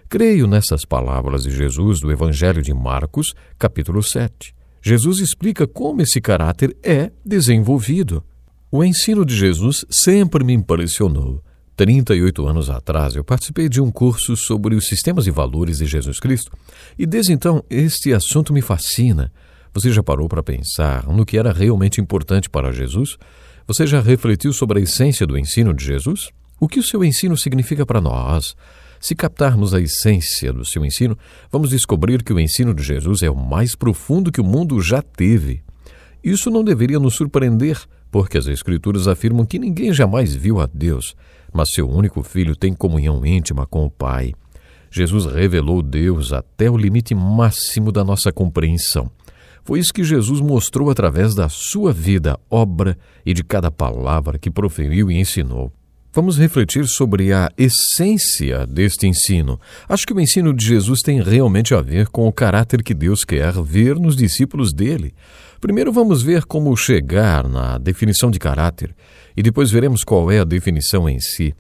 Creio 0.10 0.46
nessas 0.46 0.84
palavras 0.84 1.44
de 1.44 1.52
Jesus 1.52 2.02
do 2.02 2.12
Evangelho 2.12 2.62
de 2.62 2.74
Marcos, 2.74 3.34
capítulo 3.58 4.04
7. 4.04 4.54
Jesus 4.82 5.20
explica 5.20 5.66
como 5.66 6.02
esse 6.02 6.20
caráter 6.20 6.76
é 6.84 7.10
desenvolvido. 7.26 8.22
O 8.70 8.84
ensino 8.84 9.26
de 9.26 9.34
Jesus 9.34 9.86
sempre 9.90 10.44
me 10.44 10.52
impressionou. 10.52 11.42
38 11.76 12.48
anos 12.48 12.70
atrás, 12.70 13.16
eu 13.16 13.24
participei 13.24 13.68
de 13.68 13.82
um 13.82 13.92
curso 13.92 14.38
sobre 14.38 14.76
os 14.76 14.88
sistemas 14.88 15.28
e 15.28 15.32
valores 15.32 15.80
de 15.80 15.86
Jesus 15.86 16.20
Cristo 16.20 16.52
e 16.98 17.06
desde 17.06 17.34
então 17.34 17.64
este 17.70 18.14
assunto 18.14 18.54
me 18.54 18.62
fascina. 18.62 19.32
Você 19.74 19.92
já 19.92 20.02
parou 20.02 20.30
para 20.30 20.42
pensar 20.42 21.06
no 21.08 21.26
que 21.26 21.38
era 21.38 21.52
realmente 21.52 22.00
importante 22.00 22.50
para 22.50 22.72
Jesus? 22.72 23.18
Você 23.68 23.86
já 23.86 24.00
refletiu 24.00 24.54
sobre 24.54 24.80
a 24.80 24.82
essência 24.82 25.28
do 25.28 25.38
ensino 25.38 25.74
de 25.74 25.84
Jesus? 25.84 26.30
O 26.60 26.68
que 26.68 26.80
o 26.80 26.84
seu 26.84 27.04
ensino 27.04 27.36
significa 27.36 27.86
para 27.86 28.00
nós? 28.00 28.56
Se 29.02 29.14
captarmos 29.14 29.74
a 29.74 29.82
essência 29.82 30.54
do 30.54 30.64
seu 30.64 30.86
ensino, 30.86 31.18
vamos 31.52 31.72
descobrir 31.72 32.24
que 32.24 32.32
o 32.32 32.40
ensino 32.40 32.74
de 32.74 32.84
Jesus 32.84 33.22
é 33.22 33.30
o 33.30 33.36
mais 33.36 33.76
profundo 33.76 34.32
que 34.32 34.40
o 34.40 34.46
mundo 34.46 34.80
já 34.80 35.02
teve. 35.02 35.65
Isso 36.26 36.50
não 36.50 36.64
deveria 36.64 37.00
nos 37.00 37.16
surpreender, 37.16 37.80
porque 38.12 38.38
as 38.38 38.48
Escrituras 38.48 39.08
afirmam 39.08 39.46
que 39.46 39.60
ninguém 39.60 39.94
jamais 39.94 40.34
viu 40.36 40.60
a 40.60 40.66
Deus 40.66 41.16
mas 41.56 41.72
seu 41.72 41.90
único 41.90 42.22
filho 42.22 42.54
tem 42.54 42.74
comunhão 42.74 43.26
íntima 43.26 43.66
com 43.66 43.86
o 43.86 43.90
Pai. 43.90 44.34
Jesus 44.92 45.26
revelou 45.26 45.82
Deus 45.82 46.34
até 46.34 46.70
o 46.70 46.78
limite 46.78 47.16
máximo 47.16 47.94
da 47.94 48.04
nossa 48.04 48.32
compreensão. 48.32 49.10
Foi 49.64 49.80
isso 49.80 49.94
que 49.94 50.04
Jesus 50.04 50.42
mostrou 50.42 50.90
através 50.90 51.34
da 51.34 51.48
sua 51.48 51.94
vida, 51.94 52.38
obra 52.50 52.98
e 53.26 53.34
de 53.34 53.42
cada 53.42 53.72
palavra 53.72 54.38
que 54.38 54.52
proferiu 54.52 55.10
e 55.10 55.18
ensinou. 55.18 55.72
Vamos 56.14 56.38
refletir 56.38 56.88
sobre 56.88 57.34
a 57.34 57.50
essência 57.58 58.66
deste 58.66 59.08
ensino. 59.08 59.60
Acho 59.88 60.06
que 60.06 60.14
o 60.14 60.20
ensino 60.20 60.54
de 60.54 60.66
Jesus 60.66 61.02
tem 61.02 61.22
realmente 61.22 61.74
a 61.74 61.82
ver 61.82 62.08
com 62.08 62.28
o 62.28 62.34
caráter 62.34 62.84
que 62.84 62.94
Deus 62.94 63.24
quer 63.24 63.54
ver 63.64 63.98
nos 63.98 64.16
discípulos 64.16 64.74
dele. 64.74 65.14
Primeiro 65.66 65.92
vamos 65.92 66.22
ver 66.22 66.46
como 66.46 66.78
chegar 66.78 67.50
na 67.50 67.80
definição 67.80 68.30
de 68.30 68.38
caráter 68.38 68.96
e 69.36 69.42
depois 69.42 69.72
veremos 69.72 70.04
qual 70.04 70.32
é 70.32 70.38
a 70.38 70.44
definição 70.44 71.10
em 71.10 71.20
si. 71.20 71.56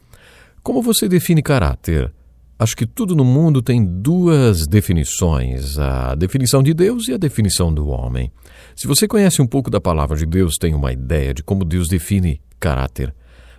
Como 0.61 0.79
você 0.79 1.09
define 1.09 1.41
caráter? 1.41 2.13
Acho 2.59 2.77
que 2.77 2.85
tudo 2.85 3.15
no 3.15 3.25
mundo 3.25 3.63
tem 3.63 3.83
duas 3.83 4.67
definições: 4.67 5.79
a 5.79 6.13
definição 6.13 6.61
de 6.61 6.71
Deus 6.71 7.07
e 7.07 7.13
a 7.15 7.17
definição 7.17 7.73
do 7.73 7.87
homem. 7.87 8.31
Se 8.75 8.85
você 8.85 9.07
conhece 9.07 9.41
um 9.41 9.47
pouco 9.47 9.71
da 9.71 9.81
palavra 9.81 10.15
de 10.15 10.27
Deus, 10.27 10.53
tem 10.59 10.75
uma 10.75 10.93
ideia 10.93 11.33
de 11.33 11.41
como 11.41 11.65
Deus 11.65 11.87
define 11.87 12.39
caráter. 12.59 13.11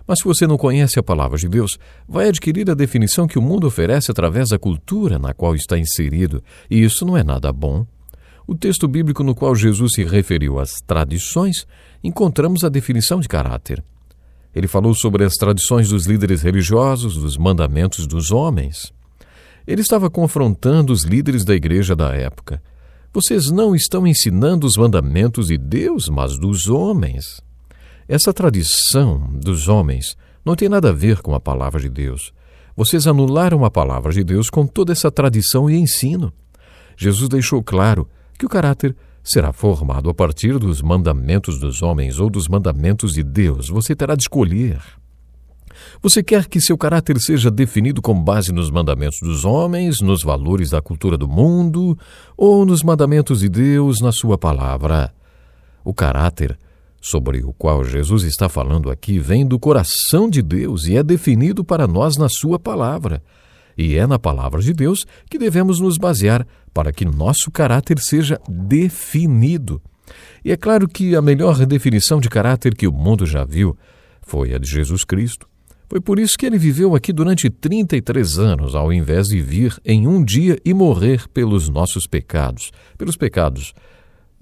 Mas 0.07 0.19
se 0.19 0.23
você 0.23 0.47
não 0.47 0.57
conhece 0.57 0.97
a 0.97 1.03
palavra 1.03 1.37
de 1.37 1.49
Deus, 1.49 1.77
vai 2.07 2.29
adquirir 2.29 2.71
a 2.71 2.73
definição 2.73 3.27
que 3.27 3.37
o 3.37 3.41
mundo 3.41 3.67
oferece 3.67 4.11
através 4.11 4.47
da 4.47 4.57
cultura 4.57 5.19
na 5.19 5.33
qual 5.33 5.53
está 5.55 5.77
inserido, 5.77 6.41
e 6.71 6.81
isso 6.81 7.05
não 7.05 7.17
é 7.17 7.23
nada 7.23 7.51
bom. 7.51 7.85
O 8.47 8.55
texto 8.55 8.87
bíblico 8.87 9.25
no 9.25 9.35
qual 9.35 9.53
Jesus 9.53 9.91
se 9.91 10.05
referiu 10.05 10.57
às 10.57 10.79
tradições, 10.79 11.67
encontramos 12.01 12.63
a 12.63 12.69
definição 12.69 13.19
de 13.19 13.27
caráter. 13.27 13.83
Ele 14.55 14.67
falou 14.67 14.93
sobre 14.95 15.25
as 15.25 15.33
tradições 15.33 15.89
dos 15.89 16.07
líderes 16.07 16.43
religiosos, 16.43 17.17
dos 17.17 17.37
mandamentos 17.37 18.07
dos 18.07 18.31
homens. 18.31 18.93
Ele 19.67 19.81
estava 19.81 20.09
confrontando 20.09 20.93
os 20.93 21.03
líderes 21.03 21.43
da 21.43 21.53
igreja 21.53 21.93
da 21.93 22.15
época. 22.15 22.63
Vocês 23.13 23.51
não 23.51 23.75
estão 23.75 24.07
ensinando 24.07 24.65
os 24.65 24.77
mandamentos 24.77 25.47
de 25.47 25.57
Deus, 25.57 26.07
mas 26.07 26.37
dos 26.37 26.69
homens. 26.69 27.41
Essa 28.07 28.31
tradição 28.31 29.29
dos 29.33 29.67
homens 29.67 30.15
não 30.45 30.55
tem 30.55 30.69
nada 30.69 30.89
a 30.89 30.93
ver 30.93 31.21
com 31.21 31.35
a 31.35 31.39
palavra 31.41 31.81
de 31.81 31.89
Deus. 31.89 32.31
Vocês 32.77 33.07
anularam 33.07 33.65
a 33.65 33.69
palavra 33.69 34.13
de 34.13 34.23
Deus 34.23 34.49
com 34.49 34.65
toda 34.65 34.93
essa 34.93 35.11
tradição 35.11 35.69
e 35.69 35.75
ensino. 35.75 36.31
Jesus 36.95 37.27
deixou 37.27 37.61
claro 37.61 38.07
que 38.37 38.45
o 38.45 38.49
caráter 38.49 38.95
será 39.23 39.51
formado 39.51 40.09
a 40.09 40.13
partir 40.13 40.57
dos 40.57 40.81
mandamentos 40.81 41.59
dos 41.59 41.81
homens 41.81 42.19
ou 42.19 42.29
dos 42.29 42.47
mandamentos 42.47 43.13
de 43.13 43.23
Deus. 43.23 43.69
Você 43.69 43.95
terá 43.95 44.15
de 44.15 44.23
escolher. 44.23 44.79
Você 46.01 46.23
quer 46.23 46.47
que 46.47 46.61
seu 46.61 46.77
caráter 46.77 47.19
seja 47.19 47.51
definido 47.51 48.01
com 48.01 48.13
base 48.13 48.51
nos 48.51 48.69
mandamentos 48.69 49.19
dos 49.21 49.45
homens, 49.45 50.01
nos 50.01 50.23
valores 50.23 50.69
da 50.69 50.81
cultura 50.81 51.17
do 51.17 51.27
mundo 51.27 51.97
ou 52.35 52.65
nos 52.65 52.83
mandamentos 52.83 53.39
de 53.39 53.49
Deus 53.49 53.99
na 53.99 54.11
sua 54.11 54.37
palavra? 54.37 55.13
O 55.83 55.93
caráter 55.93 56.57
sobre 57.01 57.43
o 57.43 57.53
qual 57.53 57.83
Jesus 57.83 58.23
está 58.23 58.49
falando 58.49 58.89
aqui 58.89 59.19
vem 59.19 59.45
do 59.45 59.59
coração 59.59 60.29
de 60.29 60.41
Deus 60.41 60.85
e 60.85 60.97
é 60.97 61.03
definido 61.03 61.63
para 61.63 61.87
nós 61.87 62.17
na 62.17 62.27
sua 62.29 62.59
palavra. 62.59 63.21
E 63.77 63.95
é 63.95 64.07
na 64.07 64.17
palavra 64.17 64.61
de 64.61 64.73
Deus 64.73 65.05
que 65.29 65.37
devemos 65.37 65.79
nos 65.79 65.97
basear 65.97 66.45
para 66.73 66.91
que 66.91 67.05
nosso 67.05 67.51
caráter 67.51 67.99
seja 67.99 68.39
definido. 68.49 69.81
E 70.43 70.51
é 70.51 70.57
claro 70.57 70.87
que 70.87 71.15
a 71.15 71.21
melhor 71.21 71.65
definição 71.65 72.19
de 72.19 72.29
caráter 72.29 72.75
que 72.75 72.87
o 72.87 72.91
mundo 72.91 73.25
já 73.25 73.43
viu 73.43 73.77
foi 74.21 74.53
a 74.53 74.57
de 74.57 74.69
Jesus 74.69 75.03
Cristo. 75.03 75.47
Foi 75.89 76.01
por 76.01 76.19
isso 76.19 76.37
que 76.37 76.45
ele 76.45 76.57
viveu 76.57 76.95
aqui 76.95 77.13
durante 77.13 77.49
33 77.49 78.39
anos, 78.39 78.75
ao 78.75 78.91
invés 78.91 79.27
de 79.27 79.39
vir 79.39 79.79
em 79.85 80.05
um 80.05 80.23
dia 80.23 80.57
e 80.65 80.73
morrer 80.73 81.27
pelos 81.29 81.69
nossos 81.69 82.05
pecados, 82.05 82.71
pelos 82.97 83.15
pecados 83.15 83.73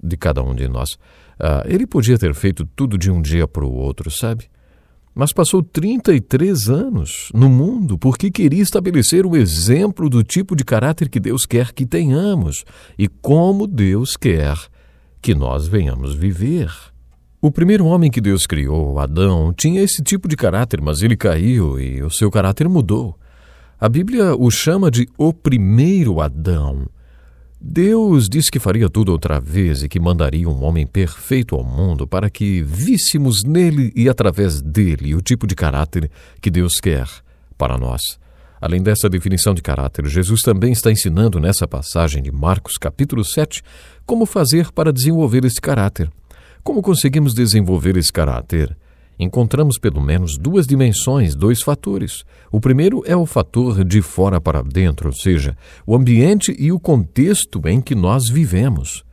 de 0.02 0.16
cada 0.16 0.42
um 0.42 0.54
de 0.54 0.68
nós. 0.68 0.98
Ah, 1.38 1.62
ele 1.66 1.86
podia 1.86 2.18
ter 2.18 2.34
feito 2.34 2.66
tudo 2.74 2.98
de 2.98 3.10
um 3.10 3.22
dia 3.22 3.46
para 3.46 3.64
o 3.64 3.72
outro, 3.72 4.10
sabe? 4.10 4.46
Mas 5.16 5.32
passou 5.32 5.62
33 5.62 6.68
anos 6.68 7.30
no 7.32 7.48
mundo 7.48 7.96
porque 7.96 8.30
queria 8.30 8.62
estabelecer 8.62 9.24
o 9.24 9.34
exemplo 9.34 10.10
do 10.10 10.22
tipo 10.22 10.54
de 10.54 10.62
caráter 10.62 11.08
que 11.08 11.18
Deus 11.18 11.46
quer 11.46 11.72
que 11.72 11.86
tenhamos 11.86 12.66
e 12.98 13.08
como 13.08 13.66
Deus 13.66 14.14
quer 14.14 14.58
que 15.22 15.34
nós 15.34 15.66
venhamos 15.66 16.14
viver. 16.14 16.70
O 17.40 17.50
primeiro 17.50 17.86
homem 17.86 18.10
que 18.10 18.20
Deus 18.20 18.46
criou, 18.46 18.98
Adão, 18.98 19.54
tinha 19.56 19.80
esse 19.80 20.02
tipo 20.02 20.28
de 20.28 20.36
caráter, 20.36 20.82
mas 20.82 21.00
ele 21.00 21.16
caiu 21.16 21.80
e 21.80 22.02
o 22.02 22.10
seu 22.10 22.30
caráter 22.30 22.68
mudou. 22.68 23.18
A 23.80 23.88
Bíblia 23.88 24.36
o 24.36 24.50
chama 24.50 24.90
de 24.90 25.08
o 25.16 25.32
primeiro 25.32 26.20
Adão. 26.20 26.86
Deus 27.60 28.28
disse 28.28 28.50
que 28.50 28.60
faria 28.60 28.88
tudo 28.88 29.12
outra 29.12 29.40
vez 29.40 29.82
e 29.82 29.88
que 29.88 29.98
mandaria 29.98 30.48
um 30.48 30.62
homem 30.62 30.86
perfeito 30.86 31.54
ao 31.54 31.64
mundo 31.64 32.06
para 32.06 32.28
que 32.28 32.62
víssemos 32.62 33.42
nele 33.44 33.92
e 33.96 34.08
através 34.08 34.60
dele 34.60 35.14
o 35.14 35.22
tipo 35.22 35.46
de 35.46 35.54
caráter 35.54 36.10
que 36.40 36.50
Deus 36.50 36.78
quer 36.78 37.08
para 37.56 37.78
nós. 37.78 38.02
Além 38.60 38.82
dessa 38.82 39.08
definição 39.08 39.54
de 39.54 39.62
caráter, 39.62 40.06
Jesus 40.06 40.42
também 40.42 40.72
está 40.72 40.90
ensinando 40.90 41.40
nessa 41.40 41.66
passagem 41.66 42.22
de 42.22 42.30
Marcos, 42.30 42.76
capítulo 42.76 43.24
7, 43.24 43.62
como 44.04 44.26
fazer 44.26 44.70
para 44.72 44.92
desenvolver 44.92 45.44
esse 45.44 45.60
caráter. 45.60 46.10
Como 46.62 46.82
conseguimos 46.82 47.34
desenvolver 47.34 47.96
esse 47.96 48.12
caráter? 48.12 48.76
Encontramos 49.18 49.78
pelo 49.78 50.00
menos 50.00 50.36
duas 50.36 50.66
dimensões, 50.66 51.34
dois 51.34 51.62
fatores. 51.62 52.24
O 52.50 52.60
primeiro 52.60 53.02
é 53.06 53.16
o 53.16 53.26
fator 53.26 53.84
de 53.84 54.02
fora 54.02 54.40
para 54.40 54.62
dentro, 54.62 55.08
ou 55.08 55.14
seja, 55.14 55.56
o 55.86 55.94
ambiente 55.94 56.54
e 56.58 56.70
o 56.72 56.80
contexto 56.80 57.60
em 57.66 57.80
que 57.80 57.94
nós 57.94 58.28
vivemos. 58.28 59.04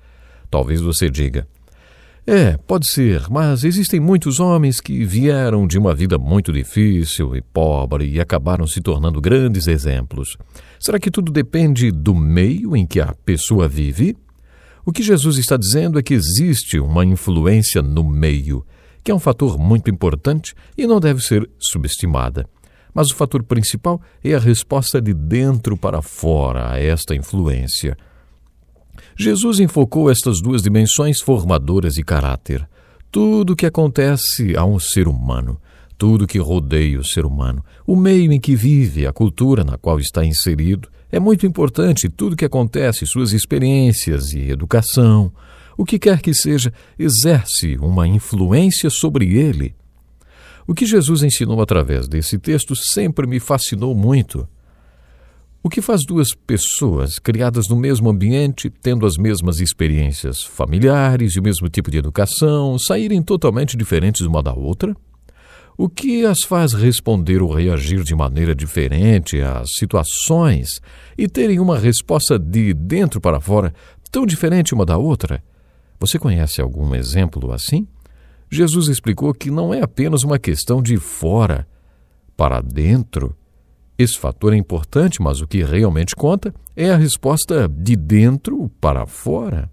Talvez 0.50 0.82
você 0.82 1.10
diga: 1.10 1.48
é, 2.26 2.56
pode 2.56 2.88
ser, 2.88 3.30
mas 3.30 3.66
existem 3.66 4.00
muitos 4.00 4.40
homens 4.40 4.80
que 4.80 5.04
vieram 5.04 5.68
de 5.68 5.78
uma 5.78 5.94
vida 5.94 6.18
muito 6.18 6.54
difícil 6.54 7.36
e 7.36 7.42
pobre 7.42 8.10
e 8.10 8.22
acabaram 8.22 8.66
se 8.66 8.80
tornando 8.80 9.20
grandes 9.20 9.68
exemplos. 9.68 10.38
Será 10.80 10.98
que 10.98 11.12
tudo 11.12 11.34
depende 11.34 11.92
do 11.92 12.16
meio 12.16 12.78
em 12.78 12.86
que 12.86 13.02
a 13.02 13.14
pessoa 13.26 13.68
vive? 13.68 14.16
O 14.86 14.92
que 14.94 15.04
Jesus 15.04 15.38
está 15.38 15.58
dizendo 15.58 16.00
é 16.00 16.04
que 16.04 16.14
existe 16.14 16.80
uma 16.80 17.04
influência 17.04 17.82
no 17.82 18.10
meio 18.10 18.66
que 19.04 19.12
é 19.12 19.16
um 19.16 19.20
fator 19.20 19.58
muito 19.58 19.90
importante 19.90 20.56
e 20.78 20.88
não 20.88 21.00
deve 21.00 21.22
ser 21.22 21.50
subestimada. 21.60 22.48
Mas 22.94 23.10
o 23.10 23.16
fator 23.16 23.44
principal 23.44 24.02
é 24.24 24.34
a 24.36 24.40
resposta 24.40 25.02
de 25.02 25.14
dentro 25.14 25.76
para 25.76 26.02
fora 26.02 26.72
a 26.72 26.80
esta 26.80 27.16
influência. 27.16 27.98
Jesus 29.18 29.60
enfocou 29.60 30.10
estas 30.10 30.42
duas 30.42 30.62
dimensões 30.62 31.20
formadoras 31.20 31.96
de 31.96 32.04
caráter. 32.04 32.68
tudo 33.14 33.54
o 33.54 33.56
que 33.56 33.68
acontece 33.68 34.58
a 34.58 34.66
um 34.66 34.80
ser 34.80 35.08
humano, 35.08 35.62
tudo 36.00 36.26
que 36.26 36.40
rodeia 36.40 37.00
o 37.00 37.06
ser 37.06 37.28
humano, 37.28 37.64
o 37.86 37.96
meio 37.96 38.34
em 38.34 38.40
que 38.40 38.56
vive, 38.56 39.06
a 39.06 39.14
cultura 39.14 39.64
na 39.64 39.78
qual 39.78 40.00
está 40.00 40.26
inserido, 40.26 40.90
é 41.12 41.20
muito 41.20 41.46
importante. 41.46 42.10
Tudo 42.10 42.36
que 42.36 42.44
acontece, 42.44 43.06
suas 43.06 43.32
experiências 43.32 44.34
e 44.34 44.50
educação, 44.50 45.32
o 45.78 45.86
que 45.86 46.00
quer 46.00 46.22
que 46.22 46.34
seja, 46.34 46.74
exerce 46.98 47.78
uma 47.78 48.08
influência 48.08 48.90
sobre 48.90 49.38
ele. 49.38 49.76
O 50.68 50.74
que 50.74 50.86
Jesus 50.86 51.24
ensinou 51.24 51.62
através 51.62 52.08
desse 52.08 52.38
texto 52.38 52.76
sempre 52.76 53.28
me 53.28 53.40
fascinou 53.40 53.94
muito. 53.94 54.48
O 55.62 55.70
que 55.70 55.82
faz 55.82 56.06
duas 56.06 56.34
pessoas 56.34 57.18
criadas 57.20 57.70
no 57.70 57.78
mesmo 57.78 58.10
ambiente, 58.10 58.70
tendo 58.70 59.06
as 59.06 59.16
mesmas 59.18 59.60
experiências 59.60 60.44
familiares 60.44 61.36
e 61.36 61.40
o 61.40 61.44
mesmo 61.44 61.70
tipo 61.70 61.90
de 61.90 61.98
educação, 61.98 62.78
saírem 62.78 63.22
totalmente 63.22 63.78
diferentes 63.78 64.22
uma 64.22 64.44
da 64.44 64.54
outra? 64.54 64.96
O 65.78 65.90
que 65.90 66.26
as 66.26 66.44
faz 66.44 66.74
responder 66.74 67.42
ou 67.42 67.52
reagir 67.52 68.04
de 68.04 68.14
maneira 68.14 68.54
diferente 68.54 69.42
às 69.42 69.74
situações 69.76 70.82
e 71.18 71.28
terem 71.28 71.60
uma 71.60 71.80
resposta 71.80 72.38
de 72.38 72.74
dentro 72.74 73.20
para 73.20 73.40
fora 73.40 73.74
tão 74.12 74.26
diferente 74.26 74.74
uma 74.74 74.86
da 74.86 74.98
outra? 74.98 75.42
Você 76.04 76.20
conhece 76.20 76.60
algum 76.60 76.94
exemplo 76.94 77.54
assim? 77.54 77.88
Jesus 78.52 78.90
explicou 78.90 79.34
que 79.34 79.50
não 79.50 79.74
é 79.74 79.82
apenas 79.82 80.24
uma 80.24 80.38
questão 80.38 80.82
de 80.82 80.98
fora 80.98 81.66
para 82.36 82.60
dentro 82.60 83.34
esse 83.98 84.18
fator 84.18 84.54
é 84.54 84.58
importante, 84.58 85.22
mas 85.22 85.40
o 85.40 85.48
que 85.48 85.64
realmente 85.64 86.16
conta 86.16 86.54
é 86.76 86.90
a 86.90 86.98
resposta 86.98 87.70
de 87.70 87.96
dentro 87.96 88.70
para 88.82 89.06
fora. 89.06 89.72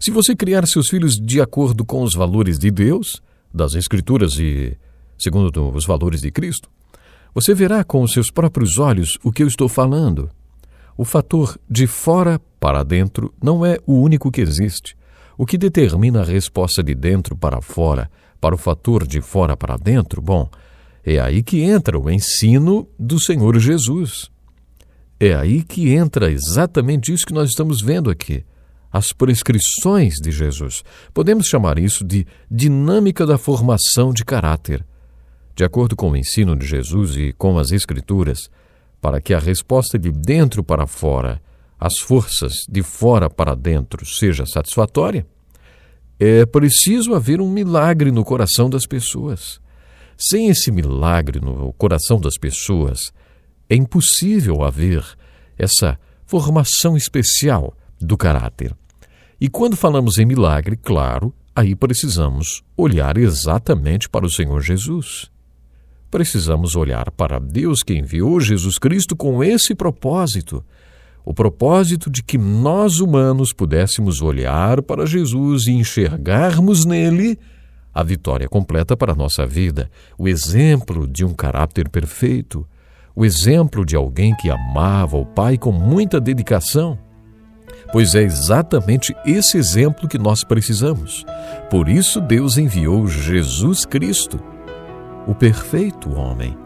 Se 0.00 0.10
você 0.10 0.34
criar 0.34 0.66
seus 0.66 0.88
filhos 0.88 1.14
de 1.14 1.40
acordo 1.40 1.84
com 1.84 2.02
os 2.02 2.14
valores 2.14 2.58
de 2.58 2.70
Deus, 2.70 3.22
das 3.54 3.74
Escrituras 3.74 4.38
e 4.38 4.76
segundo 5.18 5.72
os 5.74 5.86
valores 5.86 6.20
de 6.20 6.30
Cristo, 6.30 6.68
você 7.34 7.54
verá 7.54 7.84
com 7.84 8.02
os 8.02 8.12
seus 8.12 8.30
próprios 8.30 8.78
olhos 8.78 9.16
o 9.22 9.32
que 9.32 9.42
eu 9.42 9.48
estou 9.48 9.68
falando. 9.68 10.28
O 10.96 11.04
fator 11.04 11.58
de 11.70 11.86
fora 11.86 12.40
para 12.60 12.82
dentro 12.82 13.32
não 13.42 13.64
é 13.64 13.78
o 13.86 13.94
único 13.94 14.30
que 14.30 14.40
existe. 14.40 14.96
O 15.36 15.46
que 15.46 15.56
determina 15.56 16.20
a 16.20 16.24
resposta 16.24 16.82
de 16.82 16.94
dentro 16.94 17.36
para 17.36 17.60
fora 17.60 18.10
para 18.42 18.56
o 18.56 18.58
fator 18.58 19.06
de 19.06 19.20
fora 19.20 19.56
para 19.56 19.76
dentro, 19.76 20.20
bom, 20.20 20.50
é 21.04 21.20
aí 21.20 21.44
que 21.44 21.60
entra 21.60 21.96
o 21.96 22.10
ensino 22.10 22.88
do 22.98 23.20
Senhor 23.20 23.56
Jesus. 23.60 24.32
É 25.20 25.32
aí 25.32 25.62
que 25.62 25.90
entra 25.90 26.28
exatamente 26.28 27.12
isso 27.12 27.24
que 27.24 27.32
nós 27.32 27.50
estamos 27.50 27.80
vendo 27.80 28.10
aqui. 28.10 28.44
As 28.90 29.12
prescrições 29.12 30.14
de 30.16 30.32
Jesus. 30.32 30.82
Podemos 31.14 31.46
chamar 31.46 31.78
isso 31.78 32.04
de 32.04 32.26
dinâmica 32.50 33.24
da 33.24 33.38
formação 33.38 34.12
de 34.12 34.24
caráter. 34.24 34.84
De 35.54 35.62
acordo 35.62 35.94
com 35.94 36.10
o 36.10 36.16
ensino 36.16 36.56
de 36.56 36.66
Jesus 36.66 37.16
e 37.16 37.32
com 37.32 37.56
as 37.58 37.70
Escrituras, 37.70 38.50
para 39.00 39.20
que 39.20 39.32
a 39.32 39.38
resposta 39.38 39.96
de 39.96 40.10
dentro 40.10 40.64
para 40.64 40.88
fora, 40.88 41.40
as 41.82 41.98
forças 41.98 42.64
de 42.68 42.80
fora 42.80 43.28
para 43.28 43.56
dentro, 43.56 44.06
seja 44.06 44.46
satisfatória, 44.46 45.26
é 46.16 46.46
preciso 46.46 47.12
haver 47.12 47.40
um 47.40 47.50
milagre 47.50 48.12
no 48.12 48.24
coração 48.24 48.70
das 48.70 48.86
pessoas. 48.86 49.60
Sem 50.16 50.48
esse 50.48 50.70
milagre 50.70 51.40
no 51.40 51.72
coração 51.72 52.20
das 52.20 52.38
pessoas, 52.38 53.12
é 53.68 53.74
impossível 53.74 54.62
haver 54.62 55.04
essa 55.58 55.98
formação 56.24 56.96
especial 56.96 57.76
do 58.00 58.16
caráter. 58.16 58.72
E 59.40 59.48
quando 59.48 59.76
falamos 59.76 60.18
em 60.18 60.24
milagre, 60.24 60.76
claro, 60.76 61.34
aí 61.52 61.74
precisamos 61.74 62.62
olhar 62.76 63.16
exatamente 63.16 64.08
para 64.08 64.24
o 64.24 64.30
Senhor 64.30 64.60
Jesus. 64.60 65.32
Precisamos 66.08 66.76
olhar 66.76 67.10
para 67.10 67.40
Deus 67.40 67.82
que 67.82 67.94
enviou 67.94 68.38
Jesus 68.40 68.78
Cristo 68.78 69.16
com 69.16 69.42
esse 69.42 69.74
propósito 69.74 70.64
o 71.24 71.32
propósito 71.32 72.10
de 72.10 72.22
que 72.22 72.36
nós 72.36 72.98
humanos 72.98 73.52
pudéssemos 73.52 74.20
olhar 74.20 74.82
para 74.82 75.06
Jesus 75.06 75.66
e 75.66 75.72
enxergarmos 75.72 76.84
nele 76.84 77.38
a 77.94 78.02
vitória 78.02 78.48
completa 78.48 78.96
para 78.96 79.12
a 79.12 79.16
nossa 79.16 79.46
vida, 79.46 79.90
o 80.18 80.26
exemplo 80.26 81.06
de 81.06 81.24
um 81.24 81.34
caráter 81.34 81.88
perfeito, 81.88 82.66
o 83.14 83.24
exemplo 83.24 83.84
de 83.84 83.94
alguém 83.94 84.34
que 84.34 84.50
amava 84.50 85.16
o 85.16 85.26
Pai 85.26 85.58
com 85.58 85.70
muita 85.70 86.20
dedicação. 86.20 86.98
Pois 87.92 88.14
é 88.14 88.22
exatamente 88.22 89.14
esse 89.26 89.58
exemplo 89.58 90.08
que 90.08 90.18
nós 90.18 90.42
precisamos. 90.42 91.24
Por 91.70 91.88
isso 91.88 92.20
Deus 92.20 92.56
enviou 92.56 93.06
Jesus 93.06 93.84
Cristo, 93.84 94.40
o 95.26 95.34
perfeito 95.34 96.10
homem. 96.14 96.56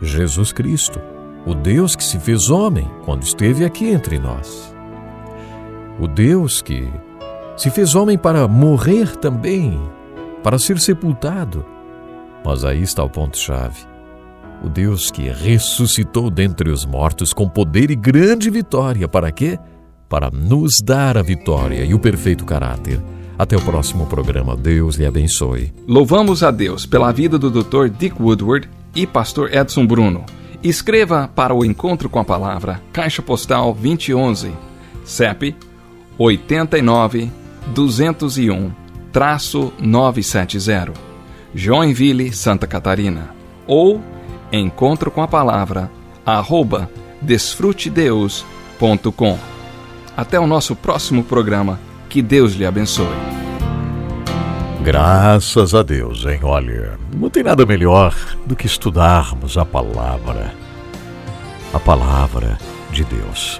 Jesus 0.00 0.52
Cristo, 0.52 1.00
o 1.46 1.54
Deus 1.54 1.94
que 1.94 2.04
se 2.04 2.18
fez 2.18 2.48
homem 2.48 2.90
quando 3.04 3.22
esteve 3.22 3.64
aqui 3.64 3.90
entre 3.90 4.18
nós. 4.18 4.74
O 6.00 6.08
Deus 6.08 6.62
que 6.62 6.88
se 7.56 7.70
fez 7.70 7.94
homem 7.94 8.16
para 8.16 8.48
morrer 8.48 9.16
também 9.16 9.78
para 10.42 10.58
ser 10.58 10.78
sepultado. 10.78 11.64
Mas 12.44 12.64
aí 12.64 12.82
está 12.82 13.02
o 13.02 13.10
ponto-chave. 13.10 13.80
O 14.62 14.68
Deus 14.68 15.10
que 15.10 15.28
ressuscitou 15.28 16.30
dentre 16.30 16.70
os 16.70 16.84
mortos 16.84 17.32
com 17.32 17.48
poder 17.48 17.90
e 17.90 17.96
grande 17.96 18.50
vitória. 18.50 19.08
Para 19.08 19.30
quê? 19.30 19.58
Para 20.08 20.30
nos 20.30 20.80
dar 20.82 21.16
a 21.16 21.22
vitória 21.22 21.84
e 21.84 21.94
o 21.94 21.98
perfeito 21.98 22.44
caráter. 22.44 23.00
Até 23.38 23.56
o 23.56 23.60
próximo 23.60 24.06
programa. 24.06 24.56
Deus 24.56 24.96
lhe 24.96 25.06
abençoe. 25.06 25.72
Louvamos 25.86 26.42
a 26.42 26.50
Deus 26.50 26.86
pela 26.86 27.12
vida 27.12 27.38
do 27.38 27.50
Dr. 27.50 27.88
Dick 27.88 28.20
Woodward 28.20 28.68
e 28.94 29.06
pastor 29.06 29.52
Edson 29.52 29.86
Bruno. 29.86 30.24
Escreva 30.64 31.28
para 31.28 31.54
o 31.54 31.64
Encontro 31.64 32.08
com 32.08 32.18
a 32.18 32.24
Palavra, 32.24 32.82
Caixa 32.92 33.20
Postal 33.20 33.74
2011, 33.74 34.52
CEP 35.04 35.54
89 36.18 37.30
201 37.66 38.72
traço 39.12 39.72
970, 39.78 40.94
Joinville, 41.54 42.32
Santa 42.32 42.66
Catarina, 42.66 43.32
ou 43.64 44.02
encontro 44.50 45.08
com 45.10 45.20
a 45.22 45.28
palavra 45.28 45.88
arroba 46.26 46.90
desfrutedeus.com. 47.22 49.38
Até 50.16 50.40
o 50.40 50.48
nosso 50.48 50.74
próximo 50.74 51.22
programa. 51.22 51.78
Que 52.08 52.20
Deus 52.22 52.54
lhe 52.54 52.66
abençoe. 52.66 53.53
Graças 54.84 55.74
a 55.74 55.82
Deus, 55.82 56.26
hein? 56.26 56.40
Olha, 56.42 56.98
não 57.16 57.30
tem 57.30 57.42
nada 57.42 57.64
melhor 57.64 58.14
do 58.44 58.54
que 58.54 58.66
estudarmos 58.66 59.56
a 59.56 59.64
palavra. 59.64 60.52
A 61.72 61.80
palavra 61.80 62.58
de 62.92 63.02
Deus. 63.02 63.58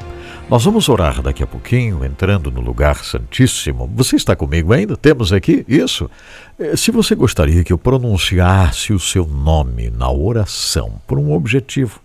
Nós 0.50 0.66
vamos 0.66 0.86
orar 0.86 1.22
daqui 1.22 1.42
a 1.42 1.46
pouquinho, 1.46 2.04
entrando 2.04 2.50
no 2.50 2.60
lugar 2.60 3.02
santíssimo. 3.02 3.90
Você 3.96 4.16
está 4.16 4.36
comigo 4.36 4.74
ainda? 4.74 4.98
Temos 4.98 5.32
aqui 5.32 5.64
isso? 5.66 6.10
Eh, 6.58 6.76
se 6.76 6.90
você 6.90 7.14
gostaria 7.14 7.64
que 7.64 7.72
eu 7.72 7.78
pronunciasse 7.78 8.92
o 8.92 9.00
seu 9.00 9.26
nome 9.26 9.88
na 9.88 10.10
oração 10.10 11.00
por 11.06 11.18
um 11.18 11.32
objetivo, 11.32 12.00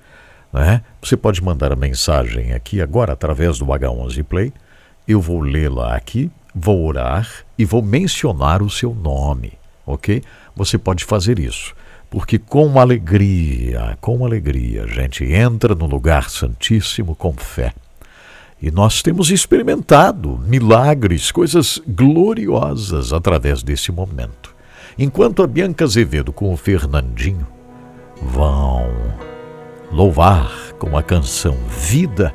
né? 0.53 0.81
você 1.01 1.17
pode 1.17 1.43
mandar 1.43 1.73
a 1.73 1.75
mensagem 1.75 2.53
aqui 2.53 2.81
agora 2.81 3.11
através 3.11 3.57
do 3.59 3.65
H11 3.65 4.23
Play. 4.23 4.53
Eu 5.05 5.19
vou 5.19 5.41
lê-la 5.41 5.93
aqui, 5.93 6.31
vou 6.53 6.85
orar 6.85 7.27
e 7.57 7.65
vou 7.65 7.81
mencionar 7.81 8.61
o 8.61 8.69
seu 8.69 8.93
nome, 8.93 9.53
ok? 9.85 10.21
Você 10.55 10.77
pode 10.77 11.05
fazer 11.05 11.39
isso 11.39 11.73
porque 12.09 12.39
com 12.39 12.79
alegria, 12.79 13.97
com 14.01 14.25
alegria, 14.25 14.83
a 14.83 14.87
gente 14.87 15.23
entra 15.23 15.75
no 15.75 15.85
lugar 15.85 16.29
santíssimo 16.29 17.15
com 17.15 17.33
fé. 17.33 17.71
E 18.61 18.71
nós 18.71 19.01
temos 19.01 19.29
experimentado 19.29 20.37
milagres, 20.39 21.31
coisas 21.31 21.79
gloriosas 21.87 23.13
através 23.13 23.63
desse 23.63 23.91
momento. 23.91 24.53
Enquanto 24.97 25.43
a 25.43 25.47
Bianca 25.47 25.85
Azevedo 25.85 26.33
com 26.33 26.51
o 26.51 26.57
Fernandinho 26.57 27.47
vão 28.21 28.89
louvar 29.91 30.73
com 30.77 30.97
a 30.97 31.03
canção 31.03 31.55
Vida, 31.69 32.33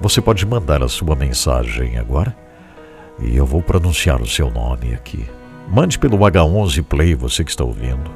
você 0.00 0.20
pode 0.20 0.46
mandar 0.46 0.82
a 0.82 0.88
sua 0.88 1.16
mensagem 1.16 1.98
agora 1.98 2.36
e 3.22 3.36
eu 3.36 3.46
vou 3.46 3.62
pronunciar 3.62 4.20
o 4.20 4.26
seu 4.26 4.50
nome 4.50 4.94
aqui. 4.94 5.24
Mande 5.68 5.98
pelo 5.98 6.18
H11 6.18 6.82
Play, 6.82 7.14
você 7.14 7.44
que 7.44 7.50
está 7.50 7.64
ouvindo. 7.64 8.10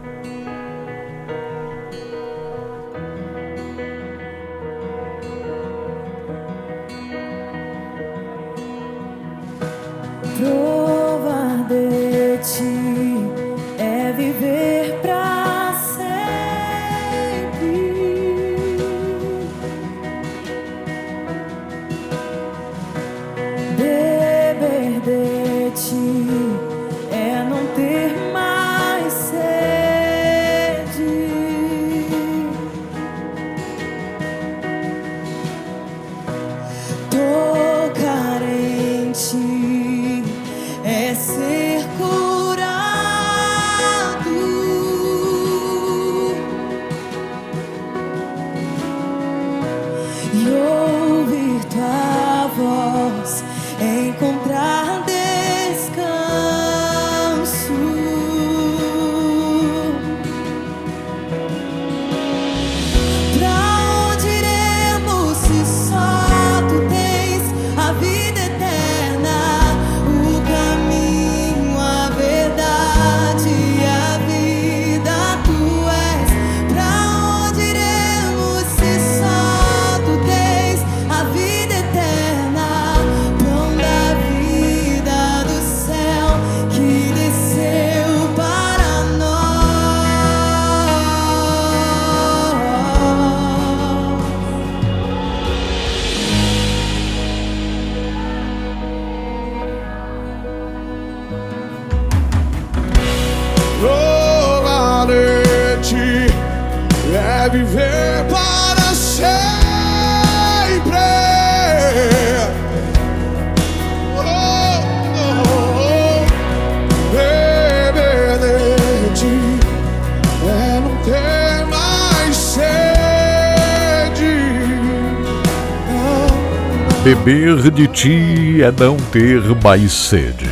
Beber 127.25 127.71
de 127.71 127.87
ti 127.89 128.63
é 128.63 128.71
não 128.71 128.99
ter 128.99 129.41
mais 129.63 129.91
sede. 129.95 130.45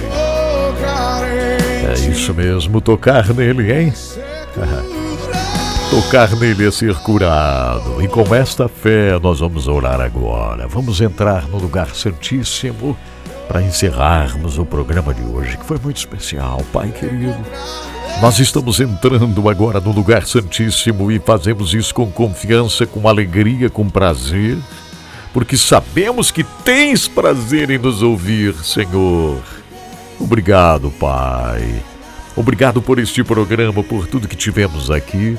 É 1.86 1.92
isso 2.08 2.32
mesmo, 2.32 2.80
tocar 2.80 3.28
nele, 3.34 3.70
hein? 3.70 3.92
Tocar 5.90 6.34
nele 6.34 6.66
é 6.66 6.70
ser 6.70 6.94
curado. 7.00 8.02
E 8.02 8.08
com 8.08 8.34
esta 8.34 8.68
fé 8.68 9.18
nós 9.20 9.40
vamos 9.40 9.68
orar 9.68 10.00
agora. 10.00 10.66
Vamos 10.66 11.02
entrar 11.02 11.46
no 11.46 11.58
lugar 11.58 11.88
santíssimo 11.94 12.96
para 13.46 13.60
encerrarmos 13.60 14.56
o 14.56 14.64
programa 14.64 15.12
de 15.12 15.22
hoje, 15.22 15.58
que 15.58 15.66
foi 15.66 15.78
muito 15.78 15.98
especial, 15.98 16.62
Pai 16.72 16.90
querido. 16.90 17.36
Nós 18.22 18.38
estamos 18.38 18.80
entrando 18.80 19.46
agora 19.50 19.78
no 19.78 19.92
lugar 19.92 20.24
santíssimo 20.26 21.12
e 21.12 21.18
fazemos 21.18 21.74
isso 21.74 21.94
com 21.94 22.10
confiança, 22.10 22.86
com 22.86 23.06
alegria, 23.06 23.68
com 23.68 23.90
prazer, 23.90 24.56
porque 25.32 25.56
sabemos 25.56 26.30
que 26.30 26.44
tens 26.64 27.08
prazer 27.08 27.70
em 27.70 27.78
nos 27.78 28.02
ouvir, 28.02 28.54
Senhor. 28.54 29.42
Obrigado, 30.18 30.90
Pai. 30.90 31.82
Obrigado 32.36 32.80
por 32.80 32.98
este 32.98 33.24
programa, 33.24 33.82
por 33.82 34.06
tudo 34.06 34.28
que 34.28 34.36
tivemos 34.36 34.90
aqui. 34.90 35.38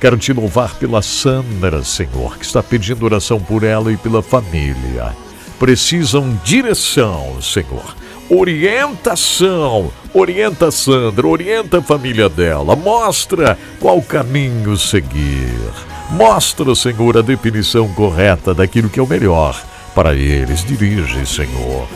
Quero 0.00 0.16
te 0.16 0.32
louvar 0.32 0.74
pela 0.76 1.02
Sandra, 1.02 1.84
Senhor, 1.84 2.38
que 2.38 2.44
está 2.44 2.62
pedindo 2.62 3.04
oração 3.04 3.38
por 3.38 3.62
ela 3.62 3.92
e 3.92 3.96
pela 3.96 4.22
família. 4.22 5.14
Precisam 5.58 6.38
direção, 6.42 7.40
Senhor. 7.42 7.94
Orientação. 8.30 9.92
Orienta 10.14 10.68
a 10.68 10.72
Sandra, 10.72 11.26
orienta 11.26 11.78
a 11.78 11.82
família 11.82 12.28
dela. 12.28 12.74
Mostra 12.74 13.58
qual 13.78 14.00
caminho 14.00 14.76
seguir. 14.76 15.89
Mostra, 16.10 16.74
Senhor, 16.74 17.18
a 17.18 17.22
definição 17.22 17.88
correta 17.94 18.52
daquilo 18.52 18.88
que 18.88 18.98
é 18.98 19.02
o 19.02 19.06
melhor 19.06 19.60
para 19.94 20.14
eles. 20.14 20.64
Dirige, 20.64 21.24
Senhor. 21.24 21.86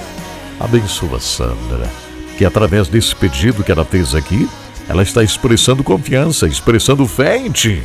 Abençoa 0.60 1.18
Sandra, 1.18 1.90
que 2.38 2.44
através 2.44 2.86
desse 2.86 3.14
pedido 3.14 3.64
que 3.64 3.72
ela 3.72 3.84
fez 3.84 4.14
aqui, 4.14 4.48
ela 4.88 5.02
está 5.02 5.22
expressando 5.22 5.82
confiança, 5.82 6.46
expressando 6.46 7.06
fé 7.08 7.38
em 7.38 7.50
ti. 7.50 7.82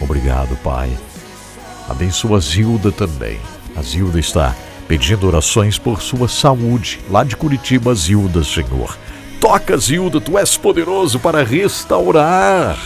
Obrigado, 0.00 0.56
Pai. 0.62 0.90
Abençoa 1.88 2.38
a 2.38 2.40
Zilda 2.40 2.90
também. 2.90 3.38
A 3.76 3.82
Zilda 3.82 4.18
está 4.18 4.54
pedindo 4.88 5.26
orações 5.26 5.78
por 5.78 6.00
sua 6.00 6.26
saúde. 6.26 7.00
Lá 7.10 7.22
de 7.22 7.36
Curitiba, 7.36 7.94
Zilda, 7.94 8.42
Senhor. 8.42 8.96
Toca, 9.40 9.76
Zilda, 9.76 10.20
tu 10.20 10.38
és 10.38 10.56
poderoso 10.56 11.18
para 11.20 11.44
restaurar 11.44 12.78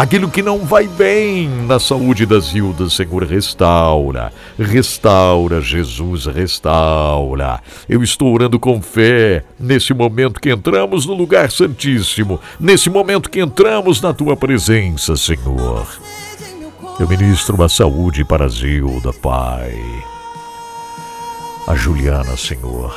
aquilo 0.00 0.30
que 0.30 0.42
não 0.42 0.60
vai 0.60 0.88
bem 0.88 1.46
na 1.66 1.78
saúde 1.78 2.24
da 2.24 2.40
Zilda, 2.40 2.88
Senhor, 2.88 3.22
restaura, 3.22 4.32
restaura, 4.58 5.60
Jesus, 5.60 6.24
restaura. 6.24 7.60
Eu 7.86 8.02
estou 8.02 8.32
orando 8.32 8.58
com 8.58 8.80
fé 8.80 9.44
nesse 9.58 9.92
momento 9.92 10.40
que 10.40 10.50
entramos 10.50 11.04
no 11.04 11.12
lugar 11.12 11.50
santíssimo, 11.50 12.40
nesse 12.58 12.88
momento 12.88 13.28
que 13.28 13.40
entramos 13.40 14.00
na 14.00 14.14
tua 14.14 14.34
presença, 14.34 15.18
Senhor. 15.18 15.86
Eu 16.98 17.06
ministro 17.06 17.54
uma 17.54 17.68
saúde 17.68 18.24
para 18.24 18.46
a 18.46 18.48
Zilda, 18.48 19.12
Pai. 19.12 19.78
A 21.66 21.74
Juliana, 21.74 22.38
Senhor. 22.38 22.96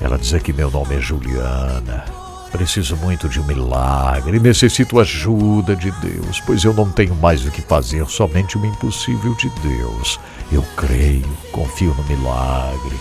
Ela 0.00 0.16
diz 0.16 0.40
que 0.40 0.52
meu 0.52 0.70
nome 0.70 0.94
é 0.94 1.00
Juliana. 1.00 2.25
Preciso 2.52 2.96
muito 2.96 3.28
de 3.28 3.40
um 3.40 3.44
milagre, 3.44 4.38
necessito 4.38 4.98
ajuda 4.98 5.74
de 5.74 5.90
Deus, 5.90 6.40
pois 6.46 6.64
eu 6.64 6.72
não 6.72 6.90
tenho 6.90 7.14
mais 7.14 7.44
o 7.44 7.50
que 7.50 7.60
fazer, 7.60 8.06
somente 8.06 8.56
o 8.56 8.64
impossível 8.64 9.34
de 9.34 9.50
Deus. 9.60 10.18
Eu 10.50 10.64
creio, 10.76 11.28
confio 11.52 11.94
no 11.94 12.04
milagre. 12.04 12.96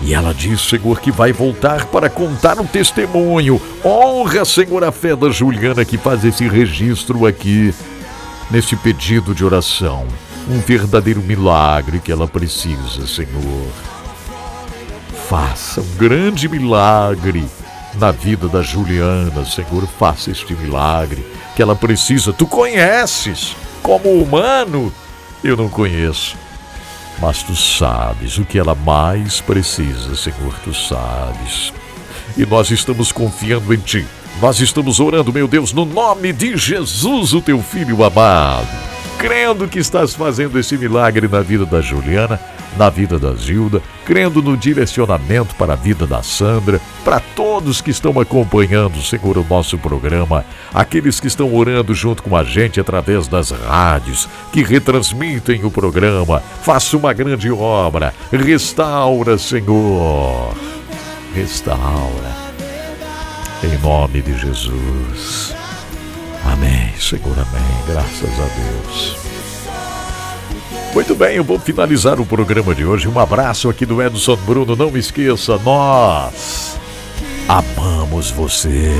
E 0.00 0.14
ela 0.14 0.34
diz, 0.34 0.60
Senhor, 0.60 1.00
que 1.00 1.12
vai 1.12 1.32
voltar 1.32 1.86
para 1.86 2.10
contar 2.10 2.58
um 2.58 2.66
testemunho. 2.66 3.62
Honra, 3.84 4.44
Senhor, 4.44 4.82
a 4.82 4.90
fé 4.90 5.14
da 5.14 5.30
Juliana 5.30 5.84
que 5.84 5.96
faz 5.96 6.24
esse 6.24 6.48
registro 6.48 7.24
aqui, 7.24 7.72
nesse 8.50 8.74
pedido 8.74 9.32
de 9.32 9.44
oração. 9.44 10.06
Um 10.50 10.58
verdadeiro 10.58 11.22
milagre 11.22 12.00
que 12.00 12.10
ela 12.10 12.26
precisa, 12.26 13.06
Senhor. 13.06 13.68
Faça 15.28 15.80
um 15.80 15.96
grande 15.96 16.48
milagre 16.48 17.46
na 17.98 18.10
vida 18.10 18.48
da 18.48 18.62
Juliana, 18.62 19.44
Senhor, 19.44 19.86
faça 19.98 20.30
este 20.30 20.54
milagre 20.54 21.24
que 21.54 21.62
ela 21.62 21.76
precisa. 21.76 22.32
Tu 22.32 22.46
conheces, 22.46 23.54
como 23.82 24.10
humano, 24.10 24.92
eu 25.44 25.56
não 25.56 25.68
conheço. 25.68 26.36
Mas 27.20 27.42
tu 27.42 27.54
sabes 27.54 28.38
o 28.38 28.44
que 28.44 28.58
ela 28.58 28.74
mais 28.74 29.40
precisa, 29.40 30.16
Senhor, 30.16 30.54
tu 30.64 30.72
sabes. 30.74 31.72
E 32.36 32.46
nós 32.46 32.70
estamos 32.70 33.12
confiando 33.12 33.72
em 33.74 33.78
ti. 33.78 34.06
Nós 34.40 34.58
estamos 34.60 34.98
orando, 34.98 35.32
meu 35.32 35.46
Deus, 35.46 35.72
no 35.72 35.84
nome 35.84 36.32
de 36.32 36.56
Jesus, 36.56 37.34
o 37.34 37.40
teu 37.40 37.62
filho 37.62 38.02
amado. 38.02 38.66
Crendo 39.18 39.68
que 39.68 39.78
estás 39.78 40.14
fazendo 40.14 40.58
esse 40.58 40.76
milagre 40.76 41.28
na 41.28 41.40
vida 41.40 41.66
da 41.66 41.80
Juliana 41.80 42.40
na 42.76 42.90
vida 42.90 43.18
da 43.18 43.34
Gilda, 43.34 43.82
crendo 44.04 44.42
no 44.42 44.56
direcionamento 44.56 45.54
para 45.54 45.74
a 45.74 45.76
vida 45.76 46.06
da 46.06 46.22
Sandra, 46.22 46.80
para 47.04 47.20
todos 47.20 47.80
que 47.80 47.90
estão 47.90 48.18
acompanhando, 48.18 49.02
Senhor, 49.02 49.38
o 49.38 49.46
nosso 49.48 49.78
programa, 49.78 50.44
aqueles 50.72 51.20
que 51.20 51.26
estão 51.26 51.54
orando 51.54 51.94
junto 51.94 52.22
com 52.22 52.36
a 52.36 52.44
gente 52.44 52.80
através 52.80 53.28
das 53.28 53.50
rádios, 53.50 54.28
que 54.52 54.62
retransmitem 54.62 55.64
o 55.64 55.70
programa. 55.70 56.42
Faça 56.62 56.96
uma 56.96 57.12
grande 57.12 57.50
obra. 57.50 58.14
Restaura, 58.30 59.38
Senhor. 59.38 60.54
Restaura. 61.34 62.32
Em 63.62 63.78
nome 63.78 64.20
de 64.22 64.36
Jesus. 64.36 65.54
Amém, 66.44 66.92
Senhor, 66.98 67.32
amém. 67.32 67.84
Graças 67.86 68.30
a 68.40 68.44
Deus. 68.44 69.31
Muito 70.94 71.14
bem, 71.14 71.36
eu 71.36 71.44
vou 71.44 71.58
finalizar 71.58 72.20
o 72.20 72.26
programa 72.26 72.74
de 72.74 72.84
hoje. 72.84 73.08
Um 73.08 73.18
abraço 73.18 73.70
aqui 73.70 73.86
do 73.86 74.02
Edson 74.02 74.36
Bruno. 74.36 74.76
Não 74.76 74.90
me 74.90 75.00
esqueça, 75.00 75.56
nós 75.58 76.78
amamos 77.48 78.30
você. 78.30 78.92